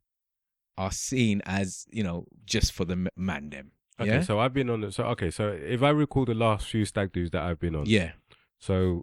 are 0.76 0.90
seen 0.90 1.42
as 1.44 1.86
you 1.90 2.02
know 2.02 2.26
just 2.44 2.72
for 2.72 2.84
the 2.84 3.08
man 3.16 3.50
them. 3.50 3.72
Okay, 4.00 4.10
yeah? 4.10 4.20
so 4.22 4.40
I've 4.40 4.52
been 4.52 4.70
on 4.70 4.80
the 4.80 4.90
so 4.90 5.04
okay, 5.04 5.30
so 5.30 5.48
if 5.48 5.82
I 5.82 5.90
recall 5.90 6.24
the 6.24 6.34
last 6.34 6.66
few 6.66 6.84
stag 6.84 7.12
do's 7.12 7.30
that 7.30 7.42
I've 7.42 7.60
been 7.60 7.76
on, 7.76 7.86
yeah. 7.86 8.12
so 8.58 9.02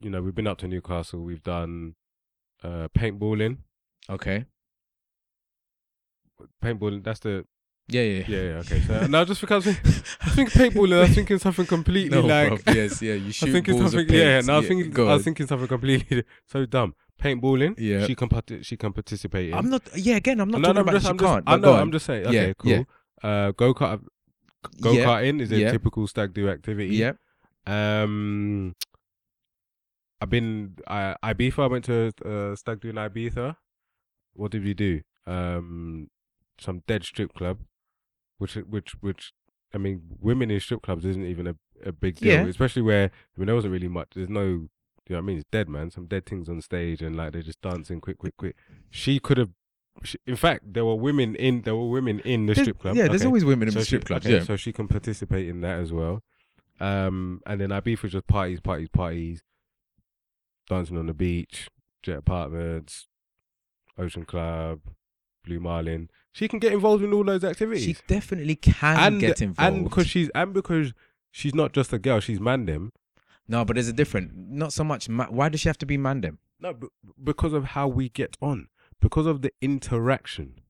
you 0.00 0.10
know 0.10 0.22
we've 0.22 0.34
been 0.34 0.46
up 0.46 0.58
to 0.58 0.68
Newcastle, 0.68 1.20
we've 1.20 1.42
done 1.42 1.94
uh 2.62 2.88
paintballing, 2.96 3.58
okay. 4.08 4.44
Paintballing. 6.62 7.02
That's 7.02 7.18
the 7.20 7.44
yeah 7.88 8.02
yeah 8.02 8.24
yeah 8.28 8.42
yeah 8.42 8.58
okay. 8.62 8.80
So 8.80 9.06
now 9.06 9.24
just 9.24 9.40
because 9.40 9.66
I 9.66 9.72
think 9.72 9.80
thinking, 9.82 10.12
I 10.22 10.30
was 10.30 10.52
thinking 10.52 10.60
paintballing, 10.60 10.96
I 10.98 11.00
was 11.00 11.14
thinking 11.14 11.38
something 11.38 11.66
completely 11.66 12.20
no 12.20 12.26
like 12.26 12.52
bruv, 12.64 12.74
yes 12.74 13.02
yeah 13.02 13.14
you 13.14 13.28
I 13.28 13.30
shoot 13.30 13.52
think 13.52 13.68
it's 13.68 13.78
balls 13.78 13.94
of 13.94 14.00
something 14.00 14.14
yeah. 14.14 14.36
paint. 14.36 14.46
No, 14.46 14.54
I 14.54 14.58
was 14.58 14.68
thinking 14.68 14.98
I 15.00 15.02
was 15.04 15.18
on. 15.20 15.22
thinking 15.24 15.46
something 15.46 15.68
completely 15.68 16.24
so 16.46 16.66
dumb. 16.66 16.94
Paintballing, 17.22 17.74
Yeah. 17.78 18.06
she 18.06 18.14
can 18.14 18.28
parti- 18.28 18.62
she 18.62 18.76
can 18.76 18.92
participate 18.92 19.48
in. 19.48 19.54
i'm 19.58 19.68
not 19.68 19.82
yeah 19.96 20.16
again 20.16 20.38
i'm 20.40 20.48
not 20.48 20.60
no, 20.60 20.68
talking 20.68 20.74
no, 20.76 20.80
about 20.82 20.94
I'm 20.94 21.00
just, 21.00 21.04
you 21.06 21.10
I'm 21.10 21.18
can't 21.18 21.44
I 21.48 21.56
know, 21.56 21.74
I'm 21.74 21.90
just 21.90 22.06
saying. 22.06 22.26
Okay, 22.26 22.46
Yeah, 22.46 22.52
cool. 22.56 22.70
yeah. 22.70 22.82
Uh, 23.28 23.50
go 23.50 23.74
kart, 23.74 24.00
go 24.80 24.92
Yeah, 24.92 25.04
karting 25.06 25.40
is 25.40 25.50
a 25.50 25.56
yeah. 25.58 25.72
typical 25.72 26.06
stag 26.06 26.32
do 26.32 26.48
activity. 26.48 26.94
yeah 26.94 27.12
Um, 27.66 28.76
I've 30.20 30.30
been 30.30 30.76
I 30.86 31.16
Ibiza. 31.24 31.58
I 31.62 31.66
went 31.66 31.84
to 31.86 32.12
uh, 32.24 32.54
stag 32.56 32.80
do 32.80 32.88
in 32.90 32.96
Ibiza. 32.96 33.56
What 34.34 34.50
did 34.52 34.64
we 34.64 34.74
do? 34.74 35.00
Um, 35.26 36.08
some 36.60 36.82
dead 36.86 37.04
strip 37.04 37.34
club, 37.34 37.58
which 38.38 38.54
which 38.54 38.92
which 39.00 39.32
I 39.74 39.78
mean, 39.78 40.02
women 40.20 40.50
in 40.50 40.60
strip 40.60 40.82
clubs 40.82 41.04
isn't 41.04 41.26
even 41.26 41.46
a, 41.46 41.54
a 41.84 41.92
big 41.92 42.16
deal, 42.16 42.32
Yeah. 42.32 42.46
especially 42.46 42.82
where 42.82 43.04
I 43.06 43.38
mean 43.40 43.46
there 43.46 43.54
wasn't 43.54 43.72
really 43.72 43.88
much. 43.88 44.08
There's 44.14 44.28
no. 44.28 44.68
You 45.10 45.14
know 45.14 45.20
what 45.20 45.24
I 45.24 45.26
mean? 45.26 45.36
It's 45.38 45.46
dead, 45.50 45.70
man. 45.70 45.90
Some 45.90 46.06
dead 46.06 46.26
things 46.26 46.50
on 46.50 46.60
stage, 46.60 47.00
and 47.00 47.16
like 47.16 47.32
they're 47.32 47.40
just 47.42 47.62
dancing 47.62 47.98
quick, 48.00 48.18
quick, 48.18 48.36
quick. 48.36 48.56
She 48.90 49.18
could 49.18 49.38
have. 49.38 49.50
In 50.26 50.36
fact, 50.36 50.72
there 50.74 50.84
were 50.84 50.94
women 50.94 51.34
in. 51.34 51.62
There 51.62 51.74
were 51.76 51.88
women 51.88 52.20
in 52.20 52.44
the 52.46 52.52
There's- 52.52 52.66
strip 52.66 52.78
club. 52.78 52.94
yeah 52.96 53.08
there's 53.08 53.24
always 53.24 53.44
women 53.44 53.68
in 53.68 53.72
So 53.72 53.78
the 53.78 53.84
she- 53.84 53.88
strip 53.88 54.04
clubs 54.04 54.26
okay, 54.26 54.36
yeah 54.38 54.44
So 54.44 54.56
she 54.56 54.72
can 54.72 54.86
participate 54.86 55.48
in 55.48 55.60
that 55.62 55.80
as 55.80 55.92
well. 55.92 56.22
Um, 56.78 57.40
and 57.46 57.60
then 57.60 57.70
Ibiza 57.70 58.02
was 58.04 58.12
just 58.12 58.26
parties, 58.26 58.60
parties, 58.60 58.88
parties, 58.90 59.42
dancing 60.68 60.96
on 60.98 61.06
the 61.06 61.14
beach, 61.14 61.68
jet 62.02 62.18
apartments, 62.18 63.06
Ocean 63.96 64.24
Club, 64.24 64.80
Blue 65.44 65.58
Marlin. 65.60 66.10
She 66.38 66.46
can 66.46 66.60
get 66.60 66.72
involved 66.72 67.02
in 67.02 67.12
all 67.12 67.24
those 67.24 67.42
activities. 67.42 67.82
she 67.82 67.96
definitely 68.06 68.54
can 68.54 68.96
and 68.96 69.20
get 69.20 69.42
involved 69.42 69.74
and 69.76 69.82
because 69.82 70.06
she's 70.06 70.28
and 70.36 70.54
because 70.54 70.94
she's 71.32 71.52
not 71.52 71.72
just 71.72 71.92
a 71.92 71.98
girl, 71.98 72.20
she's 72.20 72.38
man 72.38 72.64
them. 72.64 72.92
No, 73.48 73.64
but 73.64 73.74
there's 73.74 73.88
a 73.88 73.92
different. 73.92 74.36
Not 74.36 74.72
so 74.72 74.84
much. 74.84 75.08
Ma- 75.08 75.26
why 75.30 75.48
does 75.48 75.62
she 75.62 75.68
have 75.68 75.78
to 75.78 75.86
be 75.86 75.98
mandem? 75.98 76.36
No, 76.60 76.74
b- 76.74 76.86
because 77.24 77.52
of 77.52 77.64
how 77.64 77.88
we 77.88 78.08
get 78.08 78.36
on, 78.40 78.68
because 79.00 79.26
of 79.26 79.42
the 79.42 79.50
interaction. 79.60 80.60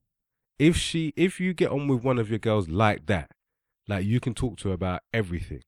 If 0.57 0.75
she, 0.75 1.13
if 1.15 1.39
you 1.39 1.53
get 1.53 1.69
on 1.69 1.87
with 1.87 2.03
one 2.03 2.17
of 2.17 2.31
your 2.31 2.39
girls 2.39 2.67
like 2.67 3.05
that, 3.05 3.29
like 3.87 4.05
you 4.05 4.19
can 4.19 4.33
talk 4.33 4.57
to 4.61 4.69
her 4.69 4.73
about 4.73 5.01
everything. 5.13 5.61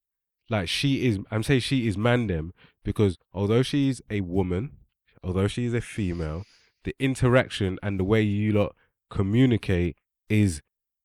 Like 0.50 0.68
she 0.68 1.06
is, 1.06 1.20
I'm 1.30 1.44
saying 1.44 1.60
she 1.60 1.88
is 1.88 1.96
man 1.96 2.26
them 2.26 2.54
because 2.84 3.20
although 3.36 3.62
she's 3.62 4.02
a 4.10 4.22
woman, 4.22 4.78
although 5.24 5.48
she 5.48 5.66
is 5.66 5.76
a 5.76 5.82
female, 5.82 6.46
the 6.86 6.96
interaction 7.00 7.78
and 7.84 8.00
the 8.00 8.04
way 8.04 8.24
you 8.24 8.52
lot 8.52 8.76
communicate 9.12 9.98
is 10.30 10.62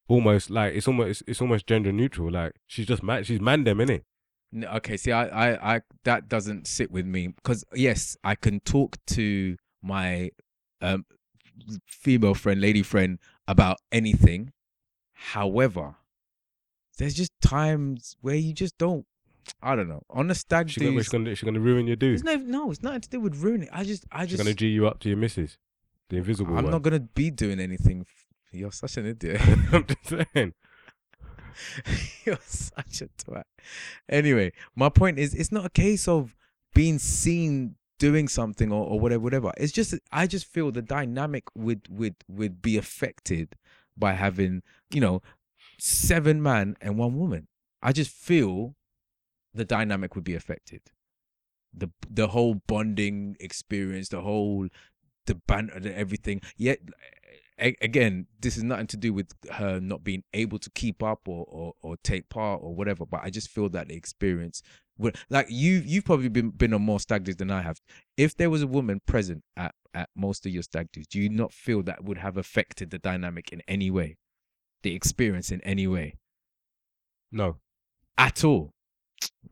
almost 0.09 0.49
like 0.49 0.75
it's 0.75 0.89
almost 0.89 1.23
it's 1.27 1.43
almost 1.43 1.67
gender 1.67 1.93
neutral. 1.93 2.31
Like 2.31 2.53
she's 2.67 2.87
just 2.87 3.03
man, 3.03 3.25
she's 3.25 3.41
man 3.41 3.65
them 3.65 3.79
innit? 3.79 4.03
No, 4.53 4.69
okay, 4.69 4.97
see, 4.97 5.13
I, 5.13 5.27
I, 5.27 5.75
I, 5.75 5.81
that 6.05 6.29
doesn't 6.29 6.67
sit 6.69 6.91
with 6.91 7.05
me 7.05 7.29
because 7.29 7.65
yes, 7.75 8.17
I 8.23 8.37
can 8.37 8.61
talk 8.61 8.97
to 9.09 9.57
my 9.83 10.31
um, 10.81 11.05
female 11.85 12.35
friend, 12.35 12.61
lady 12.61 12.83
friend 12.83 13.19
about 13.49 13.79
anything. 13.91 14.53
However, 15.13 15.97
there's 16.97 17.15
just 17.15 17.33
times 17.43 18.17
where 18.21 18.37
you 18.37 18.53
just 18.53 18.79
don't. 18.79 19.05
I 19.63 19.77
don't 19.77 19.89
know. 19.89 20.03
On 20.11 20.27
the 20.29 20.35
stag 20.35 20.71
She's 20.71 20.83
gonna, 20.83 21.03
she's 21.03 21.09
gonna, 21.09 21.35
she's 21.35 21.45
gonna 21.45 21.61
ruin 21.61 21.87
your 21.87 21.97
dude. 21.97 22.25
no, 22.25 22.37
no, 22.37 22.71
it's 22.71 22.83
nothing 22.83 23.01
to 23.03 23.09
do 23.09 23.21
with 23.21 23.37
ruining. 23.37 23.69
It. 23.69 23.73
I 23.73 23.85
just, 23.85 24.05
I 24.11 24.23
She's 24.23 24.33
just, 24.33 24.43
gonna 24.43 24.55
G 24.55 24.69
you 24.69 24.87
up 24.87 25.01
to 25.01 25.09
your 25.09 25.19
missus, 25.19 25.59
the 26.09 26.17
invisible 26.17 26.57
I'm 26.57 26.65
one. 26.65 26.73
not 26.73 26.83
gonna 26.83 27.01
be 27.01 27.31
doing 27.31 27.61
anything. 27.61 28.07
You're 28.53 28.73
such 28.73 28.97
an 28.97 29.07
idiot. 29.07 29.41
I'm 29.73 29.87
just 29.87 30.07
saying. 30.35 30.55
You're 32.25 32.39
such 32.45 33.03
a 33.03 33.09
twat. 33.09 33.45
Anyway, 34.09 34.53
my 34.75 34.89
point 34.89 35.19
is, 35.19 35.35
it's 35.35 35.53
not 35.53 35.67
a 35.67 35.71
case 35.71 36.07
of 36.07 36.35
being 36.75 36.99
seen 36.99 37.77
doing 37.99 38.29
something 38.29 38.71
or, 38.71 38.87
or 38.87 39.01
whatever, 39.01 39.23
whatever. 39.23 39.53
It's 39.57 39.73
just, 39.73 39.95
I 40.13 40.27
just 40.27 40.47
feel 40.47 40.71
the 40.71 40.83
dynamic 40.83 41.45
would 41.55 41.89
would 41.89 42.17
would 42.29 42.61
be 42.63 42.77
affected 42.77 43.57
by 43.97 44.13
having, 44.13 44.63
you 44.91 45.01
know, 45.01 45.23
seven 45.79 46.43
man 46.43 46.77
and 46.81 46.99
one 46.99 47.17
woman. 47.17 47.49
I 47.83 47.93
just 47.93 48.11
feel 48.11 48.75
the 49.55 49.65
dynamic 49.65 50.15
would 50.15 50.25
be 50.25 50.35
affected. 50.35 50.83
The 51.73 51.91
the 52.09 52.29
whole 52.29 52.57
bonding 52.67 53.37
experience, 53.41 54.09
the 54.09 54.23
whole 54.23 54.69
the 55.27 55.35
banter, 55.35 55.75
and 55.75 55.87
everything. 55.87 56.41
Yet 56.57 56.81
a- 57.61 57.77
again, 57.81 58.27
this 58.41 58.57
is 58.57 58.63
nothing 58.63 58.87
to 58.89 58.97
do 58.97 59.13
with 59.13 59.33
her 59.53 59.81
not 59.81 60.05
being 60.05 60.23
able 60.35 60.59
to 60.59 60.71
keep 60.71 61.03
up 61.03 61.21
or, 61.27 61.45
or, 61.49 61.73
or 61.83 61.97
take 62.03 62.29
part 62.29 62.61
or 62.63 62.75
whatever. 62.75 63.07
But 63.07 63.21
I 63.23 63.31
just 63.31 63.49
feel 63.49 63.69
that 63.71 63.89
the 63.89 63.95
experience, 63.95 64.63
would, 64.99 65.17
like 65.31 65.47
you, 65.51 65.83
you've 65.85 66.05
probably 66.05 66.29
been 66.29 66.51
been 66.51 66.73
on 66.75 66.83
more 66.83 67.01
stag 67.01 67.25
do's 67.25 67.37
than 67.37 67.51
I 67.51 67.63
have. 67.63 67.81
If 68.17 68.37
there 68.37 68.51
was 68.51 68.63
a 68.63 68.67
woman 68.67 69.01
present 69.07 69.43
at 69.57 69.75
at 69.95 70.11
most 70.15 70.45
of 70.47 70.53
your 70.53 70.63
stag 70.63 70.89
do's, 70.93 71.07
do 71.07 71.19
you 71.19 71.29
not 71.29 71.53
feel 71.53 71.83
that 71.85 72.05
would 72.05 72.19
have 72.19 72.37
affected 72.37 72.91
the 72.91 72.99
dynamic 72.99 73.53
in 73.53 73.63
any 73.67 73.91
way, 73.91 74.17
the 74.83 74.95
experience 74.95 75.51
in 75.51 75.61
any 75.63 75.87
way 75.87 76.17
No, 77.33 77.57
at 78.19 78.45
all? 78.45 78.73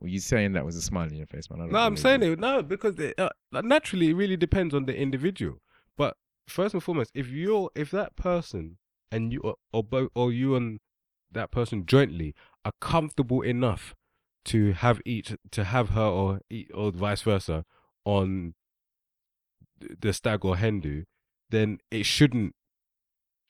Were 0.00 0.08
you 0.08 0.20
saying 0.20 0.52
that 0.52 0.64
was 0.64 0.76
a 0.76 0.82
smile 0.82 1.06
on 1.06 1.14
your 1.14 1.26
face, 1.26 1.48
man? 1.50 1.70
No, 1.70 1.78
I'm 1.78 1.96
saying 1.96 2.22
it. 2.22 2.38
No, 2.38 2.62
because 2.62 2.98
it, 2.98 3.18
uh, 3.18 3.30
naturally, 3.52 4.10
it 4.10 4.14
really 4.14 4.36
depends 4.36 4.74
on 4.74 4.84
the 4.84 4.94
individual. 4.94 5.58
But 5.96 6.16
first 6.48 6.74
and 6.74 6.82
foremost, 6.82 7.10
if 7.14 7.28
you're, 7.28 7.70
if 7.74 7.90
that 7.90 8.16
person 8.16 8.78
and 9.10 9.32
you, 9.32 9.40
or, 9.40 9.56
or 9.72 9.84
both, 9.84 10.10
or 10.14 10.32
you 10.32 10.56
and 10.56 10.80
that 11.30 11.50
person 11.50 11.86
jointly 11.86 12.34
are 12.64 12.72
comfortable 12.80 13.42
enough 13.42 13.94
to 14.46 14.72
have 14.72 15.00
each, 15.04 15.34
to 15.50 15.64
have 15.64 15.90
her 15.90 16.02
or 16.02 16.40
or 16.74 16.92
vice 16.92 17.22
versa 17.22 17.64
on 18.04 18.54
the 20.00 20.12
stag 20.12 20.44
or 20.44 20.56
hen 20.56 20.80
do, 20.80 21.04
then 21.50 21.78
it 21.90 22.04
shouldn't 22.04 22.54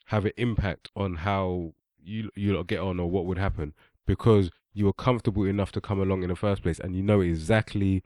have 0.07 0.25
an 0.25 0.33
impact 0.37 0.91
on 0.95 1.17
how 1.17 1.73
you 2.03 2.31
you 2.35 2.63
get 2.65 2.81
on 2.81 3.01
or 3.01 3.11
what 3.11 3.25
would 3.25 3.39
happen 3.39 3.73
because 4.07 4.51
you 4.73 4.85
were 4.85 4.93
comfortable 4.93 5.45
enough 5.45 5.73
to 5.73 5.81
come 5.81 6.01
along 6.01 6.23
in 6.23 6.29
the 6.29 6.37
first 6.37 6.63
place 6.63 6.79
and 6.79 6.95
you 6.95 7.03
know 7.03 7.21
exactly 7.21 8.03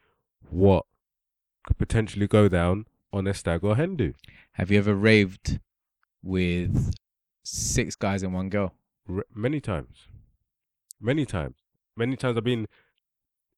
what 0.51 0.85
could 1.66 1.78
potentially 1.78 2.28
go 2.28 2.48
down 2.48 2.86
on 3.12 3.26
a 3.26 3.35
stag 3.35 3.64
or 3.64 3.76
hen 3.76 3.97
do. 3.97 4.14
Have 4.52 4.70
you 4.70 4.78
ever 4.78 4.94
raved 4.94 5.60
with 6.22 6.94
six 7.43 7.97
guys 7.97 8.22
and 8.22 8.35
one 8.35 8.48
girl? 8.48 8.74
R- 9.09 9.24
many 9.35 9.60
times, 9.60 10.09
many 11.01 11.24
times, 11.24 11.55
many 11.97 12.16
times. 12.16 12.36
I've 12.36 12.44
been. 12.44 12.66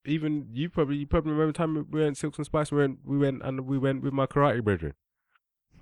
Even 0.07 0.49
you 0.53 0.71
probably 0.71 0.97
you 0.97 1.07
probably 1.07 1.33
remember 1.33 1.53
the 1.53 1.59
time 1.59 1.87
we 1.91 2.01
went 2.01 2.17
Silks 2.17 2.39
and 2.39 2.47
Spice. 2.47 2.73
We 2.73 2.79
went 2.79 3.01
we 3.05 3.19
went 3.19 3.43
and 3.43 3.67
we 3.67 3.77
went 3.77 4.03
with 4.03 4.15
my 4.15 4.27
karate 4.27 4.65
brethren. 4.65 4.95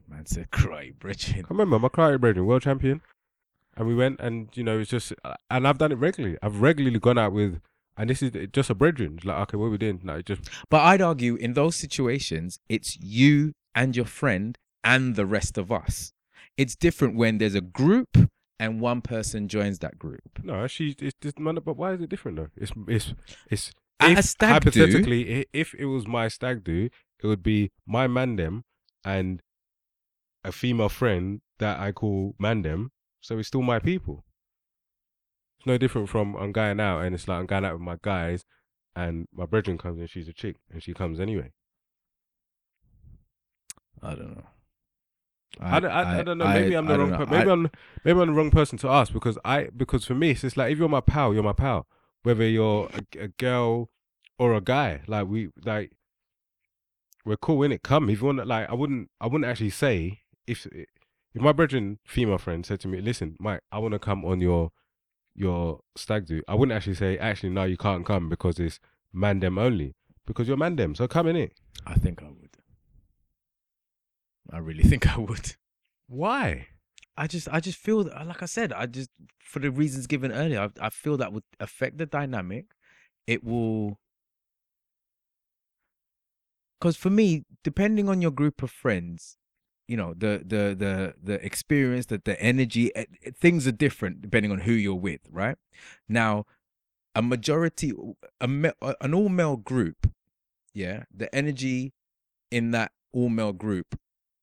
Man 0.09 0.27
said, 0.27 0.51
"Cry, 0.51 0.91
Bridget." 0.99 1.45
I 1.45 1.49
remember 1.51 1.79
my 1.79 1.89
karate 1.89 2.21
brethren, 2.21 2.45
world 2.45 2.63
champion, 2.63 3.01
and 3.77 3.87
we 3.87 3.95
went 3.95 4.19
and 4.19 4.49
you 4.55 4.65
know 4.65 4.81
it's 4.81 4.91
just 4.91 5.13
and 5.51 5.69
I've 5.69 5.79
done 5.79 5.93
it 5.93 5.97
regularly. 5.99 6.37
I've 6.43 6.61
regularly 6.61 6.99
gone 6.99 7.17
out 7.17 7.33
with, 7.33 7.61
and 7.99 8.09
this 8.09 8.23
is 8.23 8.31
just 8.53 8.71
a 8.71 8.75
brethren. 8.75 9.19
Like 9.25 9.39
okay, 9.43 9.57
what 9.59 9.67
are 9.67 9.71
we 9.71 9.79
doing? 9.79 10.01
Like 10.05 10.25
just 10.27 10.49
But 10.71 10.81
I'd 10.83 11.03
argue 11.03 11.35
in 11.35 11.53
those 11.55 11.77
situations, 11.77 12.59
it's 12.69 12.97
you 13.01 13.53
and 13.75 13.95
your 13.97 14.07
friend 14.07 14.57
and 14.83 15.17
the 15.17 15.27
rest 15.27 15.59
of 15.59 15.71
us. 15.71 16.13
It's 16.57 16.75
different 16.77 17.17
when 17.17 17.39
there's 17.39 17.55
a 17.55 17.61
group 17.61 18.09
and 18.59 18.81
one 18.81 19.01
person 19.03 19.49
joins 19.49 19.79
that 19.81 19.99
group. 19.99 20.23
no, 20.43 20.67
she 20.67 20.95
it's 20.99 21.15
just 21.21 21.39
man. 21.39 21.59
But 21.65 21.77
why 21.77 21.93
is 21.93 22.01
it 22.01 22.09
different 22.09 22.37
though? 22.39 22.49
It's 22.57 22.73
it's 22.89 23.15
it's 23.51 23.73
At 24.01 24.11
a 24.11 24.19
if, 24.19 24.25
stag 24.25 24.51
hypothetically, 24.53 25.41
i- 25.41 25.47
if 25.53 25.75
it 25.75 25.87
was 25.87 26.07
my 26.07 26.29
stag 26.29 26.65
do, 26.65 26.89
it 27.23 27.27
would 27.27 27.43
be 27.43 27.71
my 27.87 28.07
mandem 28.07 28.63
and 29.05 29.41
a 30.45 30.53
female 30.53 30.89
friend 30.89 31.41
that 31.59 31.79
I 31.81 31.93
call 31.93 32.35
mandem. 32.41 32.89
So 33.21 33.39
it's 33.39 33.49
still 33.49 33.63
my 33.63 33.79
people. 33.81 34.25
It's 35.59 35.67
no 35.67 35.79
different 35.79 36.09
from 36.09 36.35
I'm 36.37 36.53
going 36.53 36.81
out 36.81 37.03
and 37.03 37.15
it's 37.15 37.27
like 37.27 37.39
I'm 37.39 37.47
going 37.47 37.65
out 37.65 37.73
with 37.75 37.83
my 37.83 37.99
guys, 38.01 38.45
and 38.95 39.27
my 39.33 39.47
brethren 39.47 39.79
comes 39.79 39.99
and 39.99 40.09
she's 40.09 40.29
a 40.29 40.33
chick 40.33 40.57
and 40.73 40.83
she 40.83 40.95
comes 40.95 41.21
anyway. 41.21 41.53
I 44.03 44.15
don't 44.15 44.37
know. 44.37 44.45
I, 45.61 45.81
don't, 45.81 45.91
I, 45.91 46.19
I, 46.19 46.23
don't 46.23 46.39
know. 46.39 46.47
Maybe 46.47 46.77
I, 46.77 46.79
am 46.79 46.87
the 46.87 46.99
wrong. 46.99 47.11
Per- 47.11 47.27
maybe 47.27 47.51
I- 47.51 47.53
I'm 47.53 47.71
maybe 48.05 48.21
I'm 48.21 48.29
the 48.29 48.33
wrong 48.33 48.51
person 48.51 48.79
to 48.79 48.89
ask 48.89 49.13
because 49.13 49.39
I 49.45 49.69
because 49.77 50.05
for 50.05 50.15
me 50.15 50.31
it's 50.31 50.43
just 50.43 50.57
like 50.57 50.71
if 50.71 50.79
you're 50.79 50.89
my 50.89 51.01
pal, 51.01 51.35
you're 51.35 51.43
my 51.43 51.53
pal. 51.53 51.87
Whether 52.23 52.47
you're 52.47 52.89
a, 52.93 53.25
a 53.25 53.29
girl 53.29 53.91
or 54.39 54.55
a 54.55 54.61
guy, 54.61 55.01
like 55.07 55.27
we 55.27 55.49
like 55.65 55.93
we're 57.25 57.37
cool 57.37 57.63
in 57.63 57.73
it. 57.73 57.83
Come 57.83 58.09
if 58.09 58.21
you 58.21 58.27
want. 58.27 58.47
Like 58.47 58.69
I 58.71 58.75
wouldn't 58.75 59.11
I 59.21 59.27
wouldn't 59.27 59.51
actually 59.51 59.71
say 59.71 60.21
if 60.47 60.67
if 60.67 61.43
my 61.43 61.53
brethren 61.53 61.99
female 62.07 62.39
friend 62.39 62.65
said 62.65 62.81
to 62.81 62.89
me, 62.89 63.01
listen, 63.01 63.37
Mike, 63.41 63.61
I 63.73 63.79
want 63.79 63.93
to 63.93 63.99
come 63.99 64.25
on 64.25 64.41
your 64.41 64.71
your 65.39 65.81
stag 65.97 66.27
do. 66.27 66.43
I 66.49 66.55
wouldn't 66.55 66.77
actually 66.77 66.95
say 66.95 67.17
actually 67.19 67.51
no, 67.51 67.65
you 67.65 67.77
can't 67.77 68.05
come 68.05 68.29
because 68.29 68.59
it's 68.59 68.81
mandem 69.15 69.59
only 69.59 69.95
because 70.27 70.49
you're 70.49 70.57
mandem. 70.57 70.97
So 70.97 71.07
come 71.07 71.27
in 71.29 71.37
it. 71.37 71.53
I 71.87 71.95
think 71.95 72.23
I 72.23 72.27
would. 72.27 72.57
I 74.51 74.59
really 74.59 74.83
think 74.91 75.07
I 75.07 75.19
would. 75.19 75.55
Why? 76.09 76.69
I 77.17 77.27
just, 77.27 77.49
I 77.51 77.61
just 77.61 77.79
feel 77.79 78.05
that, 78.05 78.27
like 78.27 78.43
I 78.43 78.47
said, 78.47 78.73
I 78.73 78.87
just, 78.87 79.11
for 79.41 79.59
the 79.59 79.71
reasons 79.71 80.07
given 80.07 80.33
earlier, 80.33 80.71
I, 80.81 80.87
I 80.87 80.91
feel 80.91 81.17
that 81.17 81.33
would 81.33 81.43
affect 81.59 81.99
the 81.99 82.07
dynamic. 82.07 82.67
It 83.27 83.43
will, 83.45 83.99
because 86.79 86.97
for 86.97 87.11
me, 87.11 87.45
depending 87.65 88.09
on 88.09 88.23
your 88.23 88.31
group 88.31 88.63
of 88.63 88.71
friends, 88.71 89.37
you 89.89 89.97
know, 89.97 90.13
the 90.15 90.43
the 90.47 90.77
the 90.79 91.15
the 91.21 91.45
experience, 91.45 92.07
that 92.07 92.25
the 92.25 92.41
energy, 92.41 92.95
eh, 92.95 93.07
eh, 93.25 93.31
things 93.35 93.67
are 93.67 93.73
different 93.73 94.21
depending 94.23 94.53
on 94.53 94.61
who 94.61 94.73
you're 94.73 94.95
with, 94.95 95.23
right? 95.31 95.57
Now, 96.09 96.45
a 97.15 97.23
majority, 97.23 97.93
a 98.41 98.49
an 99.01 99.15
all 99.15 99.29
male 99.31 99.57
group, 99.57 100.13
yeah, 100.75 101.05
the 101.13 101.35
energy 101.35 101.95
in 102.51 102.71
that 102.73 102.93
all 103.13 103.31
male 103.31 103.53
group 103.55 103.99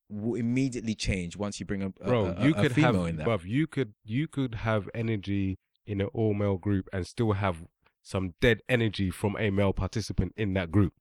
will 0.09 0.35
immediately 0.35 0.93
change 0.95 1.35
once 1.37 1.59
you 1.59 1.65
bring 1.65 1.81
a, 1.81 1.87
a, 2.01 2.07
bro, 2.07 2.25
a- 2.37 2.43
you 2.43 2.51
a 2.55 2.61
could 2.61 2.73
female 2.73 3.01
have, 3.03 3.07
in 3.09 3.15
that. 3.17 3.27
bruv, 3.27 3.45
you 3.45 3.67
could 3.67 3.93
you 4.03 4.27
could 4.27 4.55
have 4.55 4.89
energy 4.93 5.57
in 5.85 6.01
an 6.01 6.07
all 6.13 6.33
male 6.33 6.57
group 6.57 6.89
and 6.91 7.05
still 7.05 7.33
have 7.33 7.65
some 8.01 8.33
dead 8.41 8.61
energy 8.67 9.09
from 9.11 9.35
a 9.39 9.49
male 9.51 9.73
participant 9.73 10.33
in 10.35 10.53
that 10.55 10.71
group. 10.71 10.93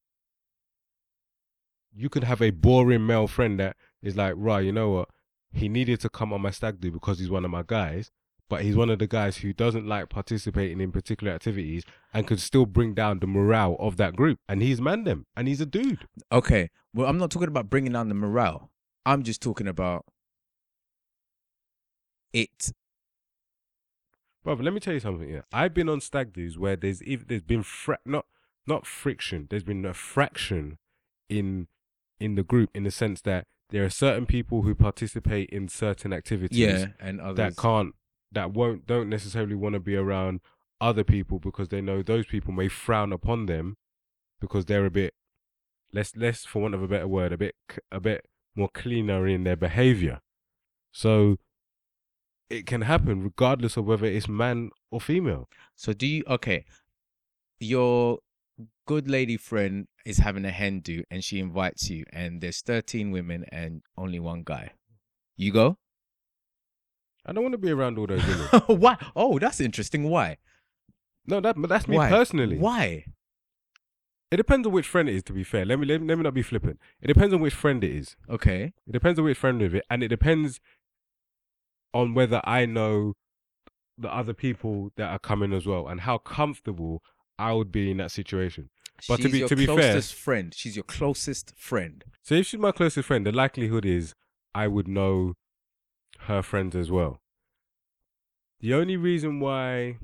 You 1.97 2.09
could 2.09 2.25
have 2.25 2.43
a 2.43 2.51
boring 2.51 3.07
male 3.07 3.29
friend 3.29 3.59
that 3.61 3.77
is 4.05 4.17
like, 4.17 4.35
right, 4.37 4.65
you 4.65 4.73
know 4.73 4.91
what? 4.91 5.09
He 5.53 5.69
needed 5.69 6.01
to 6.01 6.09
come 6.09 6.33
on 6.33 6.43
my 6.43 6.51
stag 6.51 6.81
do 6.81 6.91
because 6.91 7.19
he's 7.19 7.31
one 7.31 7.45
of 7.45 7.51
my 7.51 7.63
guys, 7.67 8.11
but 8.49 8.63
he's 8.63 8.77
one 8.77 8.91
of 8.91 8.99
the 8.99 9.07
guys 9.07 9.39
who 9.39 9.53
doesn't 9.53 9.87
like 9.87 10.09
participating 10.09 10.81
in 10.81 10.93
particular 10.93 11.33
activities 11.33 11.85
and 12.13 12.27
could 12.27 12.41
still 12.41 12.67
bring 12.67 12.95
down 12.95 13.21
the 13.21 13.27
morale 13.27 13.77
of 13.79 13.97
that 13.97 14.17
group. 14.17 14.39
And 14.49 14.63
he's 14.63 14.81
man 14.81 15.05
them, 15.05 15.27
and 15.37 15.49
he's 15.49 15.61
a 15.61 15.67
dude. 15.67 16.07
Okay. 16.31 16.71
Well, 16.93 17.09
I'm 17.09 17.19
not 17.19 17.31
talking 17.31 17.49
about 17.49 17.71
bringing 17.71 17.93
down 17.93 18.09
the 18.09 18.15
morale. 18.15 18.71
I'm 19.07 19.23
just 19.23 19.41
talking 19.43 19.69
about 19.69 20.05
it. 22.33 22.73
Brother, 24.43 24.63
let 24.63 24.75
me 24.75 24.81
tell 24.81 24.93
you 24.93 25.01
something. 25.01 25.29
Yeah, 25.29 25.43
I've 25.53 25.73
been 25.73 25.89
on 25.89 26.01
stag 26.01 26.35
do's 26.35 26.59
where 26.59 26.77
there's 26.77 27.03
even 27.03 27.27
there's 27.29 27.43
been 27.43 27.63
fra- 27.63 27.99
not 28.05 28.27
not 28.67 28.87
friction. 28.87 29.47
There's 29.49 29.65
been 29.65 29.85
a 29.87 29.95
fraction 29.95 30.79
in 31.29 31.69
in 32.21 32.35
the 32.35 32.43
group 32.43 32.71
in 32.75 32.85
the 32.85 32.91
sense 32.91 33.23
that 33.23 33.47
there 33.75 33.85
are 33.85 33.91
certain 33.91 34.25
people 34.25 34.63
who 34.63 34.73
participate 34.73 35.51
in 35.51 35.67
certain 35.67 36.13
activities 36.13 36.59
Yeah, 36.59 36.87
and 37.01 37.21
others. 37.21 37.37
that 37.37 37.57
can't 37.61 37.93
that 38.31 38.53
won't 38.53 38.87
don't 38.87 39.09
necessarily 39.09 39.57
want 39.57 39.73
to 39.73 39.81
be 39.81 39.97
around 39.97 40.41
other 40.81 41.03
people 41.03 41.41
because 41.41 41.69
they 41.71 41.81
know 41.81 42.01
those 42.01 42.25
people 42.27 42.53
may 42.53 42.69
frown 42.69 43.13
upon 43.13 43.47
them 43.47 43.77
because 44.41 44.67
they're 44.67 44.87
a 44.87 44.91
bit 44.93 45.13
less 45.93 46.15
less 46.15 46.45
for 46.45 46.63
want 46.63 46.75
of 46.75 46.83
a 46.85 46.89
better 46.89 47.09
word 47.09 47.33
a 47.33 47.37
bit 47.37 47.57
a 47.91 47.99
bit 47.99 48.25
more 48.55 48.69
cleaner 48.69 49.27
in 49.27 49.43
their 49.43 49.57
behavior 49.57 50.21
so 50.93 51.37
it 52.49 52.67
can 52.67 52.83
happen 52.83 53.25
regardless 53.25 53.77
of 53.77 53.85
whether 53.87 54.07
it's 54.07 54.29
man 54.29 54.71
or 54.93 55.01
female 55.01 55.49
So 55.75 55.93
do 55.93 56.07
you? 56.07 56.23
Okay, 56.29 56.65
your 57.59 58.21
good 58.87 59.09
lady 59.09 59.37
friend 59.37 59.89
is 60.05 60.19
having 60.19 60.45
a 60.45 60.51
hen 60.51 60.81
do 60.81 61.03
and 61.11 61.25
she 61.25 61.41
invites 61.41 61.91
you 61.91 62.05
and 62.13 62.41
there's 62.41 62.61
13 62.61 63.11
women 63.11 63.45
and 63.51 63.83
only 63.97 64.21
one 64.21 64.43
guy. 64.45 64.73
You 65.37 65.53
go? 65.53 65.79
I 67.27 67.33
don't 67.33 67.43
want 67.43 67.53
to 67.53 67.59
be 67.59 67.71
around 67.71 67.99
all 67.99 68.07
those 68.07 68.25
women. 68.27 68.81
Why? 68.81 68.97
Oh, 69.17 69.39
that's 69.39 69.61
interesting. 69.61 70.05
Why? 70.05 70.39
no, 71.27 71.41
that 71.41 71.57
but 71.59 71.69
that's 71.69 71.89
me 71.89 71.97
Why? 71.97 72.09
personally. 72.09 72.59
Why? 72.59 73.07
It 74.31 74.37
depends 74.37 74.67
on 74.67 74.73
which 74.73 74.87
friend 74.87 75.09
it 75.09 75.15
is. 75.15 75.23
To 75.25 75.33
be 75.33 75.45
fair, 75.45 75.65
let 75.65 75.79
me 75.79 75.87
let 75.87 76.01
me, 76.01 76.09
let 76.09 76.19
me 76.19 76.25
not 76.25 76.35
be 76.35 76.43
flippant. 76.43 76.79
It 77.01 77.07
depends 77.07 77.33
on 77.33 77.41
which 77.41 77.55
friend 77.55 77.83
it 77.85 77.91
is. 77.91 78.17
Okay. 78.29 78.73
It 78.87 78.93
depends 78.93 79.19
on 79.19 79.25
which 79.25 79.39
friend 79.39 79.63
of 79.63 79.75
it, 79.75 79.85
and 79.89 80.03
it 80.03 80.09
depends 80.09 80.61
on 81.93 82.15
whether 82.15 82.41
I 82.45 82.67
know 82.67 83.15
the 83.97 84.13
other 84.13 84.35
people 84.35 84.91
that 84.97 85.09
are 85.09 85.19
coming 85.19 85.53
as 85.53 85.67
well, 85.67 85.87
and 85.87 86.01
how 86.01 86.19
comfortable 86.19 87.03
I 87.39 87.53
would 87.53 87.73
be 87.73 87.91
in 87.91 87.97
that 87.99 88.11
situation. 88.11 88.71
But 89.09 89.21
to 89.23 89.29
be- 89.29 89.39
your 89.41 89.49
to 89.49 89.57
be 89.57 89.67
fair- 89.67 89.75
closest 89.77 90.15
friend. 90.15 90.55
She's 90.55 90.77
your 90.77 90.85
closest 90.85 91.53
friend. 91.57 92.05
So 92.23 92.35
if 92.37 92.47
she's 92.47 92.61
my 92.61 92.73
closest 92.73 93.07
friend, 93.09 93.27
the 93.27 93.33
likelihood 93.33 93.85
is 93.85 94.15
I 94.55 94.69
would 94.69 94.87
know 94.89 95.35
her 96.21 96.43
friends 96.43 96.77
as 96.77 96.91
well. 96.91 97.21
The 98.61 98.73
only 98.73 98.97
reason 98.97 99.41
why, 99.41 99.99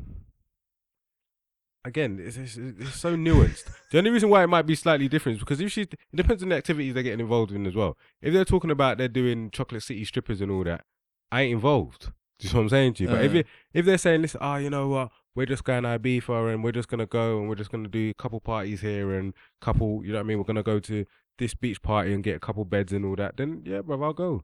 again, 1.85 2.19
it's, 2.21 2.37
it's, 2.37 2.57
it's 2.57 2.95
so 2.95 3.17
nuanced. 3.17 3.65
the 3.91 3.99
only 3.99 4.11
reason 4.11 4.29
why 4.29 4.43
it 4.45 4.49
might 4.49 4.67
be 4.67 4.75
slightly 4.75 5.09
different 5.09 5.37
is 5.37 5.41
because 5.41 5.61
if 5.61 5.73
she, 5.73 5.83
it 5.83 5.95
depends 6.15 6.43
on 6.43 6.51
the 6.51 6.57
activities 6.57 6.93
they're 6.95 7.03
getting 7.03 7.21
involved 7.21 7.53
in 7.53 7.67
as 7.67 7.75
well. 7.75 7.97
If 8.21 8.33
they're 8.35 8.45
talking 8.45 8.71
about 8.71 8.99
they're 8.99 9.09
doing 9.09 9.51
Chocolate 9.51 9.83
City 9.83 10.05
strippers 10.05 10.41
and 10.41 10.51
all 10.51 10.65
that, 10.65 10.85
I 11.33 11.43
ain't 11.43 11.53
involved. 11.55 12.11
Do 12.39 12.49
you 12.49 12.53
know 12.55 12.59
what 12.61 12.63
I'm 12.65 12.69
saying 12.71 12.95
to 12.95 13.03
you? 13.05 13.09
But 13.09 13.25
if 13.25 13.33
Uh. 13.35 13.39
it, 13.39 13.47
if 13.73 13.85
they're 13.87 13.99
saying, 13.99 14.23
listen, 14.23 14.41
oh, 14.43 14.57
you 14.57 14.69
know 14.71 14.89
what, 14.89 15.11
we're 15.35 15.47
just 15.47 15.65
going 15.65 15.85
to 15.85 15.99
Ibiza 15.99 16.53
and 16.53 16.65
we're 16.65 16.73
just 16.73 16.89
gonna 16.89 17.07
go 17.07 17.39
and 17.39 17.49
we're 17.49 17.55
just 17.55 17.71
gonna 17.71 17.89
do 17.89 18.11
a 18.11 18.15
couple 18.15 18.41
parties 18.41 18.81
here 18.81 19.13
and 19.13 19.35
couple, 19.61 20.05
you 20.05 20.13
know 20.13 20.19
what 20.19 20.25
I 20.25 20.27
mean? 20.27 20.39
We're 20.39 20.45
gonna 20.45 20.63
go 20.63 20.81
to 20.81 21.05
this 21.39 21.55
beach 21.55 21.83
party 21.83 22.13
and 22.13 22.23
get 22.23 22.37
a 22.37 22.41
couple 22.41 22.65
beds 22.65 22.93
and 22.93 23.05
all 23.05 23.17
that, 23.17 23.37
then 23.37 23.63
yeah, 23.65 23.81
bro, 23.81 24.03
I'll 24.03 24.13
go. 24.13 24.43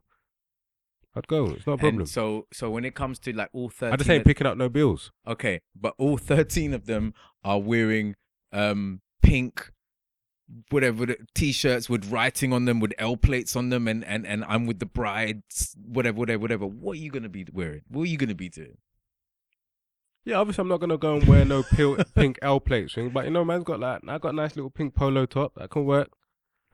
I'd 1.15 1.27
go. 1.27 1.47
It's 1.47 1.65
not 1.65 1.73
a 1.73 1.77
problem. 1.77 2.01
And 2.01 2.09
so, 2.09 2.45
so 2.53 2.69
when 2.69 2.85
it 2.85 2.93
comes 2.93 3.17
to 3.19 3.33
like 3.33 3.49
all 3.51 3.69
13 3.69 3.93
I 3.93 3.97
just 3.97 4.09
ain't 4.09 4.25
picking 4.25 4.45
up 4.45 4.57
no 4.57 4.69
bills. 4.69 5.11
Okay, 5.27 5.61
but 5.75 5.93
all 5.97 6.17
13 6.17 6.73
of 6.73 6.85
them 6.85 7.13
are 7.43 7.59
wearing 7.59 8.15
um 8.53 9.01
pink 9.21 9.71
whatever 10.69 11.05
t-shirts 11.35 11.89
with 11.89 12.09
writing 12.09 12.53
on 12.53 12.63
them 12.63 12.79
with 12.79 12.93
L 12.97 13.17
plates 13.17 13.55
on 13.55 13.69
them 13.69 13.87
and 13.87 14.05
and 14.05 14.25
and 14.25 14.45
I'm 14.45 14.65
with 14.65 14.79
the 14.79 14.85
brides 14.85 15.75
whatever 15.85 16.17
whatever 16.17 16.39
whatever 16.39 16.65
what 16.65 16.93
are 16.93 17.01
you 17.01 17.11
going 17.11 17.23
to 17.23 17.29
be 17.29 17.45
wearing 17.51 17.81
what 17.89 18.03
are 18.03 18.07
you 18.07 18.17
going 18.17 18.29
to 18.29 18.35
be 18.35 18.47
doing 18.47 18.77
Yeah, 20.27 20.39
obviously 20.39 20.61
I'm 20.61 20.67
not 20.67 20.81
gonna 20.81 20.97
go 20.97 21.15
and 21.15 21.25
wear 21.25 21.45
no 21.45 21.63
pil- 21.63 22.03
pink 22.15 22.37
L 22.41 22.59
plate 22.59 22.91
thing, 22.91 23.11
but 23.11 23.23
you 23.23 23.31
know, 23.31 23.45
man's 23.45 23.63
got 23.63 23.79
like 23.79 24.01
I 24.05 24.17
got 24.17 24.33
a 24.33 24.35
nice 24.35 24.57
little 24.57 24.69
pink 24.69 24.93
polo 24.93 25.25
top 25.25 25.53
that 25.55 25.69
can 25.69 25.85
work. 25.85 26.09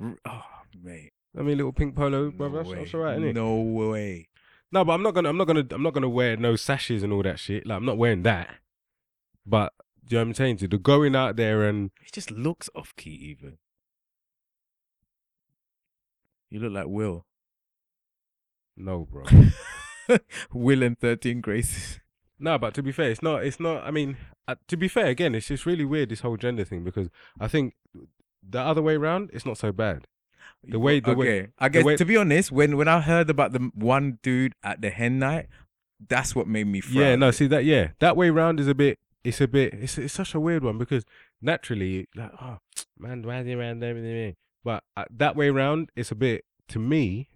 Oh 0.01 0.43
mate 0.81 1.11
I 1.37 1.43
mean, 1.43 1.57
little 1.57 1.71
pink 1.71 1.95
polo, 1.95 2.31
brother. 2.31 2.63
no 2.63 2.69
that's, 2.69 2.79
that's 2.79 2.93
alright, 2.95 3.19
innit? 3.19 3.35
no 3.35 3.57
way 3.57 4.27
No, 4.71 4.83
but 4.83 4.93
I'm 4.93 5.03
not 5.03 5.13
gonna, 5.13 5.29
I'm 5.29 5.37
not 5.37 5.45
gonna, 5.45 5.67
I'm 5.69 5.83
not 5.83 5.93
gonna 5.93 6.09
wear 6.09 6.35
no 6.35 6.55
sashes 6.55 7.03
and 7.03 7.13
all 7.13 7.21
that 7.21 7.37
shit. 7.37 7.67
Like 7.67 7.75
I'm 7.75 7.85
not 7.85 7.99
wearing 7.99 8.23
that. 8.23 8.55
But 9.45 9.71
do 10.03 10.15
you 10.15 10.17
know 10.17 10.23
what 10.23 10.27
I'm 10.29 10.33
saying? 10.33 10.57
To 10.57 10.67
the 10.67 10.79
going 10.79 11.15
out 11.15 11.35
there 11.35 11.61
and 11.61 11.91
it 12.03 12.11
just 12.11 12.31
looks 12.31 12.71
off 12.73 12.95
key 12.97 13.11
even 13.11 13.59
you 16.49 16.59
look 16.59 16.73
like 16.73 16.87
Will 16.87 17.27
no, 18.75 19.07
bro. 19.11 19.25
Will 20.51 20.81
and 20.81 20.97
13 20.97 21.39
Graces 21.41 21.99
No, 22.43 22.57
but 22.57 22.73
to 22.73 22.83
be 22.83 22.91
fair, 22.91 23.09
it's 23.09 23.21
not. 23.23 23.45
It's 23.45 23.57
not. 23.59 23.85
I 23.85 23.91
mean, 23.91 24.17
uh, 24.49 24.55
to 24.67 24.75
be 24.75 24.89
fair, 24.89 25.05
again, 25.05 25.33
it's 25.33 25.47
just 25.47 25.65
really 25.65 25.85
weird 25.85 26.09
this 26.09 26.19
whole 26.19 26.35
gender 26.35 26.65
thing 26.65 26.83
because 26.83 27.07
I 27.39 27.47
think 27.47 27.73
the 28.47 28.59
other 28.59 28.81
way 28.81 28.95
around, 28.95 29.29
it's 29.31 29.45
not 29.45 29.57
so 29.57 29.71
bad. 29.71 30.07
The 30.61 30.77
way- 30.77 30.99
the 30.99 31.11
okay, 31.11 31.19
way- 31.19 31.47
I 31.57 31.69
guess 31.69 31.85
way- 31.85 31.95
to 31.95 32.03
be 32.05 32.17
honest, 32.17 32.51
when 32.51 32.75
when 32.75 32.89
I 32.89 32.99
heard 32.99 33.29
about 33.29 33.53
the 33.53 33.71
one 33.73 34.19
dude 34.21 34.55
at 34.61 34.81
the 34.81 34.89
hen 34.89 35.19
night, 35.19 35.47
that's 36.09 36.35
what 36.35 36.47
made 36.47 36.67
me 36.67 36.81
frown. 36.81 36.95
Yeah, 36.97 37.15
no, 37.15 37.31
see 37.31 37.47
that. 37.47 37.63
Yeah, 37.63 37.91
that 37.99 38.17
way 38.17 38.29
round 38.29 38.59
is 38.59 38.67
a 38.67 38.75
bit. 38.75 38.99
It's 39.23 39.39
a 39.39 39.47
bit. 39.47 39.73
It's 39.75 39.97
it's 39.97 40.13
such 40.13 40.35
a 40.35 40.39
weird 40.41 40.65
one 40.65 40.77
because 40.77 41.05
naturally, 41.41 42.09
like, 42.13 42.31
oh 42.41 42.57
man, 42.99 43.23
why 43.23 43.39
is 43.39 43.47
he 43.47 43.53
around 43.53 43.79
there? 43.79 44.33
But 44.65 44.83
uh, 44.97 45.05
that 45.11 45.37
way 45.37 45.49
round, 45.49 45.91
it's 45.95 46.11
a 46.11 46.15
bit. 46.15 46.43
To 46.69 46.79
me, 46.79 47.29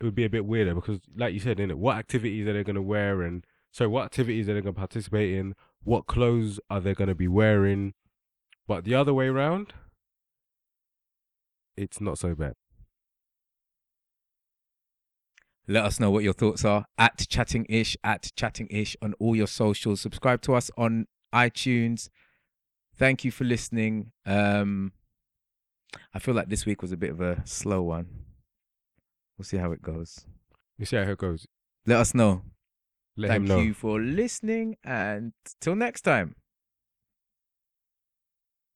it 0.00 0.04
would 0.04 0.14
be 0.14 0.24
a 0.24 0.30
bit 0.30 0.46
weirder 0.46 0.74
because, 0.74 1.00
like 1.14 1.34
you 1.34 1.40
said, 1.40 1.60
in 1.60 1.70
it, 1.70 1.76
what 1.78 1.96
activities 1.98 2.46
are 2.46 2.54
they 2.54 2.64
going 2.64 2.76
to 2.76 2.82
wear, 2.82 3.20
and 3.22 3.44
so 3.76 3.90
what 3.90 4.06
activities 4.06 4.48
are 4.48 4.54
they 4.54 4.62
going 4.62 4.74
to 4.74 4.78
participate 4.78 5.34
in? 5.34 5.54
What 5.84 6.06
clothes 6.06 6.58
are 6.70 6.80
they 6.80 6.94
going 6.94 7.08
to 7.08 7.14
be 7.14 7.28
wearing? 7.28 7.92
But 8.66 8.84
the 8.84 8.94
other 8.94 9.12
way 9.12 9.28
round, 9.28 9.74
it's 11.76 12.00
not 12.00 12.16
so 12.16 12.34
bad. 12.34 12.54
Let 15.68 15.84
us 15.84 16.00
know 16.00 16.10
what 16.10 16.24
your 16.24 16.32
thoughts 16.32 16.64
are 16.64 16.86
at 16.96 17.26
chatting 17.28 17.66
ish 17.68 17.98
at 18.02 18.30
chatting 18.34 18.66
ish 18.70 18.96
on 19.02 19.12
all 19.20 19.36
your 19.36 19.46
socials. 19.46 20.00
Subscribe 20.00 20.40
to 20.42 20.54
us 20.54 20.70
on 20.78 21.04
iTunes. 21.34 22.08
Thank 22.96 23.26
you 23.26 23.30
for 23.30 23.44
listening. 23.44 24.10
Um, 24.24 24.92
I 26.14 26.18
feel 26.18 26.32
like 26.32 26.48
this 26.48 26.64
week 26.64 26.80
was 26.80 26.92
a 26.92 26.96
bit 26.96 27.10
of 27.10 27.20
a 27.20 27.42
slow 27.44 27.82
one. 27.82 28.06
We'll 29.36 29.44
see 29.44 29.58
how 29.58 29.70
it 29.72 29.82
goes. 29.82 30.24
You 30.78 30.86
see 30.86 30.96
how 30.96 31.02
it 31.02 31.18
goes. 31.18 31.46
Let 31.84 31.98
us 31.98 32.14
know. 32.14 32.40
Let 33.16 33.30
Thank 33.30 33.48
you 33.48 33.72
for 33.74 33.98
listening, 34.00 34.76
and 34.84 35.32
till 35.60 35.74
next 35.74 36.02
time. 36.02 36.36